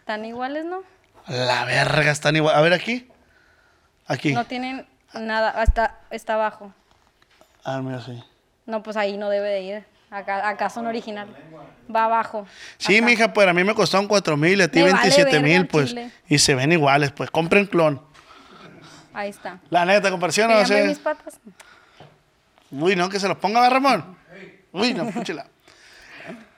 Están 0.00 0.24
iguales, 0.24 0.64
¿no? 0.64 0.82
la 1.28 1.64
verga, 1.64 2.10
están 2.10 2.36
igual. 2.36 2.54
A 2.56 2.60
ver 2.60 2.72
aquí. 2.72 3.08
Aquí. 4.06 4.32
No 4.34 4.44
tienen 4.44 4.86
nada. 5.14 5.50
Hasta 5.50 6.00
está 6.10 6.34
abajo. 6.34 6.74
Ah, 7.64 7.80
mira, 7.80 8.00
sí. 8.02 8.22
No, 8.66 8.82
pues 8.82 8.96
ahí 8.96 9.16
no 9.16 9.30
debe 9.30 9.48
de 9.48 9.60
ir. 9.62 9.84
Acá, 10.12 10.46
acá 10.48 10.68
son 10.68 10.86
originales. 10.86 11.34
Va 11.94 12.04
abajo. 12.04 12.46
Sí, 12.76 12.96
Acá. 12.98 13.06
mija, 13.06 13.32
pues 13.32 13.48
a 13.48 13.52
mí 13.54 13.64
me 13.64 13.74
costaron 13.74 14.06
4 14.06 14.36
mil 14.36 14.60
a 14.60 14.68
ti 14.68 14.78
Me 14.80 14.92
vale 14.92 14.94
27 15.10 15.30
verga 15.30 15.42
mil, 15.48 15.66
pues. 15.66 15.88
chile. 15.88 16.10
Y 16.28 16.38
se 16.38 16.54
ven 16.54 16.70
iguales, 16.70 17.12
pues. 17.12 17.30
Compren 17.30 17.64
clon. 17.66 18.00
Ahí 19.14 19.30
está. 19.30 19.58
La 19.70 19.84
neta, 19.86 20.10
comparación 20.10 20.50
no 20.50 20.58
¿Te 20.58 20.64
llamé 20.64 20.82
sé. 20.82 20.88
mis 20.88 20.98
patas? 20.98 21.38
Uy, 22.70 22.94
no, 22.94 23.08
que 23.08 23.18
se 23.18 23.26
los 23.28 23.36
ponga, 23.38 23.60
¿va, 23.60 23.68
Ramón. 23.70 24.16
Uy, 24.72 24.94
no, 24.94 25.04
escúchela. 25.08 25.46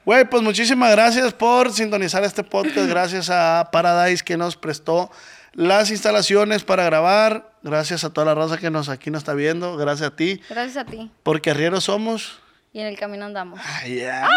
Güey, 0.04 0.24
pues 0.26 0.42
muchísimas 0.42 0.90
gracias 0.90 1.32
por 1.32 1.72
sintonizar 1.72 2.22
este 2.24 2.42
podcast. 2.44 2.88
Gracias 2.88 3.30
a 3.30 3.70
Paradise 3.72 4.22
que 4.22 4.36
nos 4.36 4.56
prestó 4.56 5.10
las 5.52 5.90
instalaciones 5.90 6.62
para 6.62 6.84
grabar. 6.84 7.50
Gracias 7.62 8.04
a 8.04 8.12
toda 8.12 8.26
la 8.26 8.34
raza 8.34 8.58
que 8.58 8.70
nos 8.70 8.88
aquí 8.88 9.10
nos 9.10 9.20
está 9.22 9.32
viendo. 9.34 9.76
Gracias 9.76 10.08
a 10.10 10.16
ti. 10.16 10.42
Gracias 10.50 10.76
a 10.76 10.84
ti. 10.84 11.10
Porque 11.22 11.50
arrieros 11.50 11.84
somos. 11.84 12.40
Y 12.74 12.80
en 12.80 12.88
el 12.88 12.98
camino 12.98 13.24
andamos. 13.24 13.60
Ay, 13.64 14.00
ya. 14.00 14.28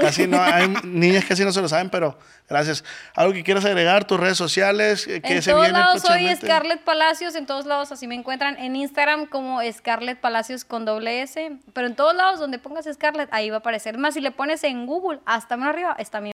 Casi 0.00 0.26
no, 0.26 0.42
hay 0.42 0.68
niñas 0.82 1.22
que 1.22 1.28
casi 1.28 1.44
no 1.44 1.52
se 1.52 1.60
lo 1.60 1.68
saben, 1.68 1.90
pero 1.90 2.18
gracias. 2.48 2.82
¿Algo 3.14 3.32
que 3.32 3.44
quieras 3.44 3.64
agregar? 3.64 4.04
¿Tus 4.04 4.18
redes 4.18 4.36
sociales? 4.36 5.06
¿Qué 5.06 5.20
En 5.22 5.42
se 5.42 5.52
todos 5.52 5.70
lados 5.70 6.02
soy? 6.02 6.34
Scarlett 6.34 6.82
Palacios, 6.82 7.36
en 7.36 7.46
todos 7.46 7.64
lados 7.64 7.92
así 7.92 8.08
me 8.08 8.16
encuentran. 8.16 8.58
En 8.58 8.74
Instagram 8.74 9.26
como 9.26 9.60
Scarlett 9.72 10.18
Palacios 10.18 10.64
con 10.64 10.84
doble 10.84 11.22
S. 11.22 11.56
Pero 11.72 11.86
en 11.86 11.94
todos 11.94 12.16
lados 12.16 12.40
donde 12.40 12.58
pongas 12.58 12.88
Scarlett, 12.92 13.32
ahí 13.32 13.48
va 13.48 13.56
a 13.56 13.60
aparecer. 13.60 13.96
Más, 13.96 14.14
si 14.14 14.20
le 14.20 14.32
pones 14.32 14.64
en 14.64 14.84
Google, 14.84 15.20
hasta 15.24 15.56
más 15.56 15.68
arriba, 15.68 15.94
está 16.00 16.20
mi... 16.20 16.32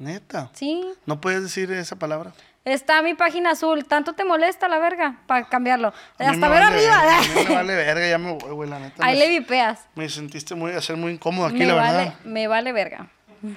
Neta. 0.00 0.50
Sí, 0.54 0.84
¿No 1.06 1.20
puedes 1.20 1.44
decir 1.44 1.70
esa 1.70 1.94
palabra? 1.96 2.32
Está 2.64 3.02
mi 3.02 3.14
página 3.14 3.50
azul. 3.52 3.84
¿Tanto 3.84 4.12
te 4.14 4.24
molesta 4.24 4.68
la 4.68 4.78
verga? 4.78 5.16
Para 5.26 5.48
cambiarlo. 5.48 5.92
Hasta 6.18 6.32
me 6.32 6.48
ver 6.48 6.62
vale 6.62 6.64
arriba. 6.88 7.00
verga, 7.02 7.18
a 7.18 7.22
mí 7.22 7.28
me 7.48 7.54
vale 7.54 7.74
verga, 7.76 8.08
ya 8.08 8.18
me 8.18 8.32
voy, 8.34 8.50
güey, 8.52 8.70
la 8.70 8.78
neta. 8.78 9.04
Ahí 9.04 9.18
me- 9.18 9.26
le 9.26 9.38
vipeas. 9.38 9.80
Me 9.94 10.08
sentiste 10.08 10.54
muy, 10.54 10.72
a 10.72 10.80
ser 10.80 10.96
muy 10.96 11.12
incómodo 11.12 11.46
aquí, 11.46 11.58
me, 11.58 11.66
la 11.66 11.74
vale, 11.74 11.98
verdad. 11.98 12.14
me 12.24 12.46
vale 12.48 12.72
verga. 12.72 13.06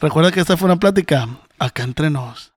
Recuerda 0.00 0.32
que 0.32 0.40
esta 0.40 0.56
fue 0.56 0.66
una 0.66 0.76
plática 0.80 1.28
acá 1.60 1.84
entre 1.84 2.10
nos. 2.10 2.52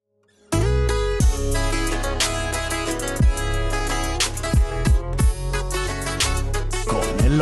Con 6.88 7.26
el. 7.26 7.42